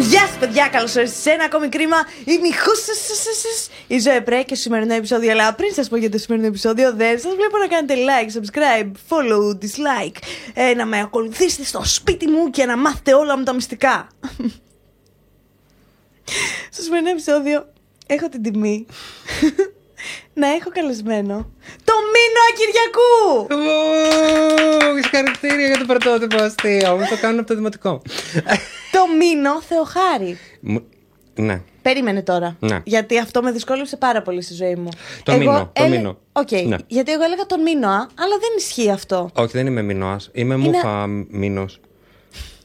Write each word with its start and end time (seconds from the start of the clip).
Γεια 0.00 0.20
σας, 0.20 0.36
παιδιά! 0.38 0.68
Καλώς 0.68 0.94
ήρθατε 0.94 1.20
σε 1.20 1.30
ένα 1.30 1.44
ακόμη 1.44 1.68
κρίμα. 1.68 1.96
Είμαι 2.24 2.48
η 2.48 2.54
η 3.86 3.98
Ζωή 3.98 4.22
Πρέ 4.22 4.42
και 4.42 4.54
στο 4.54 4.62
σημερινό 4.62 4.94
επεισόδιο. 4.94 5.30
Αλλά 5.30 5.54
πριν 5.54 5.74
σας 5.74 5.88
πω 5.88 5.96
για 5.96 6.10
το 6.10 6.18
σημερινό 6.18 6.48
επεισόδιο, 6.48 6.94
δεν 6.94 7.18
σας 7.18 7.34
βλέπω 7.34 7.58
να 7.58 7.66
κάνετε 7.66 7.94
like, 7.94 8.28
subscribe, 8.38 8.90
follow, 9.08 9.58
dislike. 9.64 10.16
Ε, 10.54 10.74
να 10.74 10.86
με 10.86 11.00
ακολουθήσετε 11.00 11.64
στο 11.64 11.84
σπίτι 11.84 12.28
μου 12.28 12.50
και 12.50 12.64
να 12.64 12.76
μάθετε 12.76 13.14
όλα 13.14 13.38
μου 13.38 13.44
τα 13.44 13.54
μυστικά. 13.54 14.08
στο 16.72 16.82
σημερινό 16.82 17.10
επεισόδιο 17.10 17.72
έχω 18.06 18.28
την 18.28 18.42
τιμή 18.42 18.86
να 20.40 20.48
έχω 20.48 20.70
καλεσμένο 20.70 21.52
το 21.84 21.92
Μίνο 22.12 22.40
Ακυριακού! 22.50 23.46
Συγχαρητήρια 25.02 25.66
για 25.66 25.78
το 25.78 25.84
πρωτότυπο 25.84 26.42
αστείο. 26.42 26.96
Μου 26.96 27.06
το 27.08 27.16
κάνουν 27.20 27.38
από 27.38 27.48
το 27.48 27.54
δημοτικό. 27.54 28.02
το 28.92 28.98
Μίνο 29.18 29.62
Θεοχάρη. 29.62 30.38
Μου- 30.60 30.84
Ναι. 31.34 31.60
Περίμενε 31.82 32.22
τώρα. 32.22 32.56
Ναι. 32.60 32.80
Γιατί 32.84 33.18
αυτό 33.18 33.42
με 33.42 33.50
δυσκόλεψε 33.52 33.96
πάρα 33.96 34.22
πολύ 34.22 34.42
στη 34.42 34.54
ζωή 34.54 34.74
μου. 34.74 34.88
Το 35.22 35.36
Μίνο, 35.36 35.70
το 35.72 35.84
έλε- 35.84 35.96
Μίνο. 35.96 36.18
Οκ. 36.32 36.50
Ναι. 36.50 36.76
Γιατί 36.86 37.12
εγώ 37.12 37.22
έλεγα 37.22 37.46
τον 37.46 37.62
Μίνο, 37.62 37.88
α, 37.88 37.92
αλλά 37.96 38.36
δεν 38.40 38.50
ισχύει 38.58 38.90
αυτό. 38.90 39.30
Όχι, 39.34 39.52
δεν 39.52 39.66
είμαι 39.66 39.82
Μίνωας. 39.82 40.20
Είμαι 40.32 40.56
μούφα 40.56 41.06
Μίνως. 41.28 41.80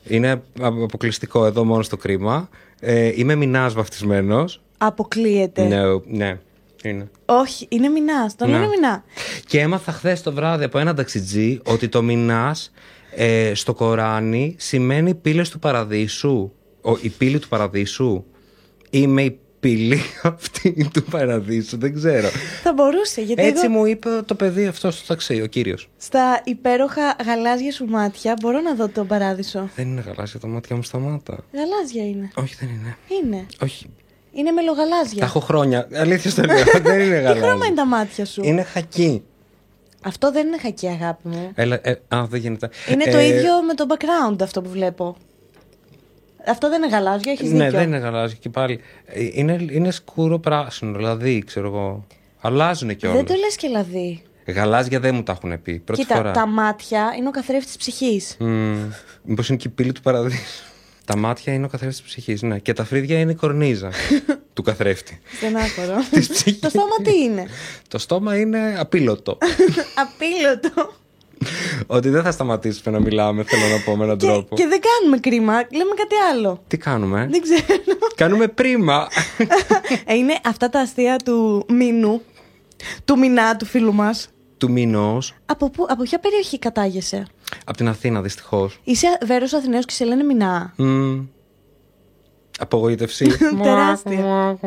Είναι 0.07 0.31
απο- 0.61 0.83
αποκλειστικό 0.83 1.45
εδώ 1.45 1.63
μόνο 1.63 1.81
στο 1.83 1.97
κρίμα. 1.97 2.49
Ε, 2.79 3.11
είμαι 3.15 3.35
Μηνάς 3.35 3.73
βαφτισμένος. 3.73 4.61
Αποκλείεται. 4.77 5.63
Ναι, 5.63 5.81
ναι, 6.05 6.37
είναι. 6.83 7.09
Όχι, 7.25 7.65
είναι 7.69 7.87
Μηνά. 7.89 8.31
Τον 8.37 8.49
Ναι. 8.49 8.53
λένε 8.57 8.67
Μηνά. 8.67 9.03
Και 9.45 9.59
έμαθα 9.59 9.91
χθες 9.91 10.21
το 10.21 10.33
βράδυ 10.33 10.63
από 10.63 10.77
έναν 10.77 10.95
ταξιτζή 10.95 11.59
ότι 11.65 11.87
το 11.87 12.01
μηνάς 12.01 12.71
ε, 13.15 13.51
στο 13.53 13.73
Κοράνι 13.73 14.55
σημαίνει 14.59 15.13
πύλες 15.15 15.49
του 15.49 15.59
παραδείσου. 15.59 16.51
Ο, 16.81 16.97
η 17.01 17.09
πύλη 17.09 17.39
του 17.39 17.47
παραδείσου. 17.47 18.23
Είμαι 18.89 19.21
η 19.23 19.39
πύλη 19.59 20.01
αυτή 20.21 20.89
του 20.93 21.03
παραδείσου. 21.03 21.77
Δεν 21.77 21.93
ξέρω. 21.95 22.27
Θα 22.63 22.73
μπορούσε, 22.73 23.21
γιατί 23.21 23.41
Έτσι 23.43 23.65
εγώ 23.65 23.73
μου 23.73 23.85
είπε 23.85 24.09
το 24.25 24.35
παιδί 24.35 24.65
αυτό 24.65 24.91
στο 24.91 25.07
ταξί, 25.07 25.41
ο 25.41 25.45
κύριος. 25.45 25.89
στα 25.97 26.41
υπέροχα 26.43 27.15
γαλάζια 27.25 27.71
σου 27.71 27.85
μάτια 27.85 28.33
μπορώ 28.41 28.59
να 28.61 28.75
δω 28.75 28.87
τον 28.89 29.07
παράδεισο; 29.07 29.69
Δεν 29.75 29.87
είναι 29.87 30.03
γαλάζια 30.07 30.39
τα 30.39 30.47
μάτια 30.47 30.75
μου, 30.75 30.83
σταμάτα. 30.83 31.37
Γαλάζια 31.53 32.07
είναι. 32.07 32.31
Όχι, 32.35 32.55
δεν 32.59 32.69
είναι. 32.69 32.97
Είναι. 33.23 33.45
Όχι. 33.63 33.85
Είναι 34.33 34.47
Τα 34.49 34.53
μελογαλάζια. 34.53 35.23
έχω 35.25 35.39
χρόνια. 35.39 35.87
Αλήθεια 35.93 36.29
στο 36.31 36.43
λέω. 36.43 36.55
δεν 36.83 36.99
είναι 36.99 37.17
Τι 37.19 37.25
χρώμα 37.25 37.35
είναι 37.35 37.49
γαλάζια. 37.53 37.75
τα 37.75 37.85
μάτια 37.85 38.25
σου; 38.25 38.41
Είναι 38.43 38.63
χακί. 38.63 39.23
Αυτό 40.05 40.31
δεν 40.31 40.47
είναι 40.47 40.57
χακί, 40.57 40.87
αγάπη 40.87 41.27
μου. 41.27 41.51
Έλα, 41.55 41.79
ε, 41.81 41.91
α, 42.07 42.25
δεν 42.29 42.39
γίνεται. 42.39 42.69
Είναι 42.91 43.03
το 43.11 43.17
Ε, 43.17 43.25
ίδιο 43.25 43.61
με 43.67 43.73
το 43.73 43.85
background 43.89 44.41
αυτό 44.41 44.61
που 44.61 44.69
βλέπω. 44.69 45.15
Αυτό 46.47 46.69
δεν 46.69 46.83
είναι 46.83 46.91
γαλάζιο, 46.95 47.31
έχεις 47.31 47.51
Ναι, 47.51 47.63
δίκιο. 47.63 47.79
δεν 47.79 47.87
είναι 47.87 47.97
γαλάζιο 47.97 48.37
και 48.41 48.49
πάλι. 48.49 48.79
Ε, 49.05 49.27
Είναι, 49.31 49.65
είναι 49.71 49.91
σκούρο 49.91 50.39
πράσινο, 50.39 50.97
δηλαδή, 50.97 51.43
ξέρω 51.45 51.67
εγώ. 51.67 52.05
Αλλάζουν 52.41 52.95
κιόλα. 52.95 53.15
Δεν 53.15 53.25
το 53.25 53.33
λες 53.33 53.55
και 53.55 53.67
λαδί. 53.67 54.23
Γαλάζια 54.47 54.99
δεν 54.99 55.15
μου 55.15 55.23
τα 55.23 55.31
έχουν 55.31 55.61
πει. 55.61 55.79
Πρώτη 55.79 56.01
Κοίτα, 56.01 56.15
φορά. 56.15 56.31
τα 56.31 56.45
μάτια 56.47 57.13
είναι 57.17 57.27
ο 57.27 57.31
καθρέφτης 57.31 57.65
της 57.67 57.77
ψυχής. 57.77 58.37
Μήπως 59.23 59.49
είναι 59.49 59.57
και 59.57 59.67
η 59.67 59.71
πύλη 59.71 59.91
του 59.91 60.01
παραδείσου. 60.01 60.63
Τα 61.05 61.17
μάτια 61.17 61.53
είναι 61.53 61.65
ο 61.65 61.69
καθρέφτης 61.69 62.01
της 62.01 62.09
ψυχής. 62.09 62.41
Ναι. 62.41 62.59
Και 62.59 62.73
τα 62.73 62.83
φρύδια 62.85 63.19
είναι 63.19 63.31
η 63.31 63.35
κορνίζα 63.35 63.91
του 64.53 64.61
καθρέφτη. 64.61 65.21
Στενάχωρο. 65.37 65.95
Της 66.11 66.27
ψυχής. 66.29 66.59
το 66.59 66.69
στόμα 66.69 66.95
τι 67.03 67.17
είναι; 67.23 67.47
Το 67.87 67.97
στόμα 67.97 68.37
είναι 68.37 68.75
απίλωτο. 68.79 69.37
Απίλωτο. 70.03 70.91
Ότι 71.87 72.09
δεν 72.09 72.23
θα 72.23 72.31
σταματήσουμε 72.31 72.97
να 72.97 73.03
μιλάμε, 73.03 73.43
θέλω 73.43 73.67
να 73.77 73.83
πω 73.83 73.95
με 73.95 74.03
έναν 74.03 74.17
και, 74.17 74.25
τρόπο. 74.25 74.55
και 74.55 74.67
δεν 74.67 74.79
κάνουμε 74.79 75.17
κρίμα, 75.19 75.53
λέμε 75.53 75.91
κάτι 75.97 76.15
άλλο. 76.31 76.63
Τι 76.67 76.77
κάνουμε, 76.77 77.27
Δεν 77.31 77.41
ξέρω. 77.41 77.63
Κάνουμε 78.15 78.47
πρίμα. 78.47 79.07
Ε, 80.05 80.13
είναι 80.15 80.39
αυτά 80.45 80.69
τα 80.69 80.79
αστεία 80.79 81.15
του 81.25 81.65
Μίνου, 81.69 82.21
του 83.05 83.17
Μινά, 83.17 83.55
του 83.55 83.65
φίλου 83.65 83.93
μας. 83.93 84.27
του 84.57 84.71
μηνός. 84.71 85.33
Από, 85.45 85.69
πού, 85.69 85.85
από 85.89 86.03
ποια 86.03 86.19
περιοχή 86.19 86.59
κατάγεσαι; 86.59 87.25
Από 87.65 87.77
την 87.77 87.87
Αθήνα, 87.87 88.21
δυστυχώς. 88.21 88.79
Είσαι 88.83 89.07
Βέρος 89.25 89.53
Αθηναίος 89.53 89.85
και 89.85 89.93
σε 89.93 90.05
λένε 90.05 90.23
Μινά. 90.23 90.73
Απογοήτευση. 92.59 93.25
Τεράστια. 93.63 94.57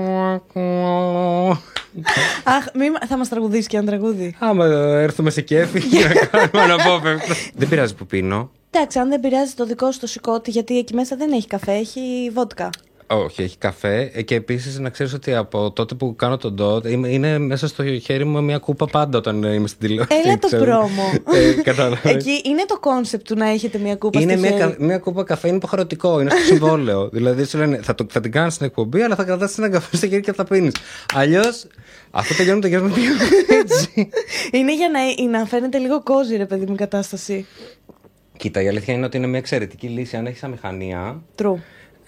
Αχ, 2.45 2.65
μη, 2.75 2.91
μα- 2.91 3.07
θα 3.07 3.17
μας 3.17 3.29
τραγουδήσει 3.29 3.69
και 3.69 3.77
ένα 3.77 3.87
τραγούδι. 3.87 4.35
Άμα 4.39 4.65
έρθουμε 5.01 5.31
σε 5.31 5.41
κέφι 5.41 5.81
να 6.33 6.47
κάνουμε 6.47 6.73
αναπόφευκτα. 6.75 7.35
Δεν 7.55 7.69
πειράζει 7.69 7.95
που 7.95 8.07
πίνω. 8.07 8.51
Εντάξει, 8.71 8.99
αν 8.99 9.09
δεν 9.09 9.21
πειράζει 9.21 9.53
το 9.53 9.67
δικό 9.67 9.93
σου 9.93 9.99
το 10.01 10.07
σηκώτη, 10.07 10.51
γιατί 10.51 10.79
εκεί 10.79 10.95
μέσα 10.95 11.17
δεν 11.17 11.33
έχει 11.33 11.47
καφέ, 11.47 11.73
έχει 11.73 12.31
βότκα. 12.35 12.71
Όχι, 13.09 13.43
έχει 13.43 13.57
καφέ. 13.59 14.11
Ε, 14.15 14.23
Και 14.23 14.35
επίσης 14.35 14.79
να 14.79 14.91
ξέρεις 14.91 15.13
ότι 15.13 15.35
από 15.35 15.71
τότε 15.71 15.95
που 15.95 16.17
κάνω 16.17 16.37
τον 16.37 16.55
ντότ 16.55 16.87
είμαι- 16.87 17.09
είναι 17.09 17.39
μέσα 17.39 17.69
στο 17.69 17.99
χέρι 17.99 18.25
μου 18.25 18.43
μια 18.43 18.59
κούπα 18.59 18.87
πάντα 18.87 19.19
όταν 19.19 19.43
είμαι 19.43 19.67
στην 19.69 19.81
τηλεόραση. 19.81 20.21
Έλα 20.25 20.39
το 20.39 20.47
ξέρω. 20.47 20.65
πρόμο. 20.65 21.03
Ε, 21.33 21.53
κατάλαβες. 21.63 22.13
Εκεί 22.15 22.41
είναι 22.45 22.65
το 22.67 22.79
concept 22.81 23.27
του 23.27 23.37
να 23.37 23.49
έχετε 23.49 23.79
μια 23.79 23.97
κούπα 23.97 24.21
Είναι 24.21 24.33
στο 24.33 24.41
μια, 24.41 24.51
χέρι; 24.51 24.61
κα- 24.61 24.77
μια 24.85 24.99
κούπα 24.99 25.25
καφέ, 25.25 25.49
είναι 25.49 25.57
υποχρεωτικό, 25.57 26.21
είναι 26.21 26.31
στο 26.31 26.41
συμβόλαιο. 26.41 27.09
δηλαδή 27.13 27.45
σου 27.45 27.59
λένε 27.59 27.81
θα, 27.83 27.95
το, 27.95 28.07
θα 28.11 28.21
την 28.21 28.31
κάνεις 28.33 28.55
στην 28.55 28.67
εκπομπή, 28.67 29.01
αλλά 29.03 29.15
θα 29.15 29.25
κρατάς 29.25 29.59
ένα 29.59 29.69
καφέ 29.71 29.97
στο 29.97 30.09
χέρι 30.09 30.21
και 30.23 30.33
θα 30.33 30.45
πίνεις. 30.45 30.75
Αλλιώς, 31.15 31.67
αυτό 32.11 32.35
τελειώνει 32.35 32.61
το 32.61 32.67
γεύμα 32.67 32.89
πίνει 32.95 33.07
έτσι. 33.61 34.09
Είναι 34.59 34.75
για 34.75 34.89
να, 34.89 35.39
να 35.39 35.47
φαίνεται 35.47 35.79
λίγο 35.79 36.03
cozy, 36.03 36.37
ρε 36.37 36.47
παιδί 36.47 36.67
μου, 36.67 36.73
η 36.73 36.77
κατάσταση. 36.77 37.47
Κοίτα, 38.37 38.63
η 38.63 38.69
αλήθεια 38.69 38.95
είναι 38.95 39.07
ότι 39.07 39.17
είναι 39.17 39.27
μια 39.27 39.39
εξαιρετική 39.39 39.87
λύση 39.87 40.17
αν 40.17 40.27
έχεις 40.27 40.43
αμηχανία. 40.43 41.23
True. 41.43 41.55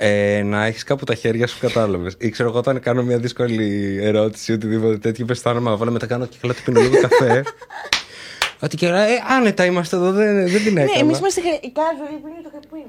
Ε, 0.00 0.42
να 0.44 0.64
έχεις 0.64 0.82
κάπου 0.84 1.04
τα 1.04 1.14
χέρια 1.14 1.47
σου, 1.47 1.59
κατάλαβες. 1.60 2.14
Ή 2.19 2.28
ξέρω 2.28 2.48
εγώ, 2.48 2.59
όταν 2.59 2.81
κάνω 2.81 3.03
μια 3.03 3.19
δύσκολη 3.19 3.98
ερώτηση 4.03 4.53
ή 4.53 4.54
οτιδήποτε 4.54 4.98
τέτοιο, 4.98 5.25
πες 5.25 5.36
αισθάνομαι 5.36 5.70
άβολα, 5.70 5.91
μετά 5.91 6.06
κάνω 6.06 6.26
και 6.26 6.36
καλά 6.41 6.54
του 6.54 6.62
πίνω 6.64 6.81
λίγο 6.81 7.00
καφέ. 7.00 7.42
Ότι 8.60 8.76
και 8.76 8.87
ε, 8.87 8.92
άνετα 9.37 9.64
είμαστε 9.64 9.97
εδώ, 9.97 10.12
δεν, 10.12 10.48
δεν 10.48 10.62
την 10.64 10.72
Ναι, 10.72 10.82
έκανα. 10.82 10.98
εμείς 10.98 11.19
είμαστε 11.19 11.41
χε- 11.41 11.64
η 11.64 11.72
casual 11.75 12.19
που 12.22 12.28
είναι 12.28 12.42
το 12.42 12.50
καπουίν. 12.60 12.87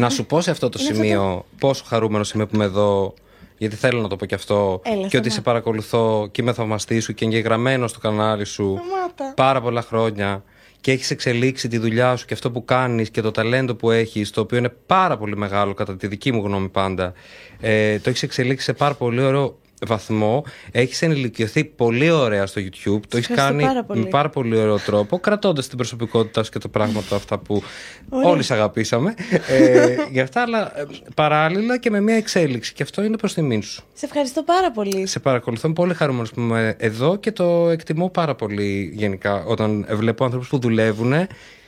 Να 0.00 0.10
σου 0.10 0.26
πω 0.26 0.40
σε 0.40 0.50
αυτό 0.50 0.68
το 0.68 0.78
Είναι 0.82 0.94
σημείο 0.94 1.44
πόσο 1.58 1.84
χαρούμενο 1.86 2.24
είμαι 2.34 2.46
που 2.46 2.54
είμαι 2.54 2.64
εδώ. 2.64 3.14
Γιατί 3.58 3.76
θέλω 3.76 4.00
να 4.00 4.08
το 4.08 4.16
πω 4.16 4.26
και 4.26 4.34
αυτό. 4.34 4.80
Έλα, 4.84 4.94
και 4.94 5.02
ότι 5.04 5.10
σταμάτα. 5.10 5.30
σε 5.30 5.40
παρακολουθώ 5.40 6.28
και 6.32 6.42
είμαι 6.42 6.52
θαυμαστής 6.52 7.04
σου 7.04 7.14
και 7.14 7.24
εγγεγραμμένος 7.24 7.90
στο 7.90 7.98
κανάλι 8.00 8.44
σου 8.44 8.80
Σταμάτα. 8.86 9.32
πάρα 9.36 9.60
πολλά 9.60 9.82
χρόνια. 9.82 10.44
Και 10.80 10.92
έχεις 10.92 11.10
εξελίξει 11.10 11.68
τη 11.68 11.78
δουλειά 11.78 12.16
σου 12.16 12.26
και 12.26 12.34
αυτό 12.34 12.50
που 12.50 12.64
κάνεις 12.64 13.10
και 13.10 13.20
το 13.20 13.30
ταλέντο 13.30 13.74
που 13.74 13.90
έχεις, 13.90 14.30
το 14.30 14.40
οποίο 14.40 14.58
είναι 14.58 14.74
πάρα 14.86 15.16
πολύ 15.16 15.36
μεγάλο 15.36 15.74
κατά 15.74 15.96
τη 15.96 16.06
δική 16.06 16.32
μου 16.32 16.42
γνώμη 16.44 16.68
πάντα. 16.68 17.12
Ε, 17.60 17.98
το 17.98 18.10
έχεις 18.10 18.22
εξελίξει 18.22 18.64
σε 18.64 18.72
πάρα 18.72 18.94
πολύ 18.94 19.20
ωραίο 19.20 19.58
βαθμό. 19.86 20.44
Έχεις 20.70 21.02
ενηλικιωθεί 21.02 21.64
πολύ 21.64 22.10
ωραία 22.10 22.46
στο 22.46 22.60
YouTube. 22.60 23.00
Το 23.08 23.16
έχεις 23.16 23.28
ευχαριστώ 23.28 23.36
κάνει 23.36 23.62
πάρα 23.62 23.84
πολύ. 23.84 24.00
με 24.00 24.06
πάρα 24.08 24.28
πολύ 24.28 24.56
ωραίο 24.56 24.78
τρόπο, 24.78 25.18
κρατώντας 25.18 25.68
την 25.68 25.76
προσωπικότητά 25.76 26.42
σου 26.42 26.50
και 26.50 26.58
τα 26.58 26.68
πράγματα 26.68 27.16
αυτά 27.16 27.38
που 27.38 27.62
όλοι 28.10 28.42
σε 28.42 28.54
αγαπήσαμε. 28.54 29.14
ε, 29.48 29.96
γι' 30.10 30.20
αυτά, 30.20 30.42
αλλά 30.42 30.78
ε, 30.78 30.86
παράλληλα 31.14 31.78
και 31.78 31.90
με 31.90 32.00
μια 32.00 32.14
εξέλιξη. 32.14 32.72
Και 32.72 32.82
αυτό 32.82 33.02
είναι 33.02 33.16
προς 33.16 33.34
τιμήν 33.34 33.62
σου. 33.62 33.84
Σε 33.94 34.06
ευχαριστώ 34.06 34.42
πάρα 34.42 34.70
πολύ. 34.70 35.06
Σε 35.06 35.18
παρακολουθώ 35.18 35.66
είμαι 35.66 35.74
πολύ 35.74 35.94
χαρούμενος 35.94 36.30
που 36.30 36.40
είμαι 36.40 36.74
εδώ 36.78 37.16
και 37.16 37.32
το 37.32 37.68
εκτιμώ 37.68 38.08
πάρα 38.08 38.34
πολύ 38.34 38.90
γενικά 38.94 39.44
όταν 39.44 39.86
βλέπω 39.90 40.24
άνθρωπου 40.24 40.46
που 40.50 40.58
δουλεύουν 40.58 41.12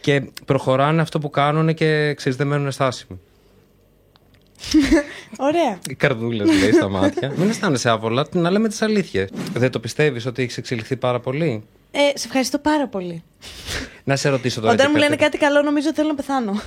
και 0.00 0.22
προχωράνε 0.44 1.00
αυτό 1.00 1.18
που 1.18 1.30
κάνουν 1.30 1.74
και 1.74 2.14
ξέρεις, 2.14 2.38
δεν 2.38 2.46
μένουν 2.46 2.70
στάσιμοι. 2.70 3.20
Ωραία. 5.48 5.78
Οι 5.88 5.94
καρδούλες 5.94 6.60
λέει 6.60 6.72
στα 6.72 6.88
μάτια. 6.88 7.32
Μην 7.36 7.48
αισθάνεσαι 7.48 7.90
άβολα, 7.90 8.26
να 8.32 8.50
λέμε 8.50 8.68
τις 8.68 8.82
αλήθειες. 8.82 9.28
Δεν 9.54 9.70
το 9.70 9.80
πιστεύεις 9.80 10.26
ότι 10.26 10.42
έχεις 10.42 10.56
εξελιχθεί 10.56 10.96
πάρα 10.96 11.20
πολύ; 11.20 11.62
Ε, 11.90 11.98
σε 12.18 12.26
ευχαριστώ 12.26 12.58
πάρα 12.58 12.88
πολύ. 12.88 13.22
Να 14.04 14.16
σε 14.16 14.28
ρωτήσω 14.28 14.60
τώρα. 14.60 14.72
Όταν 14.72 14.86
και 14.86 14.92
μου 14.92 14.98
λένε 14.98 15.16
κάτι. 15.16 15.22
κάτι 15.22 15.38
καλό, 15.38 15.62
νομίζω 15.62 15.88
ότι 15.88 15.96
θέλω 15.96 16.08
να 16.08 16.14
πεθάνω. 16.14 16.62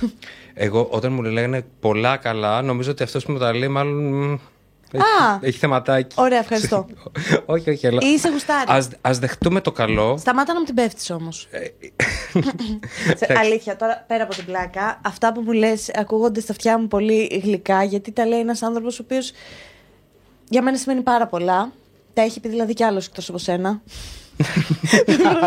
Εγώ 0.54 0.88
όταν 0.90 1.12
μου 1.12 1.22
λένε 1.22 1.64
πολλά 1.80 2.16
καλά, 2.16 2.62
νομίζω 2.62 2.90
ότι 2.90 3.02
αυτός 3.02 3.24
που 3.24 3.32
μου 3.32 3.38
τα 3.38 3.54
λέει 3.54 3.68
μάλλον. 3.68 4.40
Μ, 4.96 5.00
Έχει, 5.00 5.24
Α! 5.24 5.38
έχει 5.42 5.58
θεματάκι. 5.58 6.14
Ωραία, 6.18 6.38
ευχαριστώ. 6.38 6.86
όχι, 7.54 7.70
όχι, 7.70 7.86
αλλά. 7.86 7.98
Είσαι 8.02 8.28
γουστάρι. 8.28 8.64
Ας, 8.68 8.88
ας 9.00 9.18
δεχτούμε 9.18 9.60
το 9.60 9.72
καλό. 9.72 10.16
Σταμάτα 10.18 10.52
να 10.52 10.58
μου 10.58 10.64
την 10.64 10.74
πέφτεις 10.74 11.10
όμως. 11.10 11.48
Αλήθεια, 13.42 13.76
τώρα 13.76 14.04
πέρα 14.06 14.22
από 14.22 14.34
την 14.34 14.44
πλάκα, 14.44 15.00
αυτά 15.04 15.32
που 15.32 15.40
μου 15.40 15.52
λες 15.52 15.90
ακούγονται 15.94 16.40
στα 16.40 16.52
αυτιά 16.52 16.78
μου 16.78 16.88
πολύ 16.88 17.40
γλυκά, 17.44 17.82
γιατί 17.84 18.12
τα 18.12 18.26
λέει 18.26 18.40
ένας 18.40 18.62
άνθρωπος 18.62 18.98
ο 18.98 19.02
οποίος 19.04 19.32
για 20.48 20.62
μένα 20.62 20.76
σημαίνει 20.76 21.00
πάρα 21.02 21.26
πολλά. 21.26 21.72
Τα 22.14 22.22
έχει 22.22 22.40
πει 22.40 22.48
δηλαδή 22.48 22.72
κι 22.72 22.84
άλλος 22.84 23.06
εκτός 23.06 23.28
από 23.28 23.38
σένα. 23.38 23.80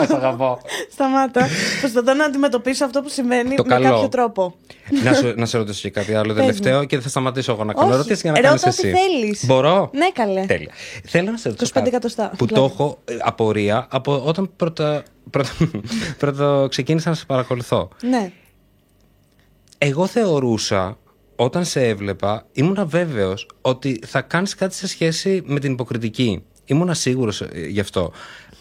Σ' 0.08 0.12
αγαπώ. 0.12 0.60
Σταμάτα. 0.92 1.48
Προσπαθώ 1.80 2.14
να 2.14 2.26
αντιμετωπίσω 2.26 2.86
αυτό 2.86 3.02
που 3.02 3.10
σημαίνει 3.10 3.56
Το 3.56 3.64
με 3.64 3.70
καλό. 3.70 3.90
κάποιο 3.90 4.10
τρόπο. 4.10 4.56
να, 5.04 5.14
σου, 5.14 5.34
να 5.38 5.46
σε 5.46 5.58
ρωτήσω 5.58 5.82
και 5.82 5.90
κάτι 5.90 6.14
άλλο 6.14 6.34
Πες 6.34 6.42
τελευταίο 6.42 6.84
και 6.84 6.96
δεν 6.96 7.02
θα 7.04 7.10
σταματήσω 7.10 7.52
εγώ 7.52 7.64
να 7.64 7.74
κάνω 7.74 7.86
Όχι, 7.88 7.94
ερωτήσεις 7.96 8.22
για 8.22 8.32
να 8.32 8.38
ρώτα 8.38 8.48
κάνεις 8.50 8.80
ό,τι 8.80 8.88
εσύ. 8.88 8.98
θέλεις. 8.98 9.46
Μπορώ; 9.46 9.90
Ναι, 9.94 10.08
καλέ. 10.14 10.46
Τέλεια. 10.46 10.72
Θέλω 11.04 11.32
να 11.32 11.38
σε 11.38 11.50
ρωτήσω. 11.50 11.72
25 11.72 11.74
κάτι 11.74 11.88
εκατοστά. 11.88 12.30
Που 12.38 12.46
Πλάκα. 12.46 12.54
το 12.56 12.64
έχω 12.74 12.98
ε, 13.06 13.14
απορία 13.22 13.88
από 13.90 14.22
όταν 14.26 14.50
πρώτα, 14.56 15.04
πρώτα, 15.30 15.50
πρώτα 16.18 16.68
ξεκίνησα 16.70 17.10
να 17.10 17.16
σε 17.16 17.26
παρακολουθώ. 17.28 17.90
Ναι. 18.02 18.32
Εγώ 19.78 20.06
θεωρούσα 20.08 20.98
όταν 21.36 21.66
σε 21.66 21.88
έβλεπα, 21.88 22.46
ήμουνα 22.52 22.86
βέβαιος 22.86 23.48
ότι 23.62 24.00
θα 24.06 24.22
κάνεις 24.22 24.56
κάτι 24.56 24.76
σε 24.76 24.88
σχέση 24.88 25.42
με 25.46 25.60
την 25.60 25.72
υποκριτική. 25.72 26.44
Ήμουνα 26.66 26.94
σίγουρος 26.94 27.44
γι' 27.70 27.80
αυτό. 27.80 28.12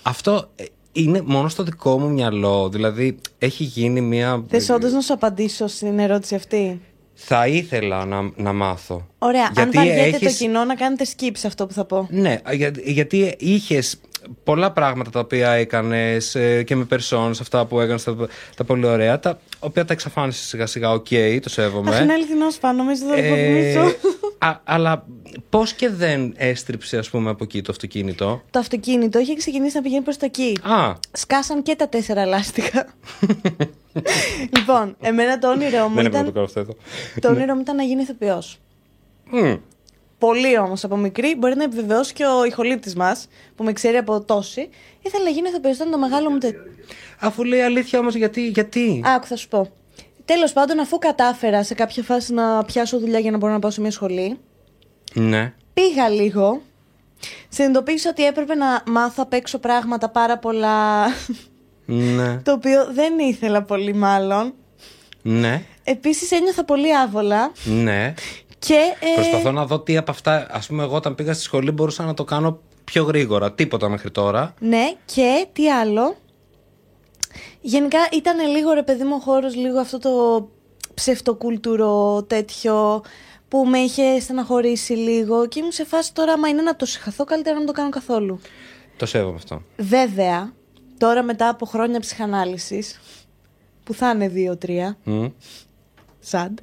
Αυτό 0.09 0.51
ε, 0.57 0.65
είναι 0.93 1.23
μόνο 1.25 1.49
στο 1.49 1.63
δικό 1.63 1.99
μου 1.99 2.11
μυαλό. 2.11 2.69
Δηλαδή, 2.69 3.19
έχει 3.39 3.65
γίνει 3.65 4.01
μια. 4.01 4.45
Θες 4.49 4.69
όντως 4.69 4.93
να 4.93 5.01
σου 5.01 5.13
απαντήσω 5.13 5.67
στην 5.67 5.99
ερώτηση 5.99 6.35
αυτή; 6.35 6.81
Θα 7.15 7.47
ήθελα 7.47 8.05
να, 8.05 8.31
να 8.37 8.53
μάθω. 8.53 9.07
Ωραία, 9.19 9.43
Γιατί 9.55 9.61
αν 9.61 9.71
βαριέται 9.85 10.17
έχεις- 10.17 10.39
το 10.39 10.45
κοινό 10.45 10.65
να 10.65 10.75
κάνετε 10.75 11.05
skip 11.17 11.31
σε 11.35 11.47
αυτό 11.47 11.67
που 11.67 11.73
θα 11.73 11.85
πω. 11.85 12.07
Ναι, 12.11 12.41
για- 12.53 12.73
γιατί 12.85 13.35
είχες 13.39 13.97
πολλά 14.45 14.73
πράγματα 14.73 15.11
τα 15.11 15.21
οποία 15.21 15.51
έκανες 15.51 16.37
και 16.65 16.77
με 16.77 16.87
personas, 16.91 17.31
αυτά 17.41 17.67
που 17.67 17.81
έκανες 17.81 18.05
τα, 18.05 18.17
τα 18.57 18.65
πολύ 18.65 18.87
ωραία, 18.87 19.19
τα 19.21 19.41
οποία 19.59 19.85
τα 19.85 19.93
εξαφάνισες 19.93 20.47
σιγά 20.47 20.67
σιγά. 20.67 20.91
Οκ, 20.91 21.07
το 21.43 21.49
σέβομαι. 21.49 21.91
Αχ, 21.97 22.03
είναι 22.03 22.13
αληθινός 22.13 22.57
φαν, 22.57 22.77
νομίζω 22.77 23.03
θα 23.05 23.15
το 23.15 23.21
Ε, 23.23 23.29
αποφύγω. 23.77 23.95
Α- 24.38 24.61
αλλά 24.64 25.06
πώς 25.50 25.73
και 25.73 25.88
δεν 25.88 26.35
έστριψε, 26.37 26.99
ας 26.99 27.11
πούμε, 27.11 27.31
από 27.31 27.44
εκεί 27.44 27.62
το 27.62 27.73
αυτοκίνητο; 27.73 28.43
Το 28.50 28.58
αυτοκίνητο 28.58 29.19
είχε 29.19 29.35
ξεκινήσει 29.35 29.76
να 29.76 29.82
πηγαίνει 29.82 30.02
προς 30.02 30.17
τα 30.17 30.26
εκεί. 30.26 30.58
Α, 30.62 30.93
Σκάσαν 31.12 31.62
και 31.62 31.75
τα 31.76 31.88
τέσσερα 31.88 32.25
λάστιχα. 32.26 32.87
λοιπόν, 34.56 34.96
εμένα 35.00 35.38
το 35.38 35.50
όνειρό 35.50 35.88
μου 35.88 35.94
δεν 35.94 36.06
έπρεπε 36.06 36.17
να 36.17 36.23
το 36.25 36.31
ήταν, 36.31 36.32
κάνω 36.32 36.44
αυτό 36.44 36.61
εδώ. 36.61 36.75
το 37.20 37.29
όνειρό 37.29 37.55
μου 37.55 37.61
ήταν 37.61 37.76
να 37.76 37.82
γίνει 37.82 38.02
ηθοποιός. 38.02 38.58
Μμ, 39.31 39.55
Πολύ 40.19 40.58
όμως 40.58 40.85
από 40.85 40.96
μικρή, 40.96 41.35
μπορεί 41.37 41.56
να 41.56 41.64
επιβεβαιώσει 41.64 42.12
και 42.12 42.25
ο 42.25 42.44
ηχολήπτης 42.44 42.94
μας, 42.94 43.26
που 43.56 43.64
με 43.64 43.73
ξέρει 43.73 43.96
από 43.96 44.20
τόση, 44.20 44.69
ήθελα 45.02 45.25
να 45.25 45.31
γίνει 45.31 45.49
ηθοποιός. 45.49 45.76
Ήταν 45.76 45.90
το 45.90 45.99
μεγάλο 45.99 46.31
μου. 46.31 46.38
τε- 46.38 46.55
Αφού 47.20 47.44
λέει 47.44 47.61
αλήθεια 47.61 47.99
όμως, 47.99 48.14
γιατί. 48.14 48.46
γιατί; 48.49 49.02
Άκου, 49.05 49.26
θα 49.26 49.37
σου 49.37 49.49
πω. 49.49 49.70
Τέλος 50.29 50.53
πάντων, 50.53 50.79
αφού 50.81 50.99
κατάφερα 50.99 51.63
σε 51.65 51.75
κάποια 51.75 52.03
φάση 52.03 52.33
να 52.33 52.65
πιάσω 52.65 52.99
δουλειά 52.99 53.19
για 53.19 53.31
να 53.31 53.37
μπορώ 53.37 53.53
να 53.53 53.59
πάω 53.59 53.71
σε 53.71 53.81
μια 53.81 53.91
σχολή, 53.91 54.39
Ναι. 55.15 55.53
πήγα 55.75 56.09
λίγο. 56.09 56.61
Συνειδητοποίησα 57.49 58.11
ότι 58.11 58.25
έπρεπε 58.27 58.55
να 58.55 58.83
μάθω 58.87 59.23
απ' 59.23 59.33
έξω 59.33 59.59
πράγματα 59.59 60.09
πάρα 60.09 60.39
πολλά. 60.39 61.07
Ναι. 61.85 62.37
το 62.45 62.53
οποίο 62.53 62.87
δεν 62.93 63.19
ήθελα 63.19 63.63
πολύ, 63.63 63.95
μάλλον. 63.95 64.55
Ναι. 65.23 65.63
Επίσης 65.85 66.31
ένιωθα 66.33 66.65
πολύ 66.65 66.97
άβολα. 66.97 67.53
Ναι. 67.65 68.15
Και. 68.59 68.75
ε, 69.01 69.15
Προσπαθώ 69.21 69.51
να 69.53 69.67
δω 69.67 69.81
τι 69.81 69.97
από 69.97 70.11
αυτά. 70.11 70.35
Α 70.37 70.61
πούμε, 70.69 70.83
εγώ 70.83 70.95
όταν 70.97 71.15
πήγα 71.15 71.33
στη 71.35 71.43
σχολή 71.43 71.71
μπορούσα 71.71 72.05
να 72.05 72.15
το 72.15 72.25
κάνω 72.25 72.61
πιο 72.85 73.03
γρήγορα. 73.05 73.53
Τίποτα 73.53 73.89
μέχρι 73.89 74.11
τώρα. 74.11 74.55
Ναι, 74.59 74.93
και 75.15 75.47
τι 75.53 75.71
άλλο; 75.71 76.17
Γενικά 77.61 77.99
ήταν 78.13 78.49
λίγο 78.49 78.73
ρε 78.73 78.83
παιδί 78.83 79.05
μου 79.05 79.15
ο 79.15 79.19
χώρος, 79.21 79.55
λίγο 79.57 79.79
αυτό 79.79 79.99
το 79.99 80.49
ψευτοκουλτούρο 80.95 82.23
τέτοιο 82.23 83.03
που 83.49 83.67
με 83.67 83.79
είχε 83.79 84.21
στεναχωρήσει 84.21 84.93
λίγο 84.93 85.47
και 85.47 85.59
ήμουν 85.59 85.73
σε 85.73 85.85
φάση 85.85 86.15
τώρα 86.15 86.33
άμα 86.33 86.49
είναι 86.49 86.63
να 86.63 86.77
το 86.77 86.87
συγχαθώ 86.87 87.25
καλύτερα 87.25 87.53
να 87.55 87.59
μην 87.59 87.67
το 87.67 87.73
κάνω 87.75 87.91
καθόλου. 87.91 88.41
Το 88.97 89.07
σέβομαι 89.07 89.35
αυτό. 89.35 89.63
Βέβαια, 89.77 90.53
τώρα 90.99 91.23
μετά 91.23 91.49
από 91.49 91.67
χρόνια 91.67 92.01
ψυχανάλυσης, 92.01 93.01
που 93.85 93.95
θα 93.95 94.11
είναι 94.11 94.29
δύο-τρία, 94.29 94.97
Μμ. 95.05 95.27
σαν, 96.19 96.55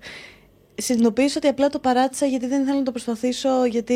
συνειδητοποίησα 0.75 1.33
ότι 1.37 1.47
απλά 1.47 1.69
το 1.69 1.79
παράτησα 1.79 2.25
γιατί 2.25 2.47
δεν 2.47 2.61
ήθελα 2.61 2.77
να 2.77 2.83
το 2.83 2.91
προσπαθήσω, 2.91 3.65
γιατί... 3.65 3.93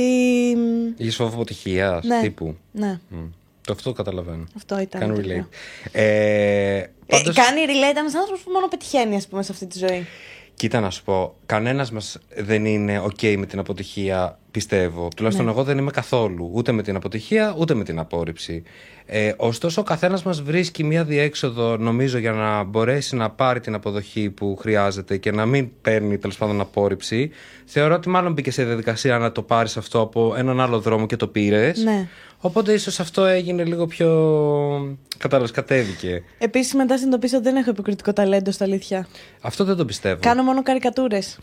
Είχες 0.97 1.15
φόβο 1.15 1.33
αποτυχία 1.35 2.01
Ναι. 2.03 2.21
τύπου. 2.21 2.55
Ναι, 2.71 2.99
Μμ. 3.09 3.25
Το 3.69 3.75
αυτό 3.77 3.89
το 3.89 3.95
καταλαβαίνω. 3.95 4.43
αυτό 4.55 4.79
ήταν. 4.79 5.01
Κάνω 5.01 5.13
το 5.13 5.19
relate. 5.19 5.25
λέω. 5.25 5.47
Ε, 5.91 6.89
πάντως, 7.07 7.37
Ε, 7.37 7.41
κάνει 7.41 7.61
relate 7.67 7.97
ένας 7.97 8.15
άνθρωπος 8.15 8.41
που 8.43 8.51
μόνο 8.51 8.67
πετυχαίνει, 8.67 9.15
ας 9.15 9.27
πούμε, 9.27 9.43
σε 9.43 9.51
αυτή 9.51 9.65
τη 9.65 9.77
ζωή. 9.77 10.05
Κοίτα 10.53 10.79
να 10.79 10.89
σου 10.89 11.03
πω, 11.03 11.35
κανένας 11.45 11.91
μας 11.91 12.17
δεν 12.37 12.65
είναι 12.65 13.01
OK 13.05 13.35
με 13.37 13.45
την 13.45 13.59
αποτυχία, 13.59 14.39
πιστεύω. 14.51 15.07
Τουλάχιστον 15.15 15.45
Ναι. 15.47 15.51
εγώ 15.51 15.63
δεν 15.63 15.77
είμαι 15.77 15.91
καθόλου. 15.91 16.49
Ούτε 16.53 16.71
με 16.71 16.81
την 16.83 16.95
αποτυχία, 16.95 17.55
ούτε 17.57 17.73
με 17.73 17.83
την 17.83 17.99
απόρριψη. 17.99 18.63
Ε, 19.05 19.33
ωστόσο, 19.37 19.81
ο 19.81 19.83
καθένας 19.83 20.23
μας 20.23 20.41
βρίσκει 20.41 20.83
μία 20.83 21.03
διέξοδο, 21.03 21.77
νομίζω, 21.77 22.17
για 22.17 22.31
να 22.31 22.63
μπορέσει 22.63 23.15
να 23.15 23.29
πάρει 23.29 23.59
την 23.59 23.73
αποδοχή 23.73 24.29
που 24.29 24.55
χρειάζεται 24.59 25.17
και 25.17 25.31
να 25.31 25.45
μην 25.45 25.69
παίρνει 25.81 26.17
τέλος 26.17 26.37
πάντων 26.37 26.59
απόρριψη. 26.61 27.31
Θεωρώ 27.65 27.95
ότι 27.95 28.09
μάλλον 28.09 28.33
μπήκε 28.33 28.51
σε 28.51 28.63
διαδικασία 28.63 29.17
να 29.17 29.31
το 29.31 29.41
πάρεις 29.41 29.77
αυτό 29.77 30.01
από 30.01 30.33
έναν 30.37 30.59
άλλο 30.59 30.79
δρόμο 30.79 31.05
και 31.05 31.15
το 31.15 31.27
πήρες. 31.27 31.83
Ναι. 31.83 32.07
Οπότε 32.41 32.73
ίσως 32.73 32.99
αυτό 32.99 33.25
έγινε 33.25 33.63
λίγο 33.63 33.87
πιο. 33.87 34.97
Κατάλαβες, 35.17 35.51
κατέβηκε. 35.51 36.23
Επίσης, 36.37 36.73
μετά 36.73 36.95
συνειδητοποίησα 36.95 37.37
ότι 37.37 37.45
δεν 37.45 37.55
έχω 37.55 37.69
υποκριτικό 37.69 38.13
ταλέντο 38.13 38.51
στα 38.51 38.63
αλήθεια. 38.63 39.07
Αυτό 39.41 39.63
δεν 39.63 39.75
το 39.75 39.85
πιστεύω. 39.85 40.19
Κάνω 40.21 40.43
μόνο 40.43 40.63
καρικατούρες. 40.63 41.39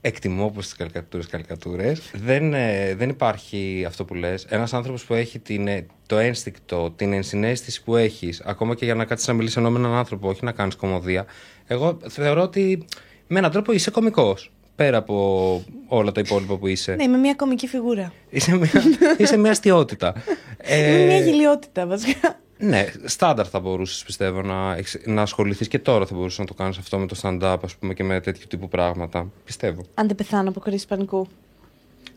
Εκτιμώ 0.00 0.50
πω 0.50 0.60
τις 0.60 0.74
καρικατούρες 0.74 1.26
καρικατούρες. 1.26 2.10
Δεν, 2.14 2.54
ε, 2.54 2.94
δεν 2.94 3.08
υπάρχει 3.08 3.84
αυτό 3.86 4.04
που 4.04 4.14
λες. 4.14 4.44
Ένας 4.48 4.72
άνθρωπος 4.72 5.04
που 5.04 5.14
έχει 5.14 5.38
την, 5.38 5.68
ε, 5.68 5.86
το 6.06 6.18
ένστικτο, 6.18 6.90
την 6.96 7.12
ενσυναίσθηση 7.12 7.82
που 7.82 7.96
έχεις, 7.96 8.40
ακόμα 8.44 8.74
και 8.74 8.84
για 8.84 8.94
να 8.94 9.04
κάτσεις 9.04 9.26
να 9.28 9.34
μιλήσεις 9.34 9.56
ενώ 9.56 9.70
με 9.70 9.78
έναν 9.78 9.92
άνθρωπο, 9.92 10.28
όχι 10.28 10.44
να 10.44 10.52
κάνεις 10.52 10.74
κομμωδία. 10.74 11.26
Εγώ 11.66 11.98
θεωρώ 12.08 12.42
ότι 12.42 12.84
με 13.26 13.38
έναν 13.38 13.50
τρόπο 13.50 13.72
είσαι 13.72 13.90
κωμικός. 13.90 14.52
Πέρα 14.78 14.96
από 14.96 15.62
όλα 15.86 16.12
τα 16.12 16.20
υπόλοιπα 16.20 16.56
που 16.56 16.66
είσαι. 16.66 16.94
Ναι, 16.94 17.02
είμαι 17.02 17.16
μια 17.18 17.34
κομική 17.34 17.66
φιγούρα. 17.66 18.12
Είσαι, 18.30 18.56
μια, 18.56 18.70
είσαι 19.18 19.36
μια 19.36 19.50
αστείωτητα. 19.50 20.14
Ε, 20.56 20.90
Είμαι 20.92 21.04
μια 21.04 21.18
γελιότητα, 21.18 21.86
βασικά. 21.86 22.38
ναι, 22.58 22.86
στάνταρ 23.04 23.46
θα 23.50 23.60
μπορούσες 23.60 24.02
πιστεύω 24.04 24.42
να, 24.42 24.74
έχεις- 24.76 25.00
να 25.06 25.22
ασχοληθείς 25.22 25.68
και 25.68 25.78
τώρα 25.78 26.06
θα 26.06 26.14
μπορούσες 26.14 26.38
να 26.38 26.44
το 26.44 26.54
κάνεις 26.54 26.78
αυτό 26.78 26.98
με 26.98 27.06
το 27.06 27.16
stand-up, 27.22 27.56
ας 27.64 27.76
πούμε, 27.76 27.94
και 27.94 28.04
με 28.04 28.20
τέτοιου 28.20 28.44
τύπου 28.48 28.68
πράγματα. 28.68 29.30
Πιστεύω. 29.44 29.82
Αν 29.94 30.06
δεν 30.06 30.16
πεθάνω 30.16 30.48
από 30.48 30.60
κρίση 30.60 30.86
πανικού. 30.86 31.26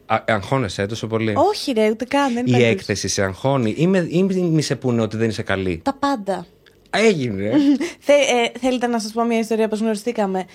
Α, 0.06 0.24
αγχώνεσαι 0.28 0.86
τόσο 0.86 1.08
πολύ; 1.08 1.34
Όχι, 1.36 1.72
ρε, 1.72 1.90
ούτε 1.90 2.06
καν. 2.06 2.34
Δεν 2.34 2.46
Η 2.46 2.48
υπάρχει. 2.48 2.66
έκθεση 2.68 3.08
σε 3.08 3.24
αγχώνει 3.24 3.74
ή, 3.78 3.88
με, 3.88 4.08
ή 4.10 4.24
μη 4.24 4.62
σε 4.62 4.76
πούνε 4.76 5.02
ότι 5.02 5.18
δεν 5.18 5.30
είσαι 5.30 5.44
καλή; 5.44 5.82
Τα 5.84 5.94
πάντα. 6.00 6.46
Έγινε. 6.90 7.44
ε. 7.46 7.52
Θε, 8.00 8.14
ε, 8.14 8.60
θέλετε 8.60 8.88
να 8.88 9.00
σας 9.00 9.12
πω 9.12 9.24
μια 9.24 9.40
ιστορία 9.40 9.68
πώς 9.68 9.80
γνωριστήκαμε. 9.80 10.46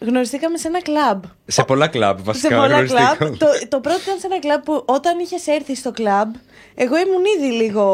Γνωριστήκαμε 0.00 0.58
σε 0.58 0.68
ένα 0.68 0.82
κλαμπ. 0.82 1.22
σε 1.46 1.62
πολλά 1.64 1.86
κλαμπ 1.88 2.18
βασικά. 2.22 2.48
σε 2.48 2.54
πολλά 2.54 2.68
γνωριστήκαμε. 2.68 3.14
κλαμπ. 3.16 3.34
Το, 3.36 3.46
το 3.68 3.80
πρώτο 3.80 3.98
ήταν 4.02 4.18
σε 4.18 4.26
ένα 4.26 4.38
κλαμπ 4.38 4.62
που 4.62 4.82
όταν 4.86 5.18
είχες 5.18 5.46
έρθει 5.46 5.76
στο 5.76 5.90
κλαμπ, 5.90 6.34
εγώ 6.74 6.96
ήμουν 6.98 7.22
ήδη 7.38 7.62
λίγο. 7.62 7.84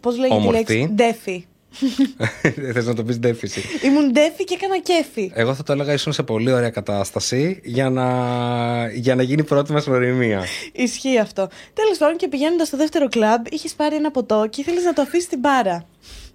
Πώς 0.00 0.16
λέγεται 0.18 0.34
η 0.34 0.38
Όμορφη. 0.38 0.58
λέξη. 0.58 0.90
Ντέφι. 0.94 1.46
Θες 2.72 2.86
να 2.86 2.94
το 2.94 3.04
πεις 3.04 3.18
ντέφιση. 3.18 3.62
Ήμουν 3.82 4.12
ντέφι 4.12 4.44
και 4.44 4.54
έκανα 4.54 4.78
κέφι. 4.78 5.30
Εγώ 5.34 5.54
θα 5.54 5.62
το 5.62 5.72
έλεγα 5.72 5.92
ήσουν 5.92 6.12
σε 6.12 6.22
πολύ 6.22 6.52
ωραία 6.52 6.70
κατάσταση 6.70 7.60
για 7.64 7.90
να, 7.90 8.06
για 8.92 9.14
να 9.14 9.22
γίνει 9.22 9.40
η 9.40 9.44
πρώτη 9.44 9.72
μας 9.72 9.84
γνωριμία. 9.84 10.44
Ισχύει 10.72 11.18
αυτό. 11.18 11.48
Τέλος 11.74 11.98
πάντων 11.98 12.16
και 12.16 12.28
πηγαίνοντας 12.28 12.66
στο 12.66 12.76
δεύτερο 12.76 13.08
κλαμπ, 13.08 13.44
είχες 13.50 13.72
πάρει 13.74 13.96
ένα 13.96 14.10
ποτό 14.10 14.46
και 14.50 14.60
ήθελες 14.60 14.84
να 14.84 14.92
το 14.92 15.02
αφήσεις 15.02 15.24
στην 15.24 15.38
μπάρα. 15.38 15.86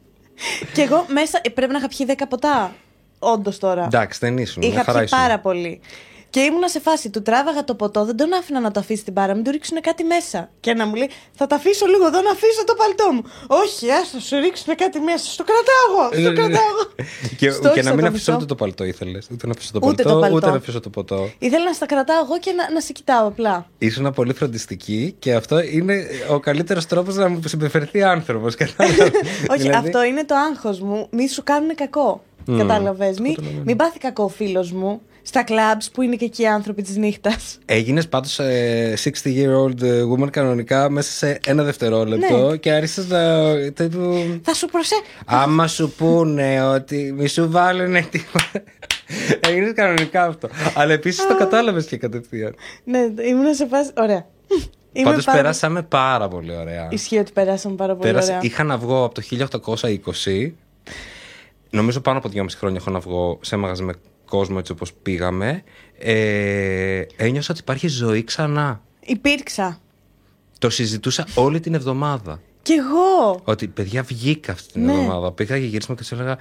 και 0.73 0.81
εγώ 0.81 1.05
μέσα. 1.09 1.39
ε, 1.43 1.49
πρέπει 1.49 1.71
να 1.71 1.77
είχα 1.77 1.87
πιει 1.87 2.07
10 2.17 2.23
ποτά. 2.29 2.75
Όντως 3.19 3.57
τώρα. 3.57 3.83
Εντάξει, 3.83 4.19
δεν 4.21 4.37
ήσουν. 4.37 4.63
μια 4.65 4.73
Είχα 4.73 4.83
χαρά 4.83 4.97
πιει 4.97 5.07
ήσουν. 5.11 5.19
πάρα 5.19 5.39
πολύ. 5.39 5.81
Και 6.31 6.39
ήμουνα 6.39 6.67
σε 6.69 6.79
φάση, 6.79 7.09
του 7.09 7.21
τράβαγα 7.21 7.63
το 7.63 7.75
ποτό, 7.75 8.05
δεν 8.05 8.15
τον 8.17 8.33
άφηνα 8.33 8.59
να 8.59 8.71
το 8.71 8.79
αφήσει 8.79 9.01
στην 9.01 9.13
μπάρα, 9.13 9.33
μην 9.33 9.43
του 9.43 9.51
ρίξουν 9.51 9.81
κάτι 9.81 10.03
μέσα. 10.03 10.49
Και 10.59 10.73
να 10.73 10.85
μου 10.85 10.95
λέει, 10.95 11.09
Θα 11.31 11.47
τα 11.47 11.55
αφήσω 11.55 11.85
λίγο 11.85 12.05
εδώ 12.07 12.21
να 12.21 12.31
αφήσω 12.31 12.63
το 12.65 12.73
παλτό 12.73 13.11
μου. 13.13 13.23
Όχι, 13.47 13.91
άστο, 13.91 14.19
σου 14.19 14.39
ρίξουν 14.39 14.75
κάτι 14.75 14.99
μέσα. 14.99 15.31
Στο 15.31 15.43
κρατάω 15.43 15.83
εγώ, 15.89 16.23
στο 16.25 16.33
κρατάω 16.33 16.67
εγώ. 16.73 16.89
και, 17.39 17.51
Στο 17.51 17.61
και 17.61 17.67
να 17.67 17.73
έξω 17.79 17.89
μην 17.93 17.99
το 17.99 18.05
αφήσω 18.07 18.11
μισό. 18.31 18.33
ούτε 18.35 18.45
το 18.45 18.55
παλτό 18.55 18.83
ήθελες. 18.83 19.27
Ούτε 19.31 19.45
να 19.47 19.51
αφήσω 19.57 19.71
το 19.71 19.79
Ούτε 19.83 20.03
παλτό, 20.03 20.13
το 20.13 20.19
παλτό. 20.19 20.35
ούτε 20.35 20.49
να 20.49 20.55
αφήσω 20.55 20.79
το 20.79 20.89
ποτό. 20.89 21.29
Ήθελα 21.39 21.63
να 21.63 21.73
στα 21.73 21.85
κρατάω 21.85 22.23
εγώ 22.23 22.39
και 22.39 22.51
να, 22.51 22.71
να 22.71 22.79
σε 22.81 22.91
κοιτάω 22.93 23.27
απλά. 23.27 23.65
Ήσουν 23.77 24.13
πολύ 24.13 24.33
φροντιστική 24.33 25.15
και 25.19 25.33
αυτό 25.33 25.59
είναι 25.61 26.05
ο 26.29 26.39
καλύτερος 26.39 26.85
τρόπος 26.85 27.15
να 27.15 27.29
μου 27.29 27.39
συμπεριφερθεί 27.45 28.03
άνθρωπος. 28.03 28.55
κατάλαβες. 28.63 29.11
Όχι, 29.49 29.61
Δηλαδή, 29.61 29.87
αυτό 29.87 30.03
είναι 30.03 30.25
το 30.25 30.35
άγχος 30.35 30.79
μου. 30.79 31.07
Μη 31.11 31.29
σου 31.29 31.43
κάνουν 31.43 31.75
κακό. 31.75 32.23
Mm. 32.49 32.57
Κατάλαβες. 32.57 33.19
Μην, 33.19 33.35
μην 33.63 33.75
πάθει 33.75 33.99
κακό 33.99 34.23
ο 34.23 34.27
φίλος 34.27 34.71
μου 34.71 35.01
στα 35.21 35.43
κλαμπ 35.43 35.79
που 35.93 36.01
είναι 36.01 36.15
και 36.15 36.25
εκεί 36.25 36.41
οι 36.41 36.47
άνθρωποι 36.47 36.81
της 36.81 36.95
νύχτας. 36.97 37.57
Έγινες 37.65 38.07
πάντως 38.07 38.39
ε, 38.39 38.93
60 39.03 39.09
year 39.27 39.65
old 39.65 39.81
woman 40.13 40.29
κανονικά 40.29 40.89
μέσα 40.89 41.11
σε 41.11 41.39
ένα 41.45 41.63
δευτερόλεπτο 41.63 42.49
Ναι. 42.49 42.57
και 42.57 42.71
άρχισες 42.71 43.07
να... 43.07 43.53
τύπου, 43.71 44.39
Θα 44.43 44.53
σου 44.53 44.67
προσέ. 44.67 44.95
Άμα 45.25 45.67
σου 45.67 45.93
πούνε 45.97 46.63
ότι 46.63 47.13
μη 47.17 47.27
σου 47.27 47.51
βάλουνε 47.51 48.01
τίποτα. 48.11 48.63
Έγινε 49.49 49.71
κανονικά 49.71 50.25
αυτό. 50.25 50.49
Αλλά 50.75 50.93
επίσης 50.93 51.27
το 51.27 51.35
κατάλαβες 51.37 51.85
και 51.85 51.97
κατευθείαν. 51.97 52.55
ναι, 52.83 52.99
ήμουν 53.29 53.53
σε 53.53 53.67
φάση. 53.67 53.91
Ωραία. 53.97 54.25
Είμαι 54.91 55.09
Πάντως 55.09 55.25
πάρα- 55.25 55.37
περάσαμε 55.37 55.81
πάρα 55.81 56.27
πολύ 56.27 56.55
ωραία. 56.55 56.87
Ισχύει 56.91 57.17
ότι 57.17 57.31
περάσαμε 57.31 57.75
πάρα 57.75 57.95
πολύ 57.95 58.07
Πέρασε, 58.11 58.29
ωραία. 58.31 58.43
είχα 58.43 58.63
να 58.63 58.77
βγω 58.77 59.03
από 59.03 59.13
το 59.13 59.21
1820. 60.25 60.51
Νομίζω 61.69 62.01
πάνω 62.01 62.17
από 62.17 62.29
2,5 62.33 62.45
χρόνια 62.57 62.77
έχω 62.81 62.91
να 62.91 62.99
βγω 62.99 63.39
σε 63.41 63.55
μαγαζί 63.55 63.83
με 63.83 63.93
κόσμο 64.25 64.55
έτσι 64.59 64.71
όπως 64.71 64.93
πήγαμε. 64.93 65.63
Ε, 65.97 67.01
ένιωσα 67.15 67.51
ότι 67.51 67.59
υπάρχει 67.59 67.87
ζωή 67.87 68.23
ξανά. 68.23 68.81
Υπήρξα. 68.99 69.79
Το 70.59 70.69
συζητούσα 70.69 71.27
όλη 71.35 71.59
την 71.59 71.73
εβδομάδα. 71.73 72.41
Κι 72.61 72.73
εγώ. 72.73 73.41
Ότι 73.43 73.67
παιδιά 73.67 74.03
βγήκα 74.03 74.51
αυτή 74.51 74.71
την 74.73 74.85
Ναι. 74.85 74.91
εβδομάδα. 74.91 75.31
Πήγα 75.31 75.59
και 75.59 75.65
γύρισμα 75.65 75.95
και 75.95 76.03
του 76.09 76.13
έλεγα 76.13 76.37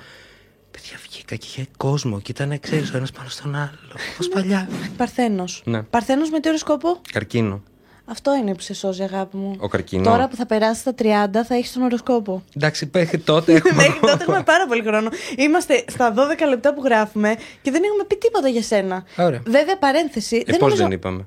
Παιδιά 0.70 0.98
βγήκα 1.10 1.36
και 1.36 1.46
είχε 1.48 1.66
κόσμο 1.76 2.20
και 2.20 2.30
ήταν, 2.30 2.60
ξέρεις, 2.60 2.92
ο 2.92 2.96
ένας 2.96 3.10
πάνω 3.10 3.28
στον 3.28 3.54
άλλο. 3.54 3.78
Όπως 4.14 4.28
παλιά. 4.28 4.68
Παρθένος. 4.96 5.62
Ναι. 5.64 5.82
Παρθένος 5.82 6.30
με 6.30 6.40
τι 6.40 6.48
οροσκόπο; 6.48 7.00
Καρκίνο. 7.12 7.62
Αυτό 8.10 8.34
είναι 8.34 8.54
που 8.54 8.60
σε 8.60 8.74
σώζει, 8.74 9.02
αγάπη 9.02 9.36
μου. 9.36 9.56
Ο 9.60 9.68
καρκίνο. 9.68 10.02
Τώρα 10.02 10.28
που 10.28 10.36
θα 10.36 10.46
περάσει 10.46 10.84
τα 10.84 10.94
30 10.98 11.04
θα 11.46 11.54
έχεις 11.54 11.72
τον 11.72 11.82
οροσκόπο. 11.82 12.42
Εντάξει, 12.56 12.90
μέχρι 12.92 13.18
τότε 13.18 13.52
έχουμε. 13.52 13.74
Μέχρι 13.82 13.98
τότε 14.00 14.22
έχουμε 14.22 14.42
πάρα 14.42 14.66
πολύ 14.66 14.82
χρόνο. 14.82 15.10
Είμαστε 15.36 15.84
στα 15.86 16.14
12 16.14 16.16
λεπτά 16.48 16.74
που 16.74 16.82
γράφουμε 16.84 17.34
και 17.62 17.70
δεν 17.70 17.82
έχουμε 17.84 18.04
πει 18.06 18.16
τίποτα 18.16 18.48
για 18.48 18.62
σένα. 18.62 19.04
Ωραία. 19.16 19.42
Βέβαια, 19.46 19.78
παρένθεση. 19.78 20.36
Ε, 20.36 20.42
δεν 20.46 20.54
πώς 20.58 20.60
νομίζω- 20.60 20.82
δεν 20.82 20.92
είπαμε; 20.92 21.26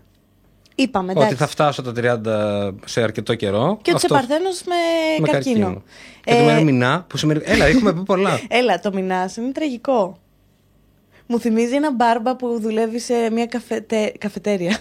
Είπαμε, 0.75 1.11
εντάξει. 1.11 1.27
Ότι 1.29 1.37
θα 1.37 1.47
φτάσω 1.47 1.81
τα 1.81 1.91
30 1.95 2.75
σε 2.85 3.01
αρκετό 3.01 3.35
καιρό. 3.35 3.79
Και 3.81 3.91
ότι 3.93 4.05
είσαι 4.05 4.15
Αυτό- 4.15 4.27
παρθένος 4.27 4.61
με, 4.63 4.75
με 5.19 5.27
καρκίνο. 5.27 5.83
Και 6.23 6.31
το 6.31 6.37
Ε, 6.41 6.45
μέρα 6.45 6.61
μηνά 6.61 7.05
που 7.09 7.17
σημαίνει. 7.17 7.41
Έλα, 7.43 7.65
έχουμε 7.65 7.93
πει 7.93 8.03
πολλά. 8.03 8.39
Έλα, 8.47 8.79
το 8.79 8.91
μηνά 8.93 9.29
είναι 9.37 9.51
τραγικό. 9.51 10.17
Μου 11.27 11.39
θυμίζει 11.39 11.75
ένα 11.75 11.91
μπάρμπα 11.93 12.35
που 12.35 12.59
δουλεύει 12.59 12.99
σε 12.99 13.13
μια 13.31 13.45
καφετε... 13.45 14.13
καφετέρια. 14.17 14.77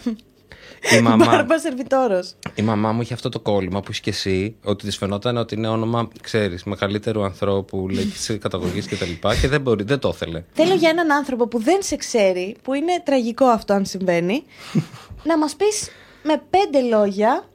Η 0.98 1.00
μαμά, 1.02 1.24
μπάρμπα 1.26 1.58
σερβιτόρος. 1.58 2.34
η 2.54 2.62
μαμά 2.62 2.92
μου 2.92 3.00
είχε 3.00 3.14
αυτό 3.14 3.28
το 3.28 3.40
κόλλημα 3.40 3.80
που 3.80 3.90
είσαι 3.90 4.00
και 4.00 4.10
εσύ, 4.10 4.56
ότι 4.64 4.86
της 4.86 4.96
φαινόταν 4.96 5.36
ότι 5.36 5.54
είναι 5.54 5.68
όνομα, 5.68 6.08
ξέρεις, 6.20 6.64
μεγαλύτερου 6.64 7.24
ανθρώπου, 7.24 7.88
λέξη 7.88 8.38
καταγωγής 8.44 8.86
κτλ. 8.86 8.94
Και, 8.94 9.04
τα 9.04 9.06
λοιπά 9.06 9.36
και 9.36 9.48
δεν 9.48 9.60
μπορεί, 9.60 9.84
δεν 9.84 9.98
το 9.98 10.08
ήθελε. 10.14 10.44
Θέλω 10.52 10.74
για 10.74 10.88
έναν 10.88 11.12
άνθρωπο 11.12 11.48
που 11.48 11.62
δεν 11.62 11.82
σε 11.82 11.96
ξέρει, 11.96 12.56
που 12.62 12.74
είναι 12.74 13.02
τραγικό 13.04 13.44
αυτό 13.44 13.72
αν 13.72 13.84
συμβαίνει, 13.84 14.42
να 15.28 15.38
μας 15.38 15.56
πεις 15.56 15.90
με 16.22 16.42
πέντε 16.50 16.80
λόγια 16.88 17.48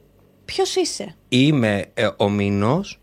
ποιος 0.44 0.74
είσαι. 0.74 1.14
Είμαι 1.28 1.84
ε, 1.94 2.08
ο 2.16 2.28
Μήνος 2.28 3.00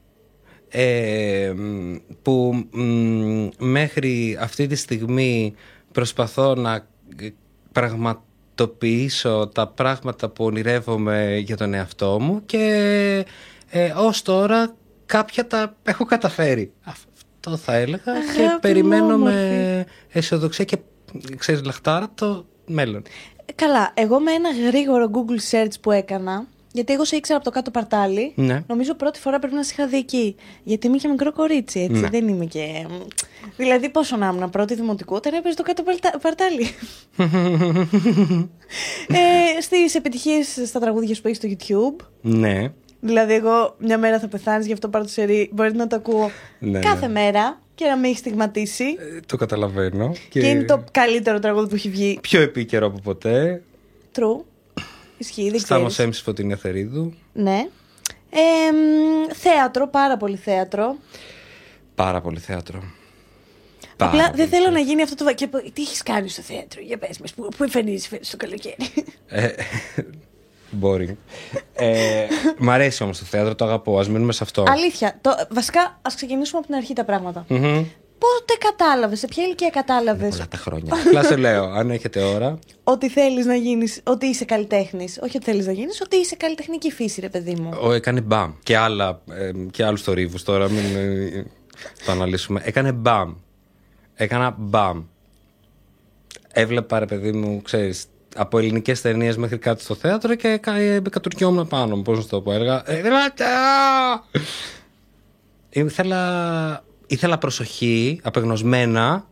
ε, 0.69 1.53
μ, 1.55 1.95
που 2.21 2.67
μ, 2.71 3.47
μέχρι 3.57 4.37
αυτή 4.39 4.67
τη 4.67 4.75
στιγμή 4.75 5.53
προσπαθώ 5.91 6.55
να 6.55 6.87
ε, 7.15 7.29
πραγματοποιήσω 8.55 9.51
τα 9.53 9.67
πράγματα 9.67 10.29
που 10.29 10.45
ονειρεύομαι 10.45 11.37
για 11.37 11.57
τον 11.57 11.73
εαυτό 11.73 12.19
μου 12.19 12.45
και 12.45 13.25
ε, 13.69 13.93
ως 13.97 14.21
τώρα 14.21 14.75
κάποια 15.05 15.47
τα 15.47 15.75
έχω 15.83 16.05
καταφέρει. 16.05 16.71
Αυτό 16.83 17.57
θα 17.57 17.73
έλεγα 17.73 18.11
Αγάπη 18.11 18.35
και 18.35 18.41
μου, 18.41 18.59
περιμένω 18.61 19.17
με 19.17 19.31
όμορφη. 19.31 19.91
αισιοδοξία 20.11 20.65
και 20.65 20.77
ξέρεις 21.37 21.63
λαχτάρα 21.63 22.11
το 22.15 22.45
μέλλον. 22.65 23.03
Ε, 23.45 23.53
Καλά, 23.55 23.91
εγώ 23.93 24.19
με 24.19 24.31
ένα 24.31 24.49
γρήγορο 24.67 25.09
Google 25.13 25.51
search 25.51 25.73
που 25.81 25.91
έκανα, 25.91 26.47
γιατί 26.75 26.93
εγώ 26.93 27.05
σε 27.05 27.15
ήξερα 27.15 27.35
από 27.37 27.45
το 27.47 27.51
κάτω 27.51 27.71
παρτάλι, 27.71 28.31
Ναι. 28.35 28.63
νομίζω 28.67 28.93
πρώτη 28.93 29.19
φορά 29.19 29.39
πρέπει 29.39 29.55
να 29.55 29.63
σε 29.63 29.73
είχα 29.77 29.87
δει 29.87 29.97
εκεί. 29.97 30.35
Γιατί 30.63 30.87
είμαι 30.87 30.97
και 30.97 31.07
μικρό 31.07 31.31
κορίτσι, 31.33 31.79
έτσι. 31.79 32.01
Ναι. 32.01 32.07
Δεν 32.09 32.27
είμαι 32.27 32.45
και. 32.45 32.87
Δηλαδή, 33.57 33.89
πόσο 33.89 34.17
να 34.17 34.31
ήμουν 34.35 34.49
πρώτη 34.49 34.75
δημοτικού, 34.75 35.15
όταν 35.15 35.33
έπαιζε 35.33 35.55
το 35.55 35.63
κάτω 35.63 35.83
παλτα- 35.83 36.19
παρτάλι. 36.21 36.67
ε, 39.07 39.61
Στις 39.61 39.95
επιτυχίες 39.95 40.59
στα 40.65 40.79
τραγούδια 40.79 41.15
που 41.21 41.27
έχεις 41.27 41.37
στο 41.37 41.49
YouTube. 41.51 42.05
Ναι. 42.21 42.71
Δηλαδή, 42.99 43.33
εγώ 43.33 43.75
μια 43.79 43.97
μέρα 43.97 44.19
θα 44.19 44.27
πεθάνεις, 44.27 44.65
γι' 44.65 44.73
αυτό 44.73 44.87
πάρω 44.89 45.03
το 45.03 45.09
σερί. 45.09 45.49
Μπορεί 45.53 45.75
να 45.75 45.87
το 45.87 45.95
ακούω 45.95 46.29
Ναι, 46.59 46.79
κάθε 46.79 47.07
ναι. 47.07 47.11
μέρα 47.13 47.59
και 47.75 47.85
να 47.85 47.97
με 47.97 48.07
έχει 48.07 48.17
στιγματίσει. 48.17 48.83
Ε, 48.83 49.19
το 49.25 49.37
καταλαβαίνω. 49.37 50.11
Και... 50.29 50.47
είναι 50.47 50.63
το 50.63 50.83
καλύτερο 50.91 51.39
τραγούδι 51.39 51.67
που 51.69 51.75
έχει 51.75 51.89
βγει. 51.89 52.17
πιο 52.21 52.41
επίκαιρο 52.41 52.85
από 52.87 52.99
ποτέ. 53.03 53.61
True. 54.15 54.43
Ισχύει, 55.17 55.49
δεν 55.49 55.59
Στάμος 55.59 55.81
ξέρεις. 55.91 55.99
Έμψη 55.99 56.21
Φωτεινή 56.23 56.53
Αθερίδου. 56.53 57.13
Ναι. 57.33 57.67
Ε, 58.29 58.71
μ, 58.71 59.33
θέατρο, 59.33 59.87
πάρα 59.87 60.17
πολύ 60.17 60.35
θέατρο. 60.37 60.95
Πάρα 61.95 62.21
πολύ 62.21 62.39
θέατρο. 62.39 62.83
Απλά 63.97 64.07
Πάρα 64.09 64.23
δεν 64.23 64.31
πολύ 64.31 64.47
θέλω 64.47 64.61
θέατρο. 64.63 64.71
να 64.71 64.79
γίνει 64.79 65.01
αυτό 65.01 65.15
το. 65.15 65.23
βα- 65.23 65.33
Και 65.33 65.47
πο- 65.47 65.71
τι 65.73 65.81
έχεις 65.81 66.03
κάνει 66.03 66.29
στο 66.29 66.41
θέατρο, 66.41 66.81
για 66.81 66.97
πες 66.97 67.19
μας, 67.19 67.33
πού, 67.33 67.47
πού 67.57 67.63
εμφανίζεις 67.63 68.07
φέτος 68.07 68.29
το 68.29 68.37
καλοκαίρι. 68.37 68.75
Ε, 69.27 69.49
boring. 70.81 71.15
Ε, 71.73 72.25
μ' 72.57 72.69
αρέσει 72.69 73.03
όμως 73.03 73.19
το 73.19 73.25
θέατρο, 73.25 73.55
το 73.55 73.65
αγαπώ. 73.65 73.99
Ας 73.99 74.09
μείνουμε 74.09 74.33
σε 74.33 74.43
αυτό. 74.43 74.63
Αλήθεια. 74.67 75.17
Το, 75.21 75.31
βασικά, 75.51 75.99
ας 76.01 76.15
ξεκινήσουμε 76.15 76.57
από 76.57 76.67
την 76.67 76.75
αρχή 76.75 76.93
τα 76.93 77.03
πράγματα. 77.05 77.45
Μμμ. 77.47 77.83
Πότε 78.23 78.53
κατάλαβες, 78.59 79.19
σε 79.19 79.27
ποια 79.27 79.43
ηλικία 79.43 79.69
κατάλαβες 79.69 80.29
Πολλά 80.29 80.47
τα 80.47 80.57
χρόνια. 80.57 80.93
Απλά 81.05 81.23
σε 81.23 81.35
λέω, 81.35 81.63
αν 81.63 81.89
έχετε 81.91 82.21
ώρα. 82.23 82.59
ότι 82.83 83.09
θέλεις 83.09 83.45
να 83.45 83.55
γίνεις, 83.55 84.01
ότι 84.03 84.25
είσαι 84.25 84.45
καλλιτέχνης. 84.45 85.19
Όχι 85.23 85.37
ότι 85.37 85.45
θέλεις 85.45 85.65
να 85.65 85.71
γίνεις, 85.71 86.01
ότι 86.01 86.15
είσαι 86.15 86.35
καλλιτεχνική 86.35 86.91
φύση, 86.91 87.21
ρε 87.21 87.29
παιδί 87.29 87.55
μου. 87.55 87.69
Ο, 87.81 87.91
έκανε 87.91 88.21
μπαμ. 88.21 88.53
Και, 88.63 88.77
άλλα, 88.77 89.21
ε, 89.31 89.51
και 89.71 89.85
άλλους 89.85 90.01
θορύβους 90.01 90.43
τώρα, 90.43 90.69
μην 90.69 90.95
ε, 90.95 91.45
το 92.05 92.11
αναλύσουμε. 92.11 92.61
Έκανε 92.63 92.91
μπαμ. 92.91 93.33
Έκανα 94.15 94.55
μπαμ. 94.57 95.03
Έβλεπα, 96.51 96.99
ρε 96.99 97.05
παιδί 97.05 97.31
μου, 97.31 97.61
ξέρεις, 97.61 98.05
από 98.35 98.57
ελληνικές 98.57 99.01
ταινίες 99.01 99.37
μέχρι 99.37 99.57
κάτι 99.57 99.81
στο 99.81 99.95
θέατρο 99.95 100.35
και 100.35 100.57
κα- 100.57 100.75
ε, 100.75 101.01
κατουρκιόμουν 101.11 101.67
πάνω 101.67 101.95
μου, 101.95 102.01
πώς 102.01 102.15
να 102.17 102.21
σου 102.23 102.29
το 102.29 102.41
πω. 102.41 102.51
Έλεγα, 102.51 102.83
«Ε, 102.85 102.97
«Ελάτε, 102.97 103.43
α!» 103.45 104.23
Ήθελα, 105.69 106.83
ήθελα 107.13 107.37
προσοχή, 107.37 108.19
απεγνωσμένα. 108.23 109.27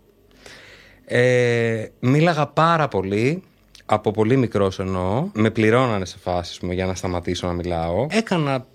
Ε, 1.06 1.86
μίλαγα 2.00 2.48
πάρα 2.48 2.88
πολύ, 2.88 3.44
από 3.86 4.12
πολύ 4.12 4.38
μικρός 4.38 4.80
εννοώ. 4.80 5.30
Με 5.34 5.50
πληρώνανε 5.50 6.06
σε 6.06 6.18
φάσεις 6.18 6.60
μου 6.60 6.72
για 6.72 6.86
να 6.86 6.96
σταματήσω 6.96 7.48
να 7.48 7.54
μιλάω. 7.54 8.08
Έκανα 8.10 8.66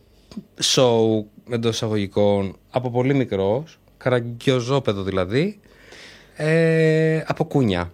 show 0.75 1.25
εντός 1.51 1.75
εισαγωγικών 1.75 2.57
από 2.71 2.91
πολύ 2.91 3.15
μικρός, 3.15 3.79
καραγκιόζόπεδο 3.97 5.03
δηλαδή, 5.03 5.61
ε, 6.37 7.23
από 7.27 7.45
κούνια. 7.45 7.93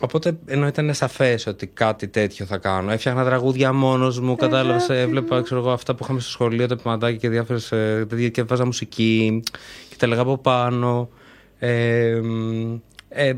Οπότε 0.00 0.38
ενώ 0.46 0.66
ήταν 0.66 0.94
σαφές 0.94 1.46
ότι 1.46 1.66
κάτι 1.66 2.08
τέτοιο 2.08 2.46
θα 2.46 2.58
κάνω. 2.58 2.90
Έφτιαχνα 2.90 3.24
τραγούδια 3.24 3.72
μόνος 3.72 4.20
μου, 4.20 4.36
κατάλαβες. 4.36 4.88
Έβλεπα 4.88 5.42
ξέρω 5.42 5.60
εγώ, 5.60 5.70
αυτά 5.70 5.94
που 5.94 6.04
είχαμε 6.04 6.20
στο 6.20 6.30
σχολείο, 6.30 6.66
τα 6.66 6.76
πιματάκια 6.76 7.16
και 7.16 7.28
διάφορες 7.28 7.68
τέτοια 8.08 8.28
και 8.28 8.42
βάζα 8.42 8.64
μουσική 8.64 9.42
και 9.88 9.96
τα 9.98 10.06
λέγα 10.06 10.20
από 10.20 10.38
πάνω. 10.38 11.08
Ε, 11.58 12.20
μ, 12.22 12.78
ε, 13.08 13.28
ε, 13.28 13.36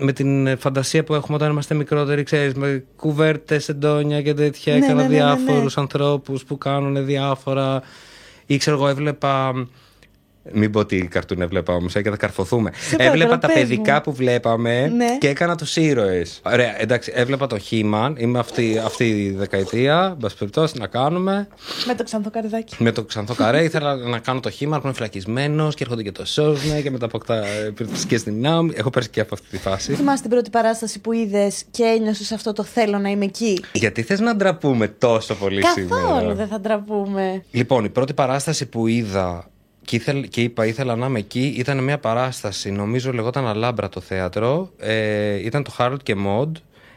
με 0.00 0.12
την 0.12 0.58
φαντασία 0.58 1.04
που 1.04 1.14
έχουμε 1.14 1.36
όταν 1.36 1.50
είμαστε 1.50 1.74
μικρότεροι, 1.74 2.22
ξέρεις, 2.22 2.54
με 2.54 2.84
κουβέρτες, 2.96 3.68
εντόνια 3.68 4.22
και 4.22 4.34
τέτοια. 4.34 4.76
Ναι, 4.76 4.84
έκανα 4.84 5.02
ναι, 5.02 5.08
ναι, 5.08 5.08
ναι, 5.08 5.24
ναι. 5.24 5.34
διάφορους 5.34 5.78
ανθρώπους 5.78 6.44
που 6.44 6.58
κάνουν 6.58 7.06
διάφορα. 7.06 7.82
Ή 8.46 8.56
ξέρω 8.56 8.76
εγώ, 8.76 8.88
έβλεπα. 8.88 9.66
Μην 10.52 10.70
πω 10.70 10.84
τι 10.86 11.06
καρτούν 11.06 11.40
έβλεπα 11.40 11.74
όμω, 11.74 11.86
και 11.88 12.02
θα 12.10 12.16
καρφωθούμε. 12.16 12.70
παρακαλώ, 12.70 13.10
έβλεπα 13.10 13.38
τα 13.38 13.46
πες 13.46 13.56
παιδικά 13.56 13.94
μου. 13.94 14.00
που 14.00 14.12
βλέπαμε 14.12 14.86
Ναι. 14.96 15.18
και 15.18 15.28
έκανα 15.28 15.56
τους 15.56 15.76
ήρωες. 15.76 16.40
Ωραία, 16.44 16.80
εντάξει, 16.80 17.12
έβλεπα 17.14 17.46
το 17.46 17.58
He-Man. 17.70 18.12
Είμαι 18.16 18.38
αυτή, 18.38 18.78
αυτή 18.84 19.04
η 19.08 19.30
δεκαετία. 19.30 20.08
Εν 20.12 20.16
πάση 20.16 20.36
περιπτώσει, 20.36 20.74
να 20.78 20.86
κάνουμε. 20.86 21.48
Με 21.86 21.94
το 21.94 22.04
ξανθό 22.04 22.30
καρδάκι. 22.30 22.76
Με 22.78 22.92
το 22.92 23.04
ξανθό 23.04 23.34
καρέ 23.34 23.62
ήθελα 23.62 23.94
να 23.94 24.18
κάνω 24.18 24.40
το 24.40 24.50
He-Man 24.60 24.68
που 24.70 24.80
είναι 24.84 24.92
φυλακισμένος 24.92 25.74
και 25.74 25.82
έρχονται 25.84 26.02
και 26.02 26.12
το 26.12 26.24
σώζουν 26.26 26.82
και 26.82 26.90
μετά 26.90 27.04
αποκτά 27.06 27.42
πυρηνικέ 27.74 28.16
δυνάμει. 28.16 28.72
Έχω 28.74 28.90
πέρσει 28.90 29.10
και 29.10 29.20
από 29.20 29.34
αυτή 29.34 29.46
τη 29.48 29.58
φάση. 29.58 29.94
Θυμάσαι 29.94 30.20
την 30.22 30.30
πρώτη 30.30 30.50
παράσταση 30.50 31.00
που 31.00 31.12
είδες 31.12 31.64
και 31.70 31.82
ένιωσες 31.82 32.32
αυτό 32.32 32.52
το 32.52 32.62
θέλω 32.64 32.98
να 32.98 33.08
είμαι 33.08 33.24
εκεί; 33.24 33.60
Γιατί 33.72 34.02
θες 34.02 34.20
να 34.20 34.36
ντραπούμε 34.36 34.88
τόσο 34.88 35.34
πολύ 35.34 35.62
σήμερα; 35.74 36.02
Καθόλου 36.02 36.34
δεν 36.34 36.46
θα 36.46 36.60
ντραπούμε. 36.60 37.44
Λοιπόν, 37.50 37.84
η 37.84 37.88
πρώτη 37.88 38.12
παράσταση 38.14 38.66
που 38.66 38.86
είδα 38.86 39.50
και, 39.86 39.96
ήθελ, 39.96 40.28
και 40.28 40.42
είπα 40.42 40.66
ήθελα 40.66 40.96
να 40.96 41.06
είμαι 41.06 41.18
εκεί 41.18 41.54
ήταν 41.56 41.84
μια 41.84 41.98
παράσταση, 41.98 42.70
νομίζω 42.70 43.12
λεγόταν 43.12 43.46
Αλάμπρα 43.46 43.88
το 43.88 44.00
θέατρο. 44.00 44.70
Ε, 44.78 45.34
ήταν 45.34 45.62
το 45.62 45.74
Harold 45.78 46.02
και 46.02 46.16
Mod. 46.26 46.50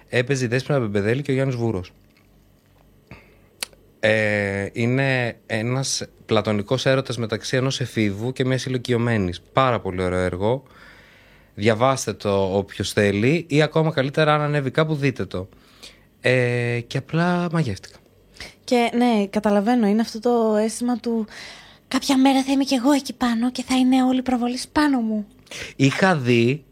Έπαιζε 0.10 0.46
η 0.46 0.48
Δέσποινα 0.48 0.80
Μπεμπεδέλη 0.80 1.22
και 1.22 1.32
ο 1.32 1.34
Γιάννης 1.34 1.56
Βούρος. 1.56 1.92
Ε, 4.00 4.68
είναι 4.74 5.38
ένας 5.46 6.04
πλατωνικός 6.26 6.86
έρωτας 6.86 7.18
μεταξύ 7.18 7.58
ενός 7.58 7.80
εφήβου 7.80 8.32
και 8.32 8.46
μιας 8.46 8.66
ηλικιωμένης. 8.66 9.42
Πάρα 9.54 9.80
πολύ 9.80 10.04
ωραίο 10.04 10.20
έργο. 10.20 10.64
Διαβάστε 11.56 12.14
το 12.14 12.58
όποιος 12.58 12.94
θέλει 12.94 13.46
ή 13.50 13.62
ακόμα 13.62 13.92
καλύτερα 13.92 14.34
αν 14.34 14.42
ανέβει 14.42 14.72
κάπου 14.72 14.96
δείτε 14.96 15.26
το. 15.26 15.50
Ε, 16.22 16.80
και 16.88 16.98
απλά 16.98 17.48
μαγεύτηκα. 17.52 17.98
Και 18.64 18.92
ναι, 18.96 19.28
καταλαβαίνω, 19.30 19.88
είναι 19.88 20.02
αυτό 20.02 20.20
το 20.20 20.56
αίσθημα 20.56 20.98
του. 20.98 21.28
Κάποια 21.90 22.18
μέρα 22.18 22.44
θα 22.44 22.52
είμαι 22.52 22.64
κι 22.64 22.74
εγώ 22.74 22.92
εκεί 22.92 23.14
πάνω 23.14 23.52
και 23.52 23.64
θα 23.64 23.76
είναι 23.78 24.04
όλοι 24.04 24.20
οι 24.20 24.22
προβολή 24.22 24.60
πάνω 24.72 25.00
μου. 25.00 25.28
Είχα 25.76 26.16
δει 26.16 26.64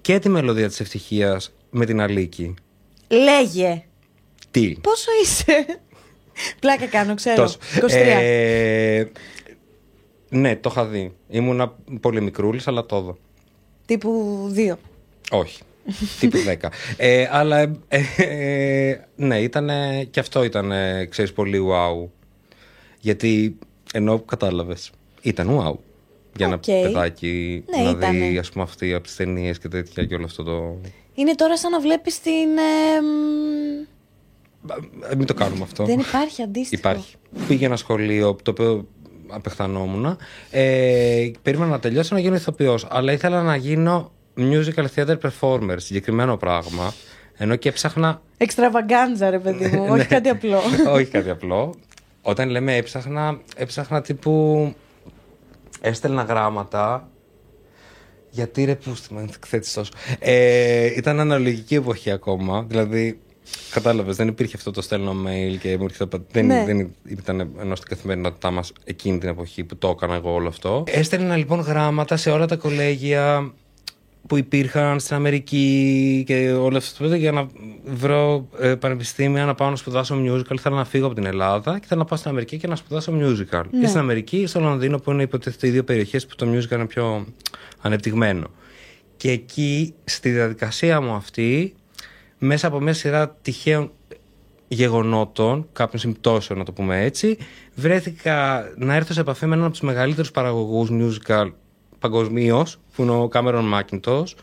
και 0.00 0.18
τη 0.18 0.28
μελωδία 0.28 0.68
της 0.68 0.80
ευτυχίας 0.80 1.54
με 1.70 1.84
την 1.84 2.00
Αλίκη. 2.00 2.54
Λέγε. 3.08 3.84
Τι; 4.50 4.76
Πόσο 4.80 5.10
είσαι; 5.22 5.66
Πλάκα 6.60 6.86
κάνω, 6.86 7.14
ξέρω. 7.14 7.42
Τόσο. 7.42 7.58
23. 7.80 7.90
Ε, 7.90 9.04
ναι, 10.28 10.56
το 10.56 10.68
είχα 10.72 10.84
δει. 10.84 11.14
Ήμουνα 11.28 11.74
πολύ 12.00 12.20
μικρούλης, 12.20 12.68
αλλά 12.68 12.86
το 12.86 12.96
είδα. 12.96 13.16
Τύπου 13.86 14.52
2. 14.56 14.74
Όχι. 15.30 15.62
Τύπου 16.20 16.38
10. 16.60 16.68
Ε, 16.96 17.28
αλλά 17.30 17.60
ε, 17.88 18.02
ε, 18.16 19.00
ναι, 19.16 19.38
ήταν 19.38 19.70
και 20.10 20.20
αυτό 20.20 20.44
ήταν, 20.44 20.72
ξέρεις, 21.08 21.32
πολύ 21.32 21.60
wow. 21.70 22.08
Γιατί 23.00 23.58
ενώ 23.96 24.18
κατάλαβες, 24.20 24.90
ήταν 25.22 25.48
wow. 25.48 25.74
για 26.36 26.46
ένα 26.46 26.54
Οκ. 26.54 26.62
παιδάκι 26.62 27.64
Ναι, 27.76 27.82
να 27.84 27.90
ήτανε. 27.90 28.18
δει 28.28 28.38
ας 28.38 28.50
πούμε 28.50 28.64
αυτή 28.64 28.94
από 28.94 29.04
τις 29.04 29.16
ταινίες 29.16 29.58
και 29.58 29.68
τέτοια 29.68 30.04
και 30.04 30.14
όλο 30.14 30.24
αυτό 30.24 30.42
το... 30.42 30.76
Είναι 31.14 31.34
τώρα 31.34 31.58
σαν 31.58 31.70
να 31.70 31.80
βλέπεις 31.80 32.20
την. 32.20 32.32
ε, 32.58 33.00
μ, 33.00 33.80
Ε, 35.10 35.14
Μην 35.16 35.26
το 35.26 35.34
κάνουμε 35.34 35.62
αυτό. 35.62 35.84
δεν 35.84 35.98
υπάρχει 35.98 36.42
αντίστοιχο. 36.42 36.88
Υπάρχει. 36.88 37.14
Πήγε 37.48 37.66
ένα 37.66 37.76
σχολείο 37.76 38.36
το 38.42 38.50
οποίο 38.50 38.88
απεχθανόμουν. 39.28 40.16
Ε, 40.50 41.30
περίμενα 41.42 41.70
να 41.70 41.78
τελειώσω 41.80 42.14
να 42.14 42.20
γίνω 42.20 42.34
ηθοποιός 42.34 42.86
αλλά 42.90 43.12
ήθελα 43.12 43.42
να 43.42 43.56
γίνω 43.56 44.12
musical 44.36 44.84
theater 44.96 45.16
performer, 45.18 45.74
συγκεκριμένο 45.76 46.36
πράγμα. 46.36 46.92
Ενώ 47.36 47.56
και 47.56 47.68
έψαχνα. 47.68 48.22
Εξτραβαγκάντζα, 48.36 49.30
ρε 49.30 49.38
παιδί 49.38 49.76
μου. 49.76 49.82
όχι 49.90 49.96
Ναι. 49.96 50.04
κάτι 50.04 50.28
απλό. 50.28 50.58
Όχι 50.88 51.04
κάτι 51.06 51.30
απλό. 51.30 51.74
Όταν 52.26 52.48
λέμε 52.48 52.76
έψαχνα, 52.76 53.40
έψαχνα 53.56 54.00
τύπου. 54.02 54.74
Έστελνα 55.80 56.22
γράμματα. 56.22 57.08
Γιατί 58.30 58.64
ρε 58.64 58.74
πούστη 58.74 59.14
με 59.14 59.26
εκθέτεις 59.34 59.72
τόσο. 59.72 59.92
Ε, 60.18 60.84
ήταν 60.96 61.20
αναλογική 61.20 61.74
εποχή 61.74 62.10
ακόμα. 62.10 62.62
Δηλαδή, 62.68 63.18
κατάλαβες, 63.70 64.16
δεν 64.16 64.28
υπήρχε 64.28 64.56
αυτό 64.56 64.70
το 64.70 64.82
στέλνω 64.82 65.12
mail 65.26 65.56
και 65.60 65.78
μου 65.78 65.84
έρχεται. 65.84 66.18
Δεν, 66.30 66.46
Ναι. 66.46 66.64
δεν 66.64 66.94
ήταν 67.08 67.50
ενώ 67.60 67.74
στην 67.74 67.88
καθημερινότητά 67.88 68.50
μας 68.50 68.72
εκείνη 68.84 69.18
την 69.18 69.28
εποχή 69.28 69.64
που 69.64 69.76
το 69.76 69.88
έκανα 69.88 70.14
εγώ 70.14 70.32
όλο 70.32 70.48
αυτό. 70.48 70.84
Έστελνα 70.86 71.36
λοιπόν 71.36 71.60
γράμματα 71.60 72.16
σε 72.16 72.30
όλα 72.30 72.46
τα 72.46 72.56
κολέγια 72.56 73.52
που 74.26 74.36
υπήρχαν 74.36 75.00
στην 75.00 75.16
Αμερική 75.16 76.22
και 76.26 76.52
όλο 76.52 76.76
αυτό 76.76 77.08
το 77.08 77.14
για 77.14 77.32
να 77.32 77.46
βρω 77.84 78.48
ε, 78.58 78.74
πανεπιστήμια 78.74 79.44
να 79.44 79.54
πάω 79.54 79.70
να 79.70 79.76
σπουδάσω 79.76 80.16
musical. 80.26 80.56
Θέλω 80.60 80.76
να 80.76 80.84
φύγω 80.84 81.06
από 81.06 81.14
την 81.14 81.26
Ελλάδα 81.26 81.78
και 81.78 81.86
θέλω 81.86 82.00
να 82.00 82.06
πάω 82.06 82.18
στην 82.18 82.30
Αμερική 82.30 82.56
και 82.56 82.66
να 82.66 82.76
σπουδάσω 82.76 83.12
musical. 83.20 83.62
Και 83.80 83.86
στην 83.86 83.98
Αμερική 83.98 84.36
ή 84.36 84.46
στο 84.46 84.60
Λονδίνο 84.60 84.98
που 84.98 85.10
είναι 85.10 85.22
υποτίθεται 85.22 85.66
οι 85.66 85.70
δύο 85.70 85.84
περιοχές 85.84 86.26
που 86.26 86.34
το 86.34 86.46
musical 86.46 86.70
είναι 86.70 86.86
πιο 86.86 87.26
ανεπτυγμένο. 87.80 88.46
Και 89.16 89.30
εκεί 89.30 89.94
στη 90.04 90.30
διαδικασία 90.30 91.00
μου 91.00 91.12
αυτή, 91.12 91.74
μέσα 92.38 92.66
από 92.66 92.80
μια 92.80 92.92
σειρά 92.92 93.36
τυχαίων 93.42 93.90
γεγονότων, 94.68 95.68
κάποιων 95.72 96.00
συμπτώσεων 96.00 96.58
να 96.58 96.64
το 96.64 96.72
πούμε 96.72 97.04
έτσι, 97.04 97.38
βρέθηκα 97.74 98.64
να 98.76 98.94
έρθω 98.94 99.12
σε 99.12 99.20
επαφή 99.20 99.46
με 99.46 99.52
έναν 99.52 99.64
από 99.64 99.72
τους 99.72 99.82
μεγαλύτερους 99.82 100.30
παραγωγούς 100.30 100.88
musical 100.92 101.50
παγκοσμίως, 102.08 102.78
που 102.94 103.02
είναι 103.02 103.10
ο 103.12 103.28
Κάμερον 103.28 103.64
Μάκιντος, 103.64 104.34
που 104.34 104.40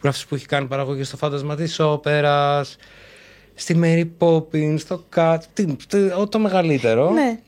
είναι 0.00 0.08
αυτός 0.08 0.26
που 0.26 0.34
έχει 0.34 0.46
κάνει 0.46 0.66
παραγωγή 0.66 1.02
στο 1.02 1.16
Φάντασμα 1.16 1.54
της 1.56 1.80
Όπερας, 1.80 2.76
στη 3.54 3.80
Mary 3.82 4.08
Poppins, 4.18 4.74
στο 4.78 5.04
Cat, 5.14 5.38
τι- 5.52 5.76
τι- 5.88 5.98
ό, 6.20 6.28
το 6.28 6.38
μεγαλύτερο 6.38 7.10
ναι. 7.10 7.38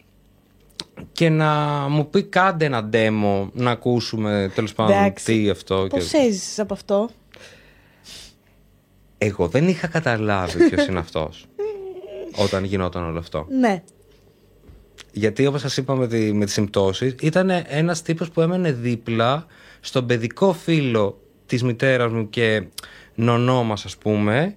και 1.13 1.29
να 1.29 1.55
μου 1.89 2.11
πει 2.11 2.23
κάντε 2.23 2.65
ένα 2.65 2.89
demo 2.93 3.49
να 3.53 3.71
ακούσουμε 3.71 4.51
τέλος 4.55 4.73
πάντων 4.73 4.97
Εντάξει. 4.97 5.25
τι 5.25 5.51
αυτό. 5.51 5.87
Πώς 5.91 6.09
και- 6.09 6.19
έζησες 6.19 6.59
από 6.59 6.75
αυτό; 6.75 7.09
Εγώ 9.19 9.47
δεν 9.49 9.69
είχα 9.69 9.87
καταλάβει 9.87 10.69
ποιος 10.69 10.87
είναι 10.87 10.99
αυτός 10.99 11.47
όταν 12.45 12.65
γινόταν 12.65 13.05
όλο 13.05 13.19
αυτό. 13.19 13.47
Ναι. 13.61 13.83
Γιατί 15.13 15.47
όπως 15.47 15.61
σας 15.61 15.77
είπα 15.77 15.95
με, 15.95 16.09
τη, 16.09 16.33
με 16.33 16.45
τις 16.45 16.55
συμπτώσεις 16.55 17.15
ήταν 17.21 17.51
ένας 17.67 18.03
τύπος 18.03 18.31
που 18.31 18.41
έμενε 18.41 18.73
δίπλα 18.73 19.47
στον 19.81 20.07
παιδικό 20.07 20.53
φίλο 20.53 21.21
της 21.47 21.63
μητέρας 21.63 22.13
μου 22.13 22.31
και 22.31 22.67
νονό 23.15 23.63
μας 23.63 23.85
ας 23.85 23.97
πούμε 23.97 24.57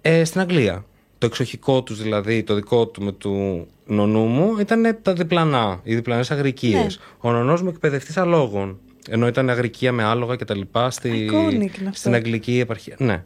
ε, 0.00 0.24
στην 0.24 0.40
Αγγλία. 0.40 0.84
Το 1.18 1.26
εξοχικό 1.26 1.82
τους 1.82 2.02
δηλαδή, 2.02 2.42
το 2.42 2.54
δικό 2.54 2.86
του 2.86 3.02
με 3.02 3.12
του 3.12 3.66
νονού 3.86 4.24
μου 4.24 4.56
ήταν 4.58 4.98
τα 5.02 5.12
διπλανά, 5.12 5.80
οι 5.82 5.94
διπλανές 5.94 6.30
αγρικίες. 6.30 7.00
Ο 7.18 7.32
νονός 7.32 7.62
μου 7.62 7.68
εκπαιδευτής 7.68 8.16
αλόγων. 8.16 8.78
Ενώ 9.08 9.26
ήταν 9.26 9.50
αγρικία 9.50 9.92
με 9.92 10.02
άλογα 10.02 10.36
και 10.36 10.44
τα 10.44 10.56
λοιπά 10.56 10.90
στη, 10.90 11.30
Iconic 11.32 11.52
είναι 11.52 11.64
αυτό. 11.64 11.90
στην 11.92 12.14
αγγλική 12.14 12.58
επαρχία. 12.58 12.96
Ναι. 12.98 13.24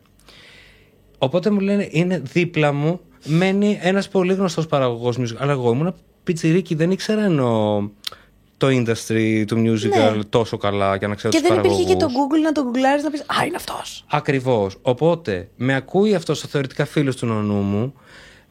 Οπότε 1.19 1.51
μου 1.51 1.61
λένε 1.61 1.89
είναι 1.91 2.23
δίπλα 2.33 2.73
μου, 2.73 3.01
μένει 3.25 3.79
ένας 3.83 4.09
πολύ 4.09 4.35
γνωστός 4.35 4.67
παραγωγός 4.67 5.19
musical. 5.19 5.37
Αλλά 5.39 5.53
εγώ 5.53 5.73
ήμουν 5.73 5.95
πιτσιρίκι, 6.25 6.75
δεν 6.75 6.91
ήξερα 6.91 7.23
εννοώ 7.25 7.89
το 8.57 8.67
industry 8.67 9.45
του 9.47 9.57
musical 9.57 10.17
Ναι. 10.17 10.25
τόσο 10.29 10.57
καλά 10.57 10.97
για 10.97 11.09
να 11.09 11.15
ξέρω 11.15 11.33
Και 11.33 11.39
τους 11.41 11.49
δεν 11.49 11.59
υπήρχε 11.59 11.85
και 11.85 11.93
το 11.97 12.07
παραγωγούς. 12.07 12.39
Google 12.39 12.43
να 12.43 12.53
το 12.53 12.63
γκουγκλάρεις 12.63 13.03
να 13.05 13.11
πεις 13.11 13.21
Α, 13.21 13.45
είναι 13.47 13.57
αυτός. 13.57 14.05
Ακριβώς. 14.11 14.77
Οπότε 14.83 15.49
με 15.57 15.75
ακούει 15.75 16.15
αυτός 16.15 16.45
ο 16.45 16.49
θεωρητικά 16.49 16.85
φίλος 16.85 17.17
του 17.17 17.27
νονού 17.27 17.55
μου, 17.55 17.95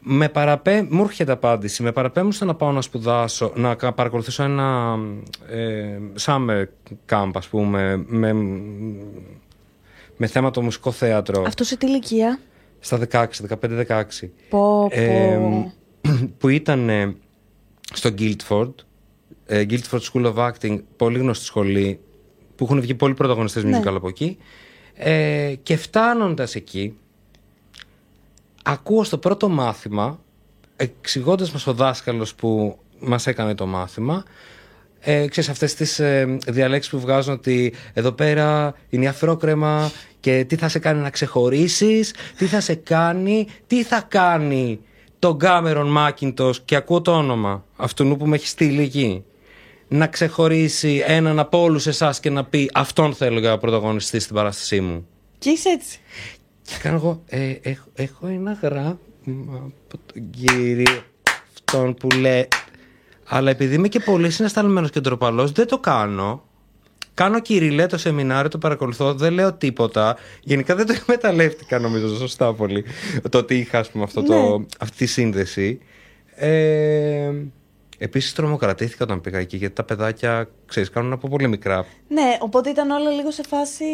με 0.00 0.28
παραπέ... 0.28 0.86
μου 0.90 1.02
έρχεται 1.02 1.32
απάντηση, 1.32 1.82
με 1.82 1.92
παραπέμπουν 1.92 2.32
στο 2.32 2.44
να 2.44 2.54
πάω 2.54 2.72
να 2.72 2.80
σπουδάσω, 2.80 3.52
να 3.54 3.74
κα- 3.74 3.92
παρακολουθήσω 3.92 4.42
ένα 4.42 4.98
ε, 5.50 5.98
summer 6.24 6.64
camp 7.08 7.30
ας 7.34 7.48
πούμε, 7.48 8.04
με, 8.06 8.32
με 10.16 10.26
θέμα 10.26 10.50
το 10.50 10.62
μουσικό 10.62 10.90
θέατρο. 10.90 11.42
Αυτός 11.46 11.66
σε 11.66 11.76
τι 11.76 11.86
ηλικία; 11.86 12.38
Στα 12.80 12.98
16, 13.12 13.24
15-16. 13.48 14.04
Πω, 14.48 14.88
πω. 14.88 14.88
Ε, 14.90 15.38
που 16.38 16.48
ήταν 16.48 16.88
ε, 16.88 17.14
στο 17.92 18.10
Guildford, 18.18 18.74
ε, 19.46 19.64
Guildford 19.70 20.00
School 20.12 20.34
of 20.34 20.50
Acting, 20.50 20.80
πολύ 20.96 21.18
γνωστή 21.18 21.44
σχολή, 21.44 22.00
που 22.56 22.64
έχουν 22.64 22.80
βγει 22.80 22.94
πολλοί 22.94 23.14
πρωταγωνιστές 23.14 23.64
Ναι. 23.64 23.78
musical 23.80 23.94
από 23.94 24.08
εκεί. 24.08 24.36
Ε, 24.94 25.54
και 25.62 25.76
φτάνοντας 25.76 26.54
εκεί, 26.54 26.96
ακούω 28.62 29.04
στο 29.04 29.18
πρώτο 29.18 29.48
μάθημα, 29.48 30.20
εξηγώντας 30.76 31.52
μας 31.52 31.66
ο 31.66 31.72
δάσκαλος 31.72 32.34
που 32.34 32.78
μας 33.00 33.26
έκανε 33.26 33.54
το 33.54 33.66
μάθημα, 33.66 34.24
ε, 35.00 35.26
ξέρεις 35.26 35.50
αυτές 35.50 35.74
τις 35.74 35.98
ε, 35.98 36.38
διαλέξεις 36.46 36.92
που 36.92 37.00
βγάζουν 37.00 37.32
ότι 37.34 37.74
εδώ 37.92 38.12
πέρα 38.12 38.74
είναι 38.88 39.04
η 39.04 39.08
αφρόκρεμα 39.08 39.90
και 40.20 40.44
τι 40.48 40.56
θα 40.56 40.68
σε 40.68 40.78
κάνει 40.78 41.00
να 41.00 41.10
ξεχωρίσεις, 41.10 42.14
τι 42.36 42.46
θα 42.46 42.60
σε 42.60 42.74
κάνει, 42.74 43.46
τι 43.66 43.82
θα 43.82 44.00
κάνει 44.08 44.80
τον 45.20 45.38
Κάμερον 45.38 45.86
Μάκιντος 45.86 46.60
και 46.60 46.76
ακούω 46.76 47.00
το 47.00 47.16
όνομα 47.16 47.64
αυτού 47.76 48.16
που 48.16 48.26
με 48.26 48.36
έχει 48.36 48.46
στείλει 48.46 48.82
εκεί. 48.82 49.24
Να 49.88 50.06
ξεχωρίσει 50.06 51.02
έναν 51.06 51.38
από 51.38 51.62
όλους 51.62 51.86
εσάς 51.86 52.20
και 52.20 52.30
να 52.30 52.44
πει 52.44 52.70
αυτόν 52.74 53.14
θέλω 53.14 53.38
για 53.38 53.58
πρωταγωνιστή 53.58 54.20
στην 54.20 54.34
παράστασή 54.34 54.80
μου. 54.80 55.06
Και 55.38 55.50
είσαι 55.50 55.68
έτσι. 55.68 56.00
Και 56.62 56.74
κάνω 56.82 56.96
εγώ, 56.96 57.22
ε, 57.26 57.54
έχω, 57.62 57.86
έχω 57.94 58.26
ένα 58.26 58.58
γράμμα 58.62 58.98
από 59.24 59.98
τον 60.12 60.30
κύριο 60.30 61.02
αυτόν 61.52 61.94
που 61.94 62.08
λέει. 62.10 62.48
Αλλά 63.24 63.50
επειδή 63.50 63.74
είμαι 63.74 63.88
και 63.88 64.00
πολύ 64.00 64.30
συναισθαλμένο 64.30 64.88
και 64.88 65.00
ντροπαλός, 65.00 65.52
δεν 65.52 65.66
το 65.66 65.78
κάνω. 65.78 66.42
Κάνω 67.14 67.40
κυριλέ 67.40 67.86
το 67.86 67.98
σεμινάριο, 67.98 68.48
το 68.50 68.58
παρακολουθώ, 68.58 69.14
δεν 69.14 69.32
λέω 69.32 69.52
τίποτα. 69.52 70.16
Γενικά 70.42 70.74
δεν 70.74 70.86
το 70.86 70.92
εκμεταλλεύτηκα 70.92 71.78
νομίζω 71.78 72.16
σωστά 72.16 72.54
πολύ. 72.54 72.84
Το 73.28 73.38
ότι 73.38 73.58
είχα, 73.58 73.78
ας 73.78 73.90
πούμε, 73.90 74.04
αυτό 74.04 74.22
το, 74.22 74.58
Ναι. 74.58 74.64
αυτή 74.80 74.96
τη 74.96 75.06
σύνδεση. 75.06 75.78
Ε, 76.34 77.30
Επίσης 78.02 78.32
τρομοκρατήθηκα 78.32 79.04
όταν 79.04 79.20
πήγα 79.20 79.38
εκεί, 79.38 79.56
γιατί 79.56 79.74
τα 79.74 79.84
παιδάκια, 79.84 80.48
ξέρεις, 80.66 80.90
κάνουν 80.90 81.12
από 81.12 81.28
πολύ 81.28 81.48
μικρά. 81.48 81.86
Ναι, 82.08 82.36
οπότε 82.40 82.70
ήταν 82.70 82.90
όλα 82.90 83.10
λίγο 83.10 83.30
σε 83.30 83.42
φάση. 83.48 83.84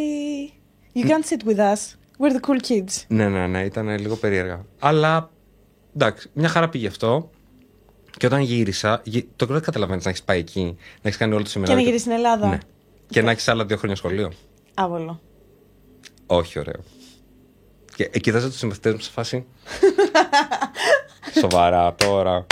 You 0.95 1.05
can't 1.07 1.29
sit 1.33 1.49
with 1.51 1.59
us. 1.59 1.95
We're 2.19 2.33
the 2.33 2.49
cool 2.49 2.69
kids. 2.73 3.05
Ναι, 3.09 3.29
ναι, 3.29 3.47
ναι, 3.47 3.65
ήταν 3.65 3.99
λίγο 3.99 4.17
περίεργα. 4.17 4.65
Αλλά 4.79 5.31
εντάξει, 5.95 6.31
μια 6.33 6.49
χαρά 6.49 6.69
πήγε 6.69 6.87
αυτό. 6.87 7.31
Και 8.17 8.27
όταν 8.27 8.41
γύρισα, 8.41 9.01
γυ- 9.05 9.27
το 9.37 9.47
δεν 9.47 9.61
καταλαβαίνεις 9.63 10.05
να 10.05 10.11
έχεις 10.11 10.23
πάει 10.23 10.39
εκεί, 10.39 10.63
να 10.75 11.01
έχεις 11.03 11.17
κάνει 11.17 11.31
όλο 11.33 11.41
το 11.41 11.45
Και 11.47 11.51
σεμινάριο. 11.53 11.81
να 11.83 11.89
γυρίσεις 11.89 12.07
στην 12.07 12.17
Ελλάδα. 12.25 12.49
Ναι. 12.49 12.59
Και 13.09 13.23
να 13.23 13.31
έχεις 13.31 13.49
άλλα 13.49 13.65
δύο 13.65 13.77
χρόνια 13.77 13.97
σχολείο. 13.97 14.33
Άβολο. 14.75 15.21
Όχι, 16.27 16.59
ωραίο. 16.59 16.81
Και 17.97 18.11
ε, 18.13 18.19
κοίταζα 18.19 18.49
τους 18.49 18.59
συμμαθητές 18.59 18.93
μου 18.93 19.01
σε 19.01 19.11
φάση. 19.11 19.47
Σοβαρά 21.41 21.95
τώρα. 21.95 22.47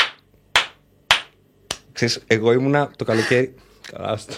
Ξέρεις, 1.92 2.20
εγώ 2.26 2.52
ήμουνα 2.52 2.90
το 2.96 3.04
καλοκαίρι. 3.04 3.54
Καλά, 3.92 4.08
άστο. 4.08 4.34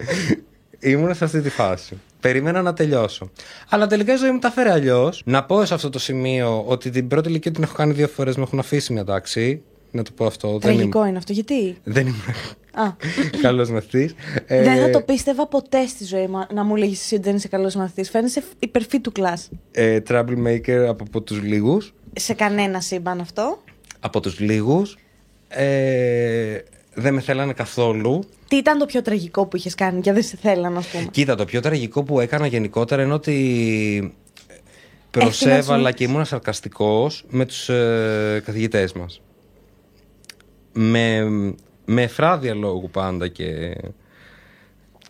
ήμουνα 0.90 1.14
σε 1.14 1.24
αυτή 1.24 1.40
τη 1.40 1.48
φάση. 1.48 2.00
Περίμενα 2.20 2.62
να 2.62 2.72
τελειώσω. 2.72 3.30
Αλλά 3.68 3.86
τελικά 3.86 4.12
η 4.12 4.16
ζωή 4.16 4.30
μου 4.30 4.38
τα 4.38 4.50
φέρει 4.50 4.68
αλλιώς. 4.68 5.22
Να 5.24 5.44
πω 5.44 5.64
σε 5.64 5.74
αυτό 5.74 5.90
το 5.90 5.98
σημείο 5.98 6.64
ότι 6.66 6.90
την 6.90 7.08
πρώτη 7.08 7.28
ηλικία 7.28 7.50
την 7.50 7.62
έχω 7.62 7.74
κάνει 7.74 7.92
δύο 7.92 8.08
φορές. 8.08 8.36
Με 8.36 8.42
έχουν 8.42 8.58
αφήσει 8.58 8.92
μια 8.92 9.04
τάξη. 9.04 9.62
Να 9.90 10.02
το 10.02 10.10
πω 10.16 10.26
αυτό. 10.26 10.48
Δεν 10.50 10.60
Τραγικό 10.60 10.98
ήμουν, 10.98 11.08
είναι 11.08 11.18
αυτό. 11.18 11.32
Γιατί; 11.32 11.76
δεν 11.84 12.06
ήμουν 12.06 12.20
Α, 12.20 12.61
καλός 13.42 13.70
μαθητής. 13.70 14.14
δεν 14.46 14.76
θα 14.80 14.90
το 14.90 15.00
πίστευα 15.00 15.46
ποτέ 15.46 15.86
στη 15.86 16.04
ζωή 16.04 16.26
μου 16.26 16.46
να 16.54 16.64
μου 16.64 16.76
λέγεις 16.76 17.00
εσύ 17.00 17.14
ότι 17.14 17.24
δεν 17.24 17.36
είσαι 17.36 17.48
καλός 17.48 17.74
μαθητής. 17.74 18.10
Φαίνεσαι 18.10 18.42
υπερφύ 18.58 19.00
του 19.00 19.12
κλάσ. 19.12 19.48
Ε, 19.70 19.98
troublemaker 20.08 20.86
από, 20.88 21.04
από 21.04 21.20
τους 21.20 21.42
λίγους. 21.42 21.94
Σε 22.12 22.34
κανένα 22.34 22.80
σύμπαν 22.80 23.20
αυτό. 23.20 23.62
από 24.00 24.20
τους 24.20 24.40
λίγους. 24.40 24.98
Ε, 25.48 26.58
δεν 26.94 27.14
με 27.14 27.20
θέλανε 27.20 27.52
καθόλου. 27.52 28.24
Τι 28.48 28.56
ήταν 28.56 28.78
το 28.78 28.86
πιο 28.86 29.02
τραγικό 29.02 29.46
που 29.46 29.56
είχες 29.56 29.74
κάνει 29.74 30.00
και 30.00 30.12
δεν 30.12 30.22
σε 30.22 30.36
θέλανε, 30.36 30.78
ας 30.78 30.86
πούμε; 30.86 31.08
Κοίτα, 31.10 31.34
το 31.34 31.44
πιο 31.44 31.60
τραγικό 31.60 32.02
που 32.02 32.20
έκανα 32.20 32.46
γενικότερα 32.46 33.02
είναι 33.02 33.12
ότι 33.12 34.14
προσέβαλα 35.10 35.88
Έφυγα 35.88 35.90
και 35.90 36.04
ήμουν 36.04 36.24
σαρκαστικός 36.24 37.24
με 37.28 37.46
τους 37.46 37.68
ε, 37.68 38.42
καθηγητές 38.44 38.92
μας. 38.92 39.20
Με, 40.72 41.24
με 41.84 42.02
εφράδια 42.02 42.54
λόγου 42.54 42.90
πάντα 42.90 43.28
και 43.28 43.76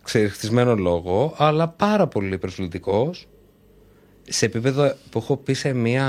ξέρεις, 0.03 0.33
χτισμένο 0.33 0.75
λόγο, 0.75 1.35
αλλά 1.37 1.69
πάρα 1.69 2.07
πολύ 2.07 2.39
προσβλητικός 2.39 3.29
σε 4.23 4.47
επίπεδο 4.47 4.95
που 5.11 5.19
έχω 5.19 5.37
πει 5.37 5.53
σε 5.53 5.73
μια 5.73 6.07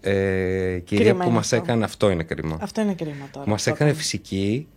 ε, 0.00 0.78
κυρία 0.84 1.04
Κρίμα 1.04 1.18
που 1.18 1.28
είναι 1.28 1.36
μας 1.36 1.52
αυτό. 1.52 1.56
έκανε, 1.56 1.84
αυτό 1.84 2.10
είναι 2.10 2.22
κρίμα, 2.22 2.58
Αυτό 2.60 2.80
είναι 2.80 2.94
κρίμα 2.94 3.28
τώρα. 3.32 3.46
μας 3.48 3.58
Αυτό 3.58 3.70
έκανε 3.70 3.90
είναι. 3.90 3.98
φυσική 3.98 4.68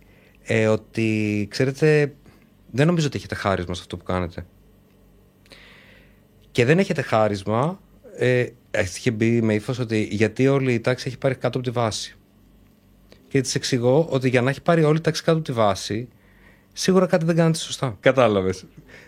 ε, 0.42 0.66
ότι, 0.66 1.46
ξέρετε, 1.50 2.14
δεν 2.70 2.86
νομίζω 2.86 3.06
ότι 3.06 3.16
έχετε 3.16 3.34
χάρισμα 3.34 3.74
σε 3.74 3.80
αυτό 3.80 3.96
που 3.96 4.04
κάνετε. 4.04 4.46
Και 6.50 6.64
δεν 6.64 6.78
έχετε 6.78 7.02
χάρισμα, 7.02 7.80
ε, 8.16 8.46
είχε 8.94 9.10
μπει 9.10 9.42
με 9.42 9.54
ύφος 9.54 9.78
ότι 9.78 10.08
γιατί 10.10 10.48
όλη 10.48 10.74
η 10.74 10.80
τάξη 10.80 11.08
έχει 11.08 11.18
πάρει 11.18 11.34
κάτω 11.34 11.58
από 11.58 11.66
τη 11.66 11.72
βάση. 11.72 12.15
Και 13.28 13.40
της 13.40 13.54
εξηγώ 13.54 14.06
ότι 14.10 14.28
για 14.28 14.42
να 14.42 14.50
έχει 14.50 14.62
πάρει 14.62 14.84
όλη 14.84 14.96
η 14.96 15.00
τάξη 15.00 15.22
κάτω 15.22 15.38
από 15.38 15.46
τη 15.46 15.52
βάση, 15.52 16.08
σίγουρα 16.72 17.06
κάτι 17.06 17.24
δεν 17.24 17.36
κάνετε 17.36 17.58
σωστά. 17.58 17.96
Κατάλαβες. 18.00 18.64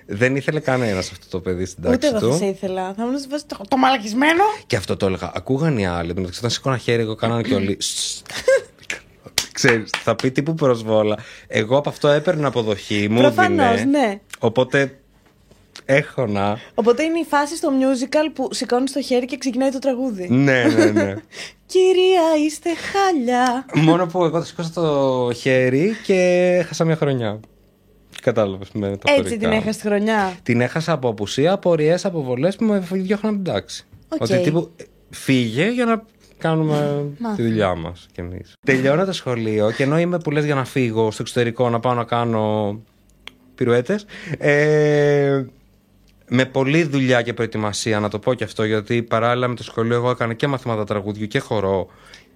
Δεν 0.07 0.37
ήθελε 0.37 0.61
κανένας 0.61 1.11
αυτό 1.11 1.27
το 1.29 1.41
παιδί 1.41 1.65
στην 1.65 1.83
τάξη 1.83 1.97
Ούτε 1.97 2.17
εγώ 2.17 2.19
του. 2.27 2.33
θα 2.33 2.39
σε 2.39 2.47
ήθελα. 2.47 2.95
Θα 2.95 3.05
μου 3.05 3.11
βάζεις 3.31 3.47
το, 3.47 3.61
το 3.69 3.77
μαλακισμένο. 3.77 4.43
Και 4.67 4.77
αυτό 4.77 4.97
το 4.97 5.07
έλεγα. 5.07 5.31
Ακούγαν 5.35 5.79
οι 5.79 5.87
άλλοι. 5.87 6.09
Εν 6.09 6.15
τω 6.15 6.21
μεταξύ, 6.21 6.39
όταν 6.39 6.51
σήκωνα 6.51 6.77
χέρι, 6.79 7.03
εγώ 7.03 7.15
κάνανε 7.15 7.43
και 7.43 7.55
όλοι. 7.55 7.79
Ξέρεις, 9.53 9.91
θα 10.03 10.15
πει 10.17 10.31
τύπου 10.31 10.55
προσβόλα. 10.55 11.17
Εγώ 11.47 11.77
από 11.77 11.89
αυτό 11.89 12.09
έπαιρνα 12.09 12.47
αποδοχή. 12.49 13.09
Μου 13.11 13.21
Προφανώς, 13.21 13.75
έδινε. 13.75 13.99
ναι. 13.99 14.21
Οπότε 14.39 14.99
έχωνα. 15.89 16.59
Οπότε 16.75 17.03
είναι 17.03 17.19
η 17.19 17.25
φάση 17.25 17.57
στο 17.57 17.69
musical 17.69 18.31
που 18.35 18.49
σηκώνεις 18.51 18.93
το 18.93 19.03
χέρι 19.03 19.27
και 19.27 19.37
ξεκινάει 19.37 19.71
το 19.71 19.79
τραγούδι. 19.79 20.29
ναι, 20.31 20.65
ναι, 20.77 20.85
ναι. 20.85 21.15
Κυρία, 21.73 22.45
είστε 22.47 22.71
χάλια. 22.75 23.67
Μόνο 23.75 24.07
που 24.07 24.25
εγώ 24.25 24.43
σηκώσα 24.43 24.71
το 24.71 25.31
χέρι 25.33 25.93
και 26.05 26.15
έχασα 26.61 26.85
μια 26.85 26.97
χρονιά. 26.97 27.41
Κατάλαβες 28.23 28.69
με 28.73 28.97
τα 28.97 29.13
Έτσι 29.13 29.37
την 29.37 29.53
έχασες 29.53 29.77
τη 29.77 29.87
χρονιά. 29.87 30.37
Την 30.43 30.61
έχασα 30.61 30.93
από 30.93 31.09
απουσία, 31.09 31.53
απορίε, 31.53 31.97
αποβολές 32.03 32.57
που 32.57 32.65
με 32.65 32.79
διώχναν 32.91 33.35
από 33.35 33.43
την 33.43 33.53
τάξη. 33.53 33.87
Οκ. 34.09 34.21
Ότι 34.21 34.39
τύπου 34.39 34.71
ε, 34.77 34.85
φύγε 35.11 35.71
για 35.71 35.85
να 35.85 36.03
κάνουμε 36.39 37.05
τη 37.17 37.23
Μάθημα. 37.23 37.49
δουλειά 37.49 37.75
μας 37.75 38.07
κι 38.13 38.21
εμείς. 38.21 38.53
Τελειώνω 38.67 39.05
το 39.05 39.13
σχολείο 39.13 39.71
και 39.71 39.83
ενώ 39.83 39.99
είμαι 39.99 40.19
που 40.19 40.31
λες 40.31 40.45
για 40.45 40.55
να 40.55 40.65
φύγω 40.65 41.11
στο 41.11 41.23
εξωτερικό 41.23 41.71
να 41.71 41.81
πάω 41.81 41.95
να 41.95 42.05
κάνω 42.05 42.79
πυρουέτες 43.55 44.07
ε, 44.39 45.45
με 46.29 46.45
πολλή 46.45 46.83
δουλειά 46.83 47.23
και 47.23 47.33
προετοιμασία 47.35 48.01
να 48.01 48.09
το 48.09 48.19
πω 48.19 48.35
και 48.35 48.45
αυτό 48.45 48.65
γιατί 48.65 49.03
παράλληλα 49.03 49.49
με 49.49 49.55
το 49.55 49.63
σχολείο 49.63 49.95
εγώ 49.95 50.11
έκανα 50.11 50.35
και 50.35 50.47
μαθήματα 50.47 50.85
τραγουδιού 50.85 51.27
και 51.27 51.39
χορό 51.39 51.89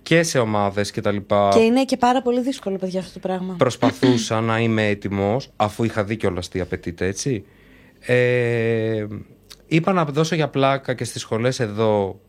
και 0.02 0.22
σε 0.22 0.38
ομάδες 0.38 0.90
και 0.90 1.00
τα 1.00 1.10
λοιπά 1.10 1.48
Και 1.54 1.60
είναι 1.60 1.84
και 1.84 1.96
πάρα 1.96 2.22
πολύ 2.22 2.40
δύσκολο, 2.40 2.76
παιδιά, 2.76 3.00
αυτό 3.00 3.12
το 3.12 3.18
πράγμα. 3.28 3.54
προσπαθούσα 3.58 4.40
να 4.40 4.58
είμαι 4.60 4.88
έτοιμος 4.88 5.50
αφού 5.56 5.84
είχα 5.84 6.04
δει 6.04 6.16
κιόλας 6.16 6.48
τι 6.48 6.60
απαιτείται 6.60 7.06
έτσι 7.06 7.44
ε, 8.00 9.06
είπα 9.66 9.92
να 9.92 10.04
δώσω 10.04 10.34
για 10.34 10.48
πλάκα 10.48 10.94
και 10.94 11.04
στις 11.04 11.20
σχολές 11.20 11.60
εδώ 11.60 12.20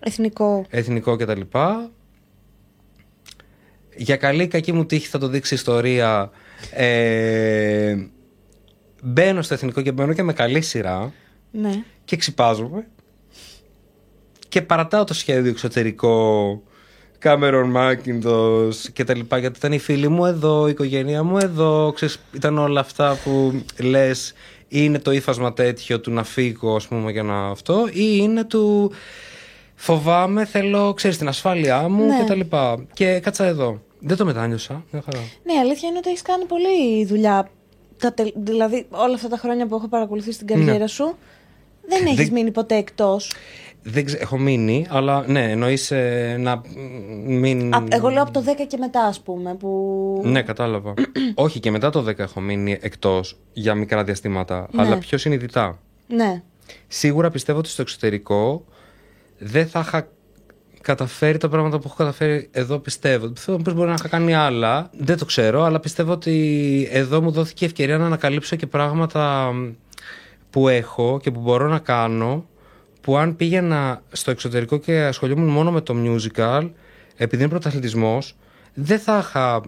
Εθνικό. 0.00 0.64
εθνικό 0.68 1.16
και 1.16 1.24
τα 1.24 1.36
λοιπά 1.36 1.90
για 3.96 4.16
καλή 4.16 4.42
ή 4.42 4.46
κακή 4.48 4.72
μου 4.72 4.86
τύχη 4.86 5.06
θα 5.06 5.18
το 5.18 5.28
δείξει 5.28 5.54
η 5.54 5.56
ιστορία 5.56 6.30
ε, 6.70 7.96
μπαίνω 9.02 9.42
στο 9.42 9.54
εθνικό 9.54 9.80
και 9.80 9.92
μπαίνω 9.92 10.12
και 10.12 10.22
με 10.22 10.32
καλή 10.32 10.60
σειρά 10.60 11.12
Ναι. 11.50 11.82
και 12.04 12.16
ξυπάζομαι 12.16 12.86
και 14.48 14.62
παρατάω 14.62 15.04
το 15.04 15.14
σχέδιο 15.14 15.50
εξωτερικό 15.50 16.62
Κάμερον 17.18 17.70
Μάκιντος 17.70 18.90
και 18.90 19.04
τα 19.04 19.16
λοιπά 19.16 19.38
γιατί 19.38 19.58
ήταν 19.58 19.72
οι 19.72 19.78
φίλοι 19.78 20.08
μου 20.08 20.26
εδώ, 20.26 20.66
η 20.66 20.70
οικογένεια 20.70 21.22
μου 21.22 21.38
εδώ 21.38 21.92
ξέρεις, 21.94 22.20
ήταν 22.32 22.58
όλα 22.58 22.80
αυτά 22.80 23.18
που 23.24 23.62
λες 23.80 24.32
είναι 24.68 24.98
το 24.98 25.10
ύφασμα 25.12 25.52
τέτοιο 25.52 26.00
του 26.00 26.10
να 26.10 26.24
φύγω 26.24 26.74
ας 26.76 26.86
πούμε 26.88 27.10
για 27.10 27.22
να 27.22 27.46
αυτό 27.46 27.86
ή 27.92 27.92
είναι 28.20 28.44
του 28.44 28.92
φοβάμαι, 29.74 30.44
θέλω 30.44 30.94
ξέρεις 30.94 31.18
την 31.18 31.28
ασφάλειά 31.28 31.88
μου 31.88 32.06
Ναι. 32.06 32.18
και 32.18 32.24
τα 32.24 32.34
λοιπά 32.34 32.84
και 32.92 33.20
κάτσα 33.20 33.44
εδώ 33.44 33.82
δεν 34.00 34.16
το 34.16 34.24
μετάνιωσα, 34.24 34.84
μια 34.90 35.02
χαρά 35.04 35.18
Ναι, 35.44 35.52
η 35.52 35.58
αλήθεια 35.58 35.88
είναι 35.88 35.98
ότι 35.98 36.08
έχεις 36.08 36.22
κάνει 36.22 36.44
πολλή 36.44 37.04
δουλειά. 37.06 37.50
Τα 37.98 38.12
τελ- 38.12 38.34
Δηλαδή, 38.36 38.86
όλα 38.90 39.14
αυτά 39.14 39.28
τα 39.28 39.36
χρόνια 39.36 39.66
που 39.66 39.74
έχω 39.74 39.88
παρακολουθήσει 39.88 40.38
την 40.38 40.46
καριέρα 40.46 40.86
σου, 40.86 41.16
δεν 41.88 42.04
έχεις 42.06 42.16
Ναι. 42.18 42.24
Δεν- 42.24 42.32
μείνει 42.32 42.50
ποτέ 42.50 42.76
εκτός; 42.76 43.32
δεν 43.82 44.04
ξε... 44.04 44.16
έχω 44.16 44.38
μείνει 44.38 44.86
αλλά 44.90 45.24
ναι 45.26 45.50
εννοείς 45.50 45.90
ε, 45.90 46.36
να 46.38 46.62
μην 47.24 47.72
Εγώ 47.88 48.08
λέω 48.08 48.22
από 48.22 48.32
το 48.32 48.44
10 48.46 48.66
και 48.68 48.76
μετά, 48.76 49.00
ας 49.04 49.20
πούμε. 49.20 49.54
Που... 49.54 50.20
Ναι, 50.24 50.42
κατάλαβα. 50.42 50.94
Όχι, 51.34 51.60
και 51.60 51.70
μετά 51.70 51.90
το 51.90 52.04
10 52.08 52.18
έχω 52.18 52.40
μείνει 52.40 52.78
εκτός 52.80 53.38
για 53.52 53.74
μικρά 53.74 54.04
διαστήματα, 54.04 54.68
Ναι. 54.70 54.82
αλλά 54.82 54.98
πιο 54.98 55.18
συνειδητά. 55.18 55.78
Ναι. 56.08 56.42
Σίγουρα 56.88 57.30
πιστεύω 57.30 57.58
ότι 57.58 57.68
στο 57.68 57.82
εξωτερικό 57.82 58.64
δεν 59.38 59.66
θα 59.66 59.80
είχα 59.80 60.08
καταφέρει 60.80 61.38
τα 61.38 61.48
πράγματα 61.48 61.76
που 61.78 61.82
έχω 61.86 61.94
καταφέρει 61.96 62.48
εδώ, 62.52 62.78
πιστεύω. 62.78 63.26
Πιστεύω 63.28 63.58
πως 63.58 63.74
μπορεί 63.74 63.88
να 63.88 63.94
είχα 63.94 64.08
κάνει 64.08 64.34
άλλα. 64.34 64.90
Δεν 64.98 65.18
το 65.18 65.24
ξέρω, 65.24 65.62
αλλά 65.62 65.80
πιστεύω 65.80 66.12
ότι 66.12 66.88
εδώ 66.90 67.22
μου 67.22 67.30
δόθηκε 67.30 67.64
η 67.64 67.66
ευκαιρία 67.66 67.98
να 67.98 68.06
ανακαλύψω 68.06 68.56
και 68.56 68.66
πράγματα 68.66 69.52
που 70.50 70.68
έχω 70.68 71.18
και 71.22 71.30
που 71.30 71.40
μπορώ 71.40 71.68
να 71.68 71.78
κάνω 71.78 72.46
που 73.00 73.16
αν 73.16 73.36
πήγαινα 73.36 74.02
στο 74.12 74.30
εξωτερικό 74.30 74.76
και 74.76 75.00
ασχολιόμουν 75.04 75.48
μόνο 75.48 75.70
με 75.72 75.80
το 75.80 75.94
musical 76.04 76.70
επειδή 77.16 77.42
είναι 77.42 77.50
πρωταθλητισμός 77.50 78.36
δεν 78.74 78.98
θα 78.98 79.18
είχα 79.18 79.60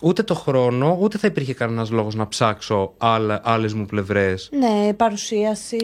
ούτε 0.00 0.22
το 0.22 0.34
χρόνο 0.34 0.96
ούτε 1.00 1.18
θα 1.18 1.26
υπήρχε 1.26 1.54
κανένας 1.54 1.90
λόγος 1.90 2.14
να 2.14 2.28
ψάξω 2.28 2.92
άλλα, 2.98 3.40
άλλες 3.44 3.72
μου 3.74 3.86
πλευρές 3.86 4.50
Ναι, 4.58 4.92
παρουσίαση. 4.94 5.76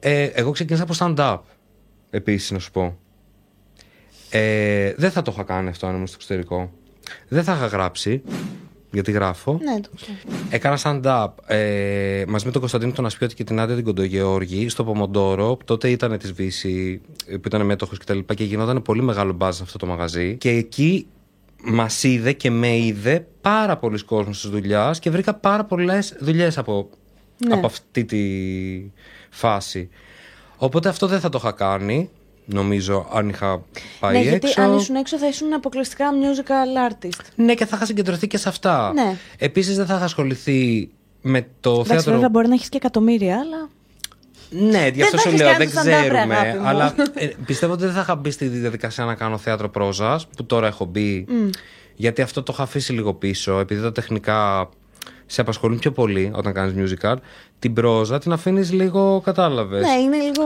ε, 0.00 0.22
εγώ 0.24 0.50
ξεκίνησα 0.50 0.86
από 0.90 0.94
stand-up 0.98 1.38
επίσης 2.10 2.50
να 2.50 2.58
σου 2.58 2.70
πω 2.70 2.98
ε, 4.30 4.92
δεν 4.96 5.10
θα 5.10 5.22
το 5.22 5.30
είχα 5.34 5.42
κάνει 5.42 5.68
αυτό 5.68 5.86
αν 5.86 5.94
ήμουν 5.94 6.06
στο 6.06 6.16
εξωτερικό 6.16 6.72
δεν 7.28 7.44
θα 7.44 7.54
είχα 7.54 7.66
γράψει 7.66 8.22
γιατί 8.90 9.10
γράφω 9.12 9.58
Ναι, 9.62 9.80
το 9.80 9.88
ξέρω. 9.96 10.18
Έκανα 10.50 10.78
stand-up 10.82 11.28
ε, 11.54 12.24
μαζί 12.28 12.44
με 12.46 12.50
τον 12.50 12.60
Κωνσταντίνο 12.60 12.92
τον 12.92 13.06
Ασπιώτη 13.06 13.34
και 13.34 13.44
την 13.44 13.60
Άντια 13.60 13.74
την 13.74 13.84
Κοντογεώργη 13.84 14.68
στο 14.68 14.84
Πομοντόρο. 14.84 15.56
που 15.56 15.64
Τότε 15.64 15.90
ήταν 15.90 16.18
της 16.18 16.32
Βύση 16.32 17.00
που 17.26 17.42
ήταν 17.46 17.66
μέτοχος 17.66 17.98
και 17.98 18.04
τα 18.04 18.14
λοιπά 18.14 18.34
και 18.34 18.44
γινόταν 18.44 18.82
πολύ 18.82 19.02
μεγάλο 19.02 19.32
μπάζ 19.32 19.60
αυτό 19.60 19.78
το 19.78 19.86
μαγαζί. 19.86 20.36
Και 20.36 20.50
εκεί 20.50 21.06
μας 21.64 22.02
είδε 22.02 22.32
και 22.32 22.50
με 22.50 22.76
είδε 22.76 23.26
πάρα 23.40 23.76
πολλοί 23.76 24.04
κόσμο 24.04 24.32
τη 24.32 24.48
δουλειάς 24.48 24.98
και 24.98 25.10
βρήκα 25.10 25.34
πάρα 25.34 25.64
πολλές 25.64 26.16
δουλειές 26.20 26.58
από, 26.58 26.88
Ναι. 27.46 27.54
από 27.54 27.66
αυτή 27.66 28.04
τη 28.04 28.18
φάση. 29.30 29.88
Οπότε 30.56 30.88
αυτό 30.88 31.06
δεν 31.06 31.20
θα 31.20 31.28
το 31.28 31.38
είχα 31.42 31.52
κάνει, 31.52 32.10
νομίζω, 32.48 33.08
αν 33.12 33.28
είχα 33.28 33.62
πάει 34.00 34.12
ναι, 34.12 34.18
έξω. 34.18 34.30
γιατί 34.30 34.60
αν 34.60 34.76
ήσουν 34.76 34.94
έξω 34.96 35.18
θα 35.18 35.28
ήσουν 35.28 35.52
αποκλειστικά 35.52 36.06
musical 36.10 36.92
artist. 36.92 37.20
Ναι, 37.34 37.54
και 37.54 37.66
θα 37.66 37.76
είχα 37.76 37.86
συγκεντρωθεί 37.86 38.26
και 38.26 38.38
σε 38.38 38.48
αυτά. 38.48 38.92
Ναι. 38.94 39.16
Επίσης, 39.38 39.76
δεν 39.76 39.86
θα 39.86 39.94
είχα 39.94 40.04
ασχοληθεί 40.04 40.90
με 41.20 41.46
το 41.60 41.70
Εντάξει, 41.70 41.92
θέατρο. 41.92 42.12
βέβαια 42.12 42.28
μπορεί 42.28 42.48
να 42.48 42.54
έχεις 42.54 42.68
και 42.68 42.76
εκατομμύρια, 42.76 43.38
αλλά. 43.38 43.68
Ναι, 44.50 44.88
γι' 44.94 45.02
αυτό 45.02 45.16
θα 45.16 45.22
σου 45.22 45.28
έχεις 45.28 45.40
λέω, 45.40 45.50
κάνει 45.52 45.64
δεν 45.64 45.74
το 45.74 45.80
stand-up, 45.80 46.02
ρε, 46.02 46.08
ξέρουμε. 46.08 46.34
αγάπη 46.34 46.58
μου. 46.58 46.66
Αλλά 46.66 46.94
ε, 47.14 47.26
πιστεύω 47.46 47.72
ότι 47.72 47.84
δεν 47.84 47.92
θα 47.92 48.00
είχα 48.00 48.14
μπει 48.14 48.30
στη 48.30 48.46
διαδικασία 48.46 49.04
να 49.04 49.14
κάνω 49.14 49.38
θέατρο 49.38 49.68
πρόζας, 49.68 50.26
που 50.36 50.44
τώρα 50.44 50.66
έχω 50.66 50.84
μπει. 50.84 51.26
Γιατί 51.94 52.22
αυτό 52.22 52.42
το 52.42 52.52
έχω 52.52 52.62
αφήσει 52.62 52.92
λίγο 52.92 53.14
πίσω, 53.14 53.58
επειδή 53.58 53.80
τα 53.80 53.92
τεχνικά 53.92 54.68
σε 55.30 55.40
απασχολούν 55.40 55.78
πιο 55.78 55.92
πολύ 55.92 56.30
όταν 56.34 56.52
κάνεις 56.52 56.92
musical. 57.00 57.14
Την 57.58 57.72
πρόζα 57.72 58.18
την 58.18 58.32
αφήνεις 58.32 58.72
λίγο, 58.72 59.20
κατάλαβες. 59.24 59.80
Ναι, 59.86 59.92
είναι 60.02 60.16
λίγο. 60.16 60.44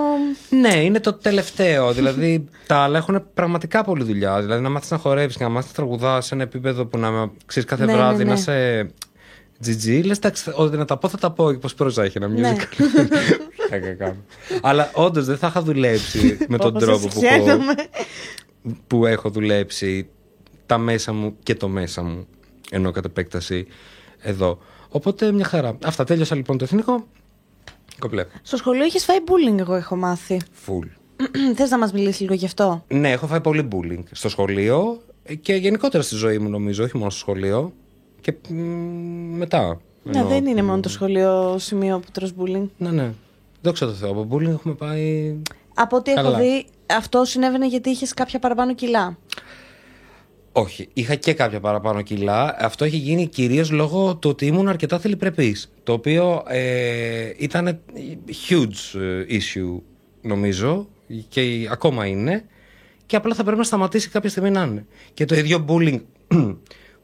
Ναι, 0.60 0.82
είναι 0.84 1.00
το 1.00 1.12
τελευταίο. 1.12 1.92
δηλαδή 1.92 2.44
τα 2.66 2.76
άλλα 2.76 2.98
έχουν 2.98 3.24
πραγματικά 3.34 3.84
πολλή 3.84 4.04
δουλειά. 4.04 4.40
Δηλαδή 4.40 4.62
να 4.62 4.68
μάθεις 4.68 4.90
να 4.90 4.98
χορεύεις 4.98 5.36
και 5.36 5.42
να 5.44 5.48
μάθεις 5.50 5.68
να 5.68 5.74
τραγουδάς 5.74 6.26
σε 6.26 6.34
ένα 6.34 6.42
επίπεδο 6.42 6.86
που 6.86 6.98
να 6.98 7.30
ξέρεις 7.46 7.68
κάθε 7.68 7.84
Ναι, 7.84 7.92
ναι, 7.92 7.98
βράδυ 7.98 8.24
ναι. 8.24 8.30
να 8.30 8.36
σε. 8.36 8.90
GG, 9.66 10.04
λες 10.04 10.18
ότι 10.54 10.76
να 10.76 10.84
τα 10.84 10.96
πω 10.96 11.08
θα 11.08 11.18
τα 11.18 11.30
πω. 11.30 11.44
Πώς 11.60 11.74
πρόζα 11.74 12.02
έχει 12.04 12.18
ένα 12.18 12.28
Ναι. 12.28 12.54
musical. 12.56 12.82
Πλάκα 13.68 13.94
κάνω. 13.94 14.16
Αλλά 14.62 14.90
όντως 14.94 15.24
δεν 15.24 15.36
θα 15.36 15.46
είχα 15.46 15.62
δουλέψει 15.62 16.36
με 16.48 16.58
τον 16.58 16.68
Όπως 16.68 16.82
τρόπο 16.82 17.10
σε 17.10 17.18
που 17.18 17.24
έχω, 17.24 17.44
χαίρομαι. 17.44 17.74
που 18.86 19.06
έχω 19.06 19.30
δουλέψει 19.30 20.08
τα 20.66 20.78
μέσα 20.78 21.12
μου 21.12 21.36
και 21.42 21.54
το 21.54 21.68
μέσα 21.68 22.02
μου. 22.02 22.26
Ενώ 22.70 22.90
κατ' 22.90 23.04
επέκταση 23.04 23.66
εδώ. 24.22 24.58
Οπότε 24.88 25.32
μια 25.32 25.44
χαρά. 25.44 25.76
Αυτά 25.84 26.04
τέλειωσα 26.04 26.34
λοιπόν 26.34 26.58
το 26.58 26.64
εθνικό. 26.64 27.06
Κομπλέ. 27.98 28.26
Στο 28.42 28.56
σχολείο 28.56 28.84
είχε 28.84 28.98
φάει 28.98 29.16
bullying, 29.26 29.58
εγώ 29.58 29.74
έχω 29.74 29.96
μάθει. 29.96 30.40
Full. 30.66 30.86
Θες 31.56 31.70
να 31.70 31.78
μας 31.78 31.92
μιλήσεις 31.92 32.20
λίγο 32.20 32.34
γι' 32.34 32.44
αυτό; 32.44 32.84
Ναι, 32.88 33.10
έχω 33.10 33.26
φάει 33.26 33.40
πολύ 33.40 33.68
bullying 33.72 34.02
στο 34.10 34.28
σχολείο 34.28 35.00
και 35.40 35.54
γενικότερα 35.54 36.02
στη 36.02 36.14
ζωή 36.14 36.38
μου 36.38 36.48
νομίζω, 36.48 36.84
όχι 36.84 36.96
μόνο 36.96 37.10
στο 37.10 37.18
σχολείο. 37.18 37.72
Και 38.20 38.34
μ, 38.48 38.54
μετά. 39.36 39.80
Ναι, 40.02 40.18
εννοώ. 40.18 40.28
δεν 40.28 40.46
είναι 40.46 40.62
μόνο 40.62 40.80
το 40.80 40.88
σχολείο 40.88 41.58
σημείο 41.58 41.98
που 41.98 42.06
τρως 42.12 42.32
bullying. 42.38 42.66
Ναι, 42.76 42.90
ναι. 42.90 43.12
Δόξα 43.62 43.86
τω 43.86 43.92
Θεώ. 43.92 44.10
Από 44.10 44.28
bullying 44.30 44.48
έχουμε 44.48 44.74
πάει. 44.74 45.36
Από 45.74 45.96
ό,τι 45.96 46.10
έχω 46.12 46.22
Καλά. 46.22 46.38
δει, 46.38 46.66
αυτό 46.86 47.24
συνέβαινε 47.24 47.66
γιατί 47.66 47.90
είχες 47.90 48.14
κάποια 48.14 48.38
παραπάνω 48.38 48.74
κιλά. 48.74 49.16
Όχι, 50.52 50.88
είχα 50.92 51.14
και 51.14 51.32
κάποια 51.32 51.60
παραπάνω 51.60 52.02
κιλά. 52.02 52.56
Αυτό 52.58 52.84
έχει 52.84 52.96
γίνει 52.96 53.26
κυρίως 53.26 53.70
λόγω 53.70 54.16
του 54.16 54.30
ότι 54.30 54.46
ήμουν 54.46 54.68
αρκετά 54.68 54.98
θελυπρεπής. 54.98 55.72
Το 55.82 55.92
οποίο 55.92 56.42
ε, 56.46 57.32
ήταν 57.36 57.80
huge 58.48 59.00
ε, 59.00 59.38
issue 59.38 59.80
νομίζω 60.22 60.88
και 61.28 61.68
ακόμα 61.70 62.06
είναι 62.06 62.44
και 63.06 63.16
απλά 63.16 63.34
θα 63.34 63.42
πρέπει 63.42 63.58
να 63.58 63.64
σταματήσει 63.64 64.08
κάποια 64.08 64.30
στιγμή 64.30 64.50
να 64.50 64.62
είναι. 64.62 64.86
Και 65.14 65.24
το 65.24 65.34
ίδιο 65.34 65.64
bullying 65.68 66.00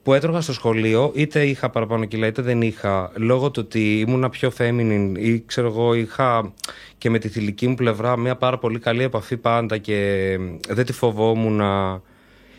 που 0.02 0.14
έτρωγα 0.14 0.40
στο 0.40 0.52
σχολείο, 0.52 1.12
είτε 1.14 1.46
είχα 1.46 1.70
παραπάνω 1.70 2.04
κιλά 2.04 2.26
είτε 2.26 2.42
δεν 2.42 2.62
είχα, 2.62 3.12
λόγω 3.14 3.50
του 3.50 3.62
ότι 3.64 4.00
ήμουν 4.00 4.28
πιο 4.30 4.52
feminine 4.58 5.12
ή 5.18 5.40
ξέρω 5.40 5.66
εγώ 5.66 5.94
είχα 5.94 6.52
και 6.98 7.10
με 7.10 7.18
τη 7.18 7.28
θηλυκή 7.28 7.68
μου 7.68 7.74
πλευρά 7.74 8.16
μια 8.16 8.36
πάρα 8.36 8.58
πολύ 8.58 8.78
καλή 8.78 9.02
επαφή 9.02 9.36
πάντα 9.36 9.78
και 9.78 10.38
δεν 10.68 10.84
τη 10.84 10.92
φοβόμουν 10.92 11.60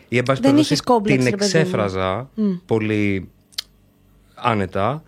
ή 0.10 0.18
εν 0.18 0.24
πάση 0.24 0.42
περιπτώσει 0.42 0.76
την 1.04 1.28
εξέφραζα 1.28 2.30
πολύ 2.66 3.30
άνετα. 4.36 5.04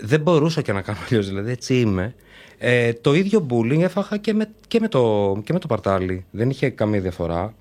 Δεν 0.00 0.20
μπορούσα 0.20 0.62
και 0.62 0.72
να 0.72 0.82
κάνω 0.82 0.98
αλλιώς, 1.08 1.28
δηλαδή 1.28 1.50
έτσι 1.50 1.80
είμαι. 1.80 2.14
Ε, 2.58 2.92
το 2.92 3.14
ίδιο 3.14 3.46
bullying 3.50 3.80
έφαγα 3.80 4.16
και 4.16 4.34
με, 4.34 4.50
και, 4.68 4.80
με 4.80 4.88
το, 4.88 5.32
και 5.44 5.52
με 5.52 5.58
το 5.58 5.66
παρτάλι. 5.66 6.24
Δεν 6.30 6.50
είχε 6.50 6.68
καμία 6.68 7.00
διαφορά. 7.00 7.54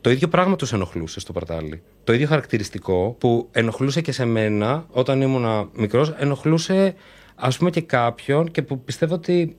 Το 0.00 0.10
ίδιο 0.10 0.28
πράγμα 0.28 0.56
τους 0.56 0.72
ενοχλούσε 0.72 1.20
στο 1.20 1.32
παρτάλι. 1.32 1.82
Το 2.04 2.12
ίδιο 2.12 2.26
χαρακτηριστικό 2.26 3.16
που 3.18 3.48
ενοχλούσε 3.52 4.00
και 4.00 4.12
σε 4.12 4.24
μένα 4.24 4.86
όταν 4.90 5.20
ήμουν 5.20 5.70
μικρός, 5.74 6.14
ενοχλούσε 6.18 6.94
ας 7.34 7.58
πούμε 7.58 7.70
και 7.70 7.80
κάποιον 7.80 8.50
και 8.50 8.62
που 8.62 8.80
πιστεύω 8.80 9.14
ότι 9.14 9.54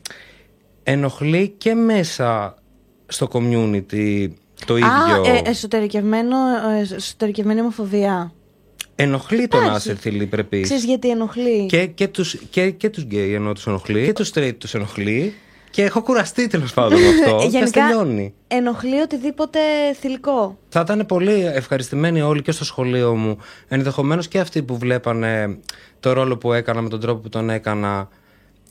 ενοχλεί 0.84 1.50
και 1.58 1.74
μέσα 1.74 2.56
στο 3.08 3.28
community 3.32 4.28
το 4.66 4.78
ίδιο. 4.78 4.90
Α, 4.90 5.22
ε, 5.26 5.42
εσωτερικευμένο, 5.50 6.38
ε, 6.92 6.96
εσωτερικευμένη 6.96 7.60
ομοφοβία. 7.60 8.32
Ενοχλεί 8.96 9.48
το 9.48 9.60
να 9.60 9.76
είσαι 9.76 9.96
θηλυπρεπή. 9.96 10.62
Ξέρεις 10.62 10.84
γιατί 10.84 11.10
ενοχλεί; 11.10 11.66
Και, 11.66 11.86
και 11.86 12.08
τους, 12.08 12.36
και, 12.50 12.70
και 12.70 12.90
τους 12.90 13.04
γκέι 13.04 13.34
ενώ 13.34 13.54
τους 13.54 13.68
ενοχλεί. 13.68 14.06
Και 14.06 14.14
τους 14.14 14.32
straight 14.34 14.56
τους 14.58 14.74
ενοχλεί. 14.74 15.34
Και 15.70 15.84
έχω 15.84 16.02
κουραστεί 16.02 16.48
τέλος 16.48 16.74
πάντων 16.74 17.00
με 17.02 17.08
αυτό. 17.08 17.48
Γενικά, 17.50 17.82
ενοχλεί 18.48 19.00
οτιδήποτε 19.00 19.60
θηλυκό. 20.00 20.58
Θα 20.70 20.80
ήταν 20.80 21.06
πολύ 21.06 21.46
ευχαριστημένοι 21.46 22.22
όλοι 22.22 22.42
και 22.42 22.52
στο 22.52 22.66
σχολείο 22.66 23.16
μου. 23.16 23.38
Ενδεχομένως 23.68 24.28
και 24.28 24.40
αυτοί 24.40 24.64
που 24.64 24.78
βλέπανε 24.78 25.60
το 26.00 26.14
ρόλο 26.14 26.38
που 26.38 26.54
έκανα 26.54 26.82
με 26.82 26.90
τον 26.90 27.00
τρόπο 27.00 27.22
που 27.22 27.30
τον 27.30 27.50
έκανα 27.50 28.10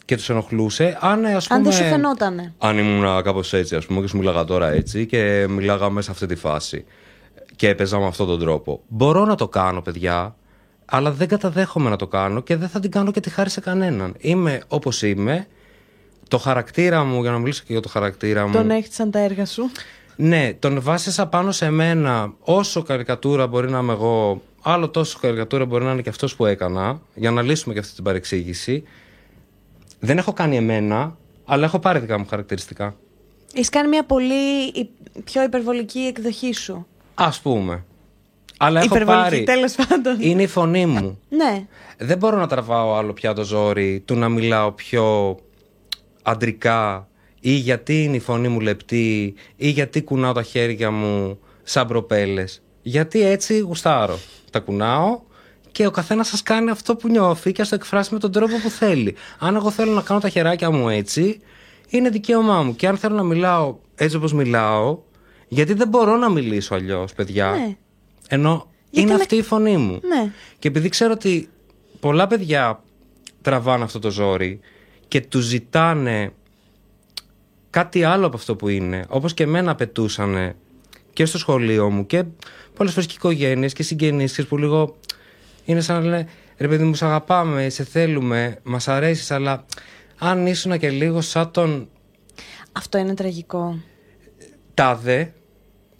και 0.07 0.16
τους 0.16 0.31
ενοχλούσε. 0.31 0.99
Αν, 1.01 1.25
ας 1.25 1.47
πούμε, 1.47 1.59
αν 1.59 1.64
δεν 1.64 1.73
σου 1.73 1.83
φαινότανε. 1.83 2.55
Αν 2.59 2.79
ήμουν 2.79 3.23
κάπως 3.23 3.53
έτσι, 3.53 3.77
ας 3.77 3.87
πούμε, 3.87 4.01
και 4.01 4.07
σου 4.07 4.16
μιλάγα 4.16 4.45
τώρα 4.45 4.69
έτσι 4.73 5.07
και 5.07 5.47
μιλάγαμε 5.49 6.03
σε 6.03 6.11
αυτή 6.11 6.27
τη 6.27 6.35
φάση 6.35 6.85
και 7.57 7.69
έπαιζα 7.69 7.99
με 7.99 8.07
αυτόν 8.07 8.27
τον 8.27 8.38
τρόπο. 8.38 8.83
Μπορώ 8.88 9.25
να 9.25 9.35
το 9.35 9.49
κάνω, 9.49 9.83
παιδιά, 9.83 10.37
αλλά 10.85 11.11
δεν 11.11 11.29
καταδέχομαι 11.29 11.90
να 11.90 11.97
το 11.97 12.07
κάνω 12.07 12.40
και 12.40 12.57
δεν 12.57 12.69
θα 12.69 12.81
την 12.81 12.90
κάνω 12.90 13.11
και 13.11 13.21
τη 13.21 13.31
χάρη 13.31 13.51
σε 13.51 13.61
κανέναν. 13.61 14.14
Είμαι 14.19 14.62
όπως 14.69 15.03
είμαι. 15.03 15.47
Το 16.29 16.38
χαρακτήρα 16.38 17.05
μου, 17.05 17.21
για 17.21 17.31
να 17.31 17.38
μιλήσω 17.38 17.62
και 17.66 17.73
για 17.73 17.83
το 17.83 17.88
χαρακτήρα 17.88 18.47
μου. 18.47 18.53
Τον 18.53 18.71
έχεις 18.71 18.95
σαν 18.95 19.11
τα 19.11 19.19
έργα 19.19 19.47
σου; 19.47 19.71
Ναι, 20.16 20.53
τον 20.59 20.81
βάσισα 20.81 21.27
πάνω 21.27 21.53
σε 21.53 21.71
μένα. 21.71 22.33
Όσο 22.40 22.83
καρικατούρα 22.83 23.47
μπορεί 23.47 23.71
να 23.71 23.79
είμαι 23.79 23.92
εγώ, 23.92 24.42
άλλο 24.62 24.88
τόσο 24.88 25.19
καρικατούρα 25.21 25.64
μπορεί 25.64 25.85
να 25.85 25.92
είναι 25.92 26.03
και 26.03 26.09
αυτός 26.09 26.37
που 26.37 26.47
έκανα, 26.47 27.01
για 27.14 27.31
να 27.31 27.42
λύσουμε 27.42 27.75
και 27.75 27.81
αυτή 27.81 27.95
την 27.95 28.05
παρεξήγηση. 28.05 28.85
Δεν 29.99 30.19
έχω 30.19 30.33
κάνει 30.33 30.57
εμένα, 30.57 31.17
αλλά 31.45 31.65
έχω 31.65 31.79
πάρει 31.79 31.99
δικά 31.99 32.19
μου 32.19 32.27
χαρακτηριστικά. 32.29 32.97
Έχεις 33.55 33.69
κάνει 33.69 33.89
μια 33.89 34.05
πολύ 34.05 34.73
πιο 35.25 35.43
υπερβολική 35.43 35.99
εκδοχή 35.99 36.53
σου. 36.53 36.87
Α 37.15 37.31
πούμε. 37.43 37.85
Αλλά 38.59 38.81
έχω 38.81 39.05
πάρει. 39.05 39.43
τέλος 39.43 39.75
πάντων. 39.75 40.17
Είναι 40.21 40.43
η 40.43 40.47
φωνή 40.47 40.87
μου. 40.87 41.19
ναι. 41.29 41.67
Δεν 41.99 42.19
μπορώ 42.19 42.37
να 42.37 42.47
τραβάω 42.47 42.95
άλλο 42.95 43.13
πια 43.13 43.33
το 43.33 43.45
ζόρι 43.45 44.03
του 44.05 44.15
να 44.15 44.29
μιλάω 44.29 44.73
πιο 44.73 45.37
αντρικά 46.23 47.09
ή 47.41 47.51
γιατί 47.51 48.03
είναι 48.03 48.17
η 48.17 48.21
φωνή 48.21 48.49
μου 48.49 48.61
λεπτή 48.61 49.35
ή 49.57 49.69
γιατί 49.69 50.03
κουνάω 50.03 50.33
τα 50.33 50.43
χέρια 50.43 50.91
μου 50.91 51.39
σαν 51.63 51.87
προπέλες. 51.87 52.63
Γιατί 52.83 53.23
έτσι 53.23 53.59
γουστάρω. 53.59 54.19
Τα 54.51 54.61
κουνάω 54.61 55.21
και 55.77 55.87
ο 55.87 55.91
καθένας 55.91 56.29
σας 56.29 56.43
κάνει 56.43 56.71
αυτό 56.71 56.97
που 56.97 57.09
νιώθει 57.09 57.53
και 57.53 57.62
ας 57.62 57.69
το 57.69 57.75
εκφράσει 57.75 58.12
με 58.12 58.19
τον 58.19 58.33
τρόπο 58.33 58.57
που 58.62 58.71
θέλει. 58.71 59.15
Αν 59.39 59.57
εγώ 59.57 59.71
θέλω 59.71 59.93
να 59.93 60.03
κάνω 60.03 60.21
τα 60.21 60.29
χεράκια 60.29 60.71
μου 60.71 60.89
έτσι, 60.89 61.41
είναι 61.89 62.09
δικαίωμά 62.09 62.62
μου. 62.62 62.77
Και 62.77 62.89
αν 62.89 62.97
θέλω 62.97 63.15
να 63.15 63.23
μιλάω 63.23 63.77
έτσι 63.95 64.17
όπως 64.17 64.33
μιλάω, 64.33 64.99
γιατί 65.49 65.75
δεν 65.75 65.89
μπορώ 65.89 66.17
να 66.17 66.31
μιλήσω 66.31 66.75
αλλιώς, 66.75 67.12
παιδιά. 67.12 67.51
Ναι. 67.51 67.77
Ενώ 68.29 68.71
είναι 68.91 69.15
αυτή 69.15 69.37
η 69.37 69.43
φωνή 69.43 69.77
μου. 69.77 70.01
Ναι. 70.03 70.33
Και 70.59 70.69
επειδή 70.69 70.89
ξέρω 70.89 71.12
ότι 71.12 71.49
πολλά 72.01 72.27
παιδιά 72.27 72.83
τραβάνε 73.43 73.85
αυτό 73.85 73.99
το 73.99 74.11
ζόρι 74.11 74.61
και 75.09 75.21
τους 75.21 75.45
ζητάνε 75.45 76.33
κάτι 77.71 78.05
άλλο 78.05 78.27
από 78.27 78.37
αυτό 78.37 78.57
που 78.57 78.69
είναι, 78.69 79.05
όπως 79.09 79.35
και 79.35 79.43
εμένα 79.43 79.71
απαιτούσαν 79.71 80.55
και 81.12 81.25
στο 81.25 81.39
σχολείο 81.39 81.91
μου 81.91 82.07
και 82.07 82.25
πολλές 82.75 82.93
φορές 82.93 83.09
και 83.09 83.15
οικογένειες 83.17 83.73
και 83.73 83.83
συγγενείς 83.83 84.47
που 84.47 84.59
λίγο 84.59 84.97
είναι 85.67 85.81
σαν 85.81 85.97
να 85.97 86.09
λένε 86.09 86.29
ρε 86.57 86.69
παιδί 86.69 86.85
μου, 86.85 86.95
σε 86.95 87.05
αγαπάμε, 87.05 87.69
σε 87.69 87.85
θέλουμε, 87.85 88.59
μας 88.63 88.89
αρέσεις, 88.89 89.31
αλλά 89.31 89.65
αν 90.19 90.47
ήσουν 90.47 90.79
και 90.79 90.91
λίγο 90.91 91.21
σαν 91.21 91.51
τον. 91.51 91.89
Αυτό 92.73 92.99
είναι 92.99 93.15
τραγικό. 93.15 93.79
Τάδε. 94.75 95.33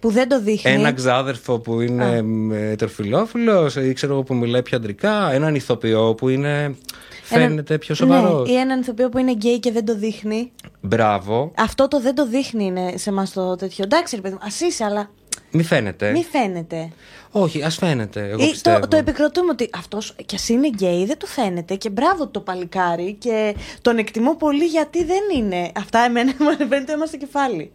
Που 0.01 0.11
δεν 0.11 0.29
το 0.29 0.41
δείχνει. 0.41 0.73
Ένα 0.73 0.93
ξάδερφο 0.93 1.59
που 1.59 1.81
είναι 1.81 2.25
ετεροφυλόφιλο 2.79 3.71
ή 3.89 3.93
ξέρω 3.93 4.13
εγώ 4.13 4.23
που 4.23 4.35
μιλάει 4.35 4.63
πιο 4.63 4.77
αντρικά. 4.77 5.33
Έναν 5.33 5.55
ηθοποιό 5.55 6.15
που 6.15 6.29
είναι. 6.29 6.75
Φαίνεται 7.23 7.79
πιο 7.79 7.95
σοβαρός. 7.95 8.49
Ναι, 8.49 8.55
ή 8.55 8.59
έναν 8.59 8.81
ηθοποιό 8.81 9.09
που 9.09 9.19
είναι 9.19 9.33
γκέι 9.33 9.59
και 9.59 9.73
δεν 9.73 9.85
το 9.85 9.97
δείχνει. 9.97 10.53
Μπράβο. 10.81 11.53
Αυτό 11.57 11.89
το 11.89 12.01
δεν 12.01 12.15
το 12.15 12.27
δείχνει 12.27 12.65
είναι 12.65 12.93
σε 12.97 13.11
εμάς 13.11 13.33
το 13.33 13.57
τέτοιο. 13.57 13.85
Εντάξει, 13.85 14.17
ρε 14.17 14.23
παιδί 14.23 14.35
μου, 14.35 14.41
ας 14.43 14.61
είσαι, 14.61 14.85
αλλά. 14.85 15.11
Μη 15.51 15.63
φαίνεται. 15.63 16.11
Μη 16.11 16.25
φαίνεται. 16.25 16.93
Όχι, 17.31 17.63
ας 17.63 17.77
φαίνεται. 17.77 18.29
Εγώ 18.29 18.45
Ή 18.45 18.55
το, 18.63 18.81
το 18.89 18.97
επικροτούμε 18.97 19.51
ότι 19.51 19.71
αυτός 19.75 20.15
κι 20.27 20.35
ας 20.35 20.49
είναι 20.49 20.69
γκέι, 20.69 21.05
δεν 21.05 21.19
του 21.19 21.27
φαίνεται. 21.27 21.75
Και 21.75 21.91
μπράβο 21.91 22.29
το 22.29 22.41
παλικάρι. 22.41 23.13
Και 23.19 23.57
τον 23.83 23.99
εκτιμώ 23.99 24.37
πολύ 24.37 24.65
γιατί 24.65 25.05
δεν 25.05 25.23
είναι. 25.37 25.71
Αυτά 25.77 25.99
εμένα 25.99 26.33
μου 26.39 26.67
φαίνεται 26.69 26.93
αίμα 26.93 27.07
στο 27.07 27.17
κεφάλι. 27.17 27.73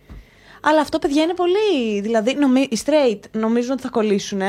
Αλλά 0.61 0.81
αυτό, 0.81 0.99
παιδιά, 0.99 1.23
είναι 1.23 1.33
πολύ. 1.33 2.01
Δηλαδή, 2.01 2.33
νομι... 2.33 2.61
οι 2.61 2.77
straight 2.85 3.19
νομίζουν 3.31 3.71
ότι 3.71 3.81
θα 3.81 3.89
κολλήσουν. 3.89 4.41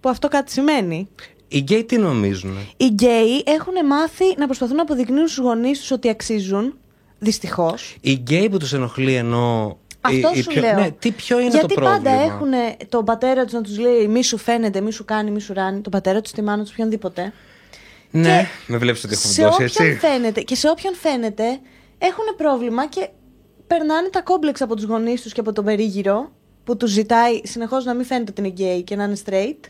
Που 0.00 0.08
αυτό 0.08 0.28
κάτι 0.28 0.52
σημαίνει. 0.52 1.08
Οι 1.48 1.58
γκέι 1.58 1.84
τι 1.84 1.98
νομίζουν; 1.98 2.56
Οι 2.76 2.86
γκέι 2.86 3.42
έχουν 3.46 3.86
μάθει 3.86 4.24
να 4.36 4.46
προσπαθούν 4.46 4.76
να 4.76 4.82
αποδεικνύουν 4.82 5.28
στους 5.28 5.44
γονείς 5.44 5.78
τους 5.78 5.90
ότι 5.90 6.08
αξίζουν. 6.08 6.74
Δυστυχώς. 7.18 7.96
Οι 8.00 8.12
γκέι 8.12 8.48
που 8.48 8.56
τους 8.56 8.72
ενοχλεί 8.72 9.14
ενώ 9.14 9.78
αυτό 10.00 10.30
η, 10.34 10.42
σου 10.42 10.50
πιο, 10.50 10.60
λέω. 10.60 10.74
Ναι, 10.74 10.90
τι 10.90 11.10
ποιο 11.10 11.40
είναι 11.40 11.48
Γιατί 11.48 11.74
το 11.74 11.74
πρόβλημα; 11.74 12.02
πάντα 12.02 12.22
έχουν 12.22 12.52
τον 12.88 13.04
πατέρα 13.04 13.44
τους 13.44 13.52
να 13.52 13.60
τους 13.60 13.78
λέει 13.78 14.08
μη 14.08 14.24
σου 14.24 14.36
φαίνεται, 14.36 14.80
μη 14.80 14.92
σου 14.92 15.04
κάνει, 15.04 15.30
μη 15.30 15.40
σου 15.40 15.52
ράνει. 15.52 15.80
Τον 15.80 15.92
πατέρα 15.92 16.20
τους, 16.20 16.32
τη 16.32 16.42
μάνα 16.42 16.62
τους, 16.62 16.72
οποιονδήποτε. 16.72 17.32
Ναι, 18.10 18.46
με 18.66 18.76
βλέπεις 18.76 19.04
ότι 19.04 19.14
έχω 19.14 19.50
δώσει 19.50 19.62
έτσι; 19.62 19.96
Φαίνεται, 20.00 20.40
και 20.40 20.54
σε 20.54 20.68
όποιον 20.68 20.94
φαίνεται 20.94 21.44
έχουν 21.98 22.24
πρόβλημα 22.36 22.86
και 22.86 23.08
περνάνε 23.66 24.08
τα 24.08 24.22
κόμπλεξ 24.22 24.60
από 24.60 24.74
τους 24.76 24.84
γονείς 24.84 25.22
τους 25.22 25.32
και 25.32 25.40
από 25.40 25.52
τον 25.52 25.64
περίγυρο 25.64 26.32
που 26.64 26.76
τους 26.76 26.90
ζητάει 26.90 27.40
συνεχώς 27.44 27.84
να 27.84 27.94
μην 27.94 28.04
φαίνεται 28.04 28.30
ότι 28.30 28.40
είναι 28.40 28.50
γκέι 28.50 28.82
και 28.82 28.96
να 28.96 29.04
είναι 29.04 29.16
straight. 29.24 29.68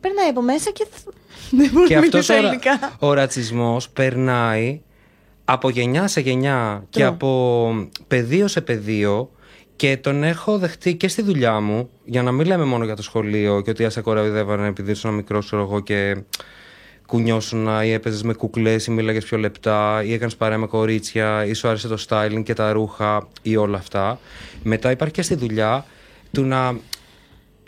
Περνάει 0.00 0.28
από 0.28 0.40
μέσα 0.42 0.70
και. 0.70 0.86
Δεν 1.58 1.70
μπορεί 1.72 1.86
και 1.86 1.94
να 1.94 2.00
αυτός 2.00 2.28
ο, 2.28 2.34
ο 2.98 3.12
ρατσισμός 3.12 3.90
περνάει 3.90 4.80
από 5.44 5.70
γενιά 5.70 6.08
σε 6.08 6.20
γενιά 6.20 6.86
και 6.88 7.04
από 7.04 7.72
πεδίο 8.08 8.48
σε 8.48 8.60
πεδίο 8.60 9.30
και 9.76 9.96
τον 9.96 10.22
έχω 10.22 10.58
δεχτεί 10.58 10.96
και 10.96 11.08
στη 11.08 11.22
δουλειά 11.22 11.60
μου, 11.60 11.90
για 12.04 12.22
να 12.22 12.32
μην 12.32 12.46
λέμε 12.46 12.64
μόνο 12.64 12.84
για 12.84 12.96
το 12.96 13.02
σχολείο 13.02 13.60
και 13.60 13.70
ότι 13.70 13.84
άσε 13.84 14.00
κοροϊδεύανε 14.00 14.66
επειδή 14.66 14.90
ήσουν 14.90 15.14
μικρός, 15.14 15.46
ξέρω 15.46 15.62
εγώ, 15.62 15.80
και 15.80 16.22
κουνιώσουν 17.06 17.68
ή 17.84 17.92
έπαιζες 17.92 18.22
με 18.22 18.34
κουκλές 18.34 18.86
ή 18.86 18.90
μίλαγες 18.90 19.24
πιο 19.24 19.38
λεπτά 19.38 20.02
ή 20.04 20.12
έκανες 20.12 20.36
παρέα 20.36 20.58
με 20.58 20.66
κορίτσια 20.66 21.46
ή 21.46 21.52
σου 21.52 21.68
άρεσε 21.68 21.88
το 21.88 22.04
styling 22.08 22.42
και 22.44 22.52
τα 22.54 22.72
ρούχα 22.72 23.28
ή 23.42 23.56
όλα 23.56 23.76
αυτά. 23.76 24.18
Μετά 24.62 24.90
υπάρχει 24.90 25.14
και 25.14 25.22
στη 25.22 25.34
δουλειά 25.34 25.84
του 26.32 26.44
να. 26.44 26.76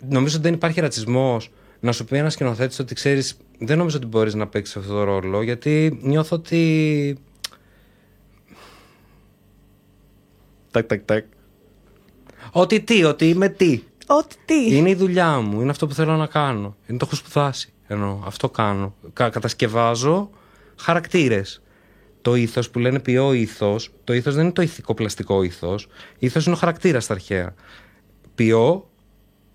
Νομίζω 0.09 0.35
ότι 0.35 0.43
δεν 0.43 0.53
υπάρχει 0.53 0.79
ρατσισμός 0.79 1.51
να 1.79 1.91
σου 1.91 2.05
πει 2.05 2.17
ένας 2.17 2.33
σκηνοθέτης 2.33 2.79
ότι 2.79 2.95
ξέρεις, 2.95 3.37
δεν 3.59 3.77
νομίζω 3.77 3.97
ότι 3.97 4.05
μπορείς 4.05 4.33
να 4.33 4.47
παίξεις 4.47 4.75
αυτό 4.75 4.93
το 4.93 5.03
ρόλο, 5.03 5.41
γιατί 5.41 5.99
νιώθω 6.01 6.35
ότι 6.35 7.17
Τακ, 10.75 10.87
τακ, 10.87 11.01
τακ. 11.05 11.25
Ότι 12.51 12.81
τι, 12.81 13.03
ότι 13.03 13.29
είμαι 13.29 13.49
τι. 13.49 13.83
Ότι 14.07 14.35
τι. 14.45 14.75
Είναι 14.75 14.89
η 14.89 14.95
δουλειά 14.95 15.39
μου, 15.39 15.61
είναι 15.61 15.69
αυτό 15.69 15.87
που 15.87 15.93
θέλω 15.93 16.15
να 16.15 16.27
κάνω. 16.27 16.75
Είναι 16.87 16.97
το 16.97 17.05
έχω 17.07 17.15
σπουδάσει. 17.15 17.73
Ενώ 17.87 18.23
αυτό 18.25 18.49
κάνω. 18.49 18.95
Κα, 19.13 19.29
κατασκευάζω 19.29 20.29
χαρακτήρες. 20.75 21.61
Το 22.21 22.35
ήθος 22.35 22.69
που 22.69 22.79
λένε 22.79 22.99
ποιό 22.99 23.33
ήθος, 23.33 23.89
το 24.03 24.13
ήθος 24.13 24.35
δεν 24.35 24.43
είναι 24.43 24.53
το 24.53 24.61
ηθικό 24.61 24.93
πλαστικό 24.93 25.43
ήθος. 25.43 25.87
Ήθος 26.19 26.45
είναι 26.45 26.55
ο 26.55 26.57
χαρακτήρας 26.57 27.03
στα 27.03 27.13
αρχαία. 27.13 27.53
Ποιό 28.35 28.89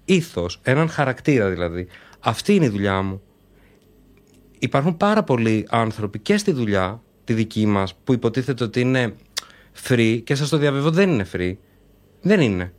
ήθος, 0.04 0.61
έναν 0.62 0.88
χαρακτήρα 0.88 1.48
δηλαδή. 1.48 1.87
Αυτή 2.20 2.54
είναι 2.54 2.64
η 2.64 2.68
δουλειά 2.68 3.02
μου. 3.02 3.22
Υπάρχουν 4.59 4.96
πάρα 4.96 5.22
πολλοί 5.22 5.66
άνθρωποι 5.70 6.18
και 6.18 6.37
στη 6.37 6.52
δουλειά, 6.52 7.02
τη 7.24 7.33
δική 7.33 7.66
μας, 7.66 7.94
που 8.04 8.12
υποτίθεται 8.12 8.64
ότι 8.64 8.80
είναι 8.80 9.14
free 9.88 10.20
και 10.24 10.35
σας 10.35 10.48
το 10.48 10.56
διαβεβαιώ 10.56 10.90
δεν 10.90 11.11
είναι 11.11 11.26
free. 11.33 11.54
Δεν 12.22 12.40
είναι. 12.40 12.72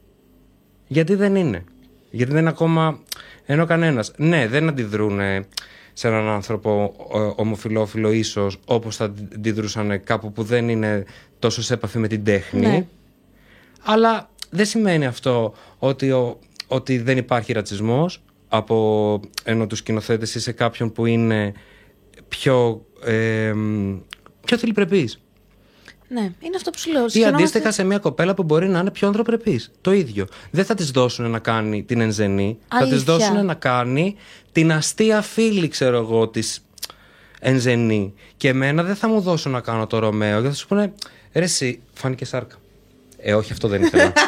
Γιατί 0.87 1.15
δεν 1.15 1.35
είναι; 1.35 1.63
Γιατί 2.11 2.31
δεν 2.31 2.41
είναι 2.41 2.49
ακόμα 2.49 2.99
ενώ 3.45 3.65
κανένας. 3.65 4.13
Ναι, 4.17 4.47
δεν 4.47 4.67
αντιδρούν 4.67 5.19
σε 5.93 6.07
έναν 6.07 6.27
άνθρωπο 6.27 6.93
ε, 7.13 7.41
ομοφιλόφιλο 7.41 8.11
ίσως 8.11 8.57
όπως 8.65 8.95
θα 8.95 9.05
αντιδρούσαν 9.05 10.03
κάπου 10.03 10.31
που 10.31 10.43
δεν 10.43 10.69
είναι 10.69 11.05
τόσο 11.39 11.61
σε 11.61 11.73
επαφή 11.73 11.97
με 11.97 12.07
την 12.07 12.23
τέχνη. 12.23 12.61
Ναι. 12.61 12.85
Αλλά 13.81 14.29
δεν 14.49 14.65
σημαίνει 14.65 15.05
αυτό 15.05 15.53
ότι, 15.77 16.11
ο, 16.11 16.39
ότι 16.67 16.97
δεν 16.97 17.17
υπάρχει 17.17 17.53
ρατσισμός 17.53 18.23
από 18.47 19.19
ενώ 19.43 19.67
τους 19.67 19.77
σκηνοθέτες 19.77 20.35
ή 20.35 20.39
σε 20.39 20.51
κάποιον 20.51 20.91
που 20.91 21.05
είναι 21.05 21.53
πιο, 22.27 22.85
ε, 23.03 23.53
πιο 24.45 24.57
θηλυπρεπής. 24.57 25.20
Ναι, 26.13 26.21
είναι 26.21 26.55
αυτό 26.55 26.69
που 26.71 26.77
σου 26.79 26.91
λέω. 26.91 27.05
Ή 27.05 27.09
Συγχωνόμαστε- 27.09 27.47
αντίστοιχα 27.49 27.71
σε 27.71 27.83
μια 27.83 27.97
κοπέλα 27.97 28.33
που 28.33 28.43
μπορεί 28.43 28.67
να 28.69 28.79
είναι 28.79 28.91
πιο 28.91 29.07
ανθρωπρεπής. 29.07 29.71
Το 29.81 29.91
ίδιο. 29.93 30.25
Δεν 30.51 30.65
θα 30.65 30.75
της 30.75 30.91
δώσουν 30.91 31.29
να 31.29 31.39
κάνει 31.39 31.83
την 31.83 32.01
ενζενί. 32.01 32.57
Θα 32.67 32.77
της 32.77 32.87
Αλήθεια. 32.91 33.13
δώσουν 33.13 33.45
να 33.45 33.53
κάνει 33.53 34.15
την 34.51 34.71
αστεία 34.71 35.21
φίλη, 35.21 35.67
ξέρω 35.67 35.97
εγώ, 35.97 36.27
της 36.27 36.65
ενζενή. 37.39 38.13
Και 38.37 38.47
εμένα 38.47 38.83
δεν 38.83 38.95
θα 38.95 39.07
μου 39.07 39.21
δώσουν 39.21 39.51
να 39.51 39.59
κάνω 39.59 39.87
το 39.87 39.99
Ρωμαίο. 39.99 40.31
Γιατί 40.31 40.47
θα 40.47 40.53
σου 40.53 40.67
πούνε, 40.67 40.93
ρε, 41.33 41.43
εσύ, 41.43 41.81
φάνηκε 41.93 42.25
σάρκα. 42.25 42.55
Ε, 43.17 43.33
όχι, 43.33 43.51
αυτό 43.51 43.67
δεν 43.67 43.81
ήθελα. 43.81 44.13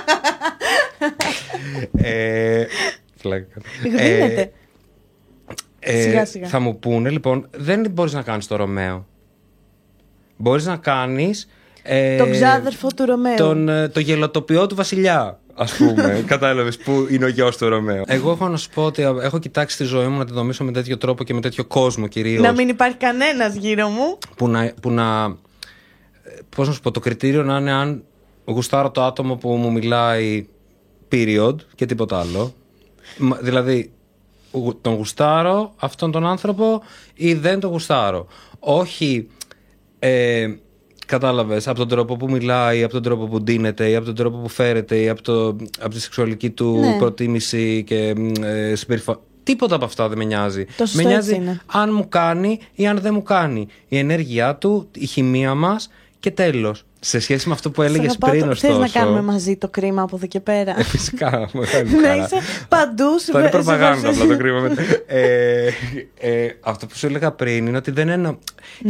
ε, 1.97 2.65
πλάκα. 3.21 3.61
Γίνεται. 3.83 4.51
Ε, 5.79 6.01
Σιγά, 6.01 6.25
σιγά. 6.25 6.47
Θα 6.47 6.59
μου 6.59 6.79
πούνε, 6.79 7.09
λοιπόν, 7.09 7.47
δεν 7.57 7.91
μπορείς 7.91 8.13
να 8.13 8.21
κάνεις 8.21 8.47
το 8.47 8.55
Ρωμαίο. 8.55 9.07
Μπορείς 10.37 10.65
να 10.65 10.77
κάνεις... 10.77 11.47
Ε, 11.83 12.17
Τον 12.17 12.31
ξάδερφο 12.31 12.87
του 12.95 13.05
Ρωμαίου. 13.05 13.35
τον, 13.35 13.69
ε, 13.69 13.87
το 13.89 13.99
γελοτοποιό 13.99 14.67
του 14.67 14.75
βασιλιά, 14.75 15.39
ας 15.53 15.73
πούμε. 15.73 16.23
Κατάλαβες 16.27 16.77
που 16.77 17.07
είναι 17.11 17.25
ο 17.25 17.27
γιος 17.27 17.57
του 17.57 17.69
Ρωμαίου. 17.69 18.03
Εγώ 18.07 18.31
έχω 18.31 18.47
να 18.47 18.57
σου 18.57 18.69
πω 18.73 18.83
ότι 18.83 19.01
έχω 19.01 19.39
κοιτάξει 19.39 19.77
τη 19.77 19.83
ζωή 19.83 20.07
μου 20.07 20.17
να 20.17 20.25
τη 20.25 20.33
δομήσω 20.33 20.63
με 20.63 20.71
τέτοιο 20.71 20.97
τρόπο 20.97 21.23
και 21.23 21.33
με 21.33 21.41
τέτοιο 21.41 21.65
κόσμο 21.65 22.07
κυρίως. 22.07 22.41
Να 22.43 22.51
μην 22.53 22.69
υπάρχει 22.69 22.97
κανένας 22.97 23.55
γύρω 23.55 23.87
μου. 23.87 24.17
Που 24.37 24.47
να. 24.47 24.73
Που 24.81 24.89
να 24.91 25.35
Πώς 26.55 26.67
να 26.67 26.73
σου 26.73 26.79
πω, 26.81 26.91
το 26.91 26.99
κριτήριο 26.99 27.43
να 27.43 27.57
είναι 27.57 27.71
αν 27.71 28.03
γουστάρω 28.45 28.91
το 28.91 29.03
άτομο 29.03 29.35
που 29.35 29.49
μου 29.55 29.71
μιλάει 29.71 30.45
period 31.11 31.55
και 31.75 31.85
τίποτα 31.85 32.19
άλλο. 32.19 32.53
Μα- 33.17 33.37
Δηλαδή, 33.41 33.91
γου- 34.51 34.77
τον 34.81 34.93
γουστάρω 34.93 35.73
αυτόν 35.75 36.11
τον 36.11 36.25
άνθρωπο 36.27 36.81
ή 37.13 37.33
δεν 37.33 37.59
τον 37.59 37.69
γουστάρω. 37.71 38.27
Όχι, 38.59 39.27
ε, 39.99 40.47
κατάλαβες, 41.19 41.67
από 41.67 41.77
τον 41.77 41.87
τρόπο 41.87 42.15
που 42.17 42.29
μιλάει, 42.29 42.79
ή 42.79 42.83
από 42.83 42.93
τον 42.93 43.01
τρόπο 43.03 43.25
που 43.25 43.41
ντύνεται, 43.41 43.89
ή 43.89 43.95
από 43.95 44.05
τον 44.05 44.15
τρόπο 44.15 44.37
που 44.37 44.49
φέρεται, 44.49 44.97
ή 45.01 45.09
από, 45.09 45.21
το, 45.21 45.47
από 45.79 45.89
τη 45.89 45.99
σεξουαλική 46.01 46.49
του 46.49 46.77
Ναι. 46.79 46.97
προτίμηση 46.97 47.83
και 47.87 48.13
ε, 48.41 48.75
συμπεριφορά. 48.75 49.19
Τίποτα 49.43 49.75
από 49.75 49.85
αυτά 49.85 50.07
δεν 50.09 50.17
με 50.17 50.23
νοιάζει. 50.23 50.65
Το 50.65 50.85
σωστό 50.85 50.97
με 51.03 51.09
νοιάζει 51.09 51.29
έτσι 51.29 51.41
είναι. 51.41 51.59
αν 51.65 51.93
μου 51.93 52.09
κάνει 52.09 52.59
ή 52.73 52.87
αν 52.87 52.99
δεν 52.99 53.13
μου 53.13 53.23
κάνει. 53.23 53.67
Η 53.87 53.97
ενέργειά 53.97 54.55
του, 54.55 54.87
η 54.97 55.05
χημεία 55.05 55.53
μας 55.55 55.89
και 56.19 56.31
τέλος. 56.31 56.83
Σε 57.05 57.19
σχέση 57.19 57.47
με 57.47 57.53
αυτό 57.53 57.71
που 57.71 57.81
έλεγες 57.81 58.11
Σ' 58.11 58.15
αγαπάω, 58.21 58.29
πριν 58.29 58.43
το- 58.43 58.49
ωστόσο. 58.49 58.73
Θες 58.81 58.93
να 58.93 58.99
κάνουμε 58.99 59.21
μαζί 59.21 59.55
το 59.57 59.69
κρίμα 59.69 60.01
από 60.01 60.15
εδώ 60.15 60.25
και 60.27 60.39
πέρα; 60.39 60.79
Ε, 60.79 60.83
φυσικά, 60.83 61.29
μεγάλη 61.53 61.89
μου 61.89 61.99
να 62.01 62.07
χαρά. 62.07 62.23
είσαι 62.23 62.37
παντού 62.67 63.19
σε 63.19 63.25
Αυτό 63.25 63.39
είναι 63.39 63.47
σε 63.47 63.53
προπαγάνδα 63.53 64.01
βάζεις- 64.07 64.21
απλά 64.21 64.35
το 64.35 64.41
κρίμα. 64.43 64.59
με- 64.59 64.73
ε, 65.19 65.67
ε, 66.19 66.47
αυτό 66.61 66.85
που 66.85 66.95
σου 66.97 67.05
έλεγα 67.05 67.31
πριν 67.31 67.67
είναι 67.67 67.77
ότι 67.77 67.91
δεν 67.91 68.07
είναι. 68.07 68.17
Ναι. 68.17 68.37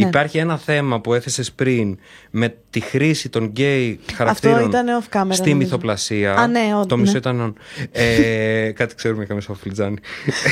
Υπάρχει 0.08 0.38
ένα 0.38 0.58
θέμα 0.58 1.02
που 1.02 1.14
έθεσες 1.14 1.52
πριν 1.52 1.98
με 2.32 2.56
τη 2.70 2.80
χρήση 2.80 3.30
των 3.30 3.46
γκέι 3.46 4.00
χαρακτήρων 4.14 4.64
ήταν 4.70 4.86
off 4.88 5.18
camera, 5.18 5.28
στη 5.32 5.40
νομίζω. 5.50 5.56
μυθοπλασία. 5.56 6.34
Α, 6.36 6.48
ναι, 6.48 6.60
όντως, 6.74 6.86
το 6.88 6.98
μισό 6.98 7.12
ναι. 7.12 7.18
ήταν. 7.18 7.56
on. 7.56 7.62
Ε, 7.92 8.72
κάτι 8.72 8.96
ξέρουμε, 8.96 9.24
είχαμε 9.24 9.42
στο 9.42 9.54
φλιτζάνι. 9.54 9.98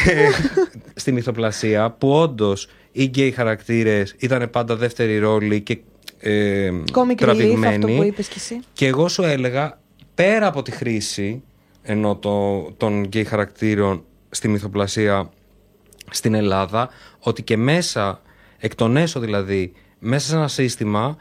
Ε, 0.07 0.27
στη 1.01 1.11
μυθοπλασία 1.11 1.91
που 1.97 2.11
όντως 2.11 2.67
οι 2.91 3.03
γκέι 3.03 3.31
χαρακτήρες 3.31 4.15
ήταν 4.17 4.49
πάντα 4.49 4.75
δεύτεροι 4.75 5.17
ρόλοι 5.19 5.61
και 5.61 5.77
ε, 6.21 6.71
Comic 6.91 6.99
relief, 7.01 7.11
αυτό 7.11 7.15
τραβηγμένοι. 7.15 7.95
που 7.95 8.03
είπες 8.03 8.27
κι 8.27 8.37
εσύ. 8.37 8.59
Και 8.73 8.87
εγώ 8.87 9.07
σου 9.07 9.23
έλεγα, 9.23 9.79
πέρα 10.15 10.47
από 10.47 10.61
τη 10.61 10.71
χρήση 10.71 11.43
ενώ 11.81 12.15
το, 12.15 12.61
των 12.77 13.03
γκέι 13.03 13.23
χαρακτήρων 13.23 14.03
στη 14.29 14.47
μυθοπλασία 14.47 15.29
στην 16.09 16.33
Ελλάδα, 16.33 16.89
ότι 17.19 17.43
και 17.43 17.57
μέσα, 17.57 18.21
εκ 18.57 18.75
των 18.75 18.97
έσω 18.97 19.19
δηλαδή, 19.19 19.73
μέσα 19.99 20.27
σε 20.27 20.35
ένα 20.35 20.47
σύστημα 20.47 21.17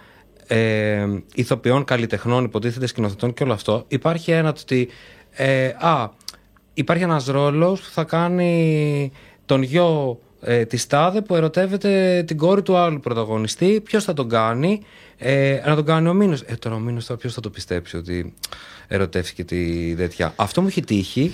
ε, 0.46 1.06
ηθοποιών, 1.34 1.84
καλλιτεχνών, 1.84 2.44
υποτίθεται 2.44 2.86
σκηνοθετών 2.86 3.34
και 3.34 3.42
όλο 3.42 3.52
αυτό, 3.52 3.84
υπάρχει 3.88 4.30
ένα 4.30 4.52
το 4.52 4.60
ότι, 4.62 4.88
ε, 5.30 5.66
α, 5.66 6.10
υπάρχει 6.74 7.02
ένας 7.02 7.26
ρόλος 7.26 7.80
που 7.80 7.90
θα 7.90 8.04
κάνει 8.04 9.12
τον 9.46 9.62
γιο 9.62 10.20
ε, 10.40 10.64
της 10.64 10.86
Τάδε 10.86 11.20
που 11.20 11.34
ερωτεύεται 11.34 12.22
την 12.26 12.36
κόρη 12.36 12.62
του 12.62 12.76
άλλου 12.76 13.00
πρωταγωνιστή. 13.00 13.80
Ποιος 13.84 14.04
θα 14.04 14.12
τον 14.12 14.28
κάνει, 14.28 14.82
ε, 15.16 15.60
να 15.66 15.74
τον 15.74 15.84
κάνει 15.84 16.08
ο 16.08 16.14
Μήνος. 16.14 16.40
Ε, 16.40 16.54
τώρα 16.54 16.76
ο 16.76 16.78
Μήνος 16.78 17.06
τώρα 17.06 17.20
ποιος 17.20 17.34
θα 17.34 17.40
το 17.40 17.50
πιστέψει 17.50 17.96
ότι 17.96 18.34
ερωτεύτηκε 18.88 19.44
τη 19.44 19.94
τέτοια. 19.94 20.32
Αυτό 20.36 20.60
μου 20.60 20.66
έχει 20.66 20.84
τύχει 20.84 21.32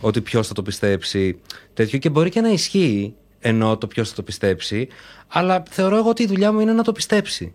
ότι 0.00 0.20
ποιος 0.20 0.46
θα 0.46 0.54
το 0.54 0.62
πιστέψει 0.62 1.38
τέτοιο 1.74 1.98
και 1.98 2.10
μπορεί 2.10 2.30
και 2.30 2.40
να 2.40 2.48
ισχύει 2.48 3.14
ενώ 3.40 3.76
το 3.76 3.86
ποιος 3.86 4.08
θα 4.08 4.14
το 4.14 4.22
πιστέψει, 4.22 4.88
αλλά 5.28 5.62
θεωρώ 5.70 5.96
εγώ 5.96 6.08
ότι 6.08 6.22
η 6.22 6.26
δουλειά 6.26 6.52
μου 6.52 6.60
είναι 6.60 6.72
να 6.72 6.82
το 6.82 6.92
πιστέψει. 6.92 7.54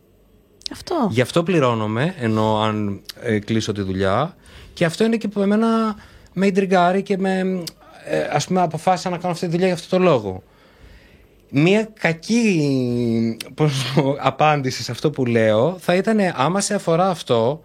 Αυτό. 0.71 1.07
Γι' 1.11 1.21
αυτό 1.21 1.43
πληρώνομαι, 1.43 2.15
ενώ 2.19 2.61
αν 2.61 3.01
ε, 3.21 3.39
κλείσω 3.39 3.71
τη 3.71 3.81
δουλειά. 3.81 4.35
Και 4.73 4.85
αυτό 4.85 5.03
είναι 5.03 5.17
και 5.17 5.27
που 5.27 5.41
εμένα 5.41 5.95
με 6.33 6.47
ιντριγκάρει 6.47 7.01
και 7.01 7.17
με. 7.17 7.63
Ε, 8.05 8.27
ας 8.31 8.47
πούμε, 8.47 8.61
αποφάσισα 8.61 9.09
να 9.09 9.17
κάνω 9.17 9.33
αυτή 9.33 9.45
τη 9.45 9.51
δουλειά 9.51 9.65
για 9.65 9.75
αυτό 9.75 9.97
το 9.97 10.03
λόγο. 10.03 10.43
Μία 11.53 11.89
κακή 11.99 13.37
πώς 13.53 13.71
να 13.95 14.01
το 14.01 14.01
πω, 14.01 14.15
απάντηση 14.19 14.83
σε 14.83 14.91
αυτό 14.91 15.09
που 15.09 15.25
λέω 15.25 15.77
θα 15.79 15.95
ήταν 15.95 16.17
άμα 16.35 16.61
σε 16.61 16.73
αφορά 16.73 17.09
αυτό 17.09 17.61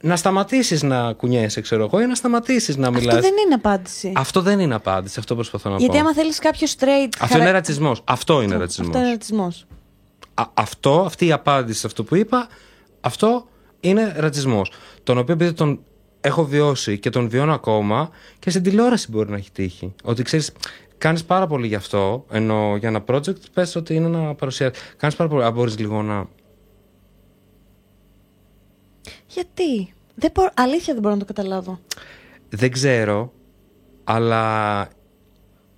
να 0.00 0.16
σταματήσεις 0.16 0.82
να 0.82 1.12
κουνιέσαι, 1.12 1.60
ξέρω 1.60 1.84
εγώ, 1.84 2.00
ή 2.00 2.06
να 2.06 2.14
σταματήσεις 2.14 2.76
να 2.76 2.90
μιλάς. 2.90 3.14
Αυτό 3.14 3.20
δεν 3.28 3.32
είναι 3.46 3.54
απάντηση. 3.54 4.12
Αυτό 4.16 4.40
δεν 4.42 4.60
είναι 4.60 4.74
απάντηση, 4.74 5.16
αυτό 5.18 5.34
προσπαθώ 5.34 5.70
να 5.70 5.76
Γιατί 5.76 5.92
πω. 5.94 5.98
άμα 6.00 6.14
θέλεις 6.14 6.38
κάποιο 6.38 6.66
straight. 6.66 7.08
Αυτό 7.14 7.26
χαρα- 7.26 7.42
είναι 7.42 7.50
ρατσισμός. 7.50 8.00
Αυτό 8.04 8.34
είναι 8.34 8.44
Αυτό- 8.44 8.58
ρατσισμός. 8.58 8.88
Αυτό 8.88 8.98
είναι 9.00 9.10
ρατσισμός. 9.10 9.66
Α- 10.34 10.50
αυτό, 10.54 11.00
αυτή 11.00 11.26
η 11.26 11.32
απάντηση 11.32 11.80
σε 11.80 11.86
αυτό 11.86 12.04
που 12.04 12.14
είπα, 12.14 12.48
αυτό 13.00 13.48
είναι 13.80 14.14
ρατσισμός. 14.16 14.72
Τον 15.02 15.18
οποίο 15.18 15.34
επειδή 15.34 15.52
τον 15.52 15.80
έχω 16.20 16.44
βιώσει 16.44 16.98
και 16.98 17.10
τον 17.10 17.28
βιώνω 17.28 17.54
ακόμα 17.54 18.10
και 18.38 18.50
στην 18.50 18.62
τηλεόραση 18.62 19.10
μπορεί 19.10 19.30
να 19.30 19.36
έχει 19.36 19.50
τύχει. 19.52 19.94
Ότι 20.02 20.22
ξέρεις, 20.22 20.52
κάνεις 20.98 21.24
πάρα 21.24 21.46
πολύ 21.46 21.66
γι' 21.66 21.74
αυτό, 21.74 22.24
ενώ 22.30 22.76
για 22.76 22.88
ένα 22.88 23.04
project 23.06 23.50
πες 23.52 23.76
ότι 23.76 23.94
είναι 23.94 24.08
να 24.08 24.34
παρουσιάσει. 24.34 24.80
Κάνεις 24.96 25.16
πάρα 25.16 25.30
πολύ. 25.30 25.44
Αν 25.44 25.52
μπορείς 25.52 25.78
λίγο 25.78 26.02
να. 26.02 26.26
Γιατί; 29.26 29.92
Δεν 30.14 30.30
μπορώ, 30.34 30.50
αλήθεια 30.54 30.92
δεν 30.92 31.02
μπορώ 31.02 31.14
να 31.14 31.20
το 31.20 31.26
καταλάβω. 31.26 31.80
Δεν 32.48 32.70
ξέρω, 32.72 33.32
αλλά 34.04 34.88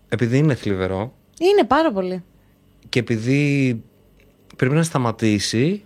επειδή 0.09 0.39
είναι 0.39 0.55
θλιβερό 0.55 1.13
Είναι 1.39 1.65
πάρα 1.67 1.93
πολύ. 1.93 2.25
και 2.89 2.99
επειδή 2.99 3.83
πρέπει 4.57 4.75
να 4.75 4.83
σταματήσει, 4.83 5.85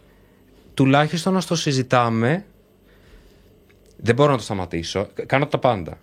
τουλάχιστον 0.75 1.33
να 1.33 1.43
το 1.43 1.55
συζητάμε. 1.57 2.45
Δεν 3.97 4.15
μπορώ 4.15 4.31
να 4.31 4.37
το 4.37 4.43
σταματήσω. 4.43 5.09
Κάνω 5.27 5.47
τα 5.47 5.59
πάντα. 5.59 5.99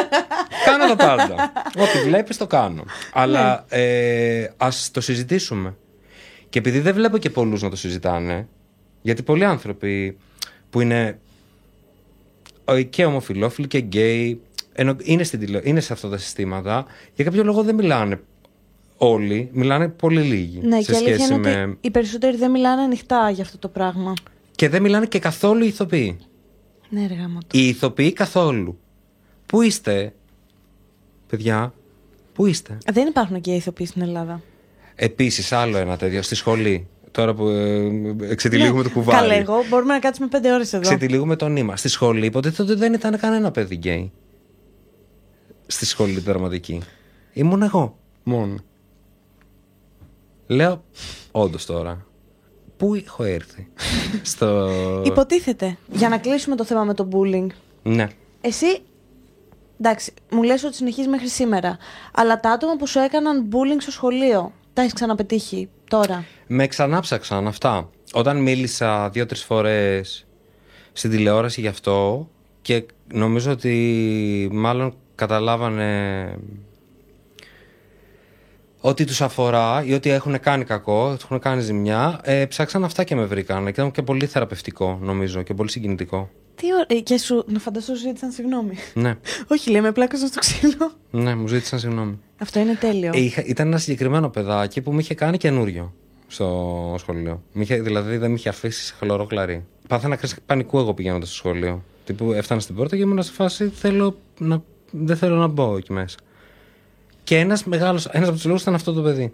κάνω 0.66 0.94
τα 0.94 0.96
πάντα. 0.96 1.52
Ό,τι 1.78 1.98
βλέπεις 2.04 2.36
το 2.36 2.46
κάνω. 2.46 2.84
Αλλά 3.12 3.64
ε, 3.68 4.48
ας 4.56 4.90
το 4.90 5.00
συζητήσουμε. 5.00 5.76
Και 6.48 6.58
επειδή 6.58 6.80
δεν 6.80 6.94
βλέπω 6.94 7.18
και 7.18 7.30
πολλούς 7.30 7.62
να 7.62 7.70
το 7.70 7.76
συζητάνε, 7.76 8.48
γιατί 9.02 9.22
πολλοί 9.22 9.44
άνθρωποι 9.44 10.16
που 10.70 10.80
είναι 10.80 11.18
ε, 12.64 12.82
και 12.82 13.04
ομοφιλόφιλοι 13.04 13.66
και 13.66 13.78
γκέι, 13.78 14.40
ενώ 14.72 14.96
είναι, 15.02 15.22
στην 15.22 15.38
τηλε... 15.40 15.60
είναι 15.62 15.80
σε 15.80 15.92
αυτά 15.92 16.08
τα 16.08 16.18
συστήματα, 16.18 16.86
για 17.14 17.24
κάποιο 17.24 17.44
λόγο 17.44 17.62
δεν 17.62 17.74
μιλάνε 17.74 18.20
όλοι, 18.96 19.48
μιλάνε 19.52 19.88
πολύ 19.88 20.20
λίγοι. 20.20 20.60
Ναι, 20.62 20.80
σε 20.80 20.92
και 20.92 20.92
η 20.92 20.96
αλήθεια 20.96 21.14
σχέση 21.14 21.34
είναι 21.34 21.56
με... 21.56 21.62
ότι 21.62 21.78
οι 21.80 21.90
περισσότεροι 21.90 22.36
δεν 22.36 22.50
μιλάνε 22.50 22.82
ανοιχτά 22.82 23.30
για 23.30 23.42
αυτό 23.42 23.58
το 23.58 23.68
πράγμα. 23.68 24.12
Και 24.54 24.68
δεν 24.68 24.82
μιλάνε 24.82 25.06
και 25.06 25.18
καθόλου 25.18 25.64
οι 25.64 25.66
ηθοποιοί. 25.66 26.18
Ναι, 26.88 27.06
ρε 27.06 27.14
γάμο 27.14 27.38
το. 27.38 27.58
Οι 27.58 27.68
ηθοποιοί 27.68 28.12
καθόλου. 28.12 28.78
Πού 29.46 29.62
είστε, 29.62 30.14
παιδιά, 31.26 31.74
πού 32.32 32.46
είστε; 32.46 32.78
Δεν 32.92 33.06
υπάρχουν 33.06 33.40
και 33.40 33.54
ηθοποιοί 33.54 33.86
στην 33.86 34.02
Ελλάδα. 34.02 34.42
Επίσης, 34.94 35.52
άλλο 35.52 35.76
ένα 35.76 35.96
τέτοιο, 35.96 36.22
στη 36.22 36.34
σχολή. 36.34 36.86
Τώρα 37.10 37.34
που 37.34 37.48
ε, 37.48 38.16
εξετυλίγουμε 38.20 38.82
το 38.82 38.90
κουβάρι. 38.90 39.18
Καλά, 39.18 39.34
εγώ 39.34 39.64
μπορούμε 39.68 39.92
να 39.92 39.98
κάτσουμε 39.98 40.28
πέντε 40.28 40.52
ώρες 40.52 40.72
εδώ. 40.72 40.82
Ξετυλίγουμε 40.82 41.36
το 41.36 41.48
νήμα. 41.48 41.76
Στη 41.76 41.88
σχολή 41.88 42.26
υποτίθεται 42.26 42.62
ότι 42.62 42.80
δεν 42.80 42.92
ήταν 42.92 43.18
κανένα 43.18 43.50
παιδί 43.50 43.74
γκέι. 43.74 44.12
στη 45.66 45.86
σχολή 45.86 46.18
δραματική. 46.20 46.80
Ήμουν 47.32 47.62
εγώ. 47.62 47.98
Μόνο. 48.22 48.56
Λέω, 50.46 50.84
όντως 51.30 51.66
τώρα. 51.66 52.06
Πού 52.78 52.94
έχω 52.94 53.22
έρθει; 53.24 53.68
Στο. 54.22 54.70
Υποτίθεται. 55.04 55.76
Για 55.92 56.08
να 56.08 56.18
κλείσουμε 56.18 56.56
το 56.56 56.64
θέμα 56.64 56.84
με 56.84 56.94
το 56.94 57.08
bullying. 57.12 57.46
Ναι. 57.82 58.06
Εσύ. 58.40 58.82
Εντάξει, 59.80 60.12
μου 60.30 60.42
λες 60.42 60.64
ότι 60.64 60.74
συνεχίζεις 60.74 61.10
μέχρι 61.10 61.28
σήμερα. 61.28 61.76
Αλλά 62.12 62.40
τα 62.40 62.50
άτομα 62.50 62.76
που 62.76 62.86
σου 62.86 62.98
έκαναν 62.98 63.48
bullying 63.52 63.80
στο 63.80 63.90
σχολείο, 63.90 64.52
τα 64.72 64.82
έχεις 64.82 64.92
ξαναπετύχει 64.92 65.68
τώρα; 65.88 66.24
Με 66.46 66.66
ξανάψαξαν 66.66 67.46
αυτά. 67.46 67.90
Όταν 68.12 68.42
μίλησα 68.42 69.10
δύο-τρεις 69.10 69.42
φορές 69.42 70.26
στην 70.92 71.10
τηλεόραση 71.10 71.60
γι' 71.60 71.66
αυτό 71.66 72.28
και 72.62 72.84
νομίζω 73.12 73.50
ότι 73.50 74.48
μάλλον 74.52 74.94
καταλάβανε 75.14 76.30
ότι 78.80 79.04
τους 79.04 79.20
αφορά 79.20 79.82
ή 79.86 79.92
ότι 79.92 80.10
έχουν 80.10 80.40
κάνει 80.40 80.64
κακό, 80.64 81.14
τους 81.14 81.24
έχουν 81.24 81.38
κάνει 81.38 81.60
ζημιά, 81.62 82.20
ε, 82.22 82.46
ψάξαν 82.46 82.84
αυτά 82.84 83.04
και 83.04 83.14
με 83.14 83.24
βρήκαν. 83.24 83.64
Και 83.64 83.70
ήταν 83.70 83.90
και 83.90 84.02
πολύ 84.02 84.26
θεραπευτικό 84.26 84.98
νομίζω 85.02 85.42
και 85.42 85.54
πολύ 85.54 85.70
συγκινητικό. 85.70 86.30
Τι 86.54 86.66
ωραία. 86.74 87.00
Και 87.02 87.18
σου, 87.18 87.44
να 87.48 87.58
φανταστώ 87.58 87.94
σου 87.94 88.00
ζήτησαν 88.00 88.30
συγγνώμη. 88.30 88.74
Ναι, 88.94 89.14
Όχι, 89.52 89.70
λέμε 89.70 89.92
πλάκα 89.92 90.16
στο 90.16 90.38
ξύλο. 90.38 90.92
ναι, 91.10 91.34
μου 91.34 91.46
ζήτησαν 91.46 91.78
συγγνώμη. 91.78 92.18
Αυτό 92.38 92.60
είναι 92.60 92.74
τέλειο. 92.74 93.10
Ε, 93.14 93.20
είχα- 93.20 93.44
ήταν 93.44 93.66
ένα 93.66 93.78
συγκεκριμένο 93.78 94.28
παιδάκι 94.28 94.80
που 94.80 94.92
με 94.92 95.00
είχε 95.00 95.14
κάνει 95.14 95.36
καινούριο 95.36 95.92
στο 96.26 96.94
σχολείο. 96.98 97.42
Μ' 97.52 97.60
είχε- 97.60 97.80
δηλαδή 97.80 98.16
δεν 98.16 98.30
με 98.30 98.36
είχε 98.36 98.48
αφήσει 98.48 98.84
σε 98.84 98.94
χλωρό 98.98 99.26
κλαρί. 99.26 99.64
Πάθαινα 99.88 100.16
κρίση 100.16 100.36
πανικού 100.46 100.78
εγώ 100.78 100.94
πηγαίνοντας 100.94 101.28
στο 101.28 101.36
σχολείο. 101.36 101.82
Τύπου 102.04 102.32
έφτανα 102.32 102.60
στην 102.60 102.74
πόρτα 102.74 102.96
και 102.96 103.02
ήμουν 103.02 103.22
σε 103.22 103.32
φάση 103.32 103.68
θέλω 103.68 104.16
να, 104.38 104.62
δεν 104.90 105.16
θέλω 105.16 105.36
να 105.36 105.46
μπω 105.46 105.76
εκεί 105.76 105.92
μέσα. 105.92 106.16
Και 107.28 107.38
ένας 107.38 107.64
μεγάλος, 107.64 108.06
ένας 108.06 108.28
από 108.28 108.36
τους 108.36 108.46
λόγους 108.46 108.62
ήταν 108.62 108.74
αυτό 108.74 108.92
το 108.92 109.02
παιδί. 109.02 109.32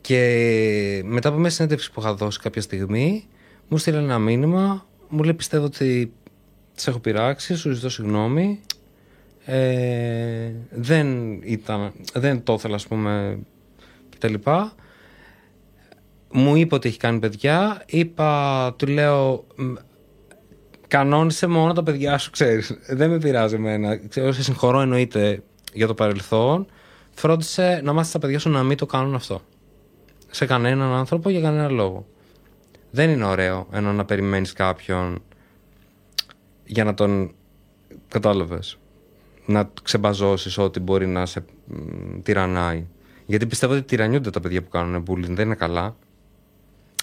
Και 0.00 1.02
μετά 1.04 1.28
από 1.28 1.38
μια 1.38 1.50
συνέντευξη 1.50 1.92
που 1.92 2.00
είχα 2.00 2.14
δώσει 2.14 2.38
κάποια 2.40 2.62
στιγμή, 2.62 3.28
μου 3.68 3.78
στείλε 3.78 3.98
ένα 3.98 4.18
μήνυμα, 4.18 4.86
μου 5.08 5.22
λέει 5.22 5.34
πιστεύω 5.34 5.64
ότι 5.64 6.12
σε 6.72 6.90
έχω 6.90 6.98
πειράξει, 6.98 7.54
σου 7.54 7.72
ζητώ 7.72 7.88
συγγνώμη. 7.88 8.60
Ε, 9.44 10.52
δεν 10.70 11.38
ήταν, 11.42 11.92
δεν 12.12 12.42
το 12.42 12.52
ήθελα 12.52 12.74
ας 12.74 12.86
πούμε 12.86 13.38
και 14.08 14.16
τα 14.18 14.28
λοιπά. 14.28 14.72
Μου 16.32 16.56
είπε 16.56 16.74
ότι 16.74 16.88
έχει 16.88 16.98
κάνει 16.98 17.18
παιδιά, 17.18 17.82
είπα, 17.86 18.74
του 18.78 18.86
λέω, 18.86 19.46
«Μ, 19.56 19.72
κανόνισε 20.88 21.46
μόνο 21.46 21.72
τα 21.72 21.82
παιδιά 21.82 22.18
σου, 22.18 22.30
ξέρεις, 22.30 22.78
δεν 22.88 23.10
με 23.10 23.18
πειράζει 23.18 23.54
εμένα, 23.54 23.96
ξέρω, 24.08 24.32
σε 24.32 24.42
συγχωρώ 24.42 24.80
εννοείται 24.80 25.42
για 25.72 25.86
το 25.86 25.94
παρελθόν, 25.94 26.66
φρόντισε 27.10 27.80
να 27.84 27.92
μάθεις 27.92 28.12
τα 28.12 28.18
παιδιά 28.18 28.38
σου 28.38 28.50
να 28.50 28.62
μην 28.62 28.76
το 28.76 28.86
κάνουν 28.86 29.14
αυτό. 29.14 29.40
Σε 30.30 30.46
κανέναν 30.46 30.92
άνθρωπο 30.92 31.30
για 31.30 31.40
κανένα 31.40 31.68
λόγο. 31.68 32.06
Δεν 32.90 33.10
είναι 33.10 33.24
ωραίο 33.24 33.66
ενώ 33.72 33.92
να 33.92 34.04
περιμένεις 34.04 34.52
κάποιον 34.52 35.22
για 36.64 36.84
να 36.84 36.94
τον 36.94 37.34
κατάλαβες 38.08 38.78
να 39.50 39.70
ξεμπαζώσεις 39.82 40.58
ό,τι 40.58 40.80
μπορεί 40.80 41.06
να 41.06 41.26
σε 41.26 41.44
μ, 41.66 42.20
τυραννάει. 42.22 42.86
Γιατί 43.26 43.46
πιστεύω 43.46 43.72
ότι 43.72 43.82
τυραννιούνται 43.82 44.30
τα 44.30 44.40
παιδιά 44.40 44.62
που 44.62 44.68
κάνουν 44.68 45.04
bullying, 45.06 45.30
δεν 45.30 45.46
είναι 45.46 45.54
καλά. 45.54 45.96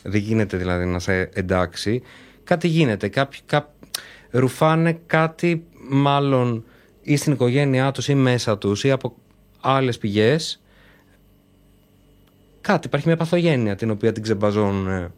Δεν 0.03 0.21
γίνεται 0.21 0.57
δηλαδή 0.57 0.85
να 0.85 0.99
σε 0.99 1.21
εντάξει. 1.21 2.01
Κάτι 2.43 2.67
γίνεται, 2.67 3.07
κάποιοι 3.07 3.39
κά... 3.45 3.73
ρουφάνε 4.29 4.99
κάτι 5.05 5.65
μάλλον 5.89 6.65
ή 7.09 7.15
στην 7.15 7.33
οικογένειά 7.33 7.91
τους 7.91 8.07
ή 8.07 8.15
μέσα 8.15 8.57
τους 8.57 8.83
ή 8.83 8.91
από 8.91 9.15
άλλες 9.61 9.97
πηγές. 9.97 10.61
Κάτι, 12.61 12.87
υπάρχει 12.87 13.07
μια 13.07 13.17
παθογένεια 13.17 13.75
την 13.75 13.89
οποία 13.89 14.11
την 14.11 14.23
ξεμπαζώνουν 14.23 14.87
ε, 14.87 15.11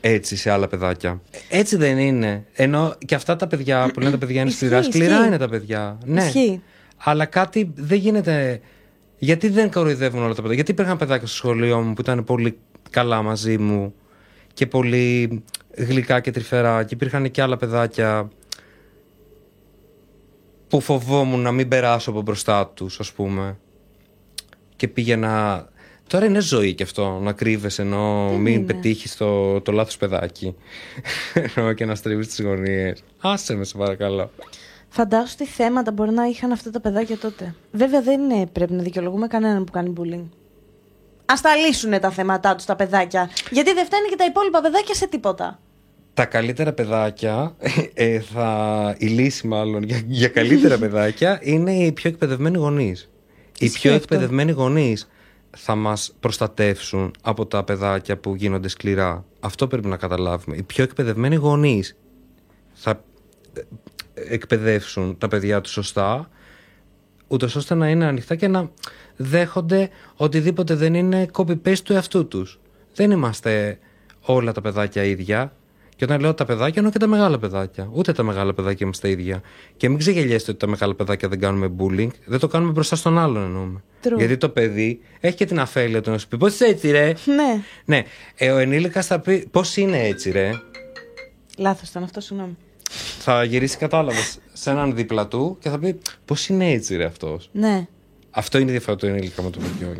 έτσι 0.00 0.36
σε 0.36 0.50
άλλα 0.50 0.68
παιδάκια. 0.68 1.20
Έτσι 1.48 1.76
δεν 1.76 1.98
είναι. 1.98 2.44
Ενώ 2.52 2.94
και 3.06 3.14
αυτά 3.14 3.36
τα 3.36 3.46
παιδιά 3.46 3.90
που 3.92 4.00
λένε 4.00 4.10
τα 4.10 4.18
παιδιά 4.18 4.40
είναι 4.40 4.50
Ισχύει, 4.50 4.64
σκληρά, 4.64 4.82
σκληρά 4.82 5.14
ισχύει. 5.14 5.26
είναι 5.26 5.38
τα 5.38 5.48
παιδιά. 5.48 5.98
Ναι. 6.04 6.24
Ισχύει. 6.24 6.62
Αλλά 6.96 7.24
κάτι 7.24 7.72
δεν 7.74 7.98
γίνεται. 7.98 8.60
Γιατί 9.18 9.48
δεν 9.48 9.70
κοροϊδεύουν 9.70 10.22
όλα 10.22 10.34
τα 10.34 10.40
παιδιά; 10.40 10.54
Γιατί 10.54 10.70
υπήρχαν 10.70 10.96
παιδάκια 10.96 11.26
στο 11.26 11.36
σχολείο 11.36 11.80
μου 11.80 11.92
που 11.92 12.00
ήταν 12.00 12.24
πολύ 12.24 12.58
καλά 12.90 13.22
μαζί 13.22 13.58
μου 13.58 13.94
και 14.54 14.66
πολύ 14.66 15.42
γλυκά 15.76 16.20
και 16.20 16.30
τρυφερά. 16.30 16.84
Και 16.84 16.94
υπήρχαν 16.94 17.30
και 17.30 17.42
άλλα 17.42 17.56
παιδάκια 17.56 18.28
που 20.68 20.80
φοβόμουν 20.80 21.40
να 21.40 21.52
μην 21.52 21.68
περάσω 21.68 22.10
από 22.10 22.22
μπροστά 22.22 22.66
τους, 22.66 23.00
ας 23.00 23.12
πούμε. 23.12 23.58
Και 24.76 24.88
πήγαινα... 24.88 25.68
Τώρα 26.06 26.24
είναι 26.24 26.40
ζωή 26.40 26.74
και 26.74 26.82
αυτό, 26.82 27.18
να 27.22 27.32
κρύβεσαι 27.32 27.82
ενώ 27.82 28.26
Δεν 28.30 28.40
μην 28.40 28.54
είναι; 28.54 28.64
πετύχεις 28.64 29.16
το, 29.16 29.60
το 29.60 29.72
λάθος 29.72 29.96
παιδάκι. 29.96 30.54
Ενώ 31.56 31.72
και 31.72 31.84
να 31.84 31.94
στρίβεις 31.94 32.28
τις 32.28 32.40
γωνίες. 32.40 33.02
Άσε 33.20 33.54
με, 33.54 33.64
σε 33.64 33.76
παρακαλώ. 33.76 34.30
Φαντάσου 34.88 35.36
τι 35.36 35.46
θέματα 35.46 35.92
μπορεί 35.92 36.10
να 36.10 36.24
είχαν 36.24 36.52
αυτά 36.52 36.70
τα 36.70 36.80
παιδάκια 36.80 37.18
τότε. 37.18 37.54
Βέβαια 37.72 38.02
δεν 38.02 38.20
είναι, 38.20 38.46
πρέπει 38.46 38.72
να 38.72 38.82
δικαιολογούμε 38.82 39.26
κανέναν 39.26 39.64
που 39.64 39.72
κάνει 39.72 39.92
bullying. 39.96 40.28
Α 41.24 41.34
τα 41.42 41.56
λύσουν 41.56 42.00
τα 42.00 42.10
θέματα 42.10 42.54
τους 42.54 42.64
τα 42.64 42.76
παιδάκια. 42.76 43.30
Γιατί 43.50 43.72
δεν 43.72 43.84
φτάνει 43.84 44.08
και 44.08 44.16
τα 44.16 44.24
υπόλοιπα 44.24 44.60
παιδάκια 44.60 44.94
σε 44.94 45.06
τίποτα. 45.06 45.58
Τα 46.18 46.24
καλύτερα 46.24 46.72
παιδάκια, 46.72 47.56
ε, 47.94 48.20
θα, 48.20 48.94
η 48.98 49.06
λύση 49.06 49.46
μάλλον 49.46 49.82
για, 49.82 50.02
για 50.06 50.28
καλύτερα 50.28 50.78
παιδάκια 50.84 51.38
είναι 51.42 51.72
οι 51.72 51.92
πιο 51.92 52.10
εκπαιδευμένοι 52.10 52.58
γονείς. 52.58 53.10
Οι 53.58 53.64
Ισχύει 53.64 53.80
πιο 53.80 53.90
αυτό. 53.90 54.02
εκπαιδευμένοι 54.02 54.52
γονείς 54.52 55.08
θα 55.56 55.74
μας 55.74 56.14
προστατεύσουν 56.20 57.14
από 57.22 57.46
τα 57.46 57.64
παιδάκια 57.64 58.16
που 58.18 58.34
γίνονται 58.34 58.68
σκληρά. 58.68 59.24
Αυτό 59.40 59.66
πρέπει 59.66 59.86
να 59.86 59.96
καταλάβουμε. 59.96 60.56
Οι 60.56 60.62
πιο 60.62 60.84
εκπαιδευμένοι 60.84 61.34
γονείς 61.34 61.96
θα 62.72 63.04
ε, 63.52 63.60
εκπαιδεύσουν 64.34 65.18
τα 65.18 65.28
παιδιά 65.28 65.60
τους 65.60 65.72
σωστά 65.72 66.28
ούτως 67.28 67.56
ώστε 67.56 67.74
να 67.74 67.88
είναι 67.88 68.04
ανοιχτά 68.04 68.34
και 68.34 68.48
να 68.48 68.70
δέχονται 69.16 69.88
οτιδήποτε 70.16 70.74
δεν 70.74 70.94
είναι 70.94 71.26
copy-paste 71.32 71.78
του 71.78 71.92
εαυτού 71.92 72.28
τους. 72.28 72.60
Δεν 72.94 73.10
είμαστε 73.10 73.78
όλα 74.20 74.52
τα 74.52 74.60
παιδάκια 74.60 75.04
ίδια. 75.04 75.52
Και 75.98 76.04
όταν 76.04 76.20
λέω 76.20 76.34
τα 76.34 76.44
παιδάκια, 76.44 76.74
εννοώ 76.76 76.92
και 76.92 76.98
τα 76.98 77.06
μεγάλα 77.06 77.38
παιδάκια. 77.38 77.88
Ούτε 77.92 78.12
τα 78.12 78.22
μεγάλα 78.22 78.54
παιδάκια 78.54 78.78
είμαστε 78.80 79.10
ίδια. 79.10 79.42
Και 79.76 79.88
μην 79.88 79.98
ξεγελιέστε 79.98 80.50
ότι 80.50 80.60
τα 80.60 80.66
μεγάλα 80.66 80.94
παιδάκια 80.94 81.28
δεν 81.28 81.40
κάνουμε 81.40 81.72
bullying. 81.78 82.08
Δεν 82.24 82.38
το 82.38 82.46
κάνουμε 82.48 82.72
μπροστά 82.72 82.96
στον 82.96 83.18
άλλον 83.18 83.42
εννοούμε. 83.42 83.82
True. 84.02 84.16
Γιατί 84.16 84.36
το 84.36 84.48
παιδί 84.48 85.00
έχει 85.20 85.36
και 85.36 85.44
την 85.44 85.60
αφέλεια 85.60 86.00
του 86.02 86.10
να 86.10 86.18
σου 86.18 86.28
πει 86.28 86.36
Πώς 86.36 86.60
έτσι, 86.60 86.90
ρε; 86.90 87.12
Ναι. 87.24 87.62
ναι, 87.84 88.04
ε, 88.36 88.50
ο 88.50 88.58
ενήλικας 88.58 89.06
θα 89.06 89.20
πει 89.20 89.48
Πώς 89.50 89.76
είναι 89.76 90.06
έτσι, 90.06 90.30
ρε; 90.30 90.50
Λάθος 91.58 91.88
ήταν 91.88 92.02
αυτό, 92.02 92.20
συγγνώμη. 92.20 92.56
Θα 93.18 93.44
γυρίσει, 93.44 93.76
κατάλαβες, 93.76 94.38
σε 94.52 94.70
έναν 94.70 94.94
δίπλα 94.94 95.28
του 95.28 95.56
και 95.60 95.68
θα 95.68 95.78
πει 95.78 95.98
Πώς 96.24 96.48
είναι 96.48 96.70
έτσι, 96.70 96.96
ρε 96.96 97.04
αυτός; 97.04 97.48
Ναι. 97.52 97.86
Αυτό 98.38 98.58
είναι 98.58 98.68
η 98.68 98.72
διαφορά 98.72 98.96
του 98.96 99.06
ενήλικα 99.06 99.42
με 99.42 99.50
το 99.50 99.58
παιδιό. 99.58 99.96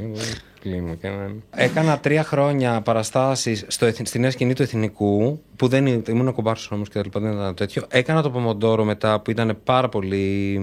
Κλείνουμε 0.60 0.94
και 0.96 1.06
έναν. 1.06 1.42
Έκανα 1.50 1.98
τρία 1.98 2.24
χρόνια 2.24 2.80
παραστάσεις 2.80 3.64
στη 4.02 4.18
νέα 4.18 4.30
σκηνή 4.30 4.52
του 4.54 4.62
Εθνικού, 4.62 5.42
που 5.56 5.68
δεν 5.68 5.86
είναι- 5.86 6.02
ήμουν 6.08 6.32
κομπάρσος 6.32 6.70
όμως 6.70 6.88
και 6.88 6.94
τα 6.94 7.00
λοιπά, 7.04 7.20
δεν 7.20 7.32
ήταν 7.32 7.54
τέτοιο. 7.54 7.84
Έκανα 7.88 8.22
το 8.22 8.30
Πομοντόρο 8.30 8.84
μετά 8.84 9.20
που 9.20 9.30
ήταν 9.30 9.58
πάρα 9.64 9.88
πολύ. 9.88 10.60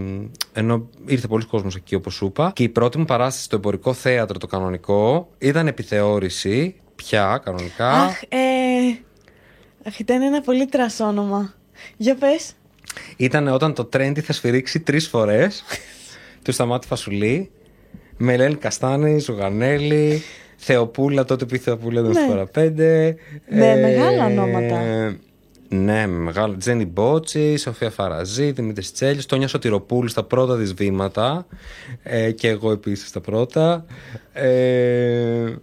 ενώ 0.53 0.89
ήρθε 1.05 1.27
πολλοί 1.27 1.45
κόσμος 1.45 1.75
εκεί, 1.75 1.95
όπως 1.95 2.13
σου 2.13 2.25
είπα. 2.25 2.51
Και 2.55 2.63
η 2.63 2.69
πρώτη 2.69 2.97
μου 2.97 3.05
παράσταση 3.05 3.43
στο 3.45 3.55
εμπορικό 3.55 3.93
θέατρο, 3.93 4.37
το 4.37 4.47
κανονικό, 4.47 5.29
ήταν 5.37 5.67
επιθεώρηση. 5.67 6.75
Πια, 6.95 7.41
κανονικά. 7.43 7.91
Αχ, 7.91 8.21
ε. 8.29 8.37
Αχ, 9.87 9.99
ήταν 9.99 10.21
ένα 10.21 10.41
πολύ 10.41 10.65
τρασόνομα. 10.65 11.53
Για 11.97 12.15
πες. 12.15 12.53
Ήταν 13.17 13.47
όταν 13.47 13.73
το 13.73 13.85
Τρέντι 13.85 14.21
θα 14.21 14.33
σφυρίξει 14.33 14.79
τρεις 14.79 15.07
φορές 15.07 15.63
του 16.43 16.51
Σταμάτη 16.51 16.87
Φασουλή, 16.87 17.51
με 18.17 18.33
Ελένη 18.33 18.55
Καστάνη, 18.55 19.19
Ζουγανέλη, 19.19 20.21
Θεοπούλα, 20.55 21.25
τότε 21.25 21.45
που 21.45 21.55
η 21.55 21.57
Θεοπούλα 21.57 21.99
ήταν 21.99 22.11
Ναι. 22.11 22.19
στη 22.19 22.29
φορά 22.29 22.45
5. 22.45 23.15
Με 23.49 23.75
μεγάλα 23.75 24.25
ονόματα. 24.25 24.79
Ναι, 25.69 26.07
με 26.07 26.17
μεγάλα. 26.17 26.55
Τζένι 26.57 26.85
Μπότση, 26.85 27.57
Σοφία 27.57 27.89
Φαραζή, 27.89 28.51
Δημήτρης 28.51 28.91
Τσέλης, 28.91 29.25
Τόνια 29.25 29.47
Σωτηροπούλου 29.47 30.07
στα 30.07 30.23
πρώτα 30.23 30.57
της 30.57 30.73
βήματα. 30.73 31.47
Ε, 32.03 32.31
και 32.31 32.47
εγώ 32.47 32.71
επίσης 32.71 33.07
στα 33.07 33.21
πρώτα. 33.21 33.85
Ε, 34.33 35.53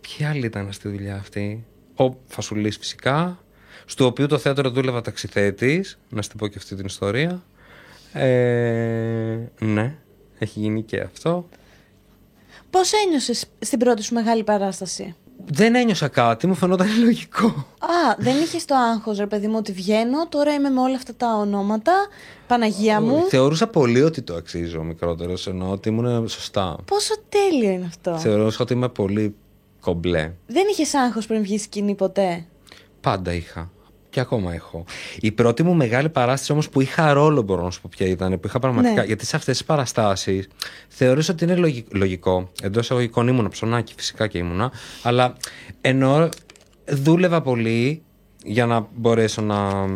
ποιοι 0.00 0.26
άλλοι 0.26 0.46
ήταν 0.46 0.72
στη 0.72 0.88
δουλειά 0.88 1.14
αυτή; 1.14 1.64
Ο 1.96 2.14
Φασουλής 2.26 2.76
φυσικά. 2.76 3.38
Στο 3.86 4.06
οποίο 4.06 4.26
το 4.26 4.38
θέατρο 4.38 4.70
δούλευα 4.70 5.00
ταξιθέτης. 5.00 5.98
Να 6.08 6.22
στην 6.22 6.38
πω 6.38 6.46
και 6.46 6.54
αυτή 6.58 6.74
την 6.74 6.84
ιστορία. 6.86 7.42
Ε, 8.12 9.38
ναι, 9.58 9.94
έχει 10.38 10.60
γίνει 10.60 10.82
και 10.82 11.00
αυτό. 11.00 11.48
Πώς 12.74 12.92
ένιωσε 12.92 13.32
στην 13.58 13.78
πρώτη 13.78 14.02
σου 14.02 14.14
μεγάλη 14.14 14.44
παράσταση; 14.44 15.14
δεν 15.46 15.74
ένιωσα 15.74 16.08
κάτι, 16.08 16.46
μου 16.46 16.54
φαινόταν 16.54 16.86
λογικό. 17.04 17.46
Α, 17.78 18.14
δεν 18.18 18.36
είχες 18.42 18.64
το 18.64 18.74
άγχος, 18.74 19.18
ρε 19.18 19.26
παιδί 19.26 19.46
μου, 19.46 19.54
ότι 19.58 19.72
βγαίνω. 19.72 20.28
Τώρα 20.28 20.54
είμαι 20.54 20.68
με 20.68 20.80
όλα 20.80 20.96
αυτά 20.96 21.14
τα 21.14 21.36
ονόματα. 21.36 21.92
Παναγία 22.46 23.00
μου. 23.00 23.22
Θεωρούσα 23.28 23.66
πολύ 23.66 24.02
ότι 24.02 24.22
το 24.22 24.34
αξίζω 24.34 24.82
μικρότερο, 24.82 25.34
ενώ 25.46 25.70
ότι 25.70 25.88
ήμουν 25.88 26.28
σωστά. 26.28 26.76
Πόσο 26.84 27.14
τέλειο 27.28 27.70
είναι 27.70 27.86
αυτό. 27.86 28.18
Θεωρούσα 28.18 28.58
ότι 28.60 28.72
είμαι 28.72 28.88
πολύ 28.88 29.34
κομπλέ. 29.80 30.32
Δεν 30.46 30.64
είχες 30.70 30.94
άγχος 30.94 31.26
πριν 31.26 31.42
βγεις 31.42 31.62
σκηνή 31.62 31.94
ποτέ; 31.94 32.46
Πάντα 33.00 33.32
είχα. 33.32 33.70
Και 34.14 34.20
ακόμα 34.20 34.54
έχω. 34.54 34.84
Η 35.20 35.32
πρώτη 35.32 35.62
μου 35.62 35.74
μεγάλη 35.74 36.08
παράσταση 36.08 36.52
όμως 36.52 36.68
που 36.68 36.80
είχα 36.80 37.12
ρόλο, 37.12 37.42
μπορώ 37.42 37.62
να 37.62 37.70
σου 37.70 37.80
πω 37.80 37.88
ποια 37.96 38.06
ήταν, 38.06 38.40
που 38.40 38.46
είχα 38.46 38.58
πραγματικά. 38.58 38.94
Ναι. 39.00 39.06
Γιατί 39.06 39.26
σε 39.26 39.36
αυτές 39.36 39.56
τις 39.56 39.66
παραστάσεις 39.66 40.48
θεωρούσα 40.88 41.32
ότι 41.32 41.44
είναι 41.44 41.54
λογι- 41.56 41.86
λογικό. 41.94 42.50
Εντός 42.62 42.82
εισαγωγικών 42.84 43.28
ήμουνα 43.28 43.48
ψωνάκι, 43.48 43.94
φυσικά 43.96 44.26
και 44.26 44.38
ήμουνα. 44.38 44.72
Αλλά 45.02 45.36
ενώ 45.80 46.28
δούλευα 46.88 47.42
πολύ 47.42 48.02
για 48.44 48.66
να 48.66 48.86
μπορέσω 48.94 49.42
να 49.42 49.86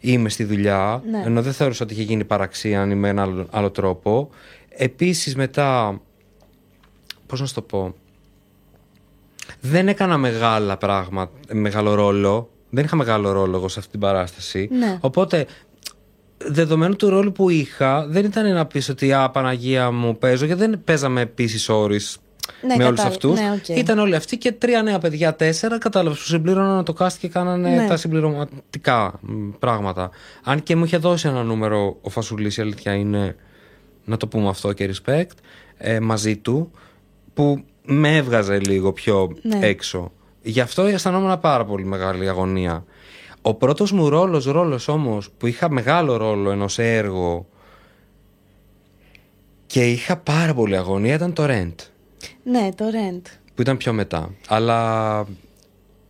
είμαι 0.00 0.28
στη 0.28 0.44
δουλειά, 0.44 1.02
Ναι. 1.10 1.22
ενώ 1.24 1.42
δεν 1.42 1.52
θεωρούσα 1.52 1.84
ότι 1.84 1.92
είχε 1.94 2.02
γίνει 2.02 2.24
παραξία 2.24 2.82
αν 2.82 2.90
είμαι 2.90 3.08
ένα 3.08 3.22
άλλο, 3.22 3.46
άλλο 3.50 3.70
τρόπο. 3.70 4.30
Επίσης 4.68 5.36
μετά. 5.36 6.00
Πώς 7.26 7.40
να 7.40 7.46
σου 7.46 7.54
το 7.54 7.62
πω. 7.62 7.94
Δεν 9.60 9.88
έκανα 9.88 10.16
μεγάλα 10.16 10.76
πράγματα, 10.76 11.32
μεγάλο 11.54 11.94
ρόλο. 11.94 12.50
Δεν 12.70 12.84
είχα 12.84 12.96
μεγάλο 12.96 13.32
ρόλο 13.32 13.56
εγώ 13.56 13.68
σε 13.68 13.78
αυτή 13.78 13.90
την 13.90 14.00
παράσταση. 14.00 14.68
Ναι. 14.72 14.98
Οπότε, 15.00 15.46
δεδομένου 16.38 16.96
του 16.96 17.08
ρόλου 17.08 17.32
που 17.32 17.50
είχα, 17.50 18.06
δεν 18.06 18.24
ήταν 18.24 18.52
να 18.54 18.66
πεις 18.66 18.88
ότι 18.88 19.12
Α, 19.12 19.30
Παναγία 19.30 19.90
μου 19.90 20.18
παίζω, 20.18 20.44
γιατί 20.44 20.60
δεν 20.60 20.80
παίζαμε 20.84 21.20
επίσης 21.20 21.68
όρει 21.68 22.00
Ναι, 22.66 22.76
με 22.76 22.84
όλους 22.84 23.00
κατάλαβα. 23.00 23.08
αυτούς. 23.08 23.40
Ναι, 23.40 23.50
οκ. 23.54 23.68
Ήταν 23.78 23.98
όλοι 23.98 24.14
αυτοί 24.14 24.36
και 24.38 24.52
τρία 24.52 24.82
νέα 24.82 24.98
παιδιά, 24.98 25.34
τέσσερα, 25.34 25.78
κατάλαβες 25.78 26.18
που 26.18 26.24
συμπλήρωναν 26.24 26.84
το 26.84 26.94
cast 26.98 27.12
και 27.18 27.28
κάνανε 27.28 27.68
Ναι. 27.74 27.86
τα 27.88 27.96
συμπληρωματικά 27.96 29.18
μ, 29.20 29.48
πράγματα. 29.58 30.10
Αν 30.44 30.62
και 30.62 30.76
μου 30.76 30.84
είχε 30.84 30.96
δώσει 30.96 31.28
ένα 31.28 31.42
νούμερο 31.42 31.96
ο 32.00 32.10
Φασουλής, 32.10 32.56
η 32.56 32.60
αλήθεια 32.60 32.94
είναι 32.94 33.36
να 34.04 34.16
το 34.16 34.26
πούμε 34.26 34.48
αυτό 34.48 34.72
και 34.72 34.90
respect, 34.94 35.24
ε, 35.76 36.00
μαζί 36.00 36.36
του, 36.36 36.70
που 37.34 37.64
με 37.84 38.16
έβγαζε 38.16 38.58
λίγο 38.58 38.92
πιο 38.92 39.28
Ναι. 39.42 39.58
έξω. 39.66 40.12
Γι' 40.42 40.60
αυτό 40.60 40.82
αισθανόμουν 40.82 41.40
πάρα 41.40 41.64
πολύ 41.64 41.84
μεγάλη 41.84 42.28
αγωνία. 42.28 42.84
Ο 43.42 43.54
πρώτος 43.54 43.92
μου 43.92 44.08
ρόλος, 44.08 44.44
ρόλος 44.44 44.88
όμως, 44.88 45.30
που 45.38 45.46
είχα 45.46 45.70
μεγάλο 45.70 46.16
ρόλο 46.16 46.50
ενώ 46.50 46.68
σε 46.68 46.96
έργο 46.96 47.46
και 49.66 49.90
είχα 49.90 50.16
πάρα 50.16 50.54
πολύ 50.54 50.76
αγωνία 50.76 51.14
ήταν 51.14 51.32
το 51.32 51.44
Rent, 51.48 51.74
Ναι, 52.42 52.68
το 52.74 52.84
rent. 52.84 53.22
που 53.54 53.60
ήταν 53.62 53.76
πιο 53.76 53.92
μετά. 53.92 54.34
Αλλά 54.48 55.24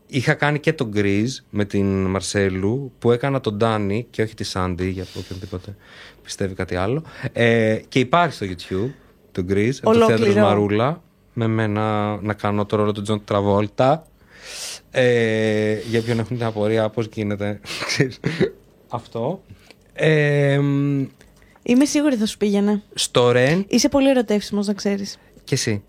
είχα 0.07 0.35
κάνει 0.35 0.59
και 0.59 0.73
το 0.73 0.89
Grease 0.95 1.29
με 1.51 1.65
την 1.65 2.05
Μαρσέλου, 2.05 2.93
που 2.99 3.13
έκανα 3.13 3.41
τον 3.41 3.57
Ντάνι 3.57 4.07
και 4.11 4.23
όχι 4.23 4.35
τη 4.35 4.45
Σάντι, 4.45 4.89
για 4.89 5.07
οποιονδήποτε 5.17 5.77
πιστεύει 6.23 6.55
κάτι 6.55 6.77
άλλο. 6.77 7.03
Ε, 7.33 7.79
και 7.89 7.99
υπάρχει 7.99 8.35
στο 8.35 8.47
YouTube 8.47 8.91
το 9.33 9.45
Grease, 9.49 9.73
από 9.83 9.91
το 9.93 9.97
Ολόκληρο. 10.05 10.23
θέατρο 10.33 10.43
Μαρούλα, 10.43 11.03
με 11.33 11.47
μένα 11.47 12.17
να 12.23 12.35
κάνω 12.35 12.67
το 12.67 12.77
ρόλο 12.77 12.93
του 12.93 13.03
Τζον 13.03 13.25
Τραβόλτα. 13.25 14.07
Ε, 14.91 15.77
για 15.91 16.03
όποιον 16.03 16.19
έχουν 16.19 16.37
την 16.37 16.47
απορία 16.47 16.89
πώς 16.89 17.09
γίνεται 17.13 17.61
ξέρεις, 17.87 18.21
αυτό. 18.89 19.43
Ε, 19.93 20.59
μ, 20.59 21.05
Είμαι 21.63 21.85
σίγουρη 21.85 22.17
θα 22.17 22.27
σου 22.27 22.37
πήγαινε. 22.37 22.83
στο 22.95 23.33
Rent 23.35 23.65
Είσαι 23.69 23.89
πολύ 23.89 24.09
ερωτεύσιμος, 24.11 24.67
να 24.67 24.73
ξέρεις. 24.73 25.19
και 25.45 25.55
εσύ. 25.55 25.83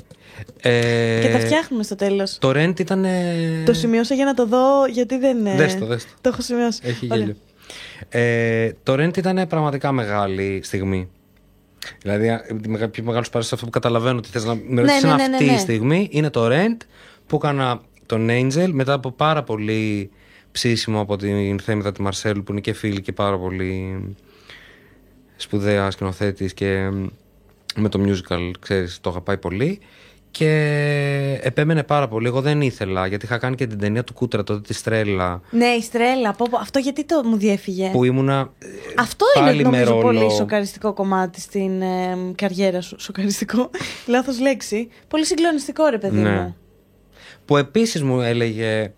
Ε, 0.61 1.19
Και 1.21 1.29
τα 1.31 1.39
φτιάχνουμε 1.39 1.83
στο 1.83 1.95
τέλος. 1.95 2.37
Το 2.39 2.49
Rent 2.55 2.79
ήταν... 2.79 3.05
Το 3.65 3.73
σημειώσα 3.73 4.13
για 4.15 4.25
να 4.25 4.33
το 4.33 4.45
δω, 4.45 4.85
γιατί 4.91 5.17
δεν. 5.17 5.45
ε, 5.45 5.55
Δες 5.55 5.77
το, 5.77 5.85
δες 5.85 6.03
το. 6.05 6.11
Το 6.21 6.29
έχω 6.29 6.41
σημειώσει. 6.41 6.79
Έχει 6.83 7.07
Ωραία. 7.11 7.17
γέλιο. 7.17 7.35
Ε, 8.09 8.71
το 8.83 8.93
Rent 8.93 9.17
ήταν 9.17 9.47
πραγματικά 9.47 9.91
μεγάλη 9.91 10.59
στιγμή. 10.63 11.09
Δηλαδή, 12.01 12.29
α, 12.29 12.41
τη 12.61 12.69
μεγα- 12.69 12.89
πιο 12.89 13.03
μεγάλο 13.03 13.25
παράσταση 13.31 13.53
αυτό 13.53 13.65
που 13.65 13.71
καταλαβαίνω 13.71 14.17
ότι 14.17 14.29
θες 14.29 14.45
να 14.45 14.55
με 14.55 14.81
ρωτήσεις 14.81 15.03
ναι, 15.03 15.09
ναι, 15.09 15.13
αυτή 15.23 15.43
ναι, 15.45 15.51
ναι. 15.51 15.57
η 15.57 15.59
στιγμή 15.59 16.07
είναι 16.11 16.29
το 16.29 16.47
Rent 16.51 16.77
που 17.27 17.35
έκανα 17.35 17.81
τον 18.09 18.27
Angel 18.29 18.69
μετά 18.71 18.93
από 18.93 19.11
πάρα 19.11 19.43
πολύ 19.43 20.09
ψήσιμο 20.51 20.99
από 21.01 21.15
την 21.15 21.59
Θέμητα 21.59 21.91
τη 21.91 22.01
Μαρσέλου 22.01 22.43
που 22.43 22.51
είναι 22.51 22.61
και 22.61 22.73
φίλη 22.73 23.01
και 23.01 23.11
πάρα 23.11 23.37
πολύ 23.37 23.99
σπουδαία 25.35 25.91
σκηνοθέτης 25.91 26.53
και 26.53 26.89
μ, 26.89 27.05
με 27.75 27.89
το 27.89 27.99
musical, 28.05 28.51
ξέρεις, 28.59 28.99
το 29.01 29.09
αγαπάει 29.09 29.37
πολύ. 29.37 29.79
Και 30.31 30.49
επέμενε 31.41 31.83
πάρα 31.83 32.07
πολύ. 32.07 32.27
Εγώ 32.27 32.41
δεν 32.41 32.61
ήθελα, 32.61 33.07
γιατί 33.07 33.25
είχα 33.25 33.37
κάνει 33.37 33.55
και 33.55 33.67
την 33.67 33.79
ταινία 33.79 34.03
του 34.03 34.13
Κούτρα 34.13 34.43
τότε 34.43 34.61
τη 34.61 34.73
Στρέλα. 34.73 35.41
Ναι, 35.51 35.65
η 35.65 35.81
στρέλα. 35.81 36.31
Πω, 36.33 36.45
πω. 36.49 36.57
Αυτό 36.57 36.79
γιατί 36.79 37.05
το 37.05 37.21
μου 37.23 37.37
διέφυγε; 37.37 37.89
Που 37.91 38.03
ήμουνα. 38.03 38.51
ε, 38.59 38.67
Αυτό 38.97 39.25
πάλι 39.33 39.59
είναι 39.59 39.69
με 39.69 39.77
νομίζω 39.77 40.01
ρόλο. 40.01 40.19
πολύ 40.19 40.31
σοκαριστικό 40.31 40.93
κομμάτι 40.93 41.41
στην 41.41 41.81
ε, 41.81 42.17
καριέρα 42.35 42.81
σου. 42.81 42.99
Σοκαριστικό. 42.99 43.69
Λάθος 44.07 44.39
λέξη. 44.39 44.87
Πολύ 45.07 45.25
συγκλονιστικό, 45.25 45.87
ρε 45.87 45.97
παιδί 45.97 46.17
Ναι. 46.19 46.29
μου. 46.31 46.55
Που 47.49 47.57
επίσης 47.57 48.03
μου 48.03 48.21
έλεγε 48.21 48.93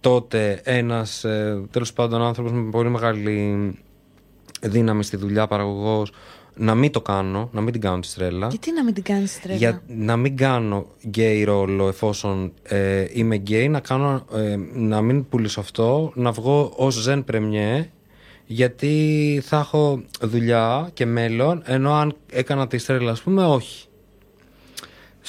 τότε 0.00 0.60
ένας 0.64 1.24
ε, 1.24 1.62
τέλος 1.70 1.92
πάντων 1.92 2.22
άνθρωπος 2.22 2.52
με 2.52 2.70
πολύ 2.70 2.88
μεγάλη 2.88 3.78
δύναμη 4.60 5.04
στη 5.04 5.16
δουλειά, 5.16 5.46
παραγωγός, 5.46 6.12
να 6.54 6.74
μην 6.74 6.92
το 6.92 7.00
κάνω, 7.00 7.48
να 7.52 7.60
μην 7.60 7.72
την 7.72 7.80
κάνω 7.80 8.00
τη 8.00 8.06
στρέλα. 8.06 8.46
Γιατί 8.48 8.72
να 8.72 8.84
μην 8.84 8.94
την 8.94 9.02
κάνεις 9.02 9.32
στρέλα; 9.32 9.56
Για 9.58 9.82
να 9.86 10.16
μην 10.16 10.36
κάνω 10.36 10.86
γκέι 11.06 11.44
ρόλο 11.44 11.88
εφόσον 11.88 12.52
ε, 12.62 13.06
είμαι 13.12 13.36
γκέι, 13.36 13.68
να, 13.68 13.80
κάνω, 13.80 14.24
ε, 14.34 14.56
να 14.72 15.00
μην 15.00 15.28
πουλήσω 15.28 15.60
αυτό, 15.60 16.12
να 16.14 16.30
βγω 16.30 16.72
ως 16.76 16.94
ζεν 16.94 17.24
πρεμιέ, 17.24 17.90
γιατί 18.46 19.42
θα 19.44 19.58
έχω 19.58 20.02
δουλειά 20.20 20.90
και 20.92 21.06
μέλλον, 21.06 21.62
ενώ 21.64 21.92
αν 21.92 22.16
έκανα 22.32 22.66
τη 22.66 22.78
στρέλα, 22.78 23.10
ας 23.10 23.22
πούμε, 23.22 23.44
όχι. 23.44 23.84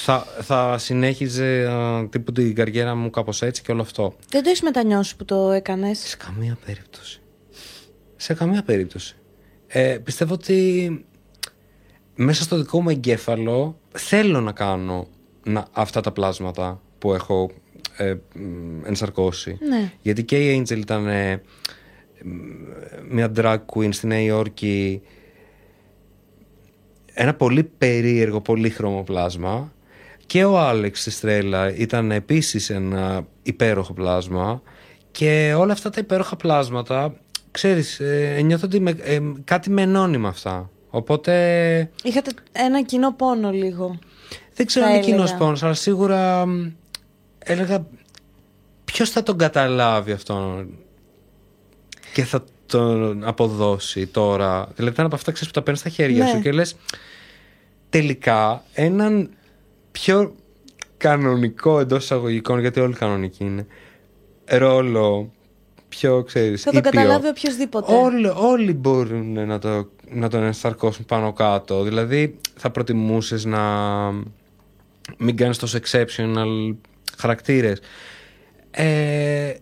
Θα, 0.04 0.26
θα 0.40 0.78
συνέχιζε 0.78 1.68
α, 1.70 2.08
τύπου 2.08 2.32
την 2.32 2.54
καριέρα 2.54 2.94
μου 2.94 3.10
κάπως 3.10 3.42
έτσι 3.42 3.62
και 3.62 3.72
όλο 3.72 3.80
αυτό. 3.82 4.14
Δεν 4.28 4.42
το 4.42 4.48
έχεις 4.48 4.62
μετανιώσει 4.62 5.16
που 5.16 5.24
το 5.24 5.50
έκανες; 5.50 5.98
Σε 5.98 6.16
καμία 6.16 6.58
περίπτωση. 6.64 7.20
Σε 8.16 8.34
καμία 8.34 8.62
περίπτωση. 8.62 9.16
Ε, 9.66 9.98
πιστεύω 10.04 10.34
ότι 10.34 11.04
μέσα 12.14 12.42
στο 12.42 12.56
δικό 12.56 12.80
μου 12.80 12.88
εγκέφαλο 12.88 13.78
θέλω 13.92 14.40
να 14.40 14.52
κάνω 14.52 15.06
να, 15.44 15.66
αυτά 15.72 16.00
τα 16.00 16.12
πλάσματα 16.12 16.80
που 16.98 17.14
έχω 17.14 17.50
ε, 17.96 18.14
μ, 18.34 18.84
ενσαρκώσει. 18.84 19.58
Ναι. 19.68 19.92
Γιατί 20.02 20.24
και 20.24 20.52
η 20.52 20.62
Angel 20.62 20.76
ήταν 20.78 21.08
ε, 21.08 21.42
μ, 22.22 22.30
μια 23.10 23.32
drag 23.36 23.58
queen 23.74 23.92
στη 23.92 24.06
Νέα 24.06 24.20
Υόρκη 24.20 25.02
ένα 27.14 27.34
πολύ 27.34 27.64
περίεργο, 27.64 28.40
πολύχρωμο 28.40 29.02
πλάσμα 29.02 29.72
και 30.32 30.44
ο 30.44 30.58
Άλεξ 30.58 31.00
στη 31.00 31.10
Στρέλα 31.10 31.74
ήταν 31.74 32.10
επίσης 32.10 32.70
ένα 32.70 33.26
υπέροχο 33.42 33.92
πλάσμα 33.92 34.62
και 35.10 35.54
όλα 35.58 35.72
αυτά 35.72 35.90
τα 35.90 36.00
υπέροχα 36.00 36.36
πλάσματα 36.36 37.14
ξέρεις, 37.50 38.00
ε, 38.00 38.40
νιώθω 38.44 38.66
ότι 38.66 38.80
με, 38.80 38.90
ε, 39.02 39.18
κάτι 39.44 39.70
με 39.70 39.82
ενώνει 39.82 40.18
με 40.18 40.28
αυτά 40.28 40.70
οπότε 40.90 41.90
Είχατε 42.02 42.30
ένα 42.52 42.82
κοινό 42.82 43.12
πόνο 43.12 43.50
λίγο. 43.50 43.98
δεν 44.54 44.66
ξέρω 44.66 44.84
Θα 44.86 44.90
αν 44.92 44.96
είναι 44.96 45.06
κοινός 45.06 45.22
έλεγα. 45.28 45.38
πόνος, 45.38 45.62
αλλά 45.62 45.74
σίγουρα 45.74 46.46
μ, 46.46 46.70
έλεγα 47.38 47.86
ποιος 48.84 49.10
θα 49.10 49.22
τον 49.22 49.38
καταλάβει 49.38 50.12
αυτόν 50.12 50.68
και 52.12 52.24
θα 52.24 52.44
τον 52.66 53.24
αποδώσει 53.24 54.06
τώρα; 54.06 54.68
Δηλαδή 54.76 54.94
ήταν 54.94 55.06
από 55.06 55.14
αυτά 55.14 55.32
ξέρεις, 55.32 55.48
που 55.52 55.54
τα 55.54 55.62
παίρνεις 55.62 55.80
στα 55.80 55.88
χέρια 55.90 56.24
Ναι. 56.24 56.30
σου 56.30 56.40
και 56.40 56.52
λες 56.52 56.76
τελικά 57.88 58.62
έναν 58.72 59.30
πιο 59.92 60.34
κανονικό 60.96 61.80
εντός 61.80 62.04
εισαγωγικών, 62.04 62.60
γιατί 62.60 62.80
όλοι 62.80 62.94
κανονικοί 62.94 63.44
είναι, 63.44 63.66
ρόλο 64.44 65.30
πιο 65.88 66.22
ξέρεις 66.22 66.62
Θα 66.62 66.70
τον 66.70 66.78
ήπιο. 66.78 66.90
καταλάβει 66.90 67.28
οποιοδήποτε. 67.28 67.94
Όλοι, 67.94 68.26
όλοι 68.26 68.72
μπορούν 68.72 69.46
να, 69.46 69.58
το, 69.58 69.90
να 70.10 70.28
τον 70.28 70.42
ενσαρκώσουν 70.42 71.04
πάνω 71.04 71.32
κάτω. 71.32 71.82
Δηλαδή, 71.82 72.38
θα 72.56 72.70
προτιμούσες 72.70 73.44
να 73.44 73.60
μην 75.18 75.36
κάνεις 75.36 75.58
τόσο 75.58 75.78
exceptional 75.78 76.74
χαρακτήρες. 77.18 77.80
Ε, 78.70 79.54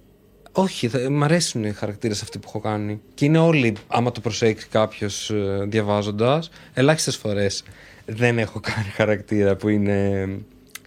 όχι, 0.52 0.88
θα, 0.88 1.10
μ' 1.10 1.22
αρέσουν 1.22 1.64
οι 1.64 1.72
χαρακτήρες 1.72 2.22
αυτοί 2.22 2.38
που 2.38 2.44
έχω 2.48 2.60
κάνει. 2.60 3.00
Και 3.14 3.24
είναι 3.24 3.38
όλοι, 3.38 3.76
άμα 3.86 4.12
το 4.12 4.20
προσέξει 4.20 4.68
κάποιος 4.68 5.30
ε, 5.30 5.64
διαβάζοντας, 5.68 6.50
ελάχιστες 6.74 7.16
φορές 7.16 7.62
δεν 8.10 8.38
έχω 8.38 8.60
κάνει 8.74 8.88
χαρακτήρα 8.88 9.56
που 9.56 9.68
είναι... 9.68 10.28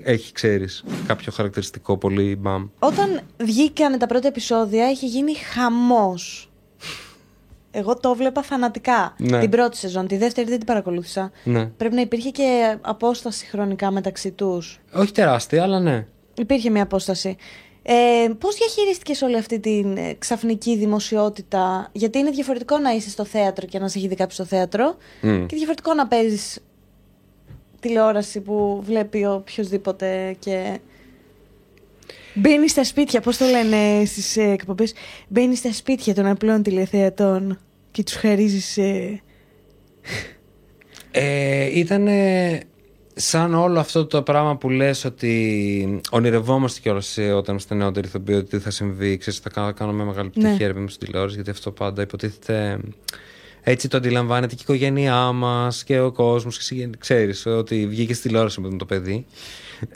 Έχει, 0.04 0.32
ξέρεις, 0.34 0.84
κάποιο 1.08 1.32
χαρακτηριστικό 1.32 1.98
πολύ 1.98 2.36
μπαμ. 2.36 2.68
Όταν 2.80 3.22
βγήκαν 3.44 3.98
τα 4.00 4.06
πρώτα 4.06 4.28
επεισόδια 4.28 4.92
είχε 4.92 5.06
γίνει 5.06 5.34
χαμός. 5.36 6.52
Εγώ 7.72 7.98
το 7.98 8.16
βλέπα 8.16 8.42
φανατικά. 8.42 9.16
Ναι. 9.18 9.40
Την 9.40 9.50
πρώτη 9.50 9.78
σεζόν, 9.78 10.08
τη 10.08 10.18
δεύτερη 10.18 10.48
δεν 10.50 10.58
την 10.58 10.68
παρακολούθησα. 10.68 11.32
Ναι. 11.44 11.66
Πρέπει 11.66 11.96
να 11.96 12.02
υπήρχε 12.02 12.30
και 12.30 12.78
απόσταση 12.82 13.46
χρονικά 13.46 13.92
μεταξύ 13.92 14.32
τους. 14.32 14.80
Όχι 14.94 15.12
τεράστια, 15.12 15.64
αλλά 15.64 15.80
ναι. 15.80 16.06
Υπήρχε 16.38 16.70
μια 16.70 16.84
απόσταση. 16.84 17.36
Ε, 17.82 17.94
Πώς 18.40 18.56
διαχειρίστηκες 18.56 19.22
όλη 19.22 19.38
αυτή 19.38 19.60
την 19.60 19.98
ε, 19.98 20.14
ξαφνική 20.20 20.78
δημοσιότητα, 20.78 21.90
Γιατί 21.92 22.18
είναι 22.18 22.30
διαφορετικό 22.30 22.78
να 22.78 22.92
είσαι 22.92 23.10
στο 23.10 23.26
θέατρο 23.26 23.66
και 23.68 23.80
να 23.80 23.88
σε 23.88 23.98
έχει 23.98 24.08
δει 24.08 24.16
κάποιος 24.16 24.34
στο 24.34 24.46
θέατρο, 24.46 24.96
Μμ. 25.22 25.46
και 25.46 25.56
διαφορετικό 25.56 25.94
να 25.94 26.08
παίζεις 26.08 26.60
τηλεόραση 27.84 28.40
που 28.42 28.82
βλέπει 28.86 29.26
οποιοδήποτε 29.26 30.36
και. 30.40 30.80
Μπαίνει 32.34 32.70
στα 32.70 32.84
σπίτια, 32.84 33.22
πώς 33.22 33.38
το 33.38 33.46
λένε 33.46 34.06
στις 34.06 34.38
εκπομπές; 34.38 34.94
Μπαίνει 35.28 35.56
στα 35.56 35.74
σπίτια 35.74 36.14
των 36.14 36.26
απλών 36.26 36.64
τηλεθεατών 36.64 37.60
και 37.92 38.04
τους 38.04 38.16
χαρίζεις. 38.16 38.78
Ε... 38.78 39.22
Ε, 41.12 41.80
ήταν 41.80 42.08
σαν 43.16 43.54
όλο 43.54 43.80
αυτό 43.80 44.06
το 44.06 44.22
πράγμα 44.22 44.58
που 44.58 44.70
λες 44.70 45.06
ότι 45.06 46.02
ονειρευόμαστε 46.10 46.80
κιόλας 46.80 47.18
ε, 47.18 47.32
όταν 47.32 47.46
είμαστε 47.50 47.76
νεότεροι 47.76 48.08
ηθοποιοί 48.08 48.36
ότι 48.40 48.60
θα 48.60 48.70
συμβεί, 48.70 49.18
ξέρεις, 49.18 49.40
θα 49.40 49.50
κάνω, 49.50 49.74
κάνουμε 49.74 50.04
μεγάλη 50.04 50.32
Ναι. 50.36 50.48
πτυχή 50.48 50.64
έρευνα 50.64 50.88
στην 50.88 51.08
τηλεόραση 51.08 51.36
γιατί 51.36 51.50
αυτό 51.50 51.72
πάντα 51.72 52.02
υποτίθεται 52.02 52.80
έτσι 53.66 53.88
το 53.88 53.98
αντιλαμβάνεται 53.98 54.56
και 54.56 54.62
η 54.62 54.64
οικογένειά 54.68 55.32
μας 55.32 55.84
και 55.84 56.00
ο 56.00 56.12
κόσμος 56.12 56.58
και 56.58 56.64
συγγεν- 56.64 56.98
ξέρεις 56.98 57.46
ότι 57.46 57.88
βγήκε 57.88 58.14
στη 58.14 58.28
τηλεόραση 58.28 58.62
με 58.62 58.78
το 58.78 58.86
παιδί 58.86 59.26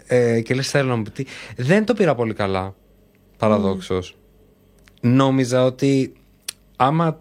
ε, 0.08 0.42
και 0.42 0.54
λες 0.54 0.70
θέλω 0.70 0.90
να 0.90 0.96
μου 0.96 1.04
πει 1.04 1.12
τι. 1.12 1.26
δεν 1.58 1.86
το 1.86 1.94
πήρα 1.94 2.16
πολύ 2.16 2.34
καλά 2.34 2.76
παραδόξως 3.38 4.16
νόμιζα 5.02 5.64
ότι 5.66 6.14
άμα 6.76 7.20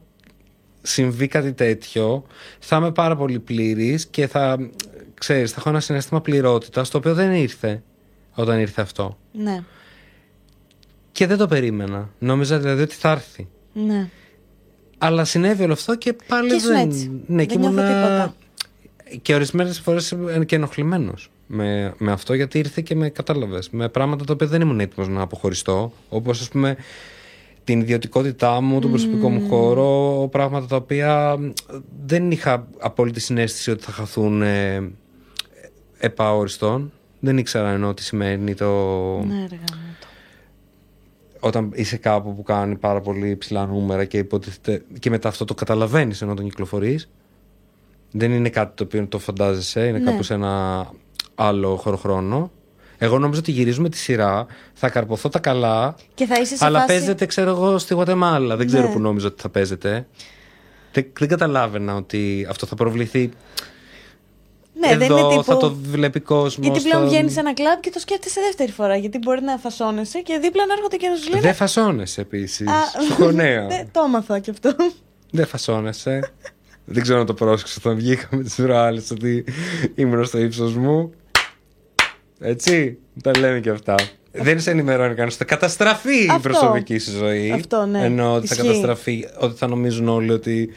συμβεί 0.83 1.27
κάτι 1.29 1.53
τέτοιο, 1.53 2.25
θα 2.59 2.77
είμαι 2.77 2.93
πάρα 2.93 3.17
πολύ 3.17 3.39
πλήρης 3.39 4.07
και 4.07 4.27
θα, 4.27 4.71
ξέρεις, 5.15 5.51
θα 5.51 5.57
έχω 5.59 5.69
ένα 5.69 5.81
συναίσθημα 5.81 6.21
πληρότητας, 6.21 6.91
το 6.91 6.99
οποίο 6.99 7.15
δεν 7.15 7.33
ήρθε 7.33 7.83
όταν 8.35 8.59
ήρθε 8.61 8.83
αυτό. 8.83 9.19
Ναι, 9.33 9.63
Και 11.13 11.27
δεν 11.27 11.37
το 11.37 11.47
περίμενα. 11.47 12.11
Νόμιζα 12.19 12.59
δηλαδή 12.59 12.83
ότι 12.83 12.95
θα 12.95 13.11
έρθει. 13.11 13.49
ναι. 13.73 14.09
Αλλά 14.99 15.25
συνέβη 15.25 15.63
όλο 15.63 15.73
αυτό 15.73 15.97
και 15.97 16.17
πάλι 16.27 16.49
Και 16.49 16.55
ήσουν 16.55 16.73
δεν... 16.73 16.89
έτσι. 16.89 17.11
Ναι, 17.27 17.37
Δεν 17.37 17.47
και 17.47 17.59
νιώθω 17.59 17.73
ήμουνα- 17.73 17.87
τίποτα. 17.89 18.35
Και 19.23 19.35
ορισμένες 19.35 19.81
φορές 19.81 20.17
και 20.47 20.57
ενοχλημένος 20.57 21.31
με, 21.47 21.95
με 21.99 22.13
αυτό, 22.13 22.35
γιατί 22.35 22.59
ήρθε 22.59 22.81
και 22.81 22.95
με 22.95 23.09
κατάλαβες. 23.09 23.71
Με 23.71 23.89
πράγματα 23.89 24.25
τα 24.25 24.33
οποία 24.33 24.47
δεν 24.47 24.61
ήμουν 24.61 24.81
έτοιμος 24.81 25.09
να 25.09 25.21
αποχωριστώ. 25.21 25.93
Όπως 26.09 26.41
ας 26.41 26.49
πούμε 26.49 26.77
την 27.65 27.81
ιδιωτικότητά 27.81 28.61
μου, 28.61 28.81
τον 28.81 28.91
προσωπικό 28.91 29.29
μου 29.31 29.49
χώρο, 29.49 30.29
πράγματα 30.33 30.67
τα 30.67 30.77
οποία 30.77 31.39
δεν 32.07 32.31
είχα 32.31 32.69
απόλυτη 32.79 33.21
συνέστηση 33.21 33.71
ότι 33.71 33.83
θα 33.83 33.93
χαθούν 33.93 34.43
ε, 34.43 34.91
επαόριστον. 35.99 36.93
Δεν 37.21 37.39
ήξερα 37.39 37.71
ενώ 37.71 37.95
τι 37.95 38.03
σημαίνει 38.03 38.55
το. 38.55 38.67
Ναι, 39.27 39.35
ρε 39.35 39.57
γαμώτο. 39.57 40.07
Όταν 41.47 41.71
είσαι 41.75 41.97
κάπου 41.97 42.35
που 42.35 42.43
κάνει 42.43 42.77
πάρα 42.77 43.01
πολύ 43.01 43.37
ψηλά 43.37 43.67
νούμερα 43.67 44.05
και 44.05 44.19
υποτίθεται. 44.19 44.83
και 44.99 45.11
μετά 45.11 45.29
αυτό 45.29 45.45
το 45.45 45.55
καταλαβαίνεις 45.55 46.23
ενώ 46.23 46.35
τον 46.35 46.45
κυκλοφορείς. 46.45 47.09
Δεν 48.11 48.33
είναι 48.33 48.49
κάτι 48.49 48.73
το 48.77 48.85
οποίο 48.85 49.07
το 49.07 49.19
φαντάζεσαι, 49.19 49.87
είναι 49.87 49.99
Ναι. 49.99 50.11
κάπου 50.11 50.23
σε 50.23 50.35
ένα 50.35 50.87
άλλο 51.35 51.77
χωροχρόνο. 51.77 52.51
Εγώ 52.99 53.19
νόμιζα 53.19 53.41
ότι 53.41 53.51
γυρίζουμε 53.53 53.89
τη 53.89 53.97
σειρά, 53.97 54.47
θα 54.73 54.89
καρποθώ 54.91 55.29
τα 55.29 55.39
καλά, 55.39 55.95
Και 56.15 56.27
θα 56.27 56.41
είσαι 56.41 56.57
σε 56.57 56.65
αλλά 56.65 56.79
φάση... 56.81 56.93
παίζεται, 56.93 57.27
ξέρω 57.27 57.51
εγώ, 57.51 57.79
στη 57.79 57.95
Γουατεμάλα. 57.95 58.57
Δεν 58.57 58.67
ξέρω 58.67 58.87
Ναι. 58.87 58.93
που 58.93 59.01
νόμιζα 59.01 59.27
ότι 59.27 59.41
θα 59.43 59.49
παίζεται. 59.49 60.07
Δεν, 60.93 61.07
δεν 61.19 61.29
καταλάβαινα 61.29 61.95
ότι 61.95 62.47
αυτό 62.51 62.67
θα 62.67 62.75
προβληθεί. 62.75 63.31
Ναι, 64.81 64.89
δεν 64.89 65.03
Εδώ 65.03 65.19
είναι 65.19 65.29
τύπου... 65.29 65.45
θα 65.45 65.57
το 65.57 65.75
βλέπει 65.83 66.21
κόσμος. 66.21 66.67
Γιατί 66.67 66.89
πλέον 66.89 67.09
βγαίνεις 67.09 67.33
σε 67.33 67.41
ένα 67.41 67.55
κλαμπ 67.55 67.81
και 67.81 67.91
το 67.91 67.99
σκέφτεσαι 67.99 68.41
δεύτερη 68.41 68.73
φορά. 68.73 68.97
Γιατί 68.97 69.19
μπορεί 69.19 69.43
να 69.43 69.57
φασώνεσαι 69.57 70.21
και 70.21 70.39
δίπλα 70.43 70.67
να 70.67 70.73
έρχονται 70.73 70.97
και 70.97 71.09
να 71.09 71.17
σου 71.17 71.29
λένε. 71.29 71.41
Δεν 71.41 71.55
φασώνεσαι 71.55 72.21
επίσης. 72.21 72.69
«Α, 72.69 72.73
Σου 73.07 73.13
έχω 73.23 73.31
νέα. 73.31 73.67
Δεν 73.67 73.89
το 73.93 74.03
έμαθα 74.07 74.39
κι 74.39 74.51
αυτό. 74.51 74.75
Δεν 75.31 75.47
φασώνεσαι. 75.47 76.33
Δεν 76.85 77.03
ξέρω 77.03 77.19
να 77.19 77.25
το 77.25 77.35
πρόσεξα 77.35 77.77
όταν 77.79 77.97
βγήκαμε 77.97 78.43
τις 78.43 78.55
προάλλε 78.55 79.03
ότι 79.13 79.45
ήμουν 79.95 80.25
στο 80.25 80.39
ύψος 80.39 80.75
μου. 80.77 81.13
Έτσι. 82.41 82.99
Τα 83.23 83.31
λέμε 83.39 83.61
και 83.61 83.71
αυτά. 83.71 83.95
Δεν 84.33 84.61
σε 84.61 84.71
ενημερώνει 84.71 85.15
κανείς. 85.15 85.37
Θα 85.37 85.45
καταστραφεί 85.45 86.25
η 86.25 86.29
Αυτό. 86.31 86.49
προσωπική 86.49 86.99
σου 86.99 87.11
ζωή. 87.11 87.51
Αυτό, 87.53 87.87
ναι. 87.87 88.05
Ενώ 88.05 88.35
ότι 88.35 88.47
θα 88.47 88.55
Ισχύει. 88.55 88.67
καταστραφεί, 88.67 89.29
ότι 89.39 89.57
θα 89.59 89.67
νομίζουν 89.67 90.09
όλοι 90.09 90.33
ότι. 90.33 90.71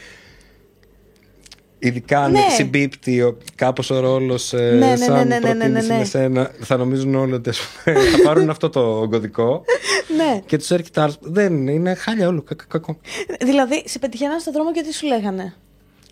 Ειδικά 1.80 2.20
αν 2.24 2.32
Ναι. 2.32 2.40
συμπίπτει 2.56 3.22
ο, 3.22 3.38
κάπως 3.56 3.90
ο 3.90 4.00
ρόλος 4.00 4.54
ε, 4.54 4.58
Ναι, 4.80 4.86
ναι, 4.88 4.96
σαν 4.96 5.14
ναι, 5.14 5.24
ναι, 5.24 5.40
ναι, 5.40 5.54
ναι, 5.54 5.56
προτίμηση 5.56 5.88
ναι. 5.88 5.98
με 5.98 6.04
σένα, 6.04 6.52
θα 6.60 6.78
νομίζουν 6.78 7.16
όλοι 7.16 7.34
ότι 7.34 7.50
ας 7.50 7.60
πούμε, 7.60 8.00
θα 8.00 8.22
πάρουν 8.24 8.50
αυτό 8.50 8.70
το 8.70 9.08
κωδικό 9.10 9.64
ναι. 10.18 10.42
και 10.46 10.58
τους 10.58 10.72
έρχεται 10.72 11.02
άλλος. 11.02 11.18
Δεν 11.22 11.68
είναι 11.68 11.94
χάλια 11.94 12.28
όλο, 12.28 12.42
κακ- 12.42 12.68
κακό. 12.68 12.98
Δηλαδή, 13.42 13.84
σε 13.86 14.00
πετυχαίναν 14.00 14.40
στον 14.40 14.54
δρόμο 14.54 14.72
και 14.72 14.82
τι 14.82 14.94
σου 14.94 15.08
λέγανε; 15.08 15.54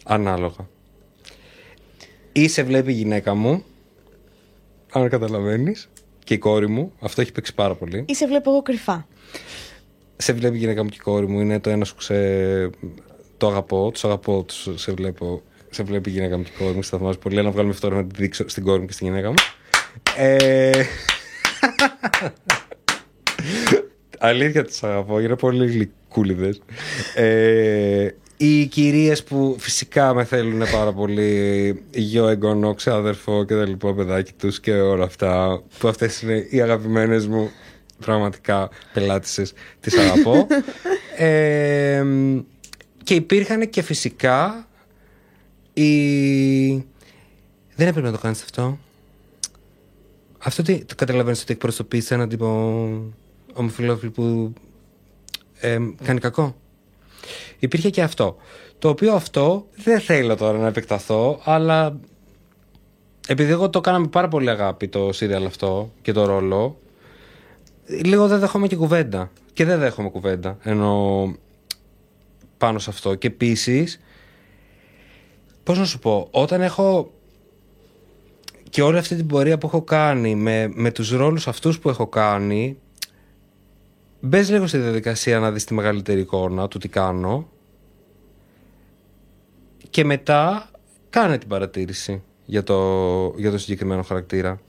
Ανάλογα. 0.06 0.68
Ή 2.32 2.48
σε 2.48 2.64
βλέπει 2.64 2.92
η 2.92 2.96
γυναίκα 2.96 3.34
μου, 3.34 3.64
αν 4.92 5.10
καταλαβαίνεις, 5.10 5.90
και 6.24 6.34
η 6.34 6.38
κόρη 6.38 6.68
μου. 6.70 6.92
Αυτό 7.00 7.22
έχει 7.22 7.32
παίξει 7.32 7.56
πάρα 7.56 7.76
πολύ. 7.76 8.06
Ή 8.08 8.16
σε 8.16 8.28
βλέπω 8.28 8.50
εγώ 8.50 8.62
κρυφά. 8.62 9.08
Σε 10.18 10.34
βλέπει 10.34 10.56
η 10.56 10.60
γυναίκα 10.60 10.84
μου 10.84 10.90
και 10.90 10.98
η 11.00 11.04
κόρη 11.04 11.28
μου. 11.28 11.40
Είναι 11.40 11.60
το 11.60 11.70
ένα 11.70 11.86
σου 11.86 11.96
ξε... 11.96 12.70
Το 13.38 13.48
αγαπώ, 13.48 13.92
τους 13.92 14.06
αγαπώ, 14.06 14.44
τους 14.44 14.68
σε 14.76 14.92
βλέπω. 14.92 15.42
Σε 15.70 15.84
βλέπει 15.84 16.10
η 16.10 16.14
γυναίκα 16.14 16.38
μου 16.38 16.44
και 16.44 16.52
η 16.54 16.58
κόρη 16.58 16.76
μου. 16.76 16.84
Σε 16.84 16.90
θαυμάζω 16.90 17.18
πολύ. 17.18 17.42
Να 17.42 17.52
βγάλουμε 17.52 17.74
αυτό 17.74 17.90
να 17.90 18.06
τη 18.06 18.22
δείξω 18.22 18.50
στην 18.50 18.64
κόρη 18.64 18.80
μου 18.80 18.86
και 18.86 18.94
στη 18.94 19.04
γυναίκα 19.04 19.28
μου. 19.28 19.36
Ε... 20.18 20.84
Αλήθεια 24.20 24.64
τους 24.64 24.84
αγαπώ, 24.84 25.20
είναι 25.20 25.36
πολύ 25.36 25.68
γλυκούλιδες. 25.68 26.62
Ε, 27.16 28.08
οι 28.38 28.66
κυρίες 28.66 29.24
που 29.24 29.56
φυσικά 29.60 30.14
με 30.14 30.24
θέλουν 30.24 30.64
πάρα 30.72 30.94
πολύ, 30.94 31.84
γιο, 31.92 32.28
εγγονό, 32.28 32.74
ξάδερφο 32.74 33.46
και 33.46 33.56
τα 33.56 33.68
λοιπά 33.68 33.94
παιδάκι 33.94 34.32
τους 34.34 34.60
και 34.60 34.72
όλα 34.72 35.04
αυτά, 35.04 35.64
που 35.80 35.88
αυτές 35.88 36.22
είναι 36.22 36.48
οι 36.50 36.62
αγαπημένες 36.62 37.28
μου 37.28 37.52
πραγματικά 38.00 38.70
πελάτησες, 38.94 39.54
τις 39.80 39.98
αγαπώ. 39.98 40.48
Ε, 41.20 42.04
και 43.04 43.14
υπήρχαν 43.14 43.70
και 43.70 43.82
φυσικά 43.82 44.68
οι... 45.82 46.86
Δεν 47.76 47.88
έπρεπε 47.88 48.08
να 48.08 48.12
το 48.12 48.18
κάνεις 48.18 48.42
αυτό. 48.44 48.78
Αυτό 50.38 50.64
τι, 50.64 50.86
το 50.86 50.96
καταλαβαίνεις 50.96 51.42
ότι 51.42 51.54
εκπροσωπείς 51.54 52.12
έναν 52.12 52.30
τύπο 52.30 52.48
ομοφυλόφιλ 53.54 54.10
που 54.10 54.54
ε, 55.60 55.78
κάνει 56.04 56.20
κακό. 56.20 56.56
Υπήρχε 57.60 57.90
και 57.90 58.02
αυτό. 58.02 58.38
Το 58.80 58.90
οποίο 58.90 59.14
αυτό 59.14 59.68
δεν 59.76 60.00
θέλω 60.00 60.36
τώρα 60.36 60.58
να 60.58 60.68
επεκταθώ, 60.68 61.42
αλλά 61.44 62.00
επειδή 63.28 63.52
εγώ 63.52 63.70
το 63.70 63.80
έκανα 63.80 64.00
με 64.00 64.08
πάρα 64.08 64.28
πολύ 64.28 64.50
αγάπη 64.50 64.88
το 64.88 65.12
σύριαλ 65.14 65.46
αυτό 65.46 65.92
και 66.02 66.12
το 66.12 66.26
ρόλο, 66.26 66.80
λίγο 67.88 68.28
δεν 68.28 68.40
δέχομαι 68.40 68.68
και 68.68 68.76
κουβέντα. 68.76 69.32
Και 69.54 69.66
δεν 69.66 69.80
δέχομαι 69.80 70.10
κουβέντα. 70.10 70.58
Ενώ 70.62 71.36
πάνω 72.58 72.80
σε 72.80 72.90
αυτό. 72.90 73.16
Και 73.16 73.28
επίσης, 73.28 74.00
πώς 75.68 75.78
να 75.78 75.86
σου 75.86 76.00
πω, 76.00 76.28
όταν 76.32 76.62
έχω 76.62 77.12
και 78.70 78.82
όλη 78.82 78.98
αυτή 78.98 79.16
την 79.16 79.28
πορεία 79.28 79.58
που 79.58 79.68
έχω 79.68 79.82
κάνει 79.82 80.36
με, 80.36 80.72
με 80.74 80.92
τους 80.92 81.12
ρόλους 81.12 81.48
αυτούς 81.48 81.80
που 81.80 81.90
έχω 81.90 82.08
κάνει 82.08 82.78
μπες 84.20 84.50
λίγο 84.50 84.68
στη 84.68 84.78
διαδικασία 84.78 85.40
να 85.40 85.52
δεις 85.52 85.64
τη 85.64 85.74
μεγαλύτερη 85.74 86.20
εικόνα 86.20 86.68
του 86.68 86.78
τι 86.78 86.88
κάνω 86.88 87.50
και 89.90 90.06
μετά 90.06 90.70
κάνε 91.10 91.38
την 91.38 91.48
παρατήρηση 91.48 92.24
για 92.46 92.64
το, 92.64 92.78
για 93.38 93.52
το 93.52 93.58
συγκεκριμένο 93.58 94.04
χαρακτήρα. 94.04 94.60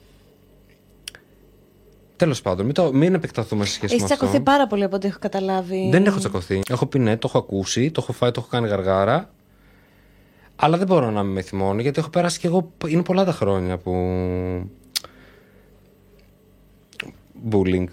Τέλος 2.16 2.42
πάντων, 2.42 2.64
μην, 2.64 2.74
το, 2.74 2.92
μην 2.92 3.14
επεκταθούμε 3.14 3.64
σε 3.64 3.72
σχέση 3.72 3.94
Έχεις 3.94 4.08
με 4.08 4.12
αυτό. 4.12 4.26
τσακωθεί 4.26 4.44
πάρα 4.44 4.66
πολύ 4.66 4.84
από 4.84 4.96
ό,τι 4.96 5.06
έχω 5.06 5.18
καταλάβει. 5.20 5.88
Δεν 5.90 6.06
έχω 6.06 6.18
τσακωθεί. 6.18 6.60
Έχω 6.68 6.86
πει 6.86 6.98
ναι, 6.98 7.16
το 7.16 7.26
έχω 7.28 7.38
ακούσει, 7.38 7.90
το 7.90 8.00
έχω 8.02 8.12
φάει, 8.12 8.30
το 8.30 8.40
έχω 8.40 8.48
κάνει 8.48 8.68
γαργάρα. 8.68 9.30
Αλλά 10.60 10.76
δεν 10.76 10.86
μπορώ 10.86 11.10
να 11.10 11.22
με 11.22 11.42
θυμώνει 11.42 11.82
γιατί 11.82 11.98
έχω 11.98 12.10
περάσει 12.10 12.38
κι 12.38 12.46
εγώ. 12.46 12.72
Είναι 12.86 13.02
πολλά 13.02 13.24
τα 13.24 13.32
χρόνια 13.32 13.78
που. 13.78 13.92
Bullying. 17.50 17.84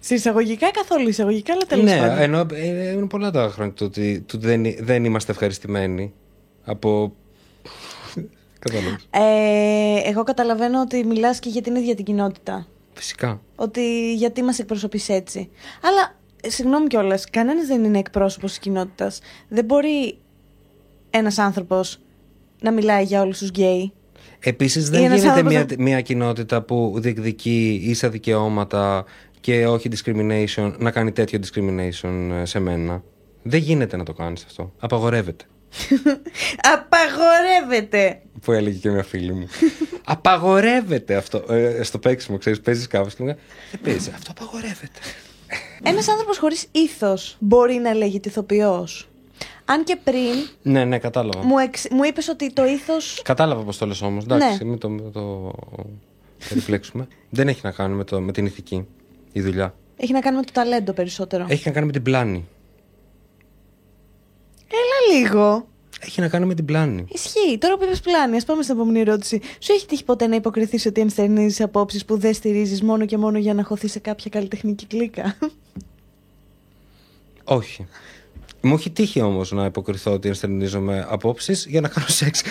Σε 0.00 0.14
εισαγωγικά 0.14 0.70
καθόλου 0.70 1.08
εισαγωγικά, 1.08 1.52
αλλά 1.52 1.62
τέλος 1.68 1.84
ναι, 1.84 1.98
πάντων. 1.98 2.18
ενώ 2.18 2.46
ε, 2.52 2.90
είναι 2.90 3.06
πολλά 3.06 3.30
τα 3.30 3.48
χρόνια 3.52 3.72
του 3.72 3.86
ότι 3.86 4.20
του 4.20 4.38
δεν, 4.38 4.64
δεν 4.80 5.04
είμαστε 5.04 5.32
ευχαριστημένοι 5.32 6.12
από. 6.64 7.14
Κατάλαβες. 8.58 9.08
Ε, 9.10 10.08
εγώ 10.08 10.22
καταλαβαίνω 10.22 10.80
ότι 10.80 11.04
μιλάς 11.04 11.38
και 11.38 11.48
για 11.48 11.62
την 11.62 11.74
ίδια 11.74 11.94
την 11.94 12.04
κοινότητα. 12.04 12.66
Φυσικά. 12.94 13.40
Ότι 13.56 14.14
γιατί 14.14 14.42
μας 14.42 14.58
εκπροσωπείς 14.58 15.08
έτσι. 15.08 15.50
Αλλά, 15.82 16.16
ε, 16.42 16.50
συγγνώμη 16.50 16.86
κιόλας, 16.86 17.30
κανένας 17.30 17.66
δεν 17.66 17.84
είναι 17.84 17.98
εκπρόσωπος 17.98 18.50
της 18.50 18.58
κοινότητας. 18.58 19.20
Δεν 19.48 19.64
μπορεί 19.64 20.18
ένας 21.18 21.38
άνθρωπος 21.38 22.00
να 22.60 22.72
μιλάει 22.72 23.04
για 23.04 23.20
όλους 23.20 23.38
τους 23.38 23.48
γκέι. 23.48 23.92
Επίσης, 24.40 24.90
δεν 24.90 25.04
ένας 25.04 25.20
γίνεται 25.20 25.38
άνθρωπος 25.38 25.52
μια, 25.52 25.66
μια 25.78 26.00
κοινότητα 26.00 26.62
που 26.62 26.94
διεκδικεί 26.96 27.80
ίσα 27.84 28.08
δικαιώματα 28.08 29.04
και 29.40 29.66
όχι 29.66 29.88
discrimination 29.92 30.74
να 30.78 30.90
κάνει 30.90 31.12
τέτοιο 31.12 31.40
discrimination 31.42 32.30
ε, 32.40 32.44
σε 32.44 32.58
μένα. 32.58 33.02
Δεν 33.42 33.60
γίνεται 33.60 33.96
να 33.96 34.04
το 34.04 34.12
κάνεις 34.12 34.44
αυτό. 34.44 34.72
Απαγορεύεται. 34.78 35.44
Απαγορεύεται. 36.74 38.20
Που 38.40 38.52
έλεγε 38.52 38.78
και 38.78 38.90
μια 38.90 39.02
φίλη 39.02 39.32
μου. 39.32 39.48
απαγορεύεται 40.14 41.14
αυτό. 41.14 41.44
Ε, 41.48 41.82
στο 41.82 41.98
παίξιμο, 41.98 42.38
ξέρεις, 42.38 42.60
παίζεις 42.60 42.86
κάπου 42.86 43.08
και 43.08 43.16
μου 43.18 43.26
λέει, 43.26 43.36
Δεν 43.70 43.80
παίζει. 43.80 44.10
Αυτό 44.14 44.30
απαγορεύεται. 44.30 45.00
Ένας 45.82 46.08
άνθρωπος 46.08 46.38
χωρίς 46.38 46.66
ήθος 46.72 47.36
μπορεί 47.38 47.74
να 47.74 47.94
λέγεται 47.94 48.28
ηθοποιός. 48.28 49.08
Αν 49.64 49.84
και 49.84 49.98
πριν 50.04 50.34
ναι, 50.62 50.84
ναι, 50.84 50.98
κατάλαβα. 50.98 51.44
μου, 51.44 51.58
εξ... 51.58 51.86
μου 51.90 52.04
είπες 52.04 52.28
ότι 52.28 52.52
το 52.52 52.64
ήθο. 52.64 52.94
Κατάλαβα 53.22 53.62
πώς 53.62 53.78
το 53.78 53.86
λες 53.86 54.02
όμως. 54.02 54.24
Εντάξει, 54.24 54.64
Ναι. 54.64 54.70
μην 54.70 54.78
το, 54.78 54.88
μην 54.88 55.12
το 55.12 55.52
περιπλέξουμε. 56.48 57.08
Δεν 57.30 57.48
έχει 57.48 57.60
να 57.62 57.70
κάνει 57.70 57.94
με, 57.94 58.04
το, 58.04 58.20
με 58.20 58.32
την 58.32 58.46
ηθική 58.46 58.86
η 59.32 59.40
δουλειά. 59.40 59.74
Έχει 59.96 60.12
να 60.12 60.20
κάνει 60.20 60.36
με 60.36 60.42
το 60.42 60.52
ταλέντο 60.52 60.92
περισσότερο. 60.92 61.46
Έχει 61.48 61.62
να 61.66 61.72
κάνει 61.72 61.86
με 61.86 61.92
την 61.92 62.02
πλάνη. 62.02 62.48
Έλα 64.68 65.18
λίγο. 65.18 65.66
Έχει 66.00 66.20
να 66.20 66.28
κάνει 66.28 66.46
με 66.46 66.54
την 66.54 66.64
πλάνη. 66.64 67.04
Ισχύει. 67.08 67.58
Τώρα 67.58 67.76
που 67.76 67.84
είπες 67.84 68.00
πλάνη, 68.00 68.36
ας 68.36 68.44
πάμε 68.44 68.62
στην 68.62 68.74
επόμενη 68.74 69.00
ερώτηση. 69.00 69.40
Σου 69.58 69.72
έχει 69.72 69.86
τύχει 69.86 70.04
ποτέ 70.04 70.26
να 70.26 70.36
υποκριθείς 70.36 70.86
ότι 70.86 71.00
ενστερνίζεις 71.00 71.60
απόψεις 71.60 72.04
που 72.04 72.18
δεν 72.18 72.34
στηρίζεις 72.34 72.82
μόνο 72.82 73.06
και 73.06 73.16
μόνο 73.18 73.38
για 73.38 73.54
να 73.54 73.64
χωθεί 73.64 73.88
σε 73.88 73.98
κάποια 73.98 74.30
καλλιτεχνική 74.30 74.86
κλίκα; 74.86 75.36
Όχι. 77.44 77.86
Μου 78.64 78.74
έχει 78.74 78.90
τύχει 78.90 79.20
όμως 79.20 79.52
να 79.52 79.64
υποκριθώ 79.64 80.12
ότι 80.12 80.28
ενστερνίζομαι 80.28 81.06
απόψεις 81.08 81.66
για 81.68 81.80
να 81.80 81.88
κάνω 81.88 82.06
σεξ. 82.08 82.42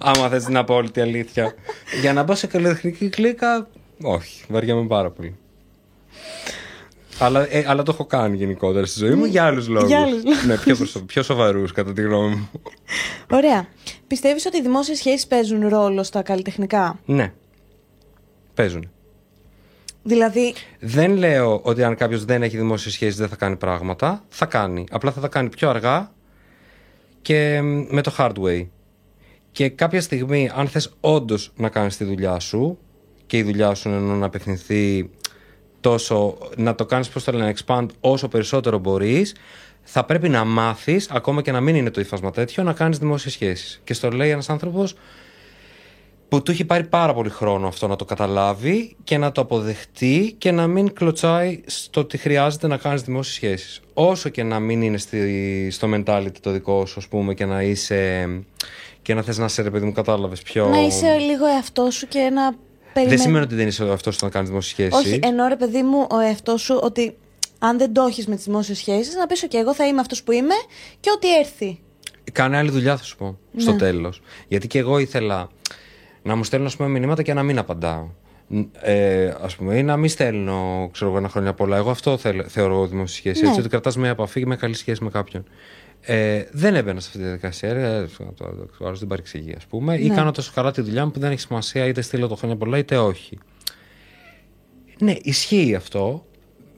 Άμα 0.00 0.28
θες 0.28 0.44
την 0.44 0.56
απόλυτη 0.56 1.00
αλήθεια. 1.00 1.54
για 2.00 2.12
να 2.12 2.22
μπω 2.22 2.34
σε 2.34 2.46
καλλιτεχνική 2.46 3.08
κλίκα, 3.08 3.68
όχι. 4.02 4.44
Βαριέμαι 4.48 4.86
πάρα 4.86 5.10
πολύ. 5.10 5.36
Αλλά, 7.18 7.46
ε, 7.50 7.64
αλλά 7.66 7.82
το 7.82 7.92
έχω 7.94 8.04
κάνει 8.06 8.36
γενικότερα 8.36 8.86
στη 8.86 8.98
ζωή 8.98 9.14
μου 9.14 9.24
για 9.24 9.44
άλλους 9.44 9.68
λόγους. 9.68 9.88
Για 9.88 10.00
άλλους 10.00 10.24
λόγους. 10.24 10.44
ναι, 10.44 10.56
πιο, 10.56 10.76
προσω... 10.76 11.00
πιο 11.00 11.22
σοβαρούς 11.22 11.72
κατά 11.72 11.92
τη 11.92 12.02
γνώμη 12.02 12.34
μου. 12.34 12.50
Ωραία. 13.30 13.66
Πιστεύεις 14.06 14.46
ότι 14.46 14.56
οι 14.56 14.62
δημόσιες 14.62 14.98
σχέσεις 14.98 15.26
παίζουν 15.26 15.68
ρόλο 15.68 16.02
στα 16.02 16.22
καλλιτεχνικά; 16.22 16.98
ναι. 17.04 17.32
Παίζουν. 18.54 18.90
Δηλαδή, 20.08 20.54
Δεν 20.80 21.16
λέω 21.16 21.60
ότι 21.62 21.82
αν 21.82 21.94
κάποιος 21.96 22.24
δεν 22.24 22.42
έχει 22.42 22.56
δημόσιες 22.56 22.94
σχέσεις 22.94 23.16
δεν 23.16 23.28
θα 23.28 23.36
κάνει 23.36 23.56
πράγματα. 23.56 24.24
Θα 24.28 24.46
κάνει. 24.46 24.84
Απλά 24.90 25.12
θα 25.12 25.20
τα 25.20 25.28
κάνει 25.28 25.48
πιο 25.48 25.68
αργά 25.68 26.12
και 27.22 27.60
μ, 27.62 27.86
με 27.90 28.02
το 28.02 28.14
hard 28.18 28.32
way. 28.32 28.66
Και 29.52 29.68
κάποια 29.68 30.00
στιγμή, 30.00 30.50
αν 30.54 30.68
θες 30.68 30.92
όντως 31.00 31.52
να 31.56 31.68
κάνεις 31.68 31.96
τη 31.96 32.04
δουλειά 32.04 32.38
σου 32.38 32.78
και 33.26 33.36
η 33.36 33.42
δουλειά 33.42 33.74
σου 33.74 33.88
είναι 33.88 33.98
να 33.98 34.26
απευθυνθεί 34.26 35.10
τόσο, 35.80 36.38
να 36.56 36.74
το 36.74 36.86
κάνεις 36.86 37.08
πώς 37.08 37.24
το 37.24 37.32
λένε, 37.32 37.54
expand 37.56 37.86
όσο 38.00 38.28
περισσότερο 38.28 38.78
μπορείς, 38.78 39.34
θα 39.82 40.04
πρέπει 40.04 40.28
να 40.28 40.44
μάθεις, 40.44 41.10
ακόμα 41.10 41.42
και 41.42 41.52
να 41.52 41.60
μην 41.60 41.74
είναι 41.74 41.90
το 41.90 42.00
ύφασμα 42.00 42.30
τέτοιο, 42.30 42.62
να 42.62 42.72
κάνεις 42.72 42.98
δημόσιες 42.98 43.32
σχέσεις. 43.32 43.80
Και 43.84 43.94
στο 43.94 44.10
λέει 44.10 44.30
ένας 44.30 44.50
άνθρωπος 44.50 44.94
που 46.28 46.42
του 46.42 46.50
έχει 46.50 46.64
πάρει 46.64 46.84
πάρα 46.84 47.14
πολύ 47.14 47.28
χρόνο 47.28 47.68
αυτό 47.68 47.86
να 47.86 47.96
το 47.96 48.04
καταλάβει 48.04 48.96
και 49.04 49.18
να 49.18 49.32
το 49.32 49.40
αποδεχτεί 49.40 50.34
και 50.38 50.50
να 50.50 50.66
μην 50.66 50.92
κλωτσάει 50.92 51.60
στο 51.66 52.00
ότι 52.00 52.16
χρειάζεται 52.16 52.66
να 52.66 52.76
κάνεις 52.76 53.02
δημόσιες 53.02 53.34
σχέσεις. 53.34 53.80
Όσο 53.94 54.28
και 54.28 54.42
να 54.42 54.58
μην 54.58 54.82
είναι 54.82 54.98
στη, 54.98 55.70
στο 55.70 55.88
mentality 55.94 56.36
το 56.40 56.50
δικό 56.50 56.86
σου, 56.86 56.94
ας 56.98 57.08
πούμε, 57.08 57.34
και 57.34 57.44
να 57.44 57.62
είσαι... 57.62 58.28
και 59.02 59.14
να 59.14 59.22
θες 59.22 59.38
να 59.38 59.44
είσαι, 59.44 59.62
ρε 59.62 59.70
παιδί 59.70 59.84
μου, 59.84 59.92
κατάλαβες 59.92 60.42
πιο... 60.42 60.68
να 60.68 60.80
είσαι 60.80 61.16
λίγο 61.16 61.46
εαυτό 61.46 61.90
σου 61.90 62.08
και 62.08 62.18
να 62.18 62.50
Δεν 62.50 62.58
περιμένει. 62.92 63.20
σημαίνει 63.20 63.44
ότι 63.44 63.54
δεν 63.54 63.66
είσαι 63.66 63.90
αυτό 63.90 64.12
να 64.20 64.28
κάνεις 64.28 64.48
δημόσιες 64.48 64.72
σχέσεις. 64.72 65.06
Όχι, 65.06 65.20
εννοώ 65.22 65.48
ρε 65.48 65.56
παιδί 65.56 65.82
μου 65.82 66.06
ο 66.10 66.18
εαυτός 66.18 66.62
σου 66.62 66.78
ότι 66.82 67.16
αν 67.58 67.78
δεν 67.78 67.92
το 67.92 68.02
έχεις 68.02 68.26
με 68.26 68.34
τις 68.34 68.44
δημόσιες 68.44 68.78
σχέσεις, 68.78 69.14
να 69.14 69.26
πεις: 69.26 69.44
OK, 69.44 69.54
εγώ 69.54 69.74
θα 69.74 69.86
είμαι 69.86 70.00
αυτός 70.00 70.22
που 70.22 70.32
είμαι 70.32 70.54
και 71.00 71.10
ό,τι 71.14 71.38
έρθει. 71.38 71.80
Κάνε 72.32 72.56
άλλη 72.56 72.70
δουλειά, 72.70 72.96
θα 72.96 73.04
σου 73.04 73.16
πω. 73.16 73.38
Στο 73.56 73.76
τέλος. 73.76 74.22
Γιατί 74.48 74.66
και 74.66 74.78
εγώ 74.78 74.98
ήθελα 74.98 75.48
να 76.28 76.36
μου 76.36 76.44
στέλνουν 76.44 76.68
ας 76.68 76.76
πούμε, 76.76 76.88
μηνύματα 76.88 77.22
και 77.22 77.34
να 77.34 77.42
μην 77.42 77.58
απαντάω. 77.58 78.08
Ε, 78.80 79.32
ας 79.42 79.56
πούμε, 79.56 79.76
ή 79.76 79.82
να 79.82 79.96
μην 79.96 80.08
στέλνω 80.10 80.88
ξέρω, 80.92 81.10
εγώ, 81.10 81.18
ένα 81.18 81.28
χρόνια 81.28 81.54
πολλά. 81.54 81.76
Εγώ 81.76 81.90
αυτό 81.90 82.16
θέλ, 82.16 82.44
θεωρώ 82.48 82.86
δημόσια 82.86 83.16
σχέση. 83.16 83.42
Ναι. 83.42 83.48
Έτσι, 83.48 83.60
ότι 83.60 83.68
κρατάς 83.68 83.96
μια 83.96 84.10
επαφή 84.10 84.40
και 84.40 84.46
μια 84.46 84.56
καλή 84.56 84.74
σχέση 84.74 85.04
με 85.04 85.10
κάποιον. 85.10 85.44
Ε, 86.00 86.44
δεν 86.50 86.74
έμπαινα 86.74 87.00
σε 87.00 87.06
αυτή 87.06 87.18
τη 87.18 87.24
διαδικασία. 87.24 87.68
Ε, 87.68 88.08
το, 88.36 88.44
το, 88.78 88.86
άλλο 88.86 88.96
δεν 88.96 89.08
παρεξηγεί, 89.08 89.54
ας 89.56 89.64
πούμε. 89.64 89.96
Ή 89.98 90.08
Ναι. 90.08 90.14
κάνω 90.14 90.30
τόσο 90.30 90.52
καλά 90.54 90.70
τη 90.70 90.80
δουλειά 90.80 91.04
μου 91.04 91.10
που 91.10 91.20
δεν 91.20 91.30
έχει 91.30 91.40
σημασία 91.40 91.86
είτε 91.86 92.00
στείλω 92.00 92.28
το 92.28 92.34
χρόνια 92.34 92.56
πολλά 92.56 92.78
είτε 92.78 92.96
όχι. 92.96 93.38
Ναι, 94.98 95.14
ισχύει 95.22 95.74
αυτό. 95.74 96.26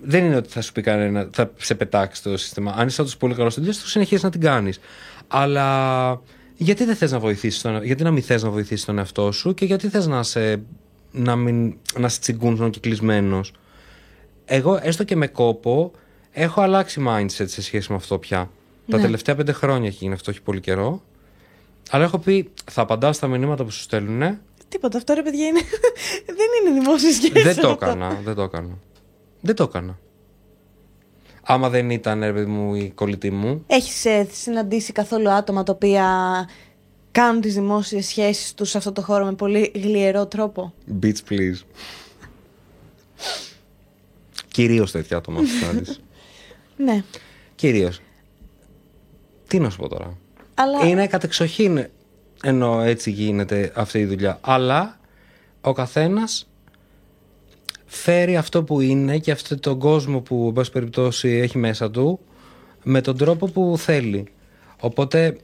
Δεν 0.03 0.25
είναι 0.25 0.37
ότι 0.37 0.49
θα 0.49 0.61
σου 0.61 0.73
πει 0.73 0.83
κανένα, 0.83 1.29
θα 1.33 1.51
σε 1.57 1.75
πετάξει 1.75 2.23
το 2.23 2.37
σύστημα. 2.37 2.75
Αν 2.77 2.87
είσαι 2.87 3.01
όντω 3.01 3.11
πολύ 3.19 3.35
καλό 3.35 3.51
στη 3.51 3.61
δουλειά 3.61 3.75
σου, 3.75 3.89
συνεχίζεις 3.89 4.25
να 4.25 4.31
την 4.31 4.41
κάνεις. 4.41 4.81
Αλλά 5.29 6.11
γιατί 6.63 6.85
δεν 6.85 6.97
θες 6.97 7.13
να 7.13 7.19
βοηθήσεις 7.19 7.61
τον, 7.63 7.85
γιατί 7.85 8.03
να 8.03 8.11
μην 8.11 8.23
θες 8.23 8.43
να 8.43 8.51
βοηθήσεις 8.51 8.85
τον 8.85 8.99
εαυτό 8.99 9.33
σου 9.33 9.55
και 9.55 9.65
γιατί 9.65 9.89
θες 9.89 10.07
να 10.07 10.23
σε, 10.23 10.63
να 11.11 11.37
μην, 11.37 11.75
να 11.99 12.09
σε 12.09 12.21
τσιγκούνσουν 12.21 12.71
και 12.71 12.81
κλεισμένος. 12.81 13.53
Εγώ, 14.45 14.79
έστω 14.83 15.05
και 15.05 15.17
με 15.17 15.27
κόπο, 15.27 15.93
έχω 16.31 16.61
αλλάξει 16.61 17.05
mindset 17.09 17.45
σε 17.47 17.63
σχέση 17.63 17.91
με 17.91 17.97
αυτό 17.97 18.19
πια. 18.19 18.51
Τα 18.89 18.97
Ναι. 18.97 19.03
τελευταία 19.03 19.35
πέντε 19.35 19.53
χρόνια 19.53 19.89
έχει 19.89 19.97
γίνει 20.01 20.15
αυτό, 20.15 20.31
έχει 20.31 20.43
πολύ 20.43 20.61
καιρό. 20.61 21.03
Αλλά 21.91 22.05
έχω 22.05 22.19
πει, 22.19 22.51
θα 22.71 22.83
απαντάω 22.83 23.13
στα 23.13 23.27
μηνύματα 23.27 23.65
που 23.65 23.71
σου 23.71 23.81
στέλνουν. 23.81 24.39
Τίποτα, 24.69 24.97
αυτό 24.99 25.15
ρε 25.15 25.23
παιδιά 25.23 25.47
είναι. 25.47 25.61
δεν 26.39 26.71
είναι 26.71 26.81
δημόσιε 26.81 27.13
σχέσει. 27.13 27.43
δεν 27.43 27.57
το 27.57 27.69
έκανα, 27.69 28.21
δεν 28.25 28.35
το 28.35 28.43
έκανα. 28.43 28.79
Δεν 29.41 29.55
το 29.55 29.63
έκανα. 29.63 29.99
Άμα 31.53 31.69
δεν 31.69 31.91
ήταν, 31.91 32.21
ρε 32.21 32.33
παιδί 32.33 32.51
μου, 32.51 32.75
η 32.75 32.91
κολλητή 32.95 33.31
μου, 33.31 33.65
Έχεις 33.67 34.07
συναντήσει 34.33 34.93
καθόλου 34.93 35.31
άτομα 35.31 35.63
τα 35.63 35.73
οποία 35.73 36.05
κάνουν 37.11 37.41
τις 37.41 37.55
δημόσιες 37.55 38.07
σχέσεις 38.07 38.55
τους 38.55 38.71
σε 38.71 38.79
αυτό 38.79 38.93
το 38.93 39.03
χώρο 39.03 39.25
με 39.25 39.33
πολύ 39.33 39.73
γλιερό 39.75 40.27
τρόπο; 40.27 40.73
Beach 41.03 41.19
please. 41.29 41.61
Κυρίως 44.51 44.91
τέτοια 44.91 45.17
άτομα 45.17 45.41
θα 45.41 45.47
συναντήσεις. 45.47 46.01
Ναι. 46.85 47.05
Κυρίως. 47.55 48.01
Τι 49.47 49.59
να 49.59 49.71
σου 49.71 49.77
πω 49.77 49.89
τώρα. 49.89 50.17
Αλλά 50.55 50.87
Είναι 50.87 51.07
κατεξοχήν 51.07 51.87
ενώ 52.43 52.81
έτσι 52.81 53.11
γίνεται 53.11 53.73
αυτή 53.75 53.99
η 53.99 54.05
δουλειά. 54.05 54.39
Αλλά 54.41 54.99
ο 55.61 55.73
καθένας 55.73 56.50
φέρει 57.93 58.37
αυτό 58.37 58.65
που 58.65 58.81
είναι 58.81 59.19
και 59.19 59.31
αυτό 59.31 59.59
τον 59.59 59.79
κόσμο 59.79 60.21
που 60.21 60.45
εν 60.47 60.53
πάση 60.53 60.71
περιπτώσει 60.71 61.29
έχει 61.29 61.59
μέσα 61.59 61.91
του 61.91 62.21
με 62.83 63.01
τον 63.01 63.17
τρόπο 63.17 63.47
που 63.47 63.75
θέλει. 63.79 64.27
Οπότε 64.81 65.37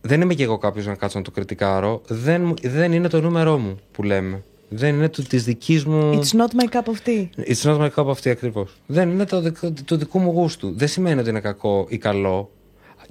δεν 0.00 0.20
είμαι 0.20 0.34
και 0.34 0.42
εγώ 0.42 0.58
κάποιος 0.58 0.86
να 0.86 0.94
κάτσω 0.94 1.18
να 1.18 1.24
το 1.24 1.30
κριτικάρω. 1.30 2.02
Δεν, 2.08 2.42
μου- 2.44 2.54
δεν 2.62 2.92
είναι 2.92 3.08
το 3.08 3.20
νούμερό 3.20 3.58
μου 3.58 3.78
που 3.92 4.02
λέμε. 4.02 4.42
Δεν 4.68 4.94
είναι 4.94 5.08
του, 5.08 5.22
της 5.22 5.44
δικής 5.44 5.84
μου... 5.84 6.20
it's 6.22 6.36
not 6.36 6.46
my 6.64 6.74
cup 6.76 6.82
of 6.84 7.08
tea. 7.08 7.26
It's 7.50 7.62
not 7.62 7.78
my 7.80 7.88
cup 7.94 8.06
of 8.06 8.12
tea 8.14 8.28
ακριβώς. 8.28 8.76
Δεν 8.86 9.10
είναι 9.10 9.24
το, 9.24 9.40
δικ- 9.40 9.82
του 9.84 9.96
δικού 9.96 10.18
μου 10.18 10.30
γούστου. 10.30 10.72
Δεν 10.76 10.88
σημαίνει 10.88 11.20
ότι 11.20 11.28
είναι 11.30 11.40
κακό 11.40 11.86
ή 11.88 11.98
καλό. 11.98 12.50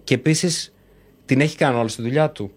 Και 0.03 0.13
επίσης 0.13 0.73
την 1.25 1.41
έχει 1.41 1.57
κάνει 1.57 1.77
όλη 1.79 1.89
στη 1.89 2.01
δουλειά 2.01 2.29
του. 2.29 2.51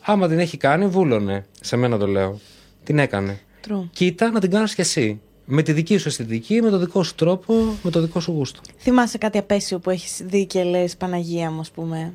Άμα 0.00 0.28
την 0.28 0.38
έχει 0.38 0.56
κάνει, 0.56 0.86
βούλωνε. 0.86 1.44
Σε 1.60 1.76
μένα 1.76 1.98
το 1.98 2.06
λέω. 2.06 2.40
Την 2.84 2.98
έκανε. 2.98 3.38
True. 3.68 3.88
Κοίτα 3.90 4.30
να 4.30 4.40
την 4.40 4.50
κάνεις 4.50 4.74
κι 4.74 4.80
εσύ. 4.80 5.20
Με 5.46 5.62
τη 5.62 5.72
δική 5.72 5.96
σου 5.96 6.08
αισθητική, 6.08 6.62
με 6.62 6.70
το 6.70 6.78
δικό 6.78 7.02
σου 7.02 7.14
τρόπο, 7.14 7.54
με 7.82 7.90
το 7.90 8.00
δικό 8.00 8.20
σου 8.20 8.32
γούστο. 8.32 8.60
Θυμάσαι 8.78 9.18
κάτι 9.18 9.38
απέσιο 9.38 9.78
που 9.78 9.90
έχεις 9.90 10.22
δει 10.24 10.46
και 10.46 10.62
λες 10.62 10.96
Παναγία 10.96 11.50
μου, 11.50 11.60
ας 11.60 11.70
πούμε. 11.70 12.12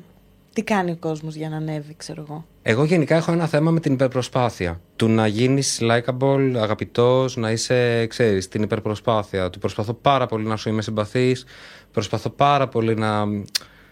Τι 0.52 0.62
κάνει 0.62 0.90
ο 0.90 0.96
κόσμος 0.96 1.34
για 1.34 1.48
να 1.48 1.56
ανέβει, 1.56 1.94
ξέρω 1.96 2.24
εγώ. 2.28 2.44
Εγώ 2.62 2.84
γενικά 2.84 3.16
έχω 3.16 3.32
ένα 3.32 3.46
θέμα 3.46 3.70
με 3.70 3.80
την 3.80 3.92
υπερπροσπάθεια. 3.92 4.80
Του 4.96 5.08
να 5.08 5.26
γίνεις 5.26 5.80
likable, 5.82 6.52
αγαπητός, 6.56 7.36
να 7.36 7.50
είσαι, 7.50 8.06
ξέρεις, 8.06 8.48
την 8.48 8.62
υπερπροσπάθεια. 8.62 9.50
Του 9.50 9.58
προσπαθώ 9.58 9.92
πάρα 9.92 10.26
πολύ 10.26 10.46
να 10.46 10.56
σου 10.56 10.68
είμαι 10.68 10.82
συμπαθής, 10.82 11.44
προσπαθώ 11.92 12.30
πάρα 12.30 12.68
πολύ 12.68 12.94
να 12.94 13.24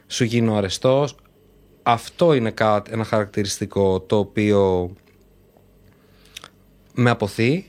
σου 0.07 0.25
γίνω 0.25 0.57
αρεστός. 0.57 1.15
Αυτό 1.83 2.35
είναι 2.35 2.51
κάτι, 2.51 2.91
ένα 2.93 3.05
χαρακτηριστικό 3.05 4.01
το 4.01 4.19
οποίο 4.19 4.91
με 6.95 7.11
αποθεί. 7.11 7.67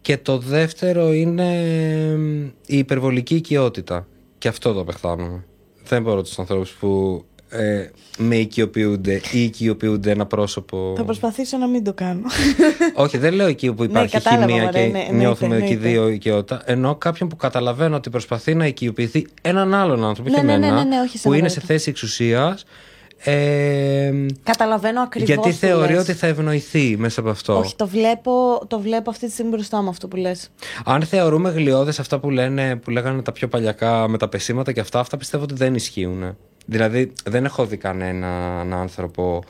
Και 0.00 0.16
το 0.16 0.38
δεύτερο 0.38 1.12
είναι 1.12 1.52
η 2.66 2.78
υπερβολική 2.78 3.34
οικειότητα. 3.34 4.06
Και 4.38 4.48
αυτό 4.48 4.72
το 4.72 4.80
απεχθάνομαι. 4.80 5.44
Δεν 5.84 6.02
μπορώ 6.02 6.22
τους 6.22 6.38
ανθρώπους 6.38 6.70
που 6.70 7.24
ε, 7.48 7.88
με 8.18 8.36
οικειοποιούνται 8.36 9.20
ή 9.32 9.42
οικειοποιούνται 9.42 10.10
ένα 10.10 10.26
πρόσωπο. 10.26 10.92
Θα 10.96 11.04
προσπαθήσω 11.04 11.56
να 11.58 11.66
μην 11.66 11.84
το 11.84 11.92
κάνω. 11.92 12.20
Όχι, 13.04 13.18
δεν 13.18 13.32
λέω 13.34 13.46
εκεί 13.46 13.72
που 13.72 13.84
υπάρχει 13.84 14.16
Ναι, 14.16 14.22
κατάλαβα, 14.22 14.46
χημεία 14.46 14.64
μωρέ, 14.64 14.78
και 14.78 14.86
ναι, 14.92 14.98
εννοείται, 14.98 15.16
νιώθουμε 15.16 15.56
εκεί 15.56 15.64
εννοείται. 15.72 15.88
δύο 15.88 16.08
οικειότητα. 16.08 16.62
Ενώ 16.64 16.94
κάποιον 16.94 17.28
που 17.28 17.36
καταλαβαίνω 17.36 17.96
ότι 17.96 18.10
προσπαθεί 18.10 18.54
να 18.54 18.66
οικειοποιηθεί 18.66 19.26
έναν 19.42 19.74
άλλον 19.74 20.04
άνθρωπο, 20.04 20.30
Ναι, 20.30 20.36
όχι 20.36 20.46
ναι, 20.46 20.56
ναι, 20.56 20.66
εμένα, 20.66 20.84
ναι, 20.84 20.88
ναι, 20.96 21.00
όχι 21.00 21.18
που 21.20 21.32
είναι 21.32 21.48
σε 21.48 21.54
σοβαρότητα. 21.54 21.66
θέση 21.66 21.90
εξουσίας 21.90 22.64
Ε, 23.24 24.12
Καταλαβαίνω 24.42 25.00
ακριβώς. 25.00 25.28
γιατί 25.28 25.52
θεωρεί 25.52 25.96
ότι 25.96 26.12
θα 26.12 26.26
ευνοηθεί 26.26 26.96
μέσα 26.98 27.20
από 27.20 27.30
αυτό. 27.30 27.58
Όχι, 27.58 27.76
το 27.76 27.86
βλέπω, 27.86 28.62
το 28.66 28.80
βλέπω 28.80 29.10
αυτή 29.10 29.26
τη 29.26 29.32
στιγμή 29.32 29.50
μπροστά 29.50 29.82
μου 29.82 29.88
αυτό 29.88 30.08
που 30.08 30.16
λες. 30.16 30.48
Αν 30.84 31.02
θεωρούμε 31.02 31.50
γλιώδες 31.50 31.98
αυτά 31.98 32.18
που, 32.18 32.30
λένε, 32.30 32.76
που 32.76 32.90
λέγανε 32.90 33.22
τα 33.22 33.32
πιο 33.32 33.48
παλιακά 33.48 34.08
με 34.08 34.18
τα 34.18 34.28
πεσήματα 34.28 34.72
και 34.72 34.80
αυτά, 34.80 34.98
αυτά 35.00 35.16
πιστεύω 35.16 35.42
ότι 35.42 35.54
δεν 35.54 35.74
ισχύουν. 35.74 36.36
Δηλαδή, 36.66 37.12
δεν 37.24 37.44
έχω 37.44 37.66
δει 37.66 37.76
κανέναν 37.76 38.72
άνθρωπο 38.72 39.42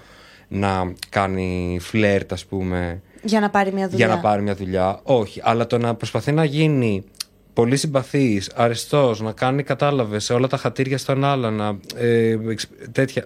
να 0.48 0.92
κάνει 1.08 1.78
φλερτ, 1.80 2.32
ας 2.32 2.44
πούμε, 2.44 3.02
Για 3.22 3.40
να 3.40 3.50
πάρει 3.50 3.72
μια 3.72 3.88
δουλειά. 3.88 4.06
για 4.06 4.14
να 4.14 4.20
πάρει 4.20 4.42
μια 4.42 4.54
δουλειά. 4.54 5.00
Όχι, 5.02 5.40
αλλά 5.44 5.66
το 5.66 5.78
να 5.78 5.94
προσπαθεί 5.94 6.32
να 6.32 6.44
γίνει 6.44 7.04
πολύ 7.52 7.76
συμπαθής, 7.76 8.50
αριστός, 8.54 9.20
να 9.20 9.32
κάνει 9.32 9.62
κατάλαβες 9.62 10.24
σε 10.24 10.32
όλα 10.32 10.46
τα 10.46 10.56
χατήρια 10.56 10.98
στον 10.98 11.24
άλλον, 11.24 11.54
να, 11.54 11.78
ε, 11.96 12.38
εξ- 12.48 12.68
τέτοια. 12.92 13.24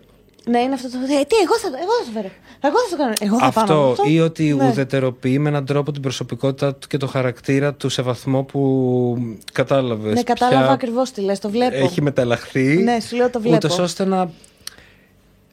Ναι, 0.49 0.59
είναι 0.61 0.75
αυτό 0.75 0.89
το. 0.91 0.97
Ε, 0.99 1.25
τι, 1.25 1.37
εγώ 1.45 1.59
θα, 1.59 1.71
το- 1.71 1.77
εγώ 1.81 1.93
θα 1.99 2.05
το 2.05 2.11
φέρω. 2.15 2.29
Εγώ 2.61 2.77
θα 2.89 2.97
το 2.97 3.03
κάνω. 3.03 3.13
Εγώ 3.21 3.39
θα 3.39 3.47
Αυτό, 3.47 3.95
πάνω. 3.97 4.11
ή 4.11 4.21
ότι 4.21 4.55
Ναι. 4.55 4.69
ουδετεροποιεί 4.69 5.37
με 5.41 5.49
έναν 5.49 5.65
τρόπο 5.67 5.93
την 5.93 6.03
προσωπικότητα 6.03 6.75
του 6.75 6.89
και 6.89 6.97
το 6.97 7.07
χαρακτήρα 7.07 7.75
του 7.75 7.89
σε 7.89 8.03
βαθμό 8.03 8.43
που 8.43 9.37
κατάλαβες. 9.53 10.15
Ναι, 10.15 10.23
κατάλαβα 10.23 10.71
ακριβώς 10.73 11.11
τι 11.11 11.21
λες. 11.21 11.39
Το 11.39 11.51
βλέπω. 11.51 11.77
Έχει 11.77 12.03
μεταλλαχθεί. 12.03 12.77
Ναι, 12.77 13.01
σου 13.01 13.17
λέω 13.17 13.31
το 13.31 13.41
βλέπω. 13.41 13.57
Ούτως 13.57 13.79
ώστε 13.79 14.05
να. 14.05 14.31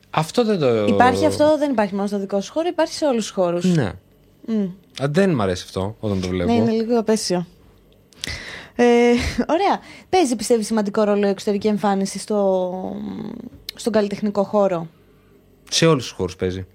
Αυτό 0.09 0.45
δεν 0.45 0.59
το. 0.59 0.85
Υπάρχει 0.85 1.25
αυτό, 1.25 1.57
δεν 1.57 1.71
υπάρχει 1.71 1.95
μόνο 1.95 2.07
στο 2.07 2.19
δικό 2.19 2.41
σου 2.41 2.51
χώρο, 2.51 2.67
υπάρχει 2.67 2.93
σε 2.93 3.05
όλους 3.05 3.23
τους 3.25 3.33
χώρους. 3.33 3.65
Ναι. 3.75 3.91
Mm. 4.47 4.69
Α, 5.03 5.05
δεν 5.09 5.29
μ' 5.29 5.41
αρέσει 5.41 5.63
αυτό 5.65 5.95
όταν 5.99 6.21
το 6.21 6.27
βλέπω. 6.27 6.51
Ναι, 6.51 6.57
είναι 6.57 6.71
λίγο 6.71 6.99
απέσιο. 6.99 7.45
Ε, 8.75 8.83
ωραία. 9.47 9.79
Παίζει, 10.09 10.35
πιστεύεις, 10.35 10.65
σημαντικό 10.65 11.03
ρόλο 11.03 11.27
η 11.27 11.29
εξωτερική 11.29 11.67
εμφάνιση 11.67 12.19
στο, 12.19 12.71
στον 13.76 13.91
καλλιτεχνικό 13.91 14.43
χώρο. 14.43 14.88
Σε 15.69 15.86
όλους 15.86 16.03
τους 16.03 16.11
χώρους 16.13 16.36
παίζει. 16.36 16.65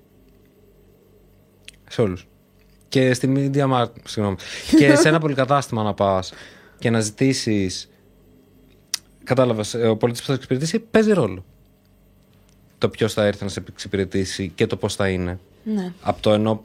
Σε 1.89 2.03
όλους. 2.03 2.27
Και 2.89 3.15
στη 3.15 3.33
Media 3.37 3.71
Markt, 3.73 3.93
συγγνώμη. 4.05 4.37
και 4.79 4.95
σε 4.95 5.09
ένα 5.09 5.19
πολυκατάστημα 5.19 5.83
να 5.83 5.95
πας 5.95 6.33
και 6.79 6.91
να 6.91 7.01
ζητήσεις. 7.01 7.91
Κατάλαβες, 9.25 9.75
ο 9.75 9.97
πολίτης 9.97 10.21
που 10.21 10.27
θα 10.27 10.33
σε 10.33 10.39
εξυπηρετήσει 10.39 10.79
παίζει 10.79 11.13
ρόλο. 11.13 11.45
Το 12.79 12.89
ποιος 12.89 13.13
θα 13.13 13.25
έρθει 13.25 13.45
να 13.45 13.51
σε 13.51 13.63
εξυπηρετήσει 13.69 14.53
και 14.55 14.67
το 14.67 14.77
πώς 14.77 14.95
θα 14.95 15.09
είναι. 15.09 15.39
Ναι. 15.65 15.93
Από 16.01 16.23
το 16.23 16.33
ενώ 16.33 16.63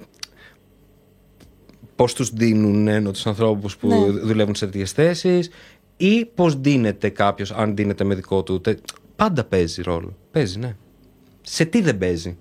πώς 1.95 2.13
τους 2.13 2.29
δίνουν 2.29 2.87
ενώ 2.87 3.11
τους 3.11 3.27
ανθρώπους 3.27 3.77
που 3.77 3.87
Ναι. 3.87 3.97
δουλεύουν 4.09 4.55
σε 4.55 4.65
τέτοιες 4.65 4.91
θέσεις 4.91 5.49
ή 5.97 6.25
πώς 6.25 6.55
δίνεται 6.55 7.09
κάποιος, 7.09 7.51
αν 7.51 7.75
δίνεται 7.75 8.03
με 8.03 8.15
δικό 8.15 8.43
του. 8.43 8.61
Τε- 9.21 9.27
Πάντα 9.27 9.43
παίζει 9.43 9.81
ρόλο. 9.81 10.15
Παίζει, 10.31 10.59
ναι. 10.59 10.75
Σε 11.41 11.65
τι 11.65 11.81
δεν 11.81 11.97
παίζει; 11.97 12.37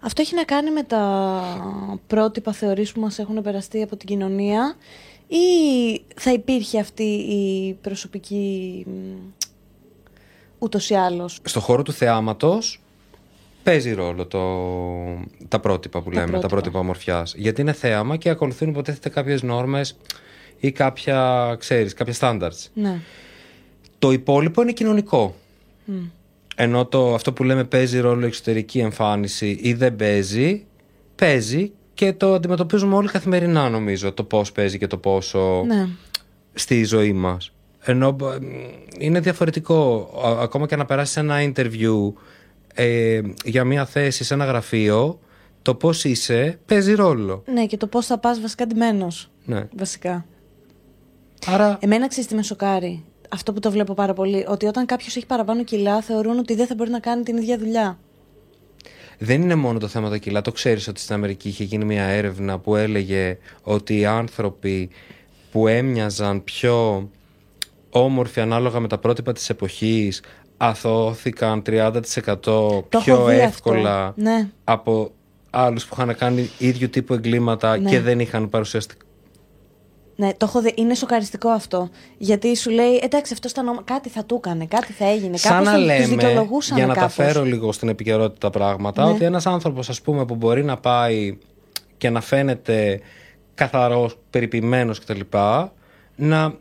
Αυτό 0.00 0.22
έχει 0.22 0.34
να 0.34 0.44
κάνει 0.44 0.70
με 0.70 0.82
τα 0.82 1.98
πρότυπα 2.06 2.52
θεωρείς 2.52 2.92
που 2.92 3.00
μας 3.00 3.18
έχουν 3.18 3.42
περαστεί 3.42 3.82
από 3.82 3.96
την 3.96 4.06
κοινωνία 4.08 4.76
ή 5.26 5.36
θα 6.16 6.32
υπήρχε 6.32 6.80
αυτή 6.80 7.02
η 7.12 7.72
προσωπική 7.80 8.84
μ, 8.88 8.92
ούτως 10.58 10.90
ή 10.90 10.94
άλλως; 10.94 11.40
Στο 11.44 11.60
χώρο 11.60 11.82
του 11.82 11.92
θεάματος 11.92 12.80
παίζει 13.62 13.92
ρόλο 13.92 14.26
το, 14.26 14.40
τα 15.48 15.60
πρότυπα 15.60 16.02
που 16.02 16.10
λέμε, 16.10 16.24
τα 16.24 16.30
πρότυπα. 16.30 16.48
πρότυπα 16.48 16.78
ομορφιάς. 16.78 17.34
Γιατί 17.36 17.60
είναι 17.60 17.72
θέαμα 17.72 18.16
και 18.16 18.28
ακολουθούν 18.28 18.68
υποτίθεται 18.68 19.08
κάποιες 19.08 19.42
νόρμες 19.42 19.96
ή 20.60 20.72
κάποια, 20.72 21.56
ξέρεις, 21.58 21.94
κάποια 21.94 22.14
standards. 22.20 22.66
Ναι. 22.74 23.00
Το 23.98 24.10
υπόλοιπο 24.12 24.62
είναι 24.62 24.72
κοινωνικό. 24.72 25.34
Μ. 25.84 25.92
Ενώ 26.64 26.86
το, 26.86 27.14
αυτό 27.14 27.32
που 27.32 27.44
λέμε 27.44 27.64
παίζει 27.64 27.98
ρόλο 28.00 28.22
η 28.22 28.26
εξωτερική 28.26 28.78
εμφάνιση 28.78 29.58
ή 29.62 29.72
δεν 29.74 29.96
παίζει, 29.96 30.64
παίζει 31.14 31.72
και 31.94 32.12
το 32.12 32.34
αντιμετωπίζουμε 32.34 32.94
όλοι 32.94 33.08
καθημερινά 33.08 33.68
νομίζω 33.68 34.12
το 34.12 34.24
πώς 34.24 34.52
παίζει 34.52 34.78
και 34.78 34.86
το 34.86 34.96
πόσο 34.96 35.64
Ναι. 35.66 35.88
στη 36.54 36.84
ζωή 36.84 37.12
μας. 37.12 37.52
Ενώ 37.80 38.10
μπ, 38.10 38.22
είναι 38.98 39.20
διαφορετικό 39.20 40.10
α- 40.26 40.42
ακόμα 40.42 40.66
και 40.66 40.76
να 40.76 40.84
περάσεις 40.84 41.16
ένα 41.16 41.36
interview 41.40 42.12
ε, 42.74 43.20
για 43.44 43.64
μια 43.64 43.84
θέση 43.86 44.24
σε 44.24 44.34
ένα 44.34 44.44
γραφείο 44.44 45.18
το 45.62 45.74
πώς 45.74 46.04
είσαι 46.04 46.58
παίζει 46.66 46.94
ρόλο. 46.94 47.42
Ναι, 47.52 47.66
και 47.66 47.76
το 47.76 47.86
πώς 47.86 48.06
θα 48.06 48.18
πας 48.18 48.40
βασικά 48.40 48.66
ντυμένος, 48.66 49.30
Ναι. 49.44 49.68
βασικά. 49.76 50.24
Άρα 51.46 51.78
Εμένα 51.80 52.08
ξέρεις 52.08 52.28
τι 52.28 52.34
με 52.34 52.42
σοκάρει; 52.42 53.04
Αυτό 53.32 53.52
που 53.52 53.60
το 53.60 53.70
βλέπω 53.70 53.94
πάρα 53.94 54.12
πολύ, 54.12 54.44
ότι 54.48 54.66
όταν 54.66 54.86
κάποιος 54.86 55.16
έχει 55.16 55.26
παραπάνω 55.26 55.64
κιλά 55.64 56.00
θεωρούν 56.02 56.38
ότι 56.38 56.54
δεν 56.54 56.66
θα 56.66 56.74
μπορεί 56.74 56.90
να 56.90 57.00
κάνει 57.00 57.22
την 57.22 57.36
ίδια 57.36 57.58
δουλειά. 57.58 57.98
δεν 59.18 59.42
είναι 59.42 59.54
μόνο 59.54 59.78
το 59.78 59.88
θέμα 59.88 60.08
τα 60.10 60.16
κιλά. 60.16 60.40
Το 60.40 60.52
ξέρεις 60.52 60.88
ότι 60.88 61.00
στην 61.00 61.14
Αμερική 61.14 61.48
είχε 61.48 61.64
γίνει 61.64 61.84
μια 61.84 62.04
έρευνα 62.04 62.58
που 62.58 62.76
έλεγε 62.76 63.38
ότι 63.62 63.98
οι 63.98 64.04
άνθρωποι 64.06 64.90
που 65.50 65.66
έμοιαζαν 65.68 66.44
πιο 66.44 67.08
όμορφοι 67.90 68.40
ανάλογα 68.40 68.80
με 68.80 68.88
τα 68.88 68.98
πρότυπα 68.98 69.32
της 69.32 69.50
εποχής 69.50 70.22
αθώθηκαν 70.56 71.62
30% 71.66 72.00
Το 72.42 72.84
έχω 72.88 73.02
πιο 73.04 73.24
δει 73.24 73.38
εύκολα 73.38 74.06
αυτό. 74.06 74.20
Ναι. 74.20 74.48
από 74.64 75.10
άλλους 75.50 75.86
που 75.86 75.94
είχαν 75.98 76.16
κάνει 76.16 76.50
ίδιου 76.58 76.90
τύπου 76.90 77.14
εγκλήματα 77.14 77.76
Ναι. 77.78 77.90
και 77.90 78.00
δεν 78.00 78.20
είχαν 78.20 78.48
παρουσιαστικά. 78.48 79.04
Ναι, 80.22 80.30
το 80.36 80.44
έχω 80.48 80.60
δει. 80.60 80.72
Είναι 80.76 80.94
σοκαριστικό 80.94 81.48
αυτό. 81.48 81.88
Γιατί 82.18 82.56
σου 82.56 82.70
λέει, 82.70 83.00
εντάξει, 83.02 83.32
αυτό 83.32 83.48
ήταν. 83.48 83.68
ομα- 83.68 83.82
Κάτι 83.84 84.08
θα 84.08 84.24
του 84.24 84.34
έκανε, 84.44 84.66
κάτι 84.66 84.92
θα 84.92 85.06
έγινε. 85.08 85.36
Σαν 85.36 85.52
Κάπως 85.52 85.66
να 85.66 85.72
το- 85.72 85.78
τους 85.78 85.86
λέμε, 85.86 86.06
δικαιολογούσαν 86.06 86.76
για 86.76 86.86
να 86.86 86.94
τα 86.94 87.00
κάπως. 87.00 87.14
φέρω 87.14 87.44
λίγο 87.44 87.72
στην 87.72 87.88
επικαιρότητα 87.88 88.50
τα 88.50 88.58
πράγματα, 88.58 89.04
Ναι. 89.04 89.10
ότι 89.10 89.24
ένας 89.24 89.46
άνθρωπος 89.46 89.88
ας 89.88 90.00
πούμε 90.02 90.24
που 90.24 90.34
μπορεί 90.34 90.64
να 90.64 90.76
πάει 90.76 91.38
και 91.98 92.10
να 92.10 92.20
φαίνεται 92.20 93.00
καθαρός, 93.54 94.18
περιποιημένος 94.30 94.98
κτλ. 95.00 95.20
Να 96.16 96.54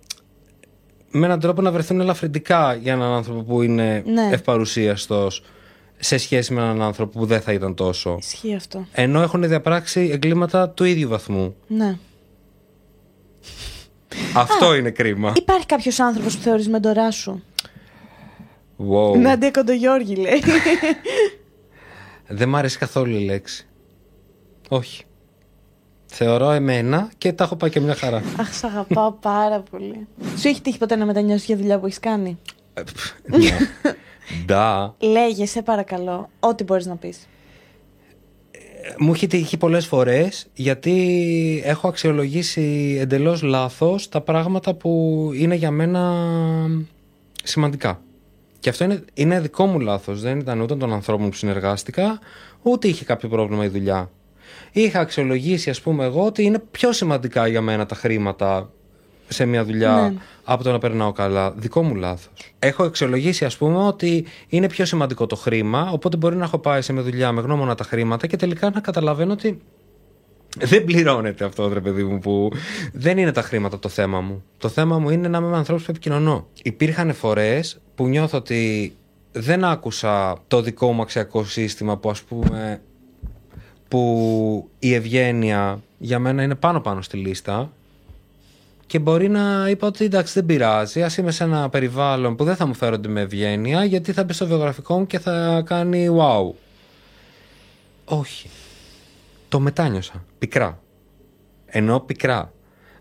με 1.12 1.26
έναν 1.26 1.40
τρόπο 1.40 1.62
να 1.62 1.72
βρεθούν 1.72 2.00
ελαφρυντικά 2.02 2.74
για 2.74 2.94
έναν 2.94 3.12
άνθρωπο 3.14 3.42
που 3.44 3.62
είναι 3.62 4.04
Ναι. 4.06 4.30
ευπαρουσίαστος 4.32 5.44
σε 6.00 6.18
σχέση 6.18 6.54
με 6.54 6.62
έναν 6.62 6.82
άνθρωπο 6.82 7.20
που 7.20 7.26
δεν 7.26 7.42
θα 7.42 7.54
ήταν 7.54 7.76
τόσο. 7.76 8.18
Ισχύει 8.20 8.56
αυτό. 8.56 8.86
Ενώ 8.92 9.22
έχουν 9.22 9.48
διαπράξει 9.48 10.10
εγκλήματα 10.14 10.70
του 10.70 10.84
ίδιου 10.84 11.10
βαθμού. 11.10 11.56
Ναι. 11.68 11.98
Αυτό 14.36 14.76
είναι 14.76 14.90
κρίμα. 14.90 15.34
Υπάρχει 15.36 15.66
κάποιος 15.66 16.00
άνθρωπος 16.00 16.36
που 16.38 16.42
θεωρείς 16.42 16.70
μεντορά 16.70 17.12
σου; 17.12 17.44
Wow. 18.92 19.18
Νάντια 19.18 19.52
Κοντογιώργη 19.52 20.16
λέει. 20.16 20.44
Δεν 22.28 22.50
μ' 22.50 22.56
αρέσει 22.56 22.78
καθόλου 22.78 23.16
η 23.16 23.24
λέξη. 23.26 23.68
Όχι. 24.70 25.04
Θεωρώ 26.06 26.52
εμένα 26.52 27.12
και 27.18 27.34
τα 27.34 27.44
έχω 27.44 27.56
πάει 27.56 27.70
και 27.70 27.80
μια 27.80 27.96
χαρά. 27.96 28.24
Αχ, 28.40 28.54
σ' 28.54 28.64
αγαπάω 28.64 29.12
πάρα 29.12 29.60
πολύ. 29.72 30.08
Σου 30.38 30.48
έχει 30.48 30.62
τύχει 30.62 30.78
ποτέ 30.78 30.96
να 30.96 31.06
μετανιώσεις 31.06 31.46
για 31.46 31.58
δουλειά 31.58 31.80
που 31.80 31.86
έχεις 31.86 32.00
κάνει; 32.00 32.38
Ε, 32.74 32.82
πφ, 32.84 33.12
ναι. 33.38 33.58
Ντα. 34.46 34.96
Λέγε, 35.00 35.46
σε 35.46 35.62
παρακαλώ, 35.62 36.30
ό,τι 36.40 36.64
μπορείς 36.64 36.86
να 36.86 36.96
πεις. 36.96 37.28
Μου 39.00 39.14
έχει 39.14 39.28
τύχει 39.28 39.58
πολλές 39.58 39.86
φορές 39.86 40.48
γιατί 40.54 41.62
έχω 41.66 41.88
αξιολογήσει 41.88 42.98
εντελώς 43.00 43.42
λάθος 43.42 44.10
τα 44.10 44.22
πράγματα 44.22 44.74
που 44.74 45.32
είναι 45.36 45.56
για 45.56 45.72
μένα 45.72 46.26
σημαντικά. 47.44 48.02
Και 48.60 48.70
αυτό 48.70 48.84
είναι, 48.84 49.04
είναι 49.14 49.40
δικό 49.40 49.66
μου 49.66 49.80
λάθος. 49.80 50.22
Δεν 50.22 50.40
ήταν 50.40 50.62
ούτε 50.62 50.76
των 50.76 50.94
ανθρώπων 50.94 51.30
που 51.30 51.36
συνεργάστηκα, 51.36 52.20
ούτε 52.62 52.88
είχε 52.88 53.06
κάποιο 53.06 53.30
πρόβλημα 53.30 53.66
η 53.66 53.68
δουλειά. 53.68 54.12
Είχα 54.72 55.00
αξιολογήσει, 55.00 55.70
ας 55.70 55.82
πούμε, 55.82 56.06
εγώ 56.06 56.26
ότι 56.26 56.44
είναι 56.44 56.60
πιο 56.72 56.92
σημαντικά 56.92 57.48
για 57.48 57.62
μένα 57.62 57.86
τα 57.86 57.96
χρήματα 57.96 58.72
σε 59.32 59.46
μια 59.46 59.66
δουλειά 59.66 59.96
Ναι. 60.14 60.14
από 60.44 60.64
το 60.64 60.72
να 60.72 60.78
περνάω 60.80 61.12
καλά. 61.12 61.52
Δικό 61.52 61.84
μου 61.84 61.96
λάθος. 61.96 62.54
Έχω 62.60 62.84
αξιολογήσει, 62.84 63.46
ας 63.46 63.58
πούμε, 63.58 63.78
ότι 63.78 64.26
είναι 64.48 64.68
πιο 64.68 64.86
σημαντικό 64.86 65.26
το 65.26 65.36
χρήμα, 65.36 65.90
οπότε 65.92 66.18
μπορεί 66.18 66.36
να 66.36 66.44
έχω 66.44 66.58
πάει 66.58 66.82
σε 66.82 66.94
μια 66.94 67.02
δουλειά 67.04 67.32
με 67.32 67.42
γνώμονα 67.42 67.76
τα 67.76 67.84
χρήματα 67.84 68.28
και 68.28 68.36
τελικά 68.36 68.70
να 68.70 68.80
καταλαβαίνω 68.80 69.32
ότι 69.34 69.60
δεν 70.58 70.84
πληρώνεται 70.84 71.46
αυτό, 71.46 71.74
ρε 71.74 71.80
παιδί 71.82 72.04
μου, 72.04 72.20
που 72.20 72.50
δεν 72.94 73.18
είναι 73.18 73.32
τα 73.32 73.42
χρήματα 73.42 73.80
το 73.80 73.90
θέμα 73.90 74.22
μου. 74.22 74.44
Το 74.58 74.70
θέμα 74.70 75.00
μου 75.00 75.10
είναι 75.10 75.28
να 75.28 75.38
είμαι 75.38 75.48
με 75.48 75.58
ανθρώπους 75.58 75.86
που 75.86 75.92
επικοινωνώ. 75.92 76.48
Υπήρχαν 76.64 77.14
φορές 77.14 77.80
που 77.96 78.08
νιώθω 78.08 78.38
ότι 78.38 78.94
δεν 79.32 79.64
άκουσα 79.64 80.38
το 80.48 80.62
δικό 80.62 80.92
μου 80.92 81.02
αξιακό 81.02 81.44
σύστημα 81.44 81.98
που 81.98 82.10
ας 82.10 82.22
πούμε 82.22 82.82
που 83.88 84.70
η 84.80 84.94
ευγένεια 84.94 85.82
για 85.98 86.20
μένα 86.20 86.44
είναι 86.44 86.56
πάνω 86.56 86.80
πάνω 86.82 87.02
στη 87.02 87.18
λίστα 87.18 87.72
και 88.92 89.00
μπορεί 89.00 89.30
να 89.30 89.70
είπα 89.70 89.88
ότι 89.88 90.06
εντάξει 90.06 90.34
δεν 90.34 90.46
πειράζει, 90.46 91.04
ας 91.04 91.18
είμαι 91.18 91.32
σε 91.32 91.44
ένα 91.44 91.70
περιβάλλον 91.70 92.36
που 92.36 92.44
δεν 92.44 92.56
θα 92.56 92.66
μου 92.66 92.74
φέρονται 92.74 93.08
με 93.08 93.22
ευγένεια 93.22 93.86
γιατί 93.86 94.12
θα 94.12 94.24
μπει 94.24 94.34
στο 94.34 94.48
βιογραφικό 94.48 95.00
μου 95.00 95.08
και 95.08 95.20
θα 95.20 95.64
κάνει 95.66 96.08
wow. 96.20 96.52
Όχι. 98.06 98.50
Το 99.50 99.60
μετάνιωσα. 99.60 100.24
Πικρά. 100.40 100.80
Ενώ 101.66 102.00
πικρά. 102.00 102.54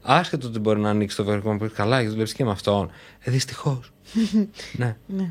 Άσχετο 0.03 0.47
ότι 0.47 0.59
μπορεί 0.59 0.81
να 0.81 0.91
ανοίξει 0.91 1.17
το 1.17 1.23
βιογραφικό 1.23 1.53
μου. 1.53 1.71
Καλά, 1.75 1.99
έχεις 1.99 2.11
δουλέψει 2.11 2.35
και 2.35 2.45
με 2.45 2.51
αυτόν. 2.51 2.91
Ε, 3.21 3.31
δυστυχώς. 3.31 3.93
ναι. 4.81 4.97
Ναι. 5.07 5.31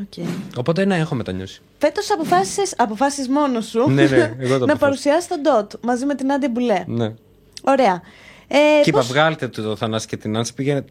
Okay. 0.00 0.28
Οπότε 0.56 0.84
ναι, 0.84 0.96
έχω 0.96 1.14
μετανιώσει. 1.14 1.60
Φέτος 1.78 2.10
αποφάσισες 2.10 2.74
αποφάσεις 2.76 3.28
μόνος 3.28 3.66
σου 3.66 3.90
ναι, 3.90 4.06
ναι, 4.06 4.36
εγώ 4.38 4.58
το 4.58 4.66
να 4.72 4.76
παρουσιάσεις 4.76 5.28
τον 5.28 5.40
Ντότ 5.40 5.72
μαζί 5.82 6.06
με 6.06 6.14
την 6.14 6.32
Άντια 6.32 6.48
Μπουλέ. 6.48 6.84
Ναι. 6.86 7.14
Ωραία. 7.62 8.02
Ε, 8.48 8.56
και 8.82 8.90
είπα, 8.90 8.98
πώς... 8.98 9.08
βγάλτε 9.08 9.48
το, 9.48 9.62
το 9.62 9.76
Θανάση 9.76 10.06
και 10.06 10.16
την 10.16 10.36
Άνση, 10.36 10.54
πήγαινε. 10.54 10.84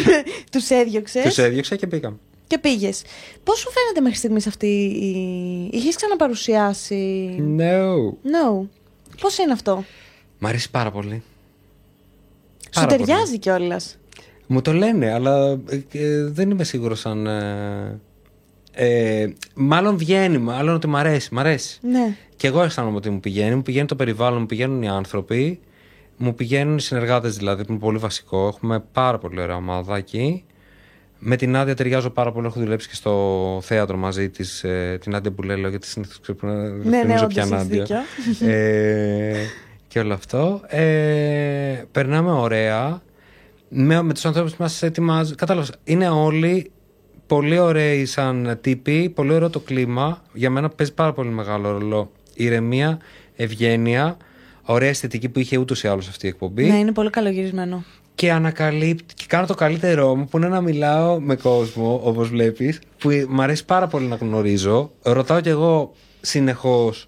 Τους 0.52 0.70
έδιωξες. 0.70 1.22
Τους 1.22 1.38
έδιωξα 1.38 1.76
και 1.76 1.86
πήγαμε. 1.86 2.16
Και 2.46 2.58
πήγες. 2.58 3.02
Πώς 3.44 3.58
σου 3.58 3.70
φαίνεται 3.70 4.00
μέχρι 4.00 4.18
στιγμής 4.18 4.46
αυτή 4.46 4.66
η. 4.66 5.70
Είχες 5.72 5.96
ξαναπαρουσιάσει; 5.96 7.34
No. 7.58 7.94
No. 8.06 8.66
Πώς 9.20 9.38
είναι 9.38 9.52
αυτό; 9.52 9.84
Μ' 10.38 10.46
αρέσει 10.46 10.70
πάρα 10.70 10.90
πολύ. 10.90 11.22
Σου 12.70 12.86
ταιριάζει 12.86 13.38
κιόλας; 13.38 13.98
Μου 14.46 14.62
το 14.62 14.72
λένε, 14.72 15.12
αλλά 15.12 15.58
ε, 15.68 15.84
ε, 15.92 16.24
δεν 16.24 16.50
είμαι 16.50 16.64
σίγουρος 16.64 17.06
αν. 17.06 17.26
Ε, 17.26 18.00
ε, 18.72 19.32
μάλλον 19.54 19.96
βγαίνει, 19.98 20.38
μάλλον 20.38 20.74
ότι 20.74 20.86
μ' 20.86 20.96
αρέσει. 20.96 21.34
Μ' 21.34 21.38
αρέσει. 21.38 21.78
Ναι. 21.82 22.16
Και 22.36 22.46
εγώ 22.46 22.62
αισθάνομαι 22.62 22.96
ότι 22.96 23.10
μου 23.10 23.20
πηγαίνει. 23.20 23.54
Μου 23.54 23.62
πηγαίνει 23.62 23.86
το 23.86 23.96
περιβάλλον, 23.96 24.40
μου 24.40 24.46
πηγαίνουν 24.46 24.82
οι 24.82 24.88
άνθρωποι. 24.88 25.60
Μου 26.18 26.34
πηγαίνουν 26.34 26.76
οι 26.76 26.80
συνεργάτες 26.80 27.36
δηλαδή, 27.36 27.64
που 27.64 27.72
είναι 27.72 27.80
πολύ 27.80 27.98
βασικό. 27.98 28.46
Έχουμε 28.46 28.84
πάρα 28.92 29.18
πολύ 29.18 29.40
ωραία 29.40 29.56
ομάδα 29.56 29.96
εκεί. 29.96 30.44
Με 31.18 31.36
την 31.36 31.56
Άντια 31.56 31.74
ταιριάζω 31.74 32.10
πάρα 32.10 32.32
πολύ. 32.32 32.46
Έχω 32.46 32.60
δουλέψει 32.60 32.88
και 32.88 32.94
στο 32.94 33.58
θέατρο 33.62 33.96
μαζί 33.96 34.28
της. 34.28 34.64
Ε, 34.64 34.98
την 35.00 35.14
Άντια 35.14 35.30
που 35.32 35.42
λέω, 35.42 35.68
γιατί 35.68 35.86
συνήθως 35.86 36.20
ξέρω 36.20 36.38
να 36.42 36.68
ναι, 36.68 37.02
ναι, 37.02 37.26
πια 37.26 37.42
Άντια. 37.42 37.86
ε, 38.40 39.34
και 39.88 39.98
όλο 39.98 40.14
αυτό. 40.14 40.60
Ε, 40.66 41.82
περνάμε 41.92 42.30
ωραία. 42.30 43.02
Με, 43.68 44.02
με 44.02 44.12
τους 44.14 44.24
ανθρώπους 44.24 44.54
που 44.54 44.62
μας 44.62 44.82
ετοιμάζουν. 44.82 45.36
Κατάλαβα. 45.36 45.68
Είναι 45.84 46.08
όλοι 46.08 46.70
πολύ 47.26 47.58
ωραίοι 47.58 48.04
σαν 48.04 48.58
τύποι. 48.60 49.08
Πολύ 49.08 49.32
ωραίο 49.32 49.50
το 49.50 49.60
κλίμα. 49.60 50.22
Για 50.32 50.50
μένα 50.50 50.68
παίζει 50.68 50.94
πάρα 50.94 51.12
πολύ 51.12 51.28
μεγάλο 51.30 51.70
ρόλο. 51.70 52.12
Ηρεμία, 52.34 52.98
ευγένεια. 53.36 54.16
Ωραία 54.70 54.88
αισθητική 54.88 55.28
που 55.28 55.38
είχε 55.38 55.56
ούτως 55.56 55.82
ή 55.82 55.88
άλλως 55.88 56.08
αυτή 56.08 56.26
η 56.26 56.28
εκπομπή. 56.28 56.64
Ναι, 56.64 56.78
είναι 56.78 56.92
πολύ 56.92 57.10
καλογυρισμένο 57.10 57.84
και 58.14 58.32
ανακαλύπτει 58.32 59.14
και 59.14 59.24
κάνω 59.26 59.46
το 59.46 59.54
καλύτερό 59.54 60.14
μου 60.14 60.24
που 60.24 60.36
είναι 60.36 60.48
να 60.48 60.60
μιλάω 60.60 61.20
με 61.20 61.36
κόσμο, 61.36 62.00
όπως 62.04 62.28
βλέπεις, 62.28 62.80
που 62.98 63.08
μου 63.28 63.42
αρέσει 63.42 63.64
πάρα 63.64 63.86
πολύ 63.86 64.06
να 64.06 64.16
γνωρίζω. 64.16 64.90
Ρωτάω 65.02 65.40
κι 65.40 65.48
εγώ 65.48 65.94
συνεχώς 66.20 67.06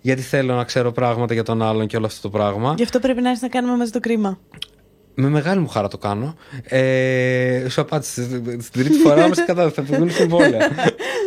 γιατί 0.00 0.22
θέλω 0.22 0.54
να 0.54 0.64
ξέρω 0.64 0.92
πράγματα 0.92 1.34
για 1.34 1.42
τον 1.42 1.62
άλλον 1.62 1.86
και 1.86 1.96
όλο 1.96 2.06
αυτό 2.06 2.20
το 2.20 2.30
πράγμα. 2.30 2.74
Γι' 2.76 2.82
αυτό 2.82 2.98
πρέπει 2.98 3.20
να 3.20 3.30
έρθει 3.30 3.42
να 3.42 3.48
κάνουμε 3.48 3.76
μαζί 3.76 3.90
το 3.90 4.00
κρίμα. 4.00 4.38
Με 5.18 5.28
μεγάλη 5.28 5.60
μου 5.60 5.68
χαρά 5.68 5.88
το 5.88 5.98
κάνω. 5.98 6.36
Ε, 6.62 7.66
σου 7.68 7.80
απάντησε. 7.80 8.22
Στην 8.60 8.82
τρίτη 8.82 8.98
φορά 8.98 9.24
όμως 9.24 9.44
κατά 9.44 9.70
θα 9.70 9.82
βγουν 9.82 10.10
συμβόλαια. 10.10 10.70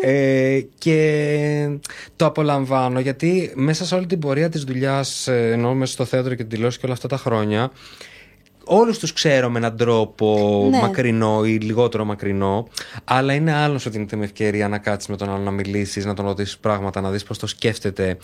ε, 0.04 0.60
και 0.78 1.70
το 2.16 2.26
απολαμβάνω 2.26 3.00
γιατί 3.00 3.52
μέσα 3.56 3.86
σε 3.86 3.96
όλη 3.96 4.06
την 4.06 4.20
πορεία 4.20 4.50
της 4.50 4.64
δουλειάς, 4.64 5.28
ε, 5.28 5.52
ενώ 5.52 5.74
μέσα 5.74 5.94
στο 5.94 6.06
θέατρο 6.06 6.30
και 6.30 6.36
την 6.36 6.50
τηλεόραση 6.50 6.80
και 6.80 6.86
όλα 6.86 6.94
αυτά 6.94 7.08
τα 7.08 7.18
χρόνια, 7.18 7.72
όλους 8.64 9.00
τους 9.00 9.14
ξέρω 9.14 9.50
με 9.50 9.58
έναν 9.58 9.78
τρόπο 9.78 10.68
ναι. 10.72 10.80
μακρινό 10.80 11.46
ή 11.46 11.58
λιγότερο 11.58 12.06
μακρινό. 12.06 12.68
Αλλά 13.04 13.34
είναι 13.34 13.54
άλλος 13.54 13.86
ότι 13.86 13.96
δίνεται 13.98 14.16
με 14.16 14.24
ευκαιρία 14.24 14.68
να 14.68 14.78
κάτσεις 14.78 15.10
με 15.10 15.18
τον 15.18 15.30
άλλο 15.30 15.44
να 15.44 15.52
μιλήσεις, 15.52 16.06
να 16.06 16.14
τον 16.14 16.26
ρωτήσεις 16.26 16.58
πράγματα, 16.58 17.02
να 17.02 17.12
δεις 17.12 17.24
πώς 17.24 17.38
το 17.38 17.48
σκέφτεται. 17.48 18.18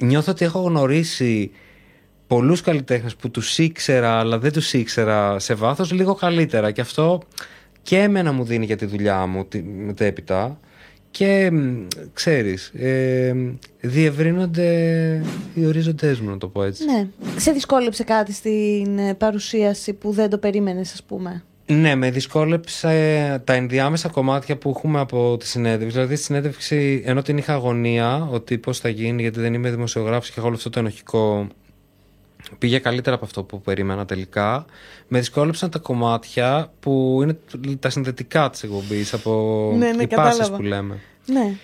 Νιώθω 0.00 0.30
ότι 0.30 0.44
έχω 0.44 0.60
γνωρίσει 0.60 1.50
πολλούς 2.26 2.60
καλλιτέχνες 2.60 3.16
που 3.16 3.30
τους 3.30 3.58
ήξερα 3.58 4.18
αλλά 4.18 4.38
δεν 4.38 4.52
τους 4.52 4.72
ήξερα 4.72 5.38
σε 5.38 5.54
βάθος 5.54 5.92
λίγο 5.92 6.14
καλύτερα 6.14 6.70
και 6.70 6.80
αυτό 6.80 7.22
και 7.82 7.98
εμένα 7.98 8.32
μου 8.32 8.44
δίνει 8.44 8.64
για 8.64 8.76
τη 8.76 8.86
δουλειά 8.86 9.26
μου 9.26 9.48
μετέπειτα 9.86 10.58
και 11.16 11.50
ξέρεις, 12.12 12.68
ε, 12.74 13.34
διευρύνονται 13.80 14.70
οι 15.54 15.66
ορίζοντές 15.66 16.20
μου 16.20 16.30
να 16.30 16.38
το 16.38 16.48
πω 16.48 16.62
έτσι. 16.62 16.84
Ναι. 16.84 17.06
Σε 17.36 17.52
δυσκόλεψε 17.52 18.04
κάτι 18.04 18.32
στην 18.32 18.98
ε, 18.98 19.14
παρουσίαση 19.14 19.92
που 19.92 20.10
δεν 20.10 20.30
το 20.30 20.38
περίμενες 20.38 20.92
ας 20.92 21.02
πούμε; 21.02 21.42
Ναι, 21.66 21.94
με 21.94 22.10
δυσκόλεψε 22.10 23.42
τα 23.44 23.52
ενδιάμεσα 23.52 24.08
κομμάτια 24.08 24.56
που 24.56 24.72
έχουμε 24.76 25.00
από 25.00 25.36
τη 25.36 25.46
συνέντευξη. 25.46 25.96
Δηλαδή, 25.96 26.16
στη 26.16 26.24
συνέντευξη, 26.24 27.02
ενώ 27.04 27.22
την 27.22 27.38
είχα 27.38 27.52
αγωνία 27.52 28.28
ότι 28.30 28.58
πώ 28.58 28.72
θα 28.72 28.88
γίνει, 28.88 29.22
γιατί 29.22 29.40
δεν 29.40 29.54
είμαι 29.54 29.70
δημοσιογράφος 29.70 30.30
και 30.30 30.34
έχω 30.38 30.46
όλο 30.46 30.56
αυτό 30.56 30.70
το 30.70 30.78
ενοχικό 30.78 31.48
πήγε 32.58 32.78
καλύτερα 32.78 33.16
από 33.16 33.24
αυτό 33.24 33.42
που 33.42 33.60
περίμενα 33.60 34.04
τελικά. 34.04 34.64
Με 35.08 35.18
δυσκόλεψαν 35.18 35.70
τα 35.70 35.78
κομμάτια 35.78 36.72
που 36.80 37.20
είναι 37.22 37.38
τα 37.78 37.90
συνδετικά 37.90 38.50
της 38.50 38.62
εκπομπής 38.62 39.14
από 39.14 39.72
ναι, 39.78 39.90
ναι, 39.90 40.02
οι 40.02 40.06
πάσες 40.06 40.50
που 40.50 40.62
λέμε. 40.62 41.00
Ναι. 41.26 41.56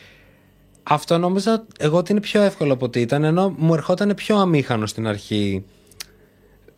Αυτό 0.82 1.18
νόμιζα 1.18 1.64
εγώ 1.78 1.96
ότι 1.96 2.12
είναι 2.12 2.20
πιο 2.20 2.42
εύκολο 2.42 2.72
από 2.72 2.84
ότι 2.84 3.00
ήταν, 3.00 3.24
ενώ 3.24 3.54
μου 3.58 3.74
ερχόταν 3.74 4.14
πιο 4.14 4.36
αμήχανο 4.36 4.86
στην 4.86 5.06
αρχή 5.06 5.64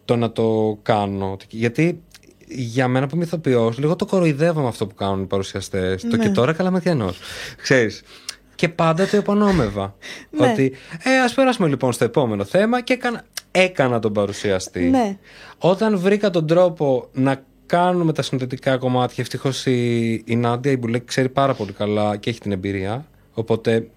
το 0.05 0.17
να 0.17 0.33
το 0.33 0.79
κάνω. 0.83 1.37
Γιατί 1.49 2.03
για 2.49 2.89
μένα 2.89 3.07
που 3.07 3.15
είμαι 3.15 3.25
ηθοποιός, 3.25 3.79
λίγο 3.79 3.97
το 3.97 4.07
κοροϊδεύω 4.07 4.61
με 4.61 4.69
αυτό 4.69 4.87
που 4.87 4.95
κάνουν 4.95 5.23
οι 5.23 5.27
παρουσιαστές. 5.27 6.03
Το 6.03 6.17
ναι. 6.17 6.25
και 6.25 6.31
τώρα 6.31 6.53
καλά 6.53 6.71
μαθιανός. 6.71 7.19
Ξέρεις. 7.63 8.03
Και 8.55 8.69
πάντα 8.69 9.07
το 9.07 9.17
επωνόμευα. 9.17 9.95
Ναι. 10.31 10.51
Ότι, 10.51 10.73
ε, 11.03 11.21
ας 11.21 11.35
περάσουμε 11.35 11.69
λοιπόν 11.69 11.93
στο 11.93 12.05
επόμενο 12.05 12.45
θέμα 12.45 12.81
και 12.81 12.93
έκανα, 12.93 13.25
έκανα 13.57 13.99
τον 13.99 14.13
παρουσιαστή. 14.13 14.81
Ναι. 14.81 15.17
Όταν 15.59 15.99
βρήκα 15.99 16.31
τον 16.31 16.47
τρόπο 16.47 17.09
να 17.13 17.43
κάνουμε 17.67 18.13
τα 18.13 18.23
συνθετικά 18.23 18.77
κομμάτια, 18.77 19.17
ευτυχώς 19.19 19.67
η, 19.67 20.13
η 20.27 20.37
Νάντια, 20.37 20.73
η 20.73 20.77
Μπουλέκ, 20.77 21.05
ξέρει 21.05 21.29
πάρα 21.29 21.55
πολύ 21.55 21.73
καλά 21.73 22.17
και 22.17 22.31
έχει 22.31 22.41
την 22.41 22.53
εμπειρία. 22.53 23.07
Οπότε 23.33 23.89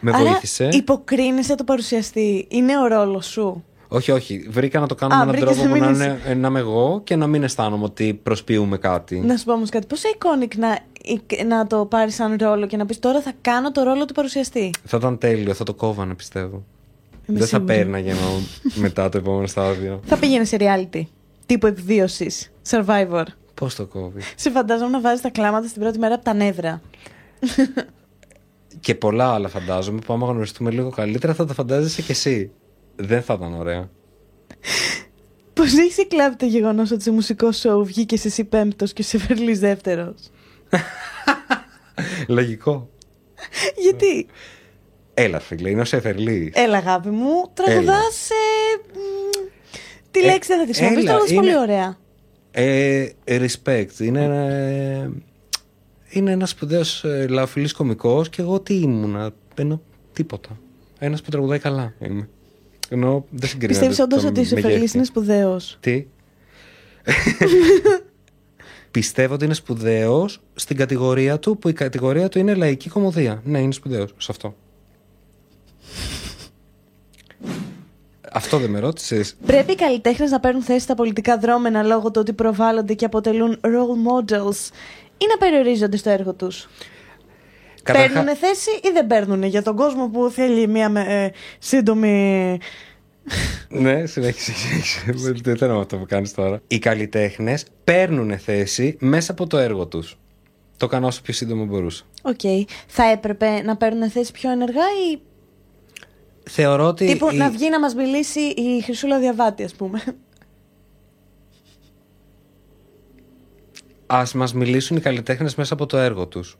με 0.00 0.10
Άρα, 0.14 0.24
βοήθησε. 0.24 0.68
Υποκρίνεσαι 0.72 1.54
το 1.54 1.64
παρουσιαστή. 1.64 2.46
Είναι 2.48 2.78
ο 2.78 2.86
ρόλος 2.86 3.26
σου. 3.26 3.64
Όχι, 3.88 4.10
όχι. 4.10 4.46
Βρήκα 4.48 4.80
να 4.80 4.86
το 4.86 4.94
κάνω 4.94 5.16
με 5.16 5.22
έναν 5.22 5.36
τρόπο 5.36 5.62
που 5.62 5.76
να, 5.76 5.88
είναι, 5.88 6.34
να 6.36 6.48
είμαι 6.48 6.58
εγώ 6.58 7.00
και 7.04 7.16
να 7.16 7.26
μην 7.26 7.42
αισθάνομαι 7.42 7.84
ότι 7.84 8.20
προσποιούμε 8.22 8.78
κάτι. 8.78 9.18
Να 9.18 9.36
σου 9.36 9.44
πω 9.44 9.52
όμως 9.52 9.68
κάτι. 9.68 9.86
Πόσο 9.86 10.08
iconic 10.18 10.56
να, 10.56 10.78
να 11.46 11.66
το 11.66 11.86
πάρεις 11.86 12.14
σαν 12.14 12.36
ρόλο 12.40 12.66
και 12.66 12.76
να 12.76 12.86
πεις 12.86 12.98
τώρα 12.98 13.20
θα 13.20 13.32
κάνω 13.40 13.70
το 13.70 13.82
ρόλο 13.82 14.04
του 14.04 14.14
παρουσιαστή. 14.14 14.70
Θα 14.84 14.96
ήταν 14.96 15.18
τέλειο, 15.18 15.54
θα 15.54 15.64
το 15.64 15.74
κόβανε 15.74 16.14
πιστεύω. 16.14 16.64
Είμαι 17.28 17.38
Δεν 17.38 17.46
σίγουρη. 17.46 17.66
θα 17.72 17.74
παίρναγε 17.74 18.10
ενώ 18.10 18.40
μετά 18.74 19.08
το 19.08 19.18
επόμενο 19.18 19.46
στάδιο. 19.46 20.00
Θα 20.04 20.16
πήγαινε 20.16 20.44
σε 20.44 20.56
reality. 20.60 21.02
Τύπο 21.46 21.66
επιβίωση. 21.66 22.30
Survivor. 22.70 23.24
Πώς 23.54 23.74
το 23.74 23.86
κόβει. 23.86 24.20
Σε 24.36 24.50
φαντάζομαι 24.50 24.90
να 24.90 25.00
βάζεις 25.00 25.20
τα 25.20 25.30
κλάματα 25.30 25.68
στην 25.68 25.82
πρώτη 25.82 25.98
μέρα 25.98 26.14
από 26.14 26.24
τα 26.24 26.34
νεύρα. 26.34 26.82
Και 28.80 28.94
πολλά 28.94 29.32
άλλα 29.34 29.48
φαντάζομαι 29.48 29.98
που 29.98 30.12
άμα 30.12 30.26
γνωριστούμε 30.26 30.70
λίγο 30.70 30.90
καλύτερα 30.90 31.34
θα 31.34 31.44
τα 31.46 31.54
φαντάζεσαι 31.54 32.02
κι 32.02 32.10
εσύ. 32.10 32.50
Δεν 32.96 33.22
θα 33.22 33.34
ήταν 33.34 33.54
ωραία. 33.54 33.90
Πώς 35.52 35.72
έχει 35.78 36.00
εκλάβει 36.00 36.36
το 36.36 36.46
γεγονός 36.46 36.90
ότι 36.90 37.02
σε 37.02 37.10
μουσικό 37.10 37.52
σοου 37.52 37.84
βγήκες 37.84 38.24
εσύ 38.24 38.44
πέμπτος 38.44 38.92
και 38.92 39.02
ο 39.02 39.04
Σεφερλής 39.04 39.58
δεύτερος; 39.58 40.14
Λογικό. 42.28 42.90
Γιατί; 43.82 44.26
Έλα, 45.18 45.40
φίλε, 45.40 45.70
είναι 45.70 45.80
ο 45.80 45.84
Σεφερλή. 45.84 46.52
Έλα, 46.54 46.76
αγάπη 46.76 47.08
μου, 47.08 47.50
τραγουδάς. 47.54 48.28
Τι 50.10 50.20
ε, 50.20 50.24
λέξη 50.24 50.48
δεν 50.48 50.58
θα 50.58 50.66
τη 50.66 50.74
χρησιμοποιήσω, 50.74 51.06
τραγουδάς 51.06 51.32
πολύ 51.34 51.56
ωραία. 51.56 51.96
Ε, 52.50 53.08
respect. 53.26 53.98
Είναι 53.98 54.22
ένα, 54.22 55.10
είναι 56.08 56.30
ένας 56.30 56.50
σπουδαίος 56.50 57.04
ε, 57.04 57.26
λαοφιλής 57.28 57.72
κωμικός 57.72 58.28
και 58.28 58.42
εγώ 58.42 58.60
τι 58.60 58.74
ήμουνα, 58.74 59.30
ενώ 59.54 59.82
τίποτα. 60.12 60.58
Ένας 60.98 61.22
που 61.22 61.30
τραγουδάει 61.30 61.58
καλά 61.58 61.94
είμαι. 61.98 62.28
Ενώ 62.88 63.24
δεν 63.30 63.48
συγκρίνεται. 63.48 63.86
Πιστεύεις 63.86 63.98
όντως 63.98 64.24
ότι 64.24 64.40
ο 64.40 64.44
Σεφερλή 64.44 64.90
είναι 64.94 65.04
σπουδαίος; 65.04 65.76
Τι; 65.80 66.06
Πιστεύω 68.90 69.34
ότι 69.34 69.44
είναι 69.44 69.54
σπουδαίος 69.54 70.40
στην 70.54 70.76
κατηγορία 70.76 71.38
του, 71.38 71.58
που 71.58 71.68
η 71.68 71.72
κατηγορία 71.72 72.28
του 72.28 72.38
είναι 72.38 72.54
λαϊκή 72.54 72.88
κομμωδία. 72.88 73.42
Ναι, 73.44 73.58
είναι 73.58 73.72
σπουδαίος 73.72 74.14
σε 74.16 74.28
αυτό. 74.30 74.54
Αυτό 78.36 78.58
δεν 78.58 78.70
με 78.70 78.78
ρώτησες. 78.78 79.36
Πρέπει 79.46 79.72
οι 79.72 79.74
καλλιτέχνες 79.74 80.30
να 80.30 80.40
παίρνουν 80.40 80.62
θέση 80.62 80.80
στα 80.80 80.94
πολιτικά 80.94 81.38
δρώμενα 81.38 81.82
λόγω 81.82 82.10
του 82.10 82.20
ότι 82.20 82.32
προβάλλονται 82.32 82.94
και 82.94 83.04
αποτελούν 83.04 83.60
role 83.60 84.10
models 84.10 84.70
ή 85.18 85.26
να 85.28 85.36
περιορίζονται 85.38 85.96
στο 85.96 86.10
έργο 86.10 86.34
τους. 86.34 86.68
Καταρχά... 87.82 88.12
Παίρνουν 88.12 88.36
θέση 88.36 88.70
ή 88.82 88.90
δεν 88.92 89.06
παίρνουν 89.06 89.42
για 89.42 89.62
τον 89.62 89.76
κόσμο 89.76 90.08
που 90.08 90.30
θέλει 90.30 90.68
μια 90.68 90.92
ε, 90.96 91.30
σύντομη. 91.58 92.58
ναι, 93.68 94.06
συνέχισε. 94.06 94.52
Δεν 95.42 95.56
θέλω 95.56 95.78
αυτό 95.78 95.96
που 95.96 96.06
κάνεις 96.08 96.34
τώρα. 96.34 96.60
Οι 96.66 96.78
καλλιτέχνες 96.78 97.64
παίρνουν 97.84 98.38
θέση 98.38 98.96
μέσα 99.00 99.32
από 99.32 99.46
το 99.46 99.58
έργο 99.58 99.86
τους. 99.86 100.18
Το 100.76 100.86
κάνω 100.86 101.06
όσο 101.06 101.22
πιο 101.22 101.34
σύντομο 101.34 101.64
μπορούσα. 101.64 102.04
OK. 102.22 102.38
Okay. 102.42 102.64
Θα 102.86 103.04
έπρεπε 103.04 103.62
να 103.62 103.76
παίρνουν 103.76 104.10
θέση 104.10 104.32
πιο 104.32 104.50
ενεργά 104.50 104.84
ή. 105.12 105.20
Θεωρώ 106.50 106.86
ότι. 106.86 107.06
Τύπου 107.06 107.28
η... 107.32 107.36
να 107.36 107.50
βγει 107.50 107.68
να 107.70 107.80
μας 107.80 107.94
μιλήσει 107.94 108.40
η 108.40 108.80
Χρυσούλα 108.82 109.18
Διαβάτη, 109.18 109.62
ας 109.64 109.74
πούμε. 109.74 110.02
Α 114.06 114.22
μας 114.34 114.54
μιλήσουν 114.54 114.96
οι 114.96 115.00
καλλιτέχνες 115.00 115.54
μέσα 115.54 115.74
από 115.74 115.86
το 115.86 115.96
έργο 115.96 116.26
τους 116.26 116.58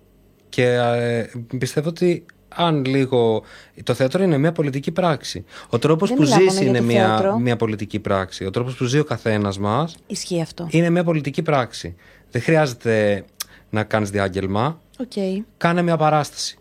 Και 0.48 0.64
ε, 0.72 1.26
πιστεύω 1.58 1.88
ότι 1.88 2.24
αν 2.48 2.84
λίγο. 2.84 3.42
Το 3.82 3.94
θέατρο 3.94 4.22
είναι 4.22 4.38
μια 4.38 4.52
πολιτική 4.52 4.92
πράξη. 4.92 5.44
Ο 5.68 5.78
τρόπος 5.78 6.08
Δεν 6.08 6.16
που 6.16 6.22
μιλάμε 6.22 6.42
ζήσει 6.42 6.58
για 6.58 6.68
είναι 6.68 6.78
το 6.78 6.84
μια, 6.84 7.06
θέατρο. 7.06 7.38
μια 7.38 7.56
πολιτική 7.56 8.00
πράξη. 8.00 8.44
Ο 8.44 8.50
τρόπος 8.50 8.76
που 8.76 8.84
ζει 8.84 8.98
ο 8.98 9.04
καθένας 9.04 9.58
μας 9.58 9.96
Ισχύει 10.06 10.40
αυτό. 10.40 10.66
είναι 10.70 10.90
μια 10.90 11.04
πολιτική 11.04 11.42
πράξη. 11.42 11.94
Δεν 12.30 12.42
χρειάζεται 12.42 13.24
να 13.70 13.84
κάνεις 13.84 14.10
διάγγελμα. 14.10 14.80
Οκ. 14.98 15.42
Κάνε 15.56 15.82
μια 15.82 15.96
παράσταση. 15.96 16.58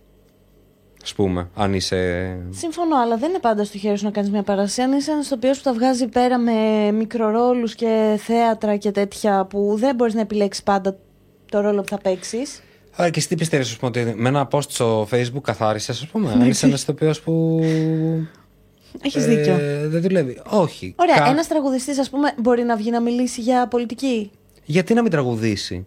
Α 1.12 1.16
πούμε, 1.16 1.50
αν 1.56 1.74
είσαι. 1.74 2.38
Συμφωνώ, 2.50 2.98
αλλά 2.98 3.18
δεν 3.18 3.30
είναι 3.30 3.40
πάντα 3.40 3.64
στο 3.64 3.78
χέρι 3.78 3.98
σου 3.98 4.06
να 4.06 4.12
κάνεις 4.12 4.30
μια 4.30 4.44
παράσταση. 4.44 4.82
Αν 4.82 4.98
είσαι 4.98 5.12
ένας 5.12 5.26
ηθοποιός 5.26 5.58
που 5.58 5.64
τα 5.64 5.74
βγάζει 5.74 6.08
πέρα 6.08 6.38
με 6.38 6.92
μικρορόλους 6.92 7.76
και 7.76 8.20
θέατρα 8.20 8.76
και 8.76 8.92
τέτοια 8.92 9.46
που 9.46 9.76
δεν 9.78 9.96
μπορείς 9.96 10.14
να 10.14 10.22
επιλέξεις 10.22 10.64
πάντα 10.64 10.98
το 11.52 11.60
ρόλο 11.60 11.82
που 11.82 11.88
θα 11.88 11.98
παίξεις. 11.98 12.62
Άρα 12.96 13.10
και 13.10 13.20
εσύ 13.20 13.28
τι 13.28 13.36
πιστεύεις, 13.36 13.70
ας 13.70 13.78
πούμε, 13.78 13.92
ότι 13.96 14.14
με 14.18 14.30
ένα 14.30 14.48
post 14.52 14.70
στο 14.70 15.08
Facebook 15.12 15.42
καθάρισες, 15.42 16.02
ας 16.02 16.08
πούμε. 16.08 16.32
αν 16.32 16.42
είσαι 16.42 16.66
ένας 16.66 16.82
ηθοποιός 16.82 17.22
που. 17.22 17.60
Έχεις 19.02 19.26
ε, 19.26 19.36
δίκιο. 19.36 19.58
Δεν 19.90 20.02
δουλεύει. 20.02 20.42
Όχι. 20.50 20.94
Ωραία, 20.98 21.16
Κα- 21.16 21.26
ένας 21.26 21.48
τραγουδιστής, 21.48 22.00
ας 22.00 22.10
πούμε, 22.10 22.34
μπορεί 22.42 22.64
να 22.64 22.76
βγει 22.76 22.90
να 22.90 23.02
μιλήσει 23.02 23.42
για 23.42 23.68
πολιτική; 23.68 24.32
Γιατί 24.66 24.94
να 24.94 25.02
μην 25.02 25.12
τραγουδήσει; 25.12 25.86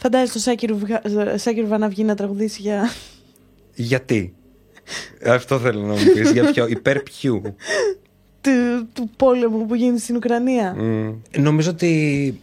Φαντάζεσαι 0.00 0.32
το 0.32 0.38
Σάκη 0.38 0.66
Ρουβγα- 0.66 1.02
Σάκη 1.38 1.60
Ρουβά 1.60 1.78
να 1.78 1.88
βγει 1.88 2.04
να 2.04 2.14
τραγουδήσει 2.14 2.60
για. 2.60 2.90
Γιατί; 3.74 4.34
Αυτό 5.26 5.58
θέλω 5.58 5.80
να 5.80 5.92
μου 5.92 6.12
πεις. 6.14 6.30
Για 6.30 6.52
ποιο; 6.52 6.66
Υπέρ 6.68 7.02
ποιου; 7.02 7.42
του, 8.40 8.50
του 8.92 9.10
πόλεμου 9.16 9.66
που 9.66 9.74
γίνεται 9.74 9.98
στην 9.98 10.16
Ουκρανία. 10.16 10.74
Μμ. 10.78 11.12
Νομίζω 11.38 11.70
ότι 11.70 12.40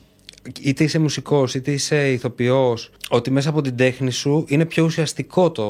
είτε 0.62 0.84
είσαι 0.84 0.99
μουσικός 0.99 1.56
είτε 1.56 1.72
είσαι 1.72 2.12
ηθοποιός 2.12 2.91
ότι 3.10 3.32
μέσα 3.32 3.49
από 3.49 3.62
την 3.62 3.76
τέχνη 3.76 4.12
σου 4.12 4.45
είναι 4.47 4.66
πιο 4.66 4.84
ουσιαστικό 4.84 5.51
το 5.51 5.66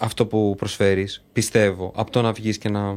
αυτό 0.00 0.26
που 0.26 0.54
προσφέρεις 0.58 1.24
πιστεύω 1.32 1.92
από 1.96 2.10
το 2.10 2.22
να 2.22 2.32
βγεις 2.32 2.58
και 2.58 2.68
να 2.68 2.96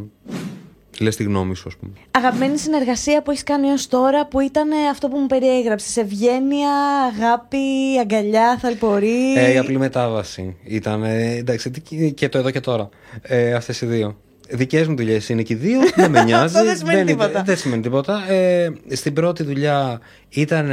λες 1.03 1.15
τη 1.15 1.23
γνώμη 1.23 1.55
σου 1.55 1.63
ας 1.67 1.75
πούμε 1.75 1.91
Αγαπημένη 2.11 2.57
συνεργασία 2.57 3.21
που 3.21 3.31
έχεις 3.31 3.43
κάνει 3.43 3.67
έως 3.67 3.87
τώρα 3.87 4.25
που 4.27 4.39
ήταν 4.39 4.69
αυτό 4.91 5.07
που 5.07 5.17
μου 5.17 5.25
περιέγραψες. 5.25 5.97
Ευγένεια, 5.97 6.71
αγάπη, 7.15 7.57
αγκαλιά, 8.01 8.57
θαλπορή. 8.61 9.33
ε, 9.37 9.53
η 9.53 9.57
απλή 9.57 9.77
μετάβαση 9.77 10.55
ήταν 10.63 11.03
ε, 11.03 11.35
εντάξει 11.35 11.71
τι- 11.71 12.11
και 12.11 12.29
το 12.29 12.37
εδώ 12.37 12.51
και 12.51 12.59
τώρα 12.59 12.89
ε, 13.21 13.53
αυτές 13.53 13.81
οι 13.81 13.85
δύο 13.85 14.17
Δικές 14.51 14.87
μου 14.87 14.95
δουλειές 14.95 15.29
είναι 15.29 15.41
και 15.41 15.53
οι 15.53 15.55
δύο, 15.55 15.79
δεν 15.95 16.11
με 16.11 16.23
νοιάζει. 16.25 16.43
Αυτό 16.43 16.63
δεν 16.63 16.77
σημαίνει 16.77 16.99
είναι- 16.99 17.11
τίποτα. 17.11 17.41
δεν 17.43 17.57
σημαίνει 17.57 17.81
τίποτα. 17.81 18.31
Ε, 18.31 18.71
στην 18.89 19.13
πρώτη 19.13 19.43
δουλειά 19.43 19.99
ήταν 20.29 20.71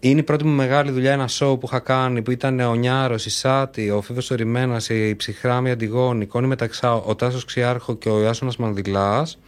Είναι 0.00 0.20
η 0.20 0.22
πρώτη 0.22 0.44
μου 0.44 0.54
μεγάλη 0.54 0.90
δουλειά, 0.90 1.12
ένα 1.12 1.28
show 1.28 1.56
που 1.60 1.66
είχα 1.66 1.78
κάνει 1.78 2.22
που 2.22 2.30
ήταν 2.30 2.60
ο 2.60 2.74
Νιάρος, 2.74 3.26
η 3.26 3.30
Σάτη, 3.30 3.90
ο 3.90 4.00
Φίβος 4.00 4.30
Ορημένας, 4.30 4.88
η 4.88 5.14
Ψυχράμη 5.16 5.70
Αντιγόνη, 5.70 6.22
η 6.22 6.26
Κόνη 6.26 6.46
Μεταξά, 6.46 6.94
ο 6.94 7.14
Τάσος 7.14 7.44
Ξιάρχο 7.44 7.94
και 7.94 8.08
ο 8.08 8.22
Ιάσονας 8.22 8.56
Μανδυλάς. 8.56 9.38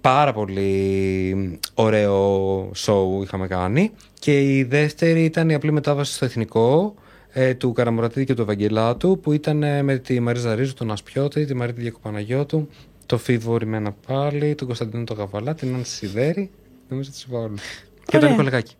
Πάρα 0.00 0.32
πολύ 0.32 1.58
ωραίο 1.74 2.70
show 2.76 3.22
είχαμε 3.22 3.46
κάνει. 3.46 3.90
Και 4.18 4.56
η 4.56 4.62
δεύτερη 4.64 5.24
ήταν 5.24 5.48
η 5.48 5.54
απλή 5.54 5.72
μετάβαση 5.72 6.14
στο 6.14 6.24
εθνικό 6.24 6.94
ε, 7.32 7.54
του 7.54 7.72
Καραμουρατίδη 7.72 8.26
και 8.26 8.34
του 8.34 8.42
Ευαγγελάτου 8.42 9.18
που 9.20 9.32
ήταν 9.32 9.62
ε, 9.62 9.82
με 9.82 9.98
τη 9.98 10.20
Μαρίζα 10.20 10.54
Ρίζου, 10.54 10.74
τον 10.74 10.90
Ασπιώτη, 10.90 11.44
τη 11.44 11.54
Μαρίτη 11.54 11.80
Διακοπαναγιώτου, 11.80 12.68
το 13.06 13.18
Φίβο 13.18 13.56
Ρημένα 13.56 13.94
πάλι, 14.06 14.54
τον 14.54 14.66
Κωνσταντίνο 14.66 15.04
το 15.04 15.14
Γαβαλά, 15.14 15.54
την 15.54 15.74
Άνση 15.74 15.94
Σιδέρη. 15.94 16.50
Νομίζω 16.88 17.10
ότι 17.14 17.24
είπα 17.28 17.38
όλους. 17.38 17.60
Και 18.04 18.10
τον 18.10 18.18
Ωραία. 18.18 18.30
Νικολακάκη. 18.30 18.74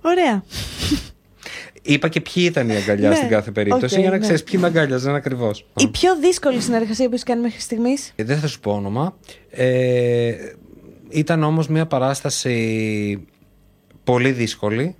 Ωραία. 0.00 0.44
Είπα 1.82 2.08
και 2.08 2.20
ποιοι 2.20 2.44
ήταν 2.46 2.68
οι 2.68 2.76
αγκαλιά 2.76 3.08
Ναι, 3.08 3.14
στην 3.14 3.28
κάθε 3.28 3.50
περίπτωση 3.50 3.94
οκ, 3.94 4.00
για 4.00 4.10
να 4.10 4.16
ναι. 4.16 4.22
ξέρεις 4.22 4.42
ποιοι 4.42 4.58
με 4.62 4.66
αγκάλιαζαν 4.66 5.14
ακριβώς. 5.14 5.66
Η 5.76 5.88
πιο 5.88 6.16
δύσκολη 6.16 6.60
συνεργασία 6.60 7.06
που 7.06 7.12
έχεις 7.12 7.24
κάνει 7.24 7.42
μέχρι 7.42 7.60
στιγμής; 7.60 8.12
Δεν 8.16 8.38
θα 8.38 8.46
σου 8.46 8.60
πω 8.60 8.72
όνομα. 8.72 9.16
Ε, 9.50 10.34
ήταν 11.08 11.42
όμως 11.42 11.68
μια 11.68 11.86
παράσταση 11.86 13.26
πολύ 14.04 14.32
δύσκολη 14.32 14.94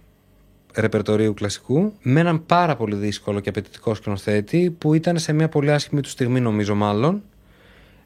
ρεπερτορίου 0.74 1.34
κλασικού 1.34 1.92
με 2.02 2.20
έναν 2.20 2.46
πάρα 2.46 2.76
πολύ 2.76 2.94
δύσκολο 2.94 3.40
και 3.40 3.48
απαιτητικό 3.48 3.94
σκηνοθέτη 3.94 4.76
που 4.78 4.94
ήταν 4.94 5.18
σε 5.18 5.32
μια 5.32 5.48
πολύ 5.48 5.72
άσχημη 5.72 6.00
του 6.00 6.08
στιγμή 6.08 6.40
νομίζω 6.40 6.74
μάλλον 6.74 7.22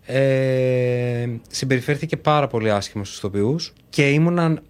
ε, 0.06 1.28
συμπεριφέρθηκε 1.48 2.16
πάρα 2.16 2.46
πολύ 2.46 2.70
άσχημα 2.70 3.04
στους 3.04 3.16
ηθοποιούς 3.16 3.72
και 3.90 4.10
ήμουνα 4.10 4.62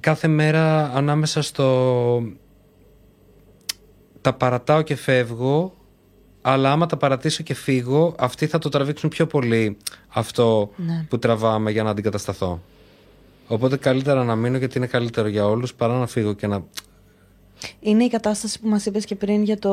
κάθε 0.00 0.28
μέρα 0.28 0.90
ανάμεσα 0.94 1.42
στο 1.42 2.22
τα 4.20 4.32
παρατάω 4.32 4.82
και 4.82 4.96
φεύγω 4.96 5.74
αλλά 6.42 6.72
άμα 6.72 6.86
τα 6.86 6.96
παρατήσω 6.96 7.42
και 7.42 7.54
φύγω 7.54 8.14
αυτοί 8.18 8.46
θα 8.46 8.58
το 8.58 8.68
τραβήξουν 8.68 9.10
πιο 9.10 9.26
πολύ 9.26 9.76
αυτό 10.08 10.70
Ναι. 10.76 11.06
που 11.08 11.18
τραβάμε 11.18 11.70
για 11.70 11.82
να 11.82 11.90
αντικατασταθώ 11.90 12.60
οπότε 13.48 13.76
καλύτερα 13.76 14.24
να 14.24 14.36
μείνω 14.36 14.56
γιατί 14.56 14.78
είναι 14.78 14.86
καλύτερο 14.86 15.28
για 15.28 15.46
όλους 15.46 15.74
παρά 15.74 15.98
να 15.98 16.06
φύγω 16.06 16.32
και 16.32 16.46
να 16.46 16.64
Είναι 17.80 18.04
η 18.04 18.08
κατάσταση 18.08 18.60
που 18.60 18.68
μας 18.68 18.86
είπες 18.86 19.04
και 19.04 19.14
πριν 19.14 19.42
για 19.42 19.58
το 19.58 19.70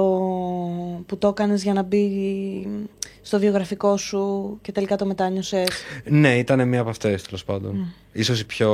που 1.06 1.18
το 1.18 1.28
έκανες 1.28 1.64
για 1.64 1.74
να 1.74 1.82
μπει 1.84 2.10
στο 3.22 3.40
βιογραφικό 3.40 3.98
σου 3.98 4.58
και 4.62 4.72
τελικά 4.72 4.96
το 4.96 5.06
μετάνιωσες. 5.06 5.68
Ναι, 6.06 6.38
ήταν 6.38 6.68
μία 6.68 6.80
από 6.82 6.90
αυτές 6.90 7.24
τέλος 7.24 7.44
πάντων. 7.44 7.94
Ίσως 8.12 8.40
η 8.40 8.46
πιο 8.46 8.72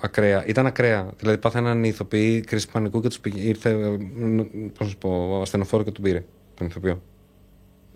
ακραία. 0.00 0.46
Ήταν 0.46 0.66
ακραία. 0.66 1.10
Δηλαδή, 1.18 1.38
πάθαιναν 1.38 1.84
οι 1.84 1.88
ηθοποιοί 1.88 2.40
κρίση 2.40 2.68
πανικού 2.70 3.00
και 3.00 3.08
τους 3.08 3.20
πήγε. 3.20 3.40
Ήρθε. 3.40 3.70
ε, 3.70 3.76
Πώς 4.68 4.78
να 4.78 4.86
σου 4.86 4.96
πω, 4.98 5.28
ο 5.30 5.40
ασθενοφόρο 5.40 5.82
και 5.82 5.90
τον 5.90 6.02
πήρε. 6.04 6.24
Τον 6.54 6.66
ηθοποιό. 6.66 7.02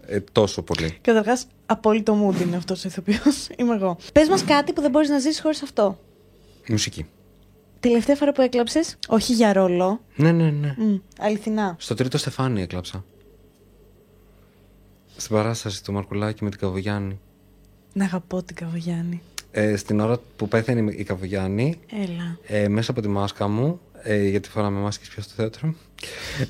Ε, 0.06 0.20
τόσο 0.32 0.62
πολύ. 0.62 0.98
Καταρχάς, 1.00 1.46
απόλυτο 1.66 2.14
mood 2.28 2.40
είναι 2.46 2.56
αυτός 2.56 2.84
ο 2.84 2.88
ηθοποιός. 2.88 3.48
Είμαι 3.58 3.74
εγώ. 3.74 3.96
Πες 4.12 4.28
μας 4.28 4.44
κάτι 4.44 4.72
που 4.72 4.80
δεν 4.80 4.90
μπορείς 4.90 5.08
να 5.08 5.18
ζήσεις 5.18 5.40
χωρίς 5.40 5.62
αυτό. 5.62 5.98
Μουσική. 6.68 7.06
Τελευταία 7.84 8.16
φορά 8.16 8.32
που 8.32 8.40
έκλαψες, 8.40 8.96
όχι 9.08 9.32
για 9.32 9.52
ρόλο, 9.52 10.00
Ναι, 10.16 10.32
ναι, 10.32 10.50
ναι. 10.50 10.74
μ, 10.78 10.96
αληθινά. 11.20 11.76
Στο 11.78 11.94
τρίτο 11.94 12.18
στεφάνι 12.18 12.62
έκλαψα. 12.62 13.04
Στην 15.16 15.36
παράσταση 15.36 15.84
του 15.84 15.92
Μαρκουλάκη 15.92 16.44
με 16.44 16.50
την 16.50 16.58
Καβογιάννη. 16.58 17.20
Να 17.92 18.04
αγαπώ 18.04 18.42
την 18.42 18.56
Καβογιάννη. 18.56 19.22
Ε, 19.50 19.76
στην 19.76 20.00
ώρα 20.00 20.18
που 20.36 20.48
πέθανε 20.48 20.92
η 20.92 21.04
Καβογιάννη, 21.04 21.78
Έλα. 21.92 22.38
ε, 22.46 22.68
μέσα 22.68 22.90
από 22.90 23.00
τη 23.00 23.08
μάσκα 23.08 23.48
μου, 23.48 23.80
ε, 24.02 24.28
γιατί 24.28 24.48
φοράμε 24.48 24.80
μάσκες 24.80 25.08
πια 25.08 25.22
στο 25.22 25.32
θέατρο, 25.36 25.74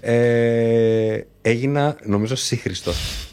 ε, 0.00 1.20
έγινα 1.42 1.96
νομίζω 2.04 2.34
σύγχρηστος. 2.36 3.28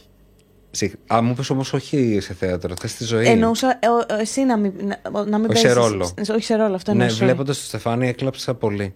Σύγ- 0.72 0.94
Α, 1.14 1.22
μου 1.22 1.32
είπες 1.32 1.50
όμως 1.50 1.74
όχι 1.74 2.18
σε 2.22 2.34
θέατρο, 2.34 2.74
θες 2.80 2.92
στη 2.92 3.04
ζωή. 3.04 3.28
Εννοούσα 3.28 3.80
ε, 3.82 3.88
ο- 3.88 4.16
ε, 4.18 4.22
εσύ 4.22 4.42
να 4.44 4.58
μην, 4.58 4.74
να, 5.12 5.26
να 5.26 5.38
μην 5.38 5.50
Όχι 5.50 5.60
σε 5.60 5.68
παίζεις- 5.68 5.74
ρόλο. 5.84 6.14
σε- 6.22 6.32
Όχι 6.34 6.44
σε 6.44 6.56
ρόλο, 6.56 6.76
αυτό 6.76 6.94
ναι, 6.94 7.04
εννοούσα. 7.04 7.26
βλέποντας 7.26 7.58
το 7.58 7.64
Στεφάνι 7.64 8.08
έκλαψα 8.08 8.54
πολύ. 8.56 8.94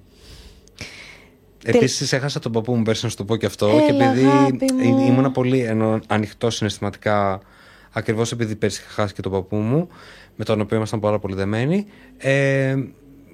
Τε- 1.63 1.75
Επίσης 1.75 2.13
έχασα 2.13 2.39
τον 2.39 2.51
παππού 2.51 2.75
μου 2.75 2.81
πέρσι 2.81 3.03
να 3.03 3.09
σου 3.09 3.15
το 3.17 3.23
πω 3.25 3.35
και 3.35 3.45
αυτό 3.45 3.67
Έλα, 3.67 3.79
και 3.81 3.91
επειδή 4.03 4.25
αγάπη 4.27 4.65
μου. 4.73 4.99
ή- 5.01 5.05
ήμουνα 5.07 5.31
πολύ 5.31 5.59
ενώ, 5.59 5.99
ανοιχτό 6.07 6.49
συναισθηματικά 6.49 7.39
ακριβώς 7.91 8.31
επειδή 8.31 8.55
πέρσι 8.55 8.81
είχα 8.81 8.91
χάσει 9.01 9.13
και 9.13 9.21
τον 9.21 9.31
παππού 9.31 9.55
μου 9.55 9.87
με 10.35 10.43
τον 10.45 10.61
οποίο 10.61 10.77
ήμασταν 10.77 10.99
πάρα 10.99 11.19
πολύ 11.19 11.35
δεμένοι 11.35 11.85
ε, 12.17 12.75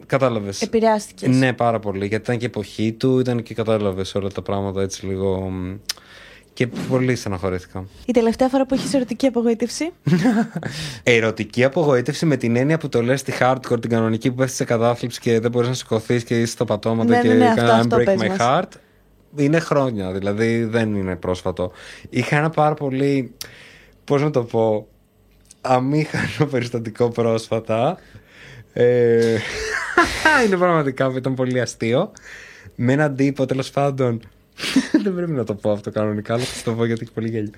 κατάλαβες 0.06 0.62
Επηρεάστηκες. 0.62 1.36
Ναι, 1.36 1.54
πάρα 1.54 1.80
πολύ. 1.80 2.06
Γιατί 2.08 2.24
ήταν 2.24 2.38
και 2.38 2.44
η 2.46 2.48
εποχή 2.48 2.92
του, 2.94 3.20
ήταν 3.20 3.44
και 3.44 3.54
κατάλαβες 3.54 4.16
όλα 4.16 4.30
τα 4.30 4.42
πράγματα 4.42 4.82
έτσι 4.82 5.06
λίγο. 5.06 5.52
Μ, 6.52 6.54
Και 6.54 6.68
πολύ 6.68 7.16
στεναχωρήθηκα. 7.16 7.86
Η 8.06 8.12
τελευταία 8.12 8.48
φορά 8.50 8.66
που 8.66 8.74
έχεις 8.74 8.94
ερωτική 8.94 9.28
απογοήτευση; 9.28 9.92
Ερωτική 11.04 11.64
απογοήτευση 11.64 12.26
με 12.26 12.38
την 12.38 12.56
έννοια 12.56 12.78
που 12.78 12.90
το 12.90 13.02
λες 13.02 13.20
στη 13.20 13.34
hardcore, 13.40 13.82
την 13.82 13.90
κανονική 13.90 14.30
που 14.30 14.36
πέφτεις 14.36 14.56
σε 14.56 14.64
κατάθλιψη 14.64 15.20
και 15.20 15.40
δεν 15.40 15.52
μπορείς 15.52 15.68
να 15.68 15.74
σηκωθείς 15.74 16.24
και 16.24 16.40
είσαι 16.42 16.52
στα 16.52 16.66
πατώματα 16.66 17.10
Ναι, 17.16 17.22
και 17.22 17.28
ναι, 17.28 17.34
ναι, 17.34 17.48
αυτό, 17.48 17.56
κανένα 17.62 17.78
αυτό 17.80 17.98
break 17.98 18.04
πες 18.06 18.16
my 18.22 18.28
μας. 18.28 18.38
heart. 18.40 18.70
Είναι 19.36 19.60
χρόνια, 19.60 20.12
δηλαδή 20.12 20.64
δεν 20.64 20.96
είναι 20.96 21.16
πρόσφατο. 21.16 21.72
Είχα 22.10 22.38
ένα 22.38 22.50
πάρα 22.50 22.74
πολύ. 22.74 23.34
Πώς 24.04 24.22
να 24.22 24.30
το 24.30 24.44
πω. 24.44 24.88
Αμήχανο 25.62 26.50
περιστατικό 26.52 27.10
πρόσφατα. 27.10 27.98
Ε, 28.74 29.38
είναι 30.46 30.58
πραγματικά 30.58 31.12
ήταν 31.18 31.34
πολύ 31.34 31.62
αστείο. 31.62 32.12
Με 32.76 32.94
έναν 32.94 33.16
τύπο 33.16 33.46
τέλος 33.46 33.70
πάντων. 33.72 34.22
Δεν 35.04 35.16
πρέπει 35.16 35.32
να 35.32 35.44
το 35.44 35.56
πω 35.56 35.72
αυτό 35.72 35.92
κανονικά, 35.92 36.34
αλλά 36.34 36.44
θα 36.44 36.64
το 36.64 36.78
πω 36.78 36.86
γιατί 36.86 37.02
έχει 37.04 37.12
πολύ 37.12 37.30
γέλιο. 37.30 37.52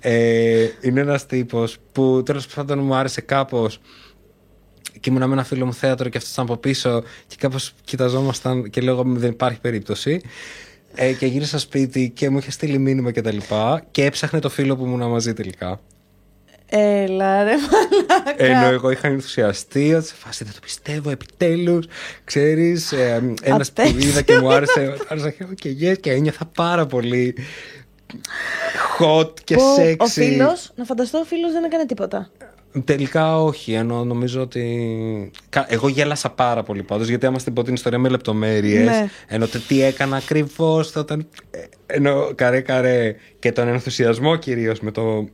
Ε, 0.00 0.68
είναι 0.80 1.00
ένας 1.00 1.26
τύπος 1.26 1.76
που 1.92 2.22
τέλος 2.24 2.46
πάντων 2.46 2.78
μου 2.78 2.94
άρεσε 2.94 3.20
κάπως 3.20 3.80
και 5.00 5.10
ήμουν 5.10 5.26
με 5.26 5.32
ένα 5.32 5.44
φίλο 5.44 5.66
μου 5.66 5.74
θέατρο 5.74 6.08
και 6.08 6.16
αυτός 6.16 6.32
ήταν 6.32 6.44
από 6.44 6.56
πίσω 6.56 7.02
και 7.26 7.36
κάπως 7.38 7.74
κοιταζόμασταν 7.84 8.70
και 8.70 8.80
λέω 8.80 9.02
δεν 9.06 9.30
υπάρχει 9.30 9.60
περίπτωση. 9.60 10.20
Ε, 10.94 11.12
και 11.12 11.26
γύρισα 11.26 11.58
σπίτι 11.58 12.10
και 12.10 12.30
μου 12.30 12.38
είχε 12.38 12.50
στείλει 12.50 12.78
μήνυμα 12.78 13.10
και 13.10 13.20
τα 13.20 13.32
λοιπά 13.32 13.84
και 13.90 14.04
έψαχνε 14.04 14.38
το 14.38 14.48
φίλο 14.48 14.76
που 14.76 14.84
ήμουν 14.84 15.10
μαζί 15.10 15.32
τελικά. 15.32 15.80
Έλα 16.72 17.44
ρε 17.44 17.54
μαλάκα. 17.56 18.44
Ενώ 18.44 18.66
εγώ 18.66 18.90
είχα 18.90 19.08
ενθουσιαστεί 19.08 19.94
ότι 19.94 20.06
σε 20.06 20.14
φάση 20.18 20.44
δεν 20.44 20.52
το 20.52 20.58
πιστεύω 20.62 21.10
επιτέλους 21.10 21.86
Ξέρεις, 22.24 22.92
ε, 22.92 23.34
ένας 23.42 23.72
που 23.72 23.82
Απέσιο. 23.82 24.08
είδα 24.08 24.22
και 24.22 24.38
μου 24.38 24.52
άρεσε 24.52 24.96
Άρεσε 25.08 25.36
και 25.54 25.70
yes, 25.80 25.98
και 26.00 26.10
ένιωθα 26.10 26.44
πάρα 26.54 26.86
πολύ 26.86 27.34
hot 28.98 29.40
και 29.44 29.54
Που 29.54 29.62
sexy 29.78 29.94
Ο 29.98 30.06
φίλος, 30.06 30.72
να 30.76 30.84
φανταστώ 30.84 31.18
ο 31.18 31.24
φίλος 31.24 31.52
δεν 31.52 31.64
έκανε 31.64 31.86
τίποτα. 31.86 32.30
Τελικά 32.84 33.42
όχι, 33.42 33.72
ενώ 33.72 34.04
νομίζω 34.04 34.40
ότι. 34.40 35.30
Κα- 35.48 35.66
Εγώ 35.68 35.88
γέλασα 35.88 36.30
πάρα 36.30 36.62
πολύ 36.62 36.82
πάντως, 36.82 37.08
γιατί 37.08 37.26
άμα 37.26 37.38
στην 37.38 37.52
πω 37.52 37.62
την 37.62 37.74
ιστορία 37.74 37.98
με 37.98 38.08
λεπτομέρειες. 38.08 38.84
Ναι. 38.86 39.08
Ενώ 39.26 39.46
το 39.46 39.58
τι 39.68 39.82
έκανα 39.82 40.16
ακριβώς 40.16 40.96
όταν. 40.96 41.26
ε, 41.50 41.58
Ενώ 41.86 42.30
καρέ 42.34 42.60
καρέ 42.60 43.14
και 43.38 43.52
τον 43.52 43.68
ενθουσιασμό 43.68 44.36
κυρίως 44.36 44.80
με 44.80 44.90
το. 44.90 45.28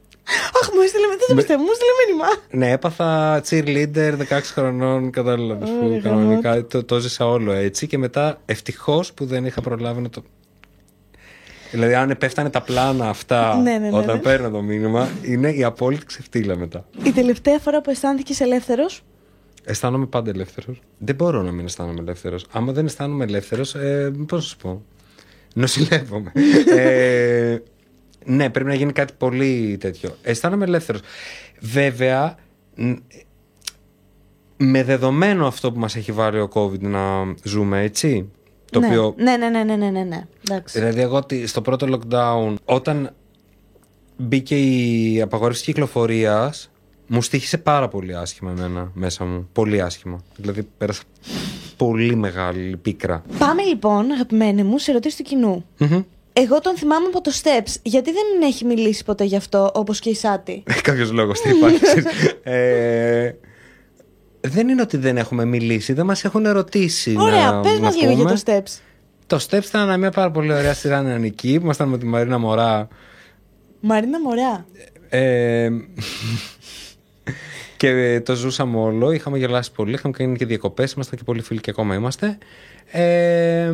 Αχ, 0.62 0.70
μου 0.74 0.80
έστειλε, 0.80 1.06
δεν 1.06 1.18
το 1.28 1.34
πιστεύω, 1.34 1.62
μου 1.62 1.68
έστειλε 1.70 1.90
μήνυμα. 2.06 2.26
Ναι, 2.50 2.70
έπαθα 2.70 3.42
cheerleader 3.48 4.36
16 4.36 4.40
χρονών, 4.42 5.10
κατάλαβες. 5.10 5.68
Ωραία, 5.84 6.00
Κανονικά 6.00 6.66
το, 6.66 6.84
το 6.84 6.98
ζήσα 6.98 7.26
όλο 7.26 7.52
έτσι 7.52 7.86
και 7.86 7.98
μετά 7.98 8.40
ευτυχώς 8.44 9.12
που 9.12 9.26
δεν 9.26 9.44
είχα 9.44 9.60
προλάβει 9.60 10.00
να 10.00 10.10
το. 10.10 10.22
Δηλαδή, 11.70 11.94
αν 11.94 12.16
πέφτανε 12.18 12.50
τα 12.50 12.60
πλάνα 12.60 13.08
αυτά 13.08 13.56
Ναι, 13.56 13.78
ναι, 13.78 13.88
ναι, 13.88 13.96
όταν 13.96 14.16
ναι. 14.16 14.22
παίρνω 14.22 14.50
το 14.50 14.62
μήνυμα, 14.62 15.08
είναι 15.22 15.50
η 15.50 15.64
απόλυτη 15.64 16.06
ξεφτύλα 16.06 16.56
μετά. 16.56 16.86
Η 17.02 17.12
τελευταία 17.12 17.58
φορά 17.58 17.80
που 17.80 17.90
αισθάνθηκες 17.90 18.40
ελεύθερος; 18.40 19.02
Αισθάνομαι 19.64 20.06
πάντα 20.06 20.30
ελεύθερος. 20.30 20.80
Δεν 20.98 21.14
μπορώ 21.14 21.42
να 21.42 21.50
μην 21.50 21.64
αισθάνομαι 21.64 22.00
ελεύθερος. 22.00 22.46
Άμα 22.50 22.72
δεν 22.72 22.86
αισθάνομαι 22.86 23.24
ελεύθερος, 23.24 23.74
ε, 23.74 24.12
πώς 24.26 24.38
να 24.38 24.40
σου 24.40 24.56
πω. 24.56 24.82
Νοσηλεύομαι. 25.54 26.32
ε, 26.76 27.58
ναι, 28.26 28.50
πρέπει 28.50 28.68
να 28.68 28.74
γίνει 28.74 28.92
κάτι 28.92 29.12
πολύ 29.18 29.76
τέτοιο. 29.80 30.16
Αισθάνομαι 30.22 30.64
ελεύθερος. 30.64 31.00
Βέβαια, 31.60 32.34
ν- 32.74 32.96
με 34.56 34.82
δεδομένο 34.84 35.46
αυτό 35.46 35.72
που 35.72 35.78
μας 35.78 35.96
έχει 35.96 36.12
βάλει 36.12 36.40
ο 36.40 36.48
COVID 36.52 36.80
να 36.80 37.34
ζούμε, 37.42 37.80
έτσι. 37.82 38.28
Το 38.70 38.80
ναι. 38.80 38.86
οποίο 38.86 39.14
ναι, 39.16 39.36
ναι, 39.36 39.48
ναι, 39.48 39.64
ναι, 39.64 39.76
ναι, 39.76 39.90
ναι, 39.90 40.02
ναι. 40.02 40.26
Εντάξει. 40.48 40.78
Δηλαδή, 40.78 41.00
εγώ 41.00 41.16
ότι 41.16 41.46
στο 41.46 41.60
πρώτο 41.62 41.86
lockdown, 41.90 42.54
όταν 42.64 43.10
μπήκε 44.16 44.56
η 44.58 45.20
απαγόρευση 45.20 45.62
κυκλοφορίας, 45.64 46.70
μου 47.06 47.22
στήχησε 47.22 47.58
πάρα 47.58 47.88
πολύ 47.88 48.16
άσχημα 48.16 48.50
εμένα 48.50 48.90
μέσα 48.94 49.24
μου. 49.24 49.48
Πολύ 49.52 49.82
άσχημα. 49.82 50.20
Δηλαδή, 50.36 50.62
πέρασα 50.78 51.02
πολύ 51.76 52.16
μεγάλη 52.16 52.76
πίκρα. 52.76 53.22
Πάμε 53.38 53.62
λοιπόν, 53.62 54.10
αγαπημένοι 54.10 54.62
μου, 54.62 54.78
σε 54.78 54.90
ερωτήσεις 54.90 55.16
του 55.18 55.22
κοινού. 55.24 55.64
Μμμ. 55.78 56.02
Εγώ 56.38 56.60
τον 56.60 56.76
θυμάμαι 56.76 57.06
από 57.06 57.20
το 57.20 57.30
Steps. 57.42 57.74
Γιατί 57.82 58.12
δεν 58.12 58.24
έχει 58.42 58.64
μιλήσει 58.64 59.04
ποτέ 59.04 59.24
γι' 59.24 59.36
αυτό, 59.36 59.70
όπως 59.74 59.98
και 59.98 60.10
η 60.10 60.14
Σάτι. 60.14 60.62
Κάποιος 60.82 61.12
λόγος 61.12 61.40
τι 61.40 61.50
υπάρχει. 61.50 61.80
ε, 62.42 63.32
δεν 64.40 64.68
είναι 64.68 64.82
ότι 64.82 64.96
δεν 64.96 65.16
έχουμε 65.16 65.44
μιλήσει, 65.44 65.92
δεν 65.92 66.06
μας 66.06 66.24
έχουν 66.24 66.46
ερωτήσει. 66.46 67.16
Ωραία, 67.18 67.50
να, 67.50 67.60
πες 67.60 67.72
να 67.72 67.80
μας 67.80 67.96
λίγο 67.96 68.12
για 68.12 68.24
πούμε. 68.24 68.34
το 68.34 68.42
Steps. 68.46 68.80
Το 69.26 69.46
Steps 69.48 69.64
ήταν 69.64 69.98
μια 69.98 70.10
πάρα 70.10 70.30
πολύ 70.30 70.52
ωραία 70.52 70.74
σειρά 70.74 71.02
νεανική 71.02 71.56
που 71.56 71.64
ήμασταν 71.64 71.88
με 71.88 71.98
τη 71.98 72.06
Μαρίνα 72.06 72.38
Μωρά 72.38 72.88
Μαρίνα 73.80 74.20
Μωρά. 74.20 74.66
Ε, 75.08 75.70
και 77.76 78.20
το 78.24 78.34
ζούσαμε 78.34 78.78
όλο. 78.78 79.10
Είχαμε 79.12 79.38
γελάσει 79.38 79.72
πολύ. 79.72 79.92
Είχαμε 79.92 80.14
κάνει 80.16 80.36
και 80.36 80.46
διακοπές. 80.46 80.92
Ήμασταν 80.92 81.18
και 81.18 81.24
πολύ 81.24 81.42
φίλοι 81.42 81.60
και 81.60 81.70
ακόμα 81.70 81.94
είμαστε. 81.94 82.38
Ε, 82.90 83.72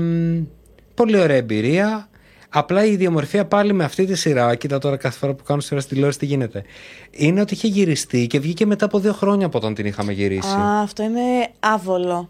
πολύ 0.94 1.18
ωραία 1.18 1.36
εμπειρία. 1.36 2.10
Απλά 2.54 2.84
η 2.84 2.92
ιδιομορφία 2.92 3.44
πάλι 3.46 3.72
με 3.72 3.84
αυτή 3.84 4.04
τη 4.04 4.14
σειρά, 4.14 4.54
κοίτα 4.54 4.78
τώρα 4.78 4.96
κάθε 4.96 5.18
φορά 5.18 5.34
που 5.34 5.42
κάνω 5.44 5.60
σειρά 5.60 5.80
στη 5.80 5.88
τηλεόραση 5.88 6.18
τι 6.18 6.26
γίνεται, 6.26 6.64
είναι 7.10 7.40
ότι 7.40 7.54
είχε 7.54 7.68
γυριστεί 7.68 8.26
και 8.26 8.40
βγήκε 8.40 8.66
μετά 8.66 8.84
από 8.84 8.98
δύο 8.98 9.12
χρόνια 9.12 9.46
από 9.46 9.58
όταν 9.58 9.74
την 9.74 9.86
είχαμε 9.86 10.12
γυρίσει. 10.12 10.56
Α, 10.56 10.80
αυτό 10.80 11.02
είναι 11.02 11.20
άβολο. 11.60 12.28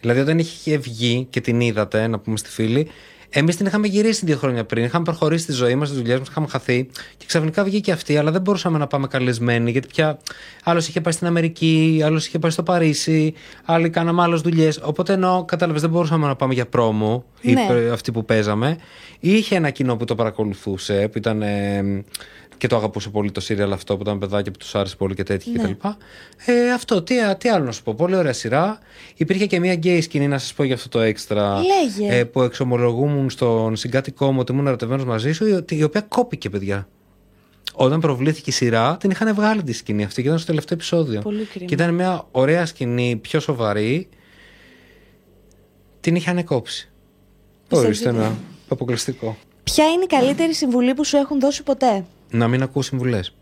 Δηλαδή, 0.00 0.20
όταν 0.20 0.38
είχε 0.38 0.76
βγει 0.76 1.26
και 1.30 1.40
την 1.40 1.60
είδατε, 1.60 2.06
να 2.06 2.18
πούμε 2.18 2.36
στη 2.36 2.48
φίλη, 2.48 2.88
εμείς 3.34 3.56
την 3.56 3.66
είχαμε 3.66 3.86
γυρίσει 3.86 4.24
δύο 4.26 4.36
χρόνια 4.36 4.64
πριν. 4.64 4.84
Είχαμε 4.84 5.04
προχωρήσει 5.04 5.46
τη 5.46 5.52
ζωή 5.52 5.74
μας, 5.74 5.88
τις 5.88 5.98
δουλειές 5.98 6.18
μας, 6.18 6.28
είχαμε 6.28 6.46
χαθεί. 6.46 6.88
Και 7.16 7.24
ξαφνικά 7.26 7.64
βγήκε 7.64 7.92
αυτή, 7.92 8.16
αλλά 8.16 8.30
δεν 8.30 8.40
μπορούσαμε 8.40 8.78
να 8.78 8.86
πάμε 8.86 9.06
καλεσμένοι, 9.06 9.70
γιατί 9.70 9.88
πια 9.88 10.18
άλλος 10.64 10.88
είχε 10.88 11.00
πάει 11.00 11.12
στην 11.12 11.26
Αμερική, 11.26 12.00
άλλος 12.04 12.26
είχε 12.26 12.38
πάει 12.38 12.50
στο 12.50 12.62
Παρίσι, 12.62 13.34
άλλοι 13.64 13.90
κάναμε 13.90 14.22
άλλες 14.22 14.40
δουλειές. 14.40 14.80
Οπότε 14.82 15.12
ενώ 15.12 15.44
κατάλαβες, 15.48 15.80
δεν 15.80 15.90
μπορούσαμε 15.90 16.26
να 16.26 16.36
πάμε 16.36 16.54
για 16.54 16.66
πρόμο, 16.66 17.24
ή 17.40 17.52
Ναι. 17.52 17.66
π- 17.68 17.92
αυτοί 17.92 18.12
που 18.12 18.24
παίζαμε. 18.24 18.76
Είχε 19.20 19.56
ένα 19.56 19.70
κοινό 19.70 19.96
που 19.96 20.04
το 20.04 20.14
παρακολουθούσε, 20.14 21.08
που 21.12 21.18
ήταν. 21.18 21.42
ε, 21.42 22.04
και 22.62 22.68
το 22.68 22.76
αγαπούσε 22.76 23.08
πολύ 23.08 23.30
το 23.30 23.40
σύριαλ 23.40 23.72
αυτό 23.72 23.96
που 23.96 24.02
ήταν 24.02 24.18
παιδάκι 24.18 24.50
που 24.50 24.58
τους 24.58 24.74
άρεσε 24.74 24.96
πολύ 24.96 25.14
και 25.14 25.22
τέτοια 25.22 25.52
Ναι. 25.52 25.72
κτλ. 25.72 25.88
Ε, 26.46 26.72
αυτό, 26.72 27.02
τι, 27.02 27.14
τι 27.38 27.48
άλλο 27.48 27.64
να 27.64 27.72
σου 27.72 27.82
πω. 27.82 27.94
Πολύ 27.94 28.16
ωραία 28.16 28.32
σειρά. 28.32 28.78
Υπήρχε 29.16 29.46
και 29.46 29.60
μια 29.60 29.74
γκέι 29.74 30.00
σκηνή, 30.00 30.28
να 30.28 30.38
σας 30.38 30.52
πω 30.54 30.62
για 30.64 30.74
αυτό 30.74 30.88
το 30.88 31.00
έξτρα. 31.00 31.60
Λέγε. 31.60 32.18
Ε, 32.18 32.24
που 32.24 32.42
εξομολογούμουν 32.42 33.30
στον 33.30 33.76
συγκάτοικό 33.76 34.32
μου 34.32 34.38
ότι 34.40 34.52
ήμουν 34.52 34.66
ερωτευμένος 34.66 35.04
μαζί 35.04 35.32
σου, 35.32 35.46
η, 35.46 35.64
η 35.68 35.82
οποία 35.82 36.00
κόπηκε, 36.00 36.50
παιδιά. 36.50 36.88
Όταν 37.72 38.00
προβλήθηκε 38.00 38.50
η 38.50 38.52
σειρά, 38.52 38.96
την 38.96 39.10
είχαν 39.10 39.34
βγάλει 39.34 39.62
τη 39.62 39.72
σκηνή 39.72 40.04
αυτή 40.04 40.20
και 40.20 40.26
ήταν 40.26 40.38
στο 40.38 40.46
τελευταίο 40.46 40.76
επεισόδιο. 40.76 41.20
Πολύ 41.20 41.44
κρίμα. 41.44 41.66
Και 41.66 41.74
ήταν 41.74 41.94
μια 41.94 42.26
ωραία 42.30 42.66
σκηνή, 42.66 43.18
πιο 43.22 43.40
σοβαρή. 43.40 44.08
Την 46.00 46.14
είχαν 46.14 46.44
κόψει. 46.44 46.90
Πιστεύω 47.68 47.86
Ορίστε 47.86 48.08
ότι- 48.08 48.18
ένα 48.18 48.34
αποκλειστικό. 48.68 49.36
Ποια 49.64 49.84
είναι 49.90 50.02
η 50.02 50.06
καλύτερη 50.06 50.54
συμβουλή 50.54 50.94
που 50.94 51.04
σου 51.04 51.16
έχουν 51.16 51.40
δώσει 51.40 51.62
ποτέ; 51.62 52.04
Να 52.32 52.48
μην 52.48 52.62
ακούω 52.62 52.82
συμβουλές. 52.82 53.34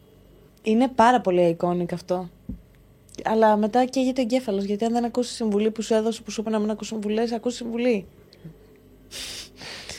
Είναι 0.62 0.88
πάρα 0.88 1.20
πολύ 1.20 1.56
iconic 1.60 1.92
αυτό. 1.92 2.28
Αλλά 3.24 3.56
μετά 3.56 3.84
καίγεται 3.84 4.20
ο 4.20 4.22
εγκέφαλος. 4.22 4.64
Γιατί 4.64 4.84
αν 4.84 4.92
δεν 4.92 5.04
ακούσεις 5.04 5.34
συμβουλή 5.34 5.70
που 5.70 5.82
σου 5.82 5.94
έδωσε, 5.94 6.22
που 6.22 6.30
σου 6.30 6.40
είπε 6.40 6.50
να 6.50 6.58
μην 6.58 6.70
ακούσεις 6.70 6.92
συμβουλές, 6.92 7.32
ακούσει 7.32 7.56
συμβουλή. 7.56 8.06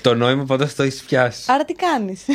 Το 0.01 0.15
νόημα 0.15 0.43
πάντα 0.45 0.69
το 0.75 0.83
έχεις 0.83 1.03
πιάσει. 1.03 1.51
Άρα 1.51 1.65
τι 1.65 1.73
κάνεις; 1.73 2.25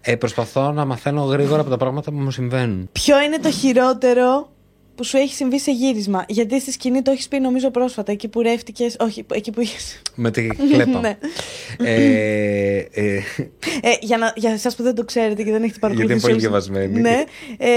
Ε, 0.00 0.16
προσπαθώ 0.16 0.72
να 0.72 0.84
μαθαίνω 0.84 1.22
γρήγορα 1.22 1.60
από 1.60 1.70
τα 1.70 1.76
πράγματα 1.76 2.10
που 2.10 2.16
μου 2.16 2.30
συμβαίνουν. 2.30 2.88
Ποιο 2.92 3.20
είναι 3.20 3.38
το 3.38 3.50
χειρότερο 3.50 4.48
που 4.94 5.04
σου 5.04 5.16
έχει 5.16 5.34
συμβεί 5.34 5.58
σε 5.60 5.70
γύρισμα. 5.70 6.24
Γιατί 6.28 6.60
στη 6.60 6.72
σκηνή 6.72 7.02
το 7.02 7.10
έχεις 7.10 7.28
πει 7.28 7.40
νομίζω 7.40 7.70
πρόσφατα. 7.70 8.12
Εκεί 8.12 8.28
που 8.28 8.42
ρεύτηκε. 8.42 8.86
Όχι, 8.98 9.24
εκεί 9.32 9.50
που 9.50 9.60
είχε. 9.60 9.76
Με 10.14 10.30
τη 10.30 10.46
κλέπα. 10.46 11.00
Ναι. 11.00 11.16
ε, 11.78 12.76
ε, 12.90 13.14
Ε, 13.82 13.90
για, 14.00 14.18
να, 14.18 14.32
για 14.36 14.50
εσάς 14.50 14.76
που 14.76 14.82
δεν 14.82 14.94
το 14.94 15.04
ξέρετε 15.04 15.42
και 15.42 15.50
δεν 15.50 15.62
έχετε 15.62 15.78
παρακολουθήσει. 15.78 16.12
είναι 16.12 16.20
πολύ 16.20 16.32
όλους- 16.32 16.42
διαβασμένοι. 16.42 17.00
Ναι. 17.00 17.24
Ε, 17.58 17.68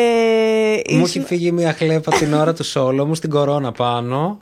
μου 0.94 1.06
ήσουν- 1.06 1.06
έχει 1.06 1.20
φύγει 1.20 1.52
μια 1.52 1.74
χλέπα 1.74 2.12
την 2.18 2.34
ώρα 2.34 2.54
του 2.54 2.64
σόλο 2.64 3.06
μου 3.06 3.16
στην 3.16 3.30
κορώνα 3.30 3.72
πάνω. 3.72 4.40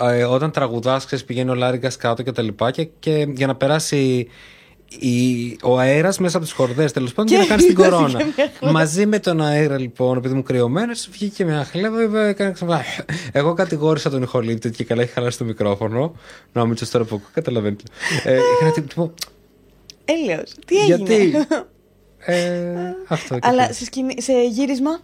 Ε, 0.00 0.24
όταν 0.24 0.50
τραγουδάς, 0.50 1.04
ξέρεις, 1.06 1.24
πηγαίνει 1.24 1.50
ο 1.50 1.54
Λάριγκας 1.54 1.96
κάτω 1.96 2.22
και 2.22 2.32
τα 2.32 2.42
λοιπά 2.42 2.70
και, 2.70 2.88
και 2.98 3.26
για 3.34 3.46
να 3.46 3.54
περάσει 3.54 4.28
η, 4.98 5.56
ο 5.62 5.78
αέρας 5.78 6.18
μέσα 6.18 6.36
από 6.36 6.46
τις 6.46 6.54
χορδές 6.54 6.92
τέλος 6.92 7.12
πάντων 7.12 7.30
Και 7.30 7.34
και 7.36 7.40
να 7.40 7.46
κάνει 7.48 7.62
την 7.62 7.70
είδατε 7.70 7.88
κορώνα. 7.88 8.18
και 8.18 8.24
μια 8.24 8.32
χλέπα. 8.34 8.70
Μαζί 8.72 9.06
με 9.06 9.18
τον 9.18 9.40
αέρα 9.42 9.78
λοιπόν, 9.78 10.16
επειδή 10.16 10.34
μου 10.34 10.42
κρυωμένος, 10.42 11.08
βγήκε 11.12 11.44
μια 11.44 11.64
χλέπα 11.64 11.96
βέβαια 11.96 12.26
έκανε 12.26 12.52
ξανά. 12.52 12.82
Εγώ 13.32 13.52
κατηγόρησα 13.54 14.10
τον 14.10 14.22
ηχολήπτη 14.22 14.66
ότι 14.68 14.76
και 14.76 14.84
καλά 14.84 15.02
έχει 15.02 15.12
χαλάσει 15.12 15.38
το 15.38 15.44
μικρόφωνο. 15.44 16.14
Να 16.52 16.66
μην 16.66 16.76
τώρα 16.90 17.04
που 17.04 17.14
ακούω, 17.14 17.28
καταλαβαίνετε. 17.32 17.82
Ε, 18.24 18.34
είχα 18.34 18.42
ένα 18.62 18.72
τύπο, 18.72 19.12
Έλεος. 20.04 20.54
Τι 20.66 20.76
έγινε; 20.76 20.96
γιατί; 20.96 21.36
Ε, 22.20 22.72
αυτό 23.08 23.34
και 23.34 23.48
Αλλά 23.48 23.66
τι. 23.68 23.74
σε, 23.74 23.84
σκηνή- 23.84 24.22
σε 24.22 24.32
γύρισμα; 24.42 24.98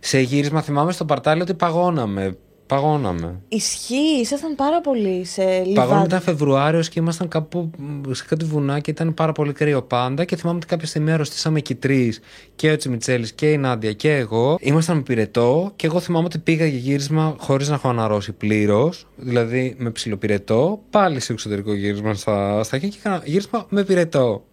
Σε 0.00 0.18
γύρισμα 0.20 0.62
θυμάμαι 0.62 0.92
στο 0.92 1.04
παρτάλι 1.04 1.40
ότι 1.42 1.54
παγώναμε. 1.54 2.36
Παγώναμε. 2.66 3.40
ισχύει. 3.48 4.20
Ήσασταν 4.20 4.54
πάρα 4.54 4.80
πολύ 4.80 5.24
σε 5.24 5.42
Παγώναμε 5.44 5.68
λιβάδι. 5.68 6.06
ήταν 6.06 6.20
Φεβρουάριος 6.20 6.88
και 6.88 7.00
ήμασταν 7.00 7.28
κάπου 7.28 7.70
μ, 7.78 8.12
σε 8.12 8.24
κάτι 8.28 8.44
βουνά 8.44 8.80
και 8.80 8.90
ήταν 8.90 9.14
πάρα 9.14 9.32
πολύ 9.32 9.52
κρύο 9.52 9.82
πάντα. 9.82 10.24
Και 10.24 10.36
θυμάμαι 10.36 10.56
ότι 10.56 10.66
κάποια 10.66 10.86
στιγμή 10.86 11.12
αρρωστήσαμε 11.12 11.60
και 11.60 11.72
οι 11.72 11.76
τρεις, 11.76 12.20
και 12.56 12.70
ο 12.70 12.76
Τσιμιτσέλης 12.76 13.32
και 13.32 13.50
η 13.52 13.56
Νάντια 13.58 13.92
και 13.92 14.14
εγώ. 14.16 14.56
Ήμασταν 14.60 14.96
με 14.96 15.02
πυρετό 15.02 15.72
και 15.76 15.86
εγώ 15.86 16.00
θυμάμαι 16.00 16.24
ότι 16.26 16.38
πήγα 16.38 16.66
για 16.66 16.78
γύρισμα 16.78 17.34
χωρίς 17.38 17.68
να 17.68 17.74
έχω 17.74 17.88
αναρρώσει 17.88 18.32
πλήρως. 18.32 19.06
Δηλαδή 19.16 19.74
με 19.78 19.90
ψιλοπυρετό. 19.90 20.80
Πάλι 20.90 21.20
σε 21.20 21.32
εξωτερικό 21.32 21.74
γύρισμα 21.74 22.14
στα, 22.14 22.62
στα 22.62 22.78
χέρια 22.78 22.96
και 22.96 23.08
έκανα 23.08 23.22
γύρισμα 23.24 23.66
με 23.68 23.84
πυρετό. 23.84 24.44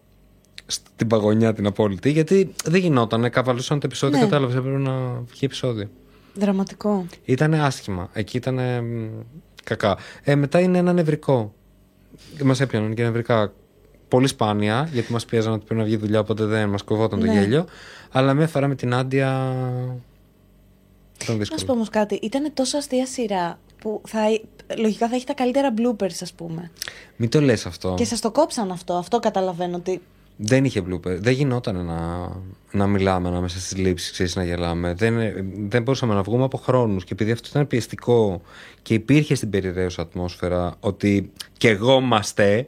Στην 0.66 1.08
παγωνιά 1.08 1.54
την 1.54 1.66
απόλυτη. 1.66 2.12
Γιατί 2.12 2.54
δεν 2.66 2.82
γινόταν. 2.82 3.30
Καβαλούσαν 3.30 3.80
το 3.80 3.86
επεισόδιο, 3.86 4.18
Ναι. 4.18 4.24
κατάλαβες. 4.24 4.56
Έπρεπε 4.56 4.78
να 4.78 4.92
βγει 5.12 5.40
επεισόδιο. 5.42 5.90
Δραματικό. 6.34 7.06
Ήταν 7.26 7.54
άσχημα. 7.54 8.10
Εκεί 8.14 8.38
ήταν 8.38 8.60
κακά. 9.64 9.98
Ε, 10.24 10.36
μετά 10.36 10.60
είναι 10.60 10.78
ένα 10.78 10.94
νευρικό. 10.94 11.54
Μας 12.44 12.60
έπιαναν 12.60 12.94
και 12.94 13.04
νευρικά 13.04 13.54
πολύ 14.08 14.28
σπάνια, 14.28 14.90
γιατί 14.92 15.12
μας 15.12 15.26
πίεζαν 15.26 15.54
ότι 15.54 15.66
πρέπει 15.66 15.80
να 15.80 15.86
βγει 15.86 15.96
δουλειά, 15.98 16.20
οπότε 16.20 16.46
δεν 16.46 16.70
μας 16.70 16.84
κοβόταν 16.84 17.20
το 17.20 17.26
Ναι. 17.26 17.34
γέλιο. 17.34 17.66
Αλλά 18.12 18.34
μια 18.34 18.48
φορά 18.48 18.68
με 18.68 18.76
την 18.76 18.94
Άντια. 18.94 19.56
Ήταν 21.22 21.38
Να 21.38 21.44
σου 21.44 21.50
πω 21.50 21.56
δύσκολο. 21.56 21.72
όμως 21.74 21.90
κάτι. 21.90 22.16
Ήταν 22.16 22.54
τόσο 22.54 22.78
αστεία 22.78 23.06
σειρά 23.06 23.60
που 23.82 24.02
θα, 24.08 24.20
λογικά 24.78 25.08
θα 25.10 25.16
έχει 25.16 25.26
τα 25.26 25.34
καλύτερα 25.34 25.74
bloopers, 25.78 26.16
ας 26.22 26.34
πούμε. 26.34 26.72
Μην 27.16 27.30
το 27.30 27.42
λες 27.42 27.66
αυτό. 27.66 27.94
Και 27.98 28.06
σας 28.06 28.20
το 28.22 28.32
κόψαν 28.32 28.72
αυτό. 28.72 28.94
Αυτό 28.94 29.20
καταλαβαίνω 29.20 29.76
ότι. 29.76 30.02
Δεν 30.38 30.66
είχε 30.66 30.82
blooper. 30.90 31.18
Δεν 31.20 31.34
γινόταν 31.34 31.86
να, 31.86 32.30
να 32.72 32.88
μιλάμε 32.88 33.28
ανάμεσα 33.28 33.60
στις 33.60 33.78
λήψεις, 33.78 34.12
ξέρεις 34.12 34.36
να 34.36 34.44
γελάμε. 34.44 34.94
Δεν, 34.94 35.16
δεν 35.68 35.84
μπορούσαμε 35.84 36.14
να 36.14 36.22
βγούμε 36.22 36.44
από 36.44 36.58
χρόνους. 36.58 37.04
Και 37.04 37.14
επειδή 37.14 37.32
αυτό 37.32 37.48
ήταν 37.50 37.68
πιεστικό 37.68 38.42
και 38.82 38.94
υπήρχε 38.94 39.36
στην 39.36 39.50
περιραίωση 39.50 40.02
ατμόσφαιρα 40.02 40.76
ότι 40.80 41.32
και 41.58 41.70
εγώ 41.70 41.98
είμαστε, 42.00 42.68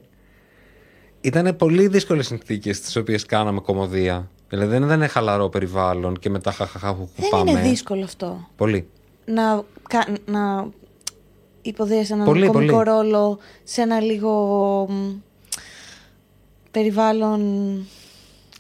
ήταν 1.22 1.56
πολύ 1.56 1.88
δύσκολες 1.88 2.26
συνθήκες 2.28 2.80
τις 2.82 2.96
οποίες 2.96 3.26
κάναμε 3.26 3.60
κομμωδία. 3.60 4.30
Δηλαδή 4.50 4.70
δεν 4.72 4.84
ήταν 4.84 5.08
χαλαρό 5.08 5.50
περιβάλλον 5.50 6.20
και 6.20 6.30
μετά 6.30 6.52
χαχαχά 6.52 6.94
που 6.96 7.10
Δεν 7.18 7.30
πάμε. 7.30 7.52
είναι 7.52 7.62
δύσκολο 7.62 8.04
αυτό. 8.04 8.48
Πολύ. 8.56 8.88
Να, 9.26 9.64
κα- 9.90 10.08
να 10.26 10.68
υποδίεσαι 11.62 12.14
έναν 12.14 12.26
Πολύ, 12.26 12.48
κομικό 12.48 12.74
πολύ. 12.76 12.90
ρόλο 12.90 13.38
σε 13.64 13.82
ένα 13.82 14.00
λίγο 14.00 14.32
μ, 14.90 15.12
περιβάλλον. 16.76 17.42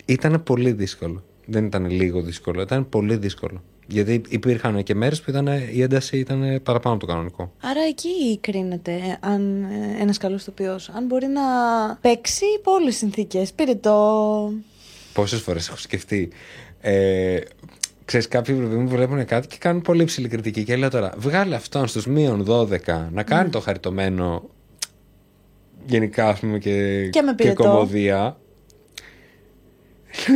Ήταν 0.05 0.43
πολύ 0.43 0.71
δύσκολο. 0.71 1.23
Δεν 1.45 1.65
ήταν 1.65 1.89
λίγο 1.89 2.21
δύσκολο, 2.21 2.61
ήταν 2.61 2.89
πολύ 2.89 3.15
δύσκολο. 3.15 3.63
Γιατί 3.87 4.21
υπήρχαν 4.29 4.83
και 4.83 4.95
μέρες 4.95 5.21
που 5.21 5.29
ήταν, 5.29 5.47
η 5.73 5.81
ένταση 5.81 6.17
ήταν 6.17 6.61
παραπάνω 6.63 6.95
από 6.95 7.05
το 7.05 7.11
κανονικό. 7.11 7.51
Άρα 7.61 7.81
εκεί 7.81 8.37
κρίνεται 8.39 9.17
αν 9.19 9.63
ε, 9.63 10.01
ένας 10.01 10.17
καλός 10.17 10.41
ηθοποιός. 10.41 10.89
Αν 10.89 11.05
μπορεί 11.05 11.25
να 11.25 11.41
παίξει 12.01 12.45
υπό 12.59 12.71
όλες 12.71 12.87
τις 12.87 12.97
συνθήκες. 12.97 13.53
Πήρε 13.53 13.75
το... 13.75 13.95
Πόσες 15.13 15.41
φορές 15.41 15.67
έχω 15.67 15.77
σκεφτεί. 15.77 16.29
Ε, 16.81 17.39
ξέρεις, 18.05 18.27
κάποιοι 18.27 18.55
παιδί 18.55 18.75
μου 18.75 18.87
βλέπουν 18.87 19.25
κάτι 19.25 19.47
και 19.47 19.57
κάνουν 19.59 19.81
πολύ 19.81 20.03
ψηλή 20.03 20.27
κριτική. 20.27 20.63
Και 20.63 20.75
λέω 20.75 20.89
τώρα, 20.89 21.13
βγάλε 21.17 21.55
αυτόν 21.55 21.87
στους 21.87 22.07
μείον 22.07 22.45
12 22.47 22.77
να 23.11 23.23
κάνει 23.23 23.49
το 23.49 23.59
χαριτωμένο 23.59 24.49
γενικά, 25.85 26.27
ας 26.27 26.39
πούμε, 26.39 26.57
και, 26.57 27.07
Και 27.11 27.21
με 27.21 27.33
πυρετό. 27.35 27.63
κομμωδία. 27.63 28.37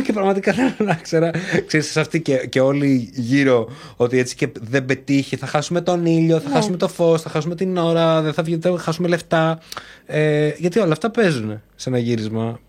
και 0.04 0.12
πραγματικά 0.12 0.52
θέλω 0.52 0.70
να 0.78 0.94
ξέρα, 0.94 1.30
ξέρεις, 1.66 1.90
σε 1.90 2.00
αυτή 2.00 2.20
και, 2.22 2.36
και 2.36 2.60
όλοι 2.60 3.10
γύρω 3.14 3.68
ότι 3.96 4.18
έτσι 4.18 4.34
και 4.34 4.48
δεν 4.60 4.84
πετύχει, 4.84 5.36
θα 5.36 5.46
χάσουμε 5.46 5.80
τον 5.80 6.06
ήλιο, 6.06 6.40
θα 6.40 6.48
Ναι. 6.48 6.54
χάσουμε 6.54 6.76
το 6.76 6.88
φως, 6.88 7.22
θα 7.22 7.28
χάσουμε 7.30 7.54
την 7.54 7.76
ώρα, 7.76 8.22
δεν 8.22 8.32
θα, 8.32 8.42
βγει- 8.42 8.62
θα 8.62 8.78
χάσουμε 8.78 9.08
λεφτά. 9.08 9.58
Ε, 10.06 10.52
γιατί 10.58 10.78
όλα 10.78 10.92
αυτά 10.92 11.10
παίζουν 11.10 11.62
σε 11.76 11.88
ένα 11.88 11.98
γύρισμα. 11.98 12.60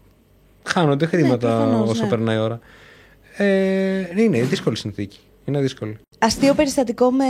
Χάνονται 0.63 1.05
χρήματα 1.05 1.47
προφανώς, 1.47 1.89
όσο 1.89 2.03
ναι. 2.03 2.09
περνάει 2.09 2.35
η 2.35 2.39
ώρα. 2.39 2.59
Ε, 3.37 4.21
είναι 4.21 4.41
δύσκολη 4.41 4.77
συνθήκη. 4.77 5.19
Είναι 5.51 5.61
δύσκολη. 5.61 5.97
Αστείο 6.19 6.53
περιστατικό 6.53 7.11
με 7.11 7.25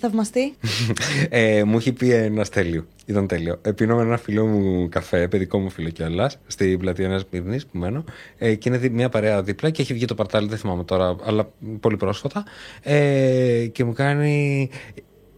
θαυμαστή. 0.00 0.54
ε, 1.28 1.64
μου 1.64 1.76
έχει 1.76 1.92
πει 1.92 2.10
ένας 2.12 2.48
τέλειο. 2.48 2.86
Ήταν 3.06 3.26
τέλειο. 3.26 3.58
Ε, 3.62 3.70
πίνω 3.72 3.96
με 3.96 4.02
ένα 4.02 4.16
φίλο 4.16 4.46
μου 4.46 4.88
καφέ, 4.88 5.28
παιδικό 5.28 5.58
μου 5.58 5.70
φίλο 5.70 5.88
κιόλας, 5.88 6.38
στην 6.46 6.78
πλατεία 6.78 7.08
Νέας 7.08 7.24
Μυρνής 7.30 7.66
που 7.66 7.78
μένω. 7.78 8.04
Ε, 8.38 8.54
και 8.54 8.68
είναι 8.68 8.78
δι- 8.78 8.92
μια 8.92 9.08
παρέα 9.08 9.42
δίπλα 9.42 9.70
και 9.70 9.82
έχει 9.82 9.92
βγει 9.94 10.04
το 10.04 10.14
παρτάλι, 10.14 10.48
δεν 10.48 10.58
θυμάμαι 10.58 10.84
τώρα, 10.84 11.16
αλλά 11.24 11.50
πολύ 11.80 11.96
πρόσφατα. 11.96 12.44
Ε, 12.82 13.66
και 13.72 13.84
μου 13.84 13.92
κάνει 13.92 14.68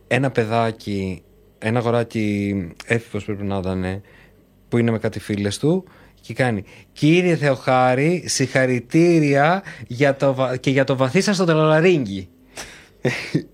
ένα 0.08 0.30
παιδάκι, 0.30 1.22
ένα 1.58 1.78
αγοράκι 1.78 2.54
έφηβος 2.86 3.24
πρέπει 3.24 3.42
να 3.42 3.58
ήταν, 3.58 4.02
που 4.68 4.78
είναι 4.78 4.90
με 4.90 4.98
κάτι 4.98 5.18
φίλες 5.20 5.58
του. 5.58 5.84
Και 6.22 6.34
κάνει 6.34 6.64
Κύριε 6.92 7.36
Θεοχάρη, 7.36 8.22
συγχαρητήρια 8.26 9.62
για 9.86 10.16
το, 10.16 10.34
βα- 10.34 10.56
και 10.56 10.70
για 10.70 10.84
το 10.84 10.96
βαθύ 10.96 11.20
σας 11.20 11.36
στο 11.36 11.44
τελολαρίγκι. 11.44 12.28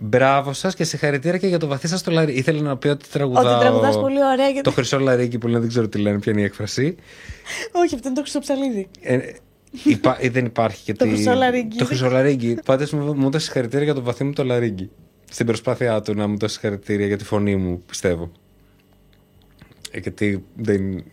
Μπράβο 0.00 0.52
σας 0.52 0.74
και 0.74 0.84
συγχαρητήρια 0.84 1.38
και 1.38 1.46
για 1.46 1.58
το 1.58 1.66
βαθύ 1.66 1.88
σας 1.88 2.00
στο 2.00 2.10
λαρί. 2.10 2.32
Ήθελε 2.32 2.60
να 2.60 2.76
πει 2.76 2.88
ότι 2.88 3.08
τραγουδάω. 3.08 3.52
Ότι 3.54 3.60
τραγουδάς 3.60 3.96
πολύ 3.98 4.24
ωραία 4.24 4.52
και- 4.52 4.60
Το 4.60 4.70
χρυσό 4.70 4.98
λαρίκι 4.98 5.38
που 5.38 5.46
λένε, 5.46 5.58
δεν 5.60 5.68
ξέρω 5.68 5.88
τι 5.88 5.98
λένε, 5.98 6.18
ποια 6.18 6.32
είναι 6.32 6.40
η 6.40 6.44
έκφραση. 6.44 6.94
Όχι, 7.84 7.94
αυτό 7.94 8.06
είναι 8.08 8.16
το 8.16 8.22
χρυσοψαλίδι. 8.22 8.88
Ε, 9.00 9.18
υπά- 9.84 10.24
ε, 10.24 10.28
δεν 10.30 10.44
υπάρχει 10.44 10.82
και 10.84 10.92
Το 10.98 11.04
τι- 11.04 11.10
χρυσό 11.10 11.32
λαρίκι. 11.34 11.76
Το 11.76 11.84
χρυσό 11.84 12.08
λαρίκι. 12.10 12.56
Πάντως 12.64 12.90
μου, 12.92 13.14
μου 13.14 13.26
έδωσε 13.26 13.44
συγχαρητήρια 13.44 13.84
για 13.84 13.94
το 13.94 14.02
βαθύ 14.02 14.24
μου 14.24 14.32
το 14.32 14.44
λαρίκι. 14.44 14.90
Στην 15.30 15.46
προσπάθειά 15.46 16.00
του 16.00 16.14
να 16.14 16.26
μου 16.26 16.38
δώσει 16.38 16.52
συγχαρητήρια 16.54 17.06
για 17.06 17.16
τη 17.16 17.24
φωνή 17.24 17.56
μου, 17.56 17.82
πιστεύω. 17.86 18.32
Ε, 19.94 19.98
γιατί 19.98 20.44
δεν 20.56 21.04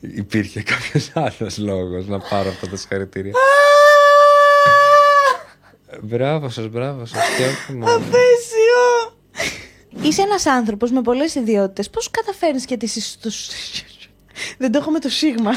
υπήρχε 0.00 0.62
κάποιος 0.62 1.10
άλλος 1.14 1.58
λόγος 1.58 2.06
να 2.06 2.18
πάρω 2.18 2.48
αυτά 2.48 2.68
τα 2.68 2.76
συγχαρητήρια. 2.76 3.32
μπράβο 6.02 6.48
σας, 6.48 6.68
μπράβο 6.68 7.04
σας. 7.06 7.20
Και 7.36 7.44
όχι 7.44 7.72
μόνο. 7.72 7.94
Απέσιο! 7.94 9.14
Είσαι 10.02 10.22
ένας 10.22 10.46
άνθρωπος 10.46 10.90
με 10.90 11.02
πολλές 11.02 11.34
ιδιότητες. 11.34 11.90
Πώς 11.90 12.10
καταφέρνεις 12.10 12.64
και 12.64 12.76
τις 12.76 13.10
στο... 13.10 13.30
Δεν 14.58 14.72
το 14.72 14.78
έχω 14.78 14.90
με 14.90 14.98
το 14.98 15.08
σίγμα. 15.08 15.50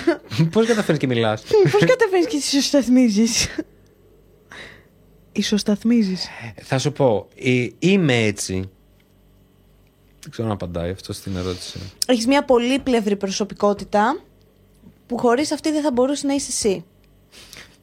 Πώς 0.51 0.67
καταφέρει 0.67 0.97
και 0.97 1.07
μιλάς. 1.07 1.43
Πώς 1.71 1.85
καταφέρνεις 1.85 2.27
και 2.27 2.37
τις 2.37 2.53
ισοσταθμίζεις. 2.53 3.47
Ισοσταθμίζεις. 5.31 6.27
Θα 6.61 6.77
σου 6.77 6.91
πω, 6.91 7.27
ε, 7.35 7.67
είμαι 7.79 8.23
έτσι. 8.23 8.69
Δεν 10.29 10.37
ξέρω 10.37 10.47
να 10.47 10.53
απαντάει 10.53 10.91
αυτό 10.91 11.13
στην 11.13 11.35
ερώτηση. 11.35 11.79
Έχεις 12.07 12.27
μια 12.27 12.43
πολύπλευρη 12.45 13.15
προσωπικότητα 13.15 14.19
που 15.05 15.17
χωρίς 15.17 15.51
αυτή 15.51 15.71
δεν 15.71 15.81
θα 15.81 15.91
μπορούσε 15.91 16.27
να 16.27 16.33
είσαι 16.33 16.47
εσύ. 16.49 16.85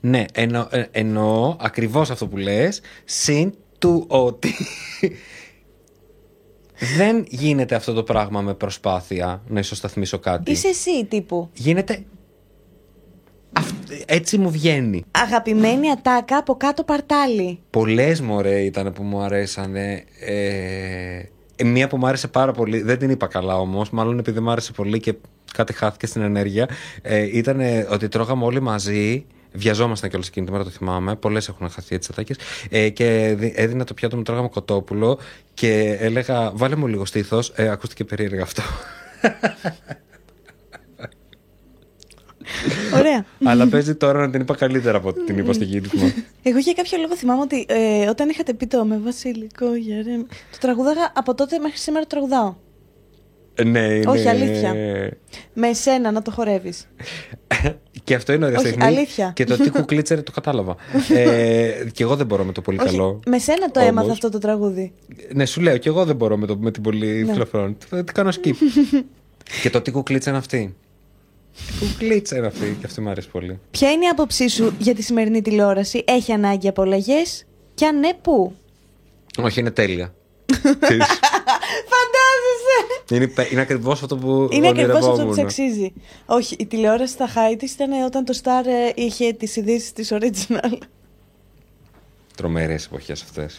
Ναι, 0.01 0.25
εννο, 0.33 0.69
ε, 0.71 0.85
εννοώ 0.91 1.57
ακριβώς 1.61 2.11
αυτό 2.11 2.27
που 2.27 2.37
λες, 2.37 2.81
συν 3.05 3.55
του 3.79 4.05
ότι 4.09 4.55
δεν 6.97 7.25
γίνεται 7.29 7.75
αυτό 7.75 7.93
το 7.93 8.03
πράγμα 8.03 8.41
με 8.41 8.55
προσπάθεια 8.55 9.43
να 9.49 9.59
ισοσταθμίσω 9.61 10.19
κάτι. 10.19 10.51
Είσαι 10.51 10.69
εσύ 10.69 11.05
τύπου. 11.05 11.49
Γίνεται... 11.53 12.05
αυ- 13.53 13.91
Έτσι 14.07 14.39
μου 14.39 14.51
βγαίνει. 14.51 15.05
Αγαπημένη 15.11 15.91
ατάκα 15.91 16.37
από 16.37 16.55
κάτω 16.57 16.85
παρτάλι. 16.85 17.59
Πολλές 17.71 18.21
μωρέ 18.21 18.61
ήταν 18.61 18.93
που 18.93 19.03
μου 19.03 19.21
αρέσανε. 19.21 20.05
Ε, 20.21 21.17
ε, 21.17 21.29
μία 21.65 21.89
που 21.89 21.97
μου 21.97 22.07
άρεσε 22.07 22.29
πάρα 22.29 22.53
πολύ, 22.53 22.83
δεν 22.83 22.99
την 22.99 23.11
είπα 23.11 23.27
καλά 23.27 23.59
όμως, 23.59 23.91
μάλλον 23.91 24.19
επειδή 24.19 24.41
μου 24.41 24.51
άρεσε 24.51 24.73
πολύ 24.73 25.01
και 25.01 25.15
κάτι 25.53 25.73
χάθηκε 25.73 26.07
στην 26.07 26.23
ενέργεια, 26.23 26.69
ε, 27.03 27.37
ήταν 27.39 27.61
ε, 27.61 27.87
ότι 27.91 28.09
τρώγαμε 28.09 28.45
όλοι 28.45 28.61
μαζί, 28.61 29.27
βιαζόμασταν 29.53 30.09
κιόλας 30.11 30.29
εκείνη 30.29 30.47
τη 30.47 30.53
μέρα, 30.53 30.65
το 30.65 30.71
θυμάμαι, 30.71 31.17
πολλές 31.17 31.49
έχουν 31.49 31.71
χαθεί 31.71 31.95
έτσι 31.95 32.09
ατάκες, 32.13 32.37
ε, 32.71 32.89
και 32.89 33.35
δι- 33.39 33.53
έδινα 33.59 33.85
το 33.85 33.95
πιάτο 33.95 34.17
μου, 34.17 34.23
τρώγαμε 34.23 34.49
κοτόπουλο 34.49 35.19
και 35.55 35.97
έλεγα, 36.01 36.51
βάλε 36.55 36.77
μου 36.77 36.87
λίγο 36.87 37.05
στήθος, 37.05 37.53
ε, 37.55 37.69
ακούστηκε 37.69 38.05
περίεργα 38.05 38.43
αυτό. 38.43 38.63
Ωραία. 42.95 43.26
Αλλά 43.45 43.67
παίζει 43.69 43.95
τώρα 43.95 44.19
να 44.21 44.31
την 44.31 44.41
είπα 44.41 44.55
καλύτερα 44.57 44.97
από 44.99 45.09
ότι 45.09 45.25
την 45.25 45.39
είπα 45.39 45.53
στο 45.53 45.65
γύρισμα. 45.65 46.13
Εγώ 46.43 46.59
για 46.59 46.73
κάποιο 46.73 46.99
λόγο 46.99 47.17
θυμάμαι 47.17 47.41
ότι 47.43 47.67
ε, 47.69 48.09
όταν 48.09 48.29
είχατε 48.29 48.53
πει 48.55 48.67
το 48.67 48.85
με 48.85 48.99
βασιλικό 49.05 49.75
γερέμ, 49.75 50.23
το 50.23 50.59
τραγουδάγα 50.61 51.13
από 51.15 51.35
τότε 51.35 51.59
μέχρι 51.59 51.79
σήμερα 51.79 52.01
το 52.07 52.09
τραγουδάω. 52.09 52.55
Ε, 53.55 53.65
ναι, 53.65 53.81
είναι... 53.81 54.11
Όχι, 54.11 54.29
αλήθεια. 54.29 54.75
Με 55.55 55.69
εσένα 55.69 56.11
να 56.11 56.23
το 56.23 56.31
χορεύεις. 56.31 56.89
Και 58.05 58.15
αυτό 58.15 58.33
είναι 58.33 58.45
ωραία 58.45 58.59
Όχι, 58.59 58.69
τεχνή. 58.69 58.85
αλήθεια. 58.85 59.33
Και 59.35 59.45
το 59.45 59.57
τι 59.57 59.71
κουκλίτσερε 59.71 60.23
το 60.23 60.33
κατάλαβα. 60.33 60.77
ε, 61.15 61.71
και 61.93 62.03
εγώ 62.03 62.17
δεν 62.17 62.27
μπορώ 62.27 62.45
με 62.45 62.53
το 62.53 62.61
πολύ 62.61 62.79
καλό. 62.79 63.21
με 63.27 63.39
σένα 63.39 63.71
το 63.71 63.81
Όμως. 63.81 63.91
έμαθα 63.91 64.13
αυτό 64.13 64.29
το 64.31 64.39
τραγούδι. 64.39 64.93
Ναι, 65.35 65.47
σου 65.47 65.61
λέω, 65.61 65.77
και 65.77 65.89
εγώ 65.89 66.05
δεν 66.05 66.17
μπορώ 66.17 66.37
με, 66.37 66.47
το, 66.47 66.57
με 66.57 66.71
την 66.71 66.83
πολύ 66.83 67.25
Ναι. 67.25 67.33
φιλοφρόνη. 67.33 67.77
Τι 67.91 68.05
τι 68.05 68.13
κάνω 68.13 68.31
skip. 68.43 68.53
και 69.63 69.71
το 69.71 69.81
τι 69.81 69.91
κουκλίτσα 69.91 70.29
είναι 70.31 70.39
αυτή. 70.39 70.77
Τι 71.57 71.87
κουκλίτσα 71.87 72.37
είναι 72.37 72.47
αυτή. 72.47 72.77
Και 72.81 72.87
αυτή 72.87 73.01
μου 73.01 73.09
αρέσει 73.11 73.29
πολύ. 73.29 73.61
Ποια 73.71 73.91
είναι 73.91 74.05
η 74.05 74.09
άποψή 74.09 74.49
σου 74.49 74.75
για 74.79 74.95
τη 74.95 75.03
σημερινή 75.03 75.43
τηλεόραση, 75.43 76.05
έχει 76.07 76.33
ανάγκη 76.33 76.69
από 76.69 76.83
αλλαγέ 76.83 77.23
και 77.75 77.87
αν 77.87 77.99
ναι, 77.99 78.15
πού; 78.23 78.55
Όχι, 79.43 79.61
είναι 79.61 79.71
τέλεια. 79.71 80.15
Ξέρεις, 80.81 81.07
Φαντάζεσαι! 81.91 83.15
είναι 83.15 83.25
υπέ- 83.25 83.51
είναι 83.53 83.61
ακριβώς 83.61 84.03
αυτό 84.03 84.17
που 84.17 84.49
Είναι 84.51 84.69
ακριβώς 84.69 84.95
αυτό 84.97 85.01
που 85.07 85.13
ονειρευόμουν. 85.13 85.35
τη 85.35 85.41
αξίζει. 85.41 85.93
Όχι, 86.27 86.57
η 86.59 86.67
τηλεόραση 86.67 87.13
στα 87.13 87.29
high 87.29 87.55
της 87.59 87.73
ήταν 87.73 87.93
όταν 88.05 88.25
το 88.25 88.39
Star 88.43 88.67
ε, 88.67 88.91
είχε 89.03 89.33
τις 89.33 89.57
ειδήσεις 89.57 89.93
της 89.93 90.13
original. 90.13 90.79
Τρομερές 92.37 92.85
εποχές 92.85 93.23
αυτές. 93.23 93.59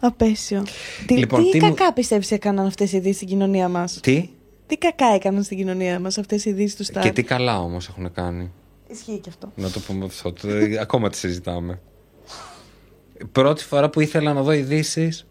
Απέσιο. 0.00 0.64
Τι, 1.06 1.16
Λοιπόν, 1.16 1.42
τι, 1.44 1.50
τι 1.50 1.60
μου- 1.64 1.74
κακά 1.74 1.92
πιστεύεις 1.92 2.30
έκαναν 2.30 2.66
αυτές 2.66 2.92
οι 2.92 2.96
ειδήσεις 2.96 3.16
στην 3.16 3.28
κοινωνία 3.28 3.68
μας; 3.68 3.98
Τι; 4.02 4.28
Τι 4.66 4.76
κακά 4.76 5.06
έκαναν 5.14 5.42
στην 5.42 5.56
κοινωνία 5.56 6.00
μας 6.00 6.18
αυτές 6.18 6.44
οι 6.44 6.50
ειδήσεις 6.50 6.76
του 6.76 6.84
Star. 6.98 7.00
και 7.02 7.10
τι 7.12 7.22
καλά 7.22 7.60
όμως 7.60 7.88
έχουν 7.88 8.12
κάνει. 8.12 8.52
Ισχύει 8.88 9.18
και 9.18 9.28
αυτό. 9.28 9.52
Να 9.54 9.70
το 9.70 9.80
πούμε 9.80 10.04
αυτό. 10.04 10.32
το- 10.32 10.48
Ακόμα 10.80 11.10
τη 11.10 11.16
συζητάμε. 11.16 11.80
Πρώτη 13.32 13.64
φορά 13.64 13.90
που 13.90 14.00
ήθελα 14.00 14.32
να 14.32 14.42
δω 14.42 14.52
ειδήσεις 14.52 15.26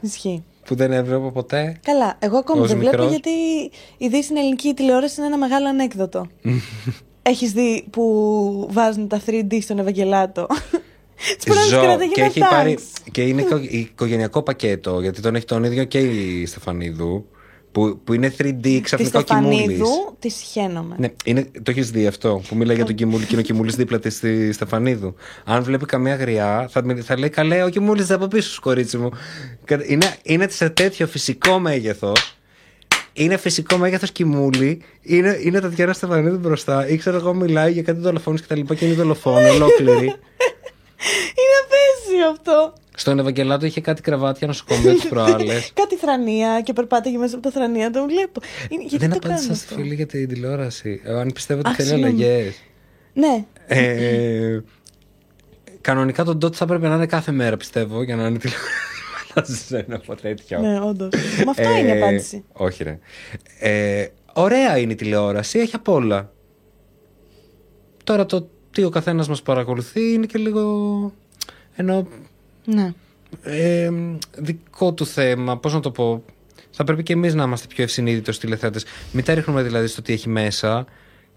Ισχύει. 0.00 0.44
που 0.64 0.74
δεν 0.74 0.92
έβλεπα 0.92 1.30
ποτέ. 1.30 1.76
Καλά, 1.82 2.16
εγώ 2.18 2.36
ακόμα 2.38 2.60
Ως 2.62 2.68
δεν 2.68 2.78
βλέπω 2.78 2.96
μικρός. 2.96 3.10
γιατί 3.10 3.30
η 3.30 3.70
ειδήσει 4.04 4.22
στην 4.22 4.36
ελληνική 4.36 4.74
τηλεόραση 4.74 5.14
είναι 5.18 5.26
ένα 5.26 5.38
μεγάλο 5.38 5.68
ανέκδοτο. 5.68 6.26
Έχεις 7.22 7.52
δει 7.52 7.86
που 7.90 8.68
βάζουν 8.70 9.08
τα 9.08 9.20
3D 9.26 9.58
στον 9.62 9.78
Ευαγγελάτο; 9.78 10.46
Τις 11.36 11.44
πρώτες 11.44 11.64
Ζω 11.66 11.80
κρατάγινα 11.80 12.12
και 12.14 12.22
έχει 12.22 12.40
thanks. 12.42 12.50
πάρει. 12.50 12.78
και 13.10 13.22
είναι 13.22 13.40
οικο- 13.42 13.60
οικογενειακό 13.68 14.42
πακέτο 14.42 15.00
γιατί 15.00 15.20
τον 15.20 15.34
έχει 15.34 15.44
τον 15.44 15.64
ίδιο 15.64 15.84
και 15.84 15.98
η 15.98 16.46
Στεφανίδου. 16.46 17.26
Που, 17.72 18.00
που 18.04 18.12
είναι 18.12 18.34
3D 18.38 18.58
Της 18.62 18.80
ξαφνικά 18.80 19.18
ο 19.18 19.22
Κιμούλης. 19.22 19.58
Στεφανίδου 19.60 20.16
της 20.18 20.34
χαίνομαι. 20.52 20.94
Ναι, 20.98 21.08
είναι, 21.24 21.50
το 21.62 21.70
έχεις 21.70 21.90
δει 21.90 22.06
αυτό 22.06 22.42
που 22.48 22.56
μιλάει 22.56 22.76
για 22.76 22.84
τον 22.84 22.94
Κιμούλη 22.94 23.22
και 23.24 23.28
είναι 23.32 23.40
ο 23.40 23.44
Κιμούλης 23.44 23.74
δίπλα 23.76 23.98
της 23.98 24.14
στη 24.16 24.52
Στεφανίδου. 24.52 25.14
Αν 25.44 25.62
βλέπει 25.62 25.84
καμία 25.86 26.14
γριά, 26.14 26.68
θα, 26.70 26.84
μιλ- 26.84 27.02
θα 27.04 27.18
λέει 27.18 27.28
καλέ, 27.28 27.62
ο 27.64 27.68
Κιμούλης 27.68 28.10
από 28.10 28.26
πίσω, 28.28 28.50
σου, 28.50 28.60
κορίτσι 28.60 28.96
μου. 28.98 29.10
Κα- 29.64 29.84
Είναι, 29.86 30.16
είναι 30.22 30.48
σε 30.48 30.68
τέτοιο 30.70 31.06
φυσικό 31.06 31.58
μέγεθος. 31.58 32.36
Είναι 33.12 33.36
φυσικό 33.36 33.76
μέγεθος 33.76 34.10
Κιμούλη. 34.12 34.82
Είναι, 35.02 35.38
είναι 35.42 35.60
Τατιάνα 35.60 35.92
Στεφανίδου 35.92 36.38
μπροστά. 36.38 36.88
Ή 36.88 36.96
ξέρω 36.96 37.16
εγώ, 37.16 37.34
μιλάει 37.34 37.72
για 37.72 37.82
κάτι 37.82 38.00
δολοφόνους 38.00 38.40
και 38.40 38.46
τα 38.46 38.56
λοιπά 38.56 38.74
και 38.74 38.84
είναι 38.84 38.94
δολοφόνο, 38.94 39.48
ολόκληρη. 39.52 40.06
Είναι 41.40 41.56
απέσιο 41.64 42.28
αυτό. 42.30 42.72
Στον 42.98 43.18
Ευαγγελάτο 43.18 43.66
είχε 43.66 43.80
κάτι 43.80 44.02
κρεβάτια 44.02 44.46
νοσοκομείο 44.46 44.94
τι 44.94 45.08
προάλλες. 45.08 45.70
Κάτι 45.80 45.96
θρανία 45.96 46.60
και 46.60 46.72
περπάταγε 46.72 47.18
μέσα 47.18 47.34
από 47.34 47.44
τα 47.44 47.50
θρανία, 47.50 47.90
το 47.90 48.04
βλέπω. 48.04 48.40
Είναι, 48.68 48.82
γιατί 48.82 48.96
Δεν 49.06 49.10
το 49.10 49.16
απάντησα 49.16 49.40
κάνουν 49.40 49.56
στη 49.56 49.66
αυτό; 49.70 49.82
φίλη 49.82 49.94
για 49.94 50.06
την 50.06 50.28
τηλεόραση. 50.28 51.00
Ε, 51.04 51.20
Αν 51.20 51.32
πιστεύω 51.32 51.60
ότι 51.60 51.68
Αχ, 51.68 51.76
θέλει 51.76 51.88
συγγνώμη. 51.88 52.24
αλλαγές. 52.24 52.54
Ναι. 53.12 53.44
Ε, 53.66 54.60
κανονικά 55.80 56.24
το 56.24 56.34
ντότ 56.34 56.54
θα 56.56 56.66
πρέπει 56.66 56.86
να 56.86 56.94
είναι 56.94 57.06
κάθε 57.06 57.32
μέρα, 57.32 57.56
πιστεύω, 57.56 58.02
για 58.02 58.16
να 58.16 58.26
είναι 58.26 58.38
τηλεόραση. 58.38 58.72
Φαντάζεσαι 59.26 59.84
ένα 59.88 59.96
από 59.96 60.14
τέτοιο. 60.14 60.60
Ναι, 60.60 60.80
όντως. 60.80 61.10
Με 61.44 61.50
αυτό 61.50 61.70
είναι 61.76 61.88
η 61.88 62.02
απάντηση. 62.02 62.44
Όχι, 62.52 62.82
ρε. 62.84 62.98
Ε, 63.58 64.06
ωραία 64.32 64.78
είναι 64.78 64.92
η 64.92 64.94
τηλεόραση, 64.94 65.58
έχει 65.58 65.74
απ' 65.74 65.88
όλα. 65.88 66.32
Τώρα 68.04 68.26
το 68.26 68.48
τι 68.70 68.84
ο 68.84 68.88
καθένας 68.88 69.28
μας 69.28 69.42
παρακολουθεί 69.42 70.12
είναι 70.12 70.26
και 70.26 70.38
λίγο. 70.38 70.62
Ενώ 71.76 72.06
Ναι. 72.74 72.92
ε, 73.42 73.90
δικό 74.36 74.92
του 74.92 75.06
θέμα, 75.06 75.58
πώς 75.58 75.72
να 75.72 75.80
το 75.80 75.90
πω. 75.90 76.24
Θα 76.70 76.84
πρέπει 76.84 77.02
και 77.02 77.12
εμείς 77.12 77.34
να 77.34 77.42
είμαστε 77.42 77.66
πιο 77.66 77.84
ευσυνείδητοι 77.84 78.30
ως 78.30 78.38
τηλεθέατες. 78.38 78.84
Μην 79.12 79.24
τα 79.24 79.34
ρίχνουμε 79.34 79.62
δηλαδή 79.62 79.86
στο 79.86 80.02
τι 80.02 80.12
έχει 80.12 80.28
μέσα. 80.28 80.86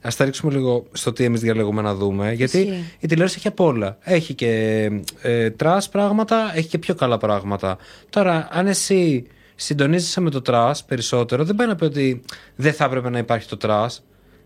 Ας 0.02 0.16
τα 0.16 0.26
ρίξουμε 0.26 0.52
λίγο 0.54 0.86
στο 0.92 1.14
τι 1.14 1.24
εμείς 1.24 1.42
διαλέγουμε 1.42 1.82
να 1.82 1.96
δούμε. 1.96 2.34
Γιατί 2.34 2.58
Ισχύει. 2.58 2.84
η 3.00 3.08
τηλεόραση 3.08 3.36
έχει 3.38 3.48
απ' 3.48 3.60
όλα. 3.60 3.98
Έχει 4.02 4.34
και 4.34 4.90
ε, 5.22 5.50
trash 5.50 5.90
πράγματα, 5.90 6.52
έχει 6.56 6.68
και 6.68 6.78
πιο 6.78 6.96
καλά 6.96 7.18
πράγματα. 7.18 7.78
Τώρα, 8.10 8.48
αν 8.52 8.68
εσύ 8.68 9.28
συντονίζεσαι 9.56 10.22
με 10.22 10.30
το 10.30 10.42
trash 10.42 10.86
περισσότερο, 10.86 11.44
δεν 11.44 11.56
πάει 11.56 11.68
να 11.68 11.76
πει 11.76 11.84
ότι 11.84 12.22
δεν 12.56 12.74
θα 12.74 12.86
έπρεπε 12.86 13.10
να 13.10 13.18
υπάρχει 13.18 13.48
το 13.48 13.58
trash. 13.58 14.04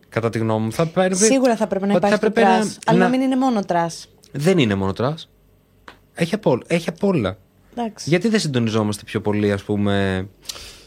Κατά 0.10 0.30
τη 0.30 0.40
γνώμη 0.40 0.66
μου. 0.66 0.72
Θα 0.72 0.86
πρέπει, 0.86 1.16
Σίγουρα 1.16 1.56
θα 1.56 1.68
πρέπει 1.68 1.88
να 1.88 1.96
ότι 1.96 2.06
υπάρχει 2.06 2.20
το 2.20 2.26
έπρεπε 2.26 2.48
trash, 2.48 2.78
αλλά 2.86 3.00
να 3.00 3.10
μην 3.10 3.22
είναι 3.22 3.36
μόνο 3.36 3.62
trash. 3.62 4.08
Δεν 4.32 4.58
είναι 4.58 4.76
μόνο 4.76 4.94
trash. 4.94 5.30
Έχει 6.16 6.34
απ' 6.36 6.46
όλα. 6.46 6.62
Έχει 6.68 6.90
απ' 6.90 7.04
όλα. 7.04 7.38
Εντάξει. 7.78 8.10
Γιατί 8.10 8.28
δεν 8.28 8.40
συντονιζόμαστε 8.40 9.04
πιο 9.06 9.22
πολύ, 9.22 9.52
ας 9.52 9.64
πούμε, 9.64 10.28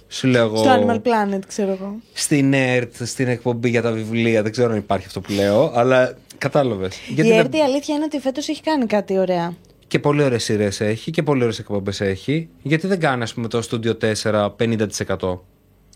σου 0.08 0.26
λέω 0.26 0.44
εγώ, 0.44 0.56
Στο 0.56 0.70
Animal 0.86 0.96
Planet, 0.96 1.38
ξέρω 1.46 1.70
εγώ. 1.70 1.96
στην 2.12 2.52
ΕΡΤ, 2.52 2.94
στην 3.04 3.28
εκπομπή 3.28 3.68
για 3.68 3.82
τα 3.82 3.92
βιβλία, 3.92 4.42
δεν 4.42 4.52
ξέρω 4.52 4.70
αν 4.72 4.76
υπάρχει 4.76 5.06
αυτό 5.06 5.20
που 5.20 5.32
λέω, 5.32 5.72
αλλά 5.74 6.16
κατάλαβες. 6.38 6.96
Γιατί 7.08 7.28
η 7.28 7.32
δεν- 7.32 7.40
ΕΡΤ 7.40 7.54
η 7.54 7.60
αλήθεια 7.60 7.94
είναι 7.94 8.04
ότι 8.04 8.18
φέτος 8.18 8.48
έχει 8.48 8.62
κάνει 8.62 8.86
κάτι 8.86 9.18
ωραία. 9.18 9.54
Και 9.86 9.98
πολύ 9.98 10.22
ωραίες 10.22 10.44
σειρές 10.44 10.80
έχει 10.80 11.10
και 11.10 11.22
πολύ 11.22 11.40
ωραίες 11.42 11.58
εκπομπές 11.58 12.00
έχει. 12.00 12.48
Γιατί 12.62 12.86
δεν 12.86 13.00
κάνει, 13.00 13.22
ας 13.22 13.34
πούμε, 13.34 13.48
το 13.48 13.62
Studio 13.70 13.98
4 13.98 14.50
50%. 14.56 15.44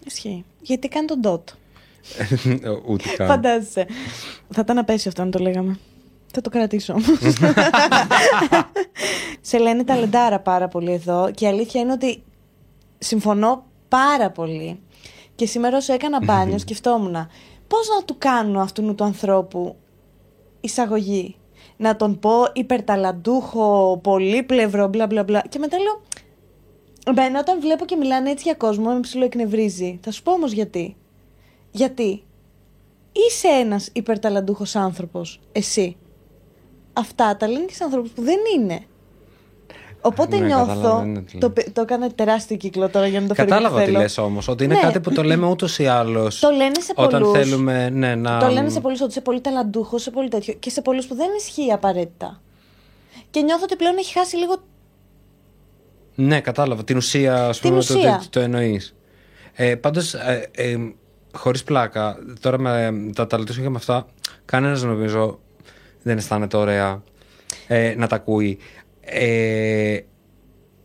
Ισχύει. 0.07 0.45
Γιατί 0.61 0.89
κάνει 0.89 1.07
τον 1.07 1.21
dot. 1.25 1.55
Ούτε 2.87 3.05
καν. 3.17 3.27
Φαντάζεσαι. 3.27 3.87
Θα 4.51 4.61
ήταν 4.65 4.79
απέσιο 4.79 5.11
αυτό 5.11 5.25
να 5.25 5.31
το 5.31 5.39
λέγαμε. 5.39 5.79
Θα 6.33 6.41
το 6.41 6.51
κρατήσω 6.51 6.93
όμως. 6.93 7.19
Σε 9.41 9.59
λένε 9.59 9.85
ταλεντάρα 9.85 10.41
πάρα 10.41 10.69
πολύ 10.69 10.93
εδώ 10.93 11.31
και 11.35 11.45
η 11.45 11.49
αλήθεια 11.49 11.81
είναι 11.81 11.93
ότι 11.93 12.23
συμφωνώ 12.99 13.65
πάρα 13.89 14.31
πολύ. 14.31 14.81
Και 15.35 15.47
σήμερα 15.47 15.77
όσο 15.77 15.93
έκανα 15.93 16.19
μπάνιο 16.25 16.59
σκεφτόμουν 16.65 17.13
πώς 17.69 17.89
να 17.99 18.05
του 18.05 18.15
κάνω 18.19 18.61
αυτού 18.61 18.95
του 18.95 19.05
ανθρώπου 19.05 19.77
εισαγωγή. 20.61 21.37
Να 21.77 21.97
τον 21.97 22.19
πω 22.19 22.33
υπερταλαντούχο, 22.53 23.99
πολύπλευρο, 24.03 24.89
μπλα 24.89 25.07
μπλα 25.07 25.25
μπλα. 25.25 25.43
Και 25.49 25.59
μετά 25.59 25.79
λέω, 25.79 26.01
Εμένα 27.07 27.39
όταν 27.39 27.61
βλέπω 27.61 27.85
και 27.85 27.97
μιλάνε 27.97 28.31
έτσι 28.31 28.45
για 28.45 28.55
κόσμο, 28.55 28.93
με 28.93 29.01
ψηλό 29.01 29.25
εκνευρίζει. 29.25 29.99
Θα 30.03 30.11
σου 30.11 30.23
πω 30.23 30.33
όμως 30.33 30.53
γιατί. 30.53 30.97
Γιατί 31.71 32.23
είσαι 33.13 33.49
ένας 33.49 33.89
υπερταλαντούχος 33.93 34.77
άνθρωπος, 34.77 35.41
εσύ. 35.53 35.97
Αυτά 36.93 37.37
τα 37.37 37.49
λένε 37.49 37.65
και 37.65 37.75
σε 37.75 37.85
ανθρώπους 37.85 38.11
που 38.11 38.23
δεν 38.23 38.39
είναι. 38.57 38.81
Οπότε 40.05 40.39
Ναι, 40.39 40.47
νιώθω. 40.47 40.67
καταλαβαίνω 40.67 41.21
τι 41.21 41.39
Το, 41.39 41.51
πε- 41.51 41.71
το 41.73 41.81
έκανα 41.81 42.11
τεράστιο 42.11 42.57
κύκλο 42.57 42.89
τώρα 42.89 43.07
για 43.07 43.21
να 43.21 43.27
το 43.27 43.35
φέρω 43.35 43.47
εκεί 43.49 43.57
Κατάλαβα 43.57 43.79
που 43.81 43.85
τι 43.87 43.91
θέλω. 43.91 44.03
λες 44.03 44.19
όμως, 44.19 44.49
ότι 44.49 44.65
είναι 44.65 44.75
Ναι. 44.75 44.81
κάτι 44.81 45.01
που 45.01 45.13
το 45.13 45.23
λέμε 45.23 45.47
ούτως 45.47 45.79
ή 45.79 45.87
άλλως. 45.87 46.39
Το 46.39 46.51
λένε 46.51 46.81
σε 46.81 46.93
Όταν 46.95 47.23
πολλούς. 47.23 47.39
θέλουμε 47.39 47.91
ναι, 47.91 48.15
να... 48.15 48.39
Το 48.39 48.49
λένε 48.49 48.69
σε 48.69 48.81
πολλούς 48.81 49.01
ότι 49.01 49.11
είσαι 49.11 49.21
πολύ 49.21 49.41
ταλαντούχο, 49.41 49.99
σε 49.99 50.11
πολύ 50.11 50.29
τέτοιο. 50.29 50.55
Και 50.55 50.71
σε 50.71 50.83
πολλούς 50.83 51.07
που 51.07 51.15
δεν 51.15 51.29
ισχύει 51.39 51.73
απαραίτητα. 51.73 52.41
Και 53.31 53.41
νιώθω 53.41 53.63
ότι 53.65 53.77
πλέον 53.77 53.97
έχει 53.99 54.13
χάσει 54.19 54.37
λίγο. 54.37 54.55
Ναι, 56.15 56.41
κατάλαβα. 56.41 56.85
Την 56.85 56.97
ουσία, 56.97 57.47
ας 57.47 57.61
Την 57.61 57.71
πούμε, 57.71 57.83
το, 57.85 57.95
ουσία. 57.99 58.19
το, 58.23 58.29
το 58.31 58.41
εννοείς. 58.41 58.95
Ε, 59.53 59.75
πάντως, 59.75 60.15
ε, 60.15 60.49
ε, 60.55 60.77
χωρίς 61.35 61.63
πλάκα, 61.65 62.17
τώρα 62.41 62.59
με 62.59 62.93
τα 63.15 63.27
ταλαντούχα 63.27 63.61
και 63.61 63.69
με 63.69 63.77
αυτά, 63.77 64.07
κανένας 64.45 64.83
νομίζω 64.83 65.39
δεν 66.03 66.17
αισθάνεται 66.17 66.57
ωραία 66.57 67.03
ε, 67.67 67.95
να 67.97 68.07
τα 68.07 68.17
ακούει. 68.17 68.59
Ε, 69.01 69.99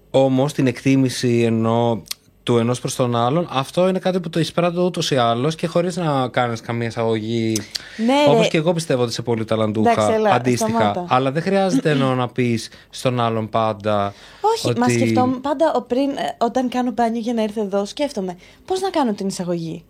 όμως, 0.09 0.53
την 0.53 0.67
εκτίμηση 0.67 1.41
ενώ 1.41 2.03
του 2.43 2.57
ενός 2.57 2.79
προς 2.79 2.95
τον 2.95 3.15
άλλον, 3.15 3.47
αυτό 3.51 3.87
είναι 3.87 3.99
κάτι 3.99 4.19
που 4.19 4.29
το 4.29 4.39
εισπράττω 4.39 4.83
ούτως 4.83 5.11
ή 5.11 5.15
άλλως 5.15 5.55
και 5.55 5.67
χωρίς 5.67 5.95
να 5.95 6.27
κάνεις 6.27 6.61
καμία 6.61 6.87
εισαγωγή. 6.87 7.57
Ναι, 8.05 8.23
ρε. 8.25 8.31
Όπως 8.31 8.47
και 8.47 8.57
εγώ 8.57 8.73
πιστεύω 8.73 9.01
ότι 9.01 9.11
είσαι 9.11 9.21
πολύ 9.21 9.45
ταλαντούχα, 9.45 9.91
Εντάξει, 9.91 10.13
έλα, 10.13 10.33
αντίστοιχα. 10.33 10.69
σταμάτα. 10.69 11.05
Αλλά 11.09 11.31
δεν 11.31 11.41
χρειάζεται 11.41 11.89
εννοώ 11.89 12.15
να 12.15 12.27
πεις 12.27 12.69
στον 12.89 13.19
άλλον 13.19 13.49
πάντα 13.49 14.13
Όχι, 14.41 14.69
ότι... 14.69 14.79
μα 14.79 14.89
σκεφτόμουν 14.89 15.41
πάντα 15.41 15.71
ο 15.75 15.81
πριν, 15.81 16.09
ε, 16.09 16.35
όταν 16.37 16.69
κάνω 16.69 16.91
μπάνιο 16.91 17.19
για 17.19 17.33
να 17.33 17.41
έρθω 17.43 17.61
εδώ, 17.61 17.85
σκέφτομαι 17.85 18.37
πώς 18.65 18.81
να 18.81 18.89
κάνω 18.89 19.13
την 19.13 19.27
εισαγωγή; 19.27 19.83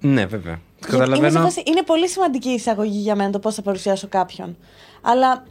Ναι, 0.00 0.26
βέβαια. 0.26 0.60
Γιατί 0.88 0.96
είμαι, 0.96 1.04
σε 1.04 1.10
Καταλαβαίνω. 1.12 1.44
φάση- 1.44 1.62
είναι 1.66 1.82
πολύ 1.82 2.08
σημαντική 2.08 2.48
η 2.48 2.54
εισαγωγή 2.54 2.98
για 2.98 3.16
μένα 3.16 3.30
το 3.30 3.38
πώς 3.38 3.54
θα 3.54 3.62
παρουσιάσω 3.62 4.08
κάποιον. 4.08 4.56
Αλλά 5.02 5.44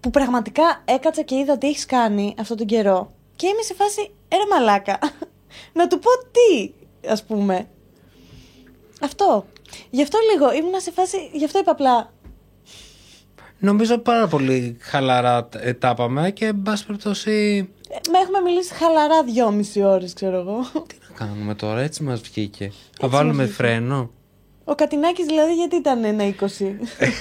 που 0.00 0.10
πραγματικά 0.10 0.82
έκατσα 0.84 1.22
και 1.22 1.34
είδα 1.34 1.58
τι 1.58 1.66
έχεις 1.68 1.86
κάνει 1.86 2.34
αυτόν 2.38 2.56
τον 2.56 2.66
καιρό. 2.66 3.12
Και 3.36 3.46
είμαι 3.46 3.62
σε 3.62 3.74
φάση, 3.74 4.10
έρε 4.28 4.42
μαλάκα. 4.50 4.98
να 5.78 5.86
του 5.86 5.98
πω 5.98 6.10
τι, 6.30 6.70
ας 7.08 7.24
πούμε. 7.24 7.68
Αυτό. 9.00 9.46
Γι' 9.90 10.02
αυτό 10.02 10.18
λίγο 10.32 10.52
ήμουνα 10.52 10.80
σε 10.80 10.90
φάση, 10.90 11.30
γι' 11.32 11.44
αυτό 11.44 11.58
είπα 11.58 11.70
απλά. 11.70 12.12
Νομίζω 13.58 13.98
πάρα 13.98 14.26
πολύ 14.28 14.76
χαλαρά 14.80 15.48
ε, 15.56 15.72
τα 15.72 15.90
είπαμε 15.90 16.30
και 16.30 16.46
εν 16.46 16.62
πάση 16.62 16.86
περιπτώσει. 16.86 17.68
ε, 17.88 17.94
Με 18.10 18.18
έχουμε 18.18 18.40
μιλήσει 18.40 18.74
χαλαρά 18.74 19.22
δυόμιση 19.24 19.82
ώρες, 19.82 20.12
ξέρω 20.12 20.38
εγώ. 20.38 20.60
Τι 20.86 20.94
να 21.07 21.07
κάνουμε 21.18 21.54
τώρα, 21.54 21.80
έτσι 21.80 22.02
μας 22.02 22.20
βγήκε. 22.20 22.72
Να 23.00 23.08
βάλουμε 23.08 23.34
μας 23.34 23.44
βγήκε. 23.46 23.62
φρένο. 23.62 24.10
Ο 24.64 24.74
Κατινάκης 24.74 25.26
δηλαδή 25.26 25.54
γιατί 25.54 25.76
ήταν 25.76 26.04
ένα 26.04 26.34
20. 26.40 26.46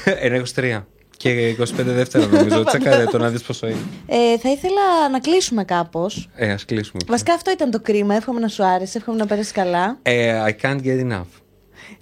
Ένα 0.25 0.43
23. 0.55 0.83
Και 1.17 1.55
25 1.59 1.65
δεύτερα 1.73 2.25
νομίζω. 2.25 2.63
Τσεκάρε 2.63 3.03
το 3.05 3.17
να 3.17 3.29
δει 3.29 3.39
πόσο 3.39 3.67
είναι. 3.67 3.77
Ε, 4.05 4.37
θα 4.37 4.49
ήθελα 4.51 5.09
να 5.11 5.19
κλείσουμε 5.19 5.63
κάπως. 5.63 6.29
Ε, 6.35 6.51
ας 6.51 6.65
κλείσουμε. 6.65 6.99
Βασικά 7.07 7.33
αυτό 7.33 7.51
ήταν 7.51 7.71
το 7.71 7.79
κρίμα. 7.79 8.15
Εύχομαι 8.15 8.39
να 8.39 8.47
σου 8.47 8.65
άρεσε, 8.65 8.97
εύχομαι 8.97 9.17
να 9.17 9.25
πέρασε 9.25 9.51
καλά. 9.51 9.97
Ε, 10.01 10.43
I 10.47 10.65
can't 10.65 10.81
get 10.83 11.11
enough. 11.11 11.25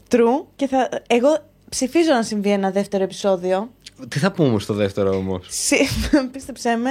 True. 0.09 0.45
Και 0.55 0.67
θα... 0.67 0.89
εγώ 1.07 1.37
ψηφίζω 1.69 2.11
να 2.11 2.23
συμβεί 2.23 2.49
ένα 2.49 2.71
δεύτερο 2.71 3.03
επεισόδιο. 3.03 3.69
Τι 4.07 4.19
θα 4.19 4.31
πούμε 4.31 4.59
στο 4.59 4.73
δεύτερο 4.73 5.15
όμως; 5.17 5.45
Συ- 5.49 5.87
Πίστεψέ 6.31 6.75
με. 6.75 6.89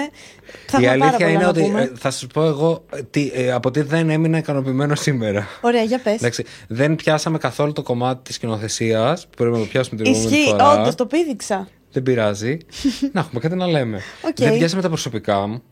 Θα 0.67 0.81
Η 0.81 0.85
έχουμε 0.85 0.99
πάρα 0.99 1.17
αλήθεια 1.17 1.27
πολλά 1.27 1.31
είναι 1.31 1.43
να 1.43 1.49
ότι 1.49 1.61
πούμε. 1.61 1.83
ε, 1.83 1.93
θα 1.99 2.11
σας 2.11 2.27
πω 2.33 2.43
εγώ 2.45 2.85
ε, 2.95 3.03
τι, 3.03 3.31
ε, 3.35 3.53
από 3.53 3.71
τι 3.71 3.81
δεν 3.81 4.11
έμεινα 4.11 4.39
ικανοποιημένο 4.39 4.95
σήμερα. 4.95 5.47
Ωραία, 5.61 5.83
για 5.83 5.99
πες. 5.99 6.15
Εντάξει, 6.15 6.45
δεν 6.69 6.97
πιάσαμε 6.97 7.39
καθόλου 7.39 7.73
το 7.73 7.83
κομμάτι 7.83 8.23
της 8.23 8.35
σκηνοθεσίας 8.35 9.23
που 9.27 9.37
πρέπει 9.37 9.53
να 9.53 9.59
το 9.59 9.65
πιάσουμε 9.67 10.03
την 10.03 10.13
επόμενη 10.13 10.31
Ισχύει, 10.37 10.49
φορά. 10.51 10.81
όντως 10.81 10.95
το 10.95 11.07
πήδηξα. 11.07 11.69
Δεν 11.93 12.03
πειράζει. 12.03 12.57
να 13.13 13.21
έχουμε 13.21 13.41
κάτι 13.41 13.55
να 13.55 13.67
λέμε. 13.67 14.01
Οκ. 14.25 14.35
Δεν 14.37 14.57
πιάσαμε 14.59 14.83
τα 14.83 14.89
προσωπικά 14.89 15.47
μου. 15.47 15.63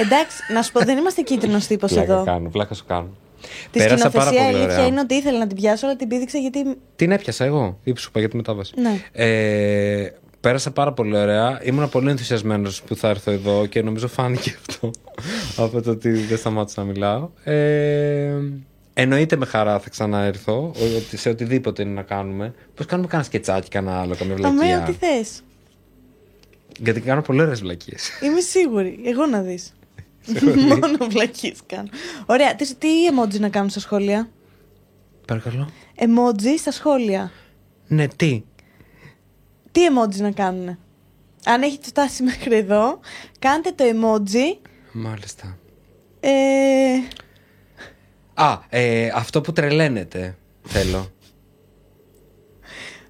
Εντάξει, 0.00 0.36
να 0.52 0.62
σου 0.62 0.72
πω, 0.72 0.80
δεν 0.84 0.98
είμαστε 0.98 1.22
κίτρινος 1.22 1.66
τύπος 1.70 1.92
Πλάκα 1.92 2.12
εδώ. 2.12 2.24
κάνω, 2.24 2.48
πλάκα 2.48 2.74
σου 2.74 2.84
κάνω. 2.86 3.08
Τη 3.70 3.78
Πέρασα 3.78 4.10
πάρα 4.10 4.24
σκηνοθεσία 4.26 4.42
η 4.42 4.44
πολύ 4.44 4.56
αλήθεια 4.56 4.74
ωραία. 4.76 4.86
είναι 4.86 5.00
ότι 5.00 5.14
ήθελα 5.14 5.38
να 5.38 5.46
την 5.46 5.56
πιάσω, 5.56 5.86
αλλά 5.86 5.96
την 5.96 6.08
πήδηξα 6.08 6.38
γιατί. 6.38 6.64
Την 6.96 7.10
έπιασα 7.12 7.44
εγώ, 7.44 7.78
ή 7.84 7.92
σου 7.96 8.06
είπα 8.08 8.18
για 8.20 8.28
τη 8.28 8.36
μετάβαση. 8.36 8.72
Ναι. 8.80 9.00
Ε, 9.12 10.08
πέρασα 10.40 10.70
πάρα 10.70 10.92
πολύ 10.92 11.16
ωραία. 11.16 11.60
Ήμουν 11.62 11.88
πολύ 11.88 12.10
ενθουσιασμένος 12.10 12.82
που 12.82 12.96
θα 12.96 13.08
έρθω 13.08 13.30
εδώ 13.30 13.66
και 13.66 13.82
νομίζω 13.82 14.08
φάνηκε 14.08 14.56
αυτό 14.68 14.90
από 15.56 15.82
το 15.82 15.90
ότι 15.90 16.10
δεν 16.10 16.38
σταμάτησα 16.38 16.80
να 16.80 16.86
μιλάω. 16.86 17.30
Ε, 17.44 18.34
εννοείται 18.94 19.36
με 19.36 19.46
χαρά 19.46 19.78
θα 19.78 19.90
ξαναέρθω 19.90 20.72
ότι 20.96 21.16
σε 21.16 21.28
οτιδήποτε 21.28 21.82
είναι 21.82 21.92
να 21.92 22.02
κάνουμε. 22.02 22.54
Πώς 22.74 22.86
κάνουμε 22.86 23.08
κανένα 23.08 23.28
σκετσάκι, 23.28 23.68
κανένα 23.68 24.00
άλλο, 24.00 24.14
καμία 24.16 24.34
Αμέ, 24.34 24.64
βλακεία; 24.64 24.82
ό,τι 24.82 24.92
θες. 24.92 25.42
Γιατί 26.78 27.00
κάνω 27.00 27.22
πολύ 27.22 27.40
ωραίες 27.40 27.60
βλακίε. 27.60 27.96
Είμαι 28.22 28.40
σίγουρη. 28.40 29.00
Εγώ 29.04 29.26
να 29.26 29.40
δεις. 29.40 29.72
Μόνο 30.68 31.06
βλακίε 31.10 31.52
κάνω. 31.66 31.88
Ωραία. 32.26 32.54
Τι, 32.54 32.74
τι 32.74 32.88
emoji 33.10 33.40
να 33.40 33.48
κάνουν 33.48 33.70
στα 33.70 33.80
σχόλια; 33.80 34.28
Παρακαλώ. 35.26 35.68
Emoji 35.96 36.54
στα 36.58 36.70
σχόλια. 36.70 37.30
Ναι, 37.86 38.08
τι; 38.08 38.42
Τι 39.78 39.84
emoji 39.90 40.20
να 40.20 40.30
κάνουν. 40.30 40.78
Αν 41.44 41.62
έχετε 41.62 41.86
φτάσει 41.86 42.22
μέχρι 42.22 42.56
εδώ, 42.56 43.00
κάντε 43.38 43.70
το 43.74 43.84
emoji. 43.84 44.68
Μάλιστα. 44.92 45.58
Ε, 46.20 46.30
Α, 48.34 48.58
ε, 48.68 49.10
αυτό 49.14 49.40
που 49.40 49.52
τρελαίνεται. 49.52 50.36
Θέλω. 50.62 51.10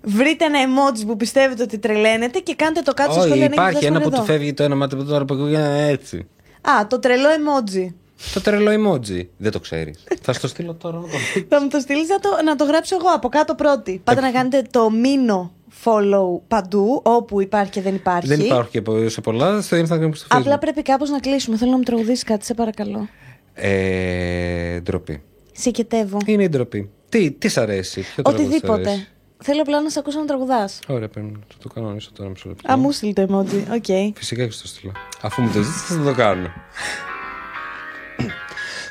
βρείτε 0.02 0.44
ένα 0.44 0.58
emoji 0.64 1.06
που 1.06 1.16
πιστεύετε 1.16 1.62
ότι 1.62 1.78
τρελαίνετε 1.78 2.38
και 2.38 2.54
κάντε 2.54 2.80
το 2.80 2.94
κάτω 2.94 3.10
στο 3.12 3.20
Όχι, 3.20 3.28
σχόλιο 3.28 3.44
αν 3.44 3.52
έχετε 3.52 3.62
υπάρχει 3.62 3.70
φτάσει 3.78 3.86
ένα 3.86 3.98
μέχρι 3.98 4.10
που 4.10 4.16
του 4.16 4.22
εδώ. 4.22 4.32
φεύγει 4.32 4.54
το 4.54 4.62
ένα 4.62 4.74
μάτι 4.74 4.94
από 4.94 5.04
το 5.04 5.14
άλλο 5.14 5.24
που 5.24 5.34
ακούγεται 5.34 5.86
έτσι. 5.88 6.28
Α, 6.60 6.86
το 6.86 6.98
τρελό 6.98 7.28
emoji. 7.28 7.94
Το 8.34 8.40
τρελό 8.40 8.70
emoji. 8.70 9.26
Δεν 9.36 9.52
το 9.52 9.60
ξέρεις. 9.60 10.04
Θα 10.22 10.32
στο 10.32 10.48
στείλω 10.48 10.74
τώρα 10.74 10.96
να 10.96 11.02
το 11.02 11.08
δει. 11.34 11.46
Θα 11.48 11.62
μου 11.62 11.68
το 11.68 11.80
στείλεις 11.80 12.08
να 12.08 12.18
το, 12.18 12.28
να 12.44 12.56
το 12.56 12.64
γράψω 12.64 12.96
εγώ 12.96 13.08
από 13.14 13.28
κάτω 13.28 13.54
πρώτη. 13.54 14.00
Πάτε 14.04 14.20
να 14.20 14.30
κάνετε 14.30 14.62
το 14.70 14.90
μήνο 14.90 15.52
follow 15.84 16.40
παντού, 16.48 17.00
όπου 17.04 17.40
υπάρχει 17.40 17.70
και 17.70 17.80
δεν 17.82 17.94
υπάρχει. 17.94 18.28
Δεν 18.28 18.40
υπάρχουν 18.40 18.70
και 18.70 18.82
πο- 18.82 19.08
σε 19.08 19.20
πολλά 19.20 19.60
στο 19.60 19.76
Instagram 19.76 20.10
και 20.10 20.14
στο 20.16 20.26
Facebook. 20.30 20.40
Απλά 20.40 20.58
πρέπει 20.58 20.82
κάπως 20.82 21.10
να 21.10 21.18
κλείσουμε. 21.20 21.56
Θέλω 21.56 21.70
να 21.70 21.76
μου 21.76 21.82
τραγουδήσει 21.82 22.24
κάτι, 22.24 22.44
σε 22.44 22.54
παρακαλώ. 22.54 23.08
Ε, 23.54 24.80
ντροπή. 24.80 25.22
Σηκετεύω. 25.52 26.18
Είναι 26.26 26.42
η 26.42 26.48
ντροπή. 26.48 26.90
Τι, 27.08 27.30
τι 27.30 27.48
σ' 27.48 27.56
αρέσει, 27.58 28.00
ποιο 28.14 28.22
τραγούδι 28.22 28.44
σ' 28.44 28.46
Οτιδήποτε. 28.48 28.88
αρέσει; 28.90 29.06
Θέλω 29.42 29.60
απλά 29.60 29.82
να 29.82 29.90
σε 29.90 29.98
ακούσω 29.98 30.18
να 30.18 30.24
τραγουδάς. 30.24 30.78
Ωραία, 30.88 31.08
πρέπει 31.08 31.26
να 31.26 31.38
το 31.62 31.68
κανονίσω 31.74 32.10
τώρα 32.12 32.30
μισό 32.30 32.48
λεπτό. 32.48 32.72
Α, 32.72 32.76
μου 32.76 32.90
στείλει 32.92 33.12
το 33.12 33.22
emoji. 33.22 33.62
OK. 33.72 34.16
Φυσικά 34.16 34.44
και 34.44 34.50
στο 34.50 34.66
στείλω. 34.66 34.92
Αφού 35.22 35.42
μου 35.42 35.50
το 35.52 35.62
ζήτησε, 35.62 35.94
θα 35.94 36.02
το 36.04 36.14
κάνω. 36.14 36.48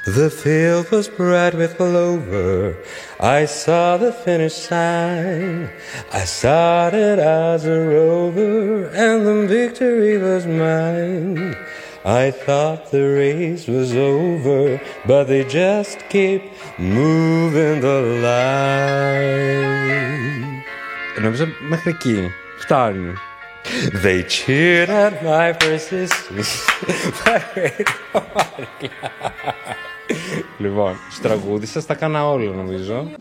The 0.06 0.30
field 0.30 0.90
was 0.90 1.08
bright 1.08 1.54
with 1.54 1.76
clover. 1.76 2.76
I 3.20 3.44
saw 3.44 3.96
the 3.96 4.12
finish 4.12 4.54
sign. 4.54 5.70
I 6.12 6.24
started 6.24 7.18
as 7.18 7.64
a 7.64 7.78
rover, 7.94 8.88
and 9.04 9.18
the 9.26 9.46
victory 9.46 10.18
was 10.18 10.44
mine. 10.46 11.56
I 12.04 12.32
thought 12.32 12.90
the 12.90 13.04
race 13.22 13.64
was 13.68 13.94
over, 13.94 14.80
but 15.06 15.24
they 15.30 15.44
just 15.44 15.98
keep 16.08 16.42
moving 16.78 17.80
the 17.80 18.00
line. 18.26 19.62
Νομίζω 21.20 21.46
μέχρι 21.60 21.90
εκεί. 21.90 22.30
Φτάνει. 22.58 23.12
They 24.03 24.23
cheered 24.23 24.89
at 24.89 25.21
my 25.23 25.53
persistence. 25.53 26.65
λοιπόν, 30.57 30.95
στραγούδισα, 31.11 31.85
τα 31.85 31.93
κάνα 31.95 32.29
όλα 32.29 32.51
νομίζω. 32.51 33.11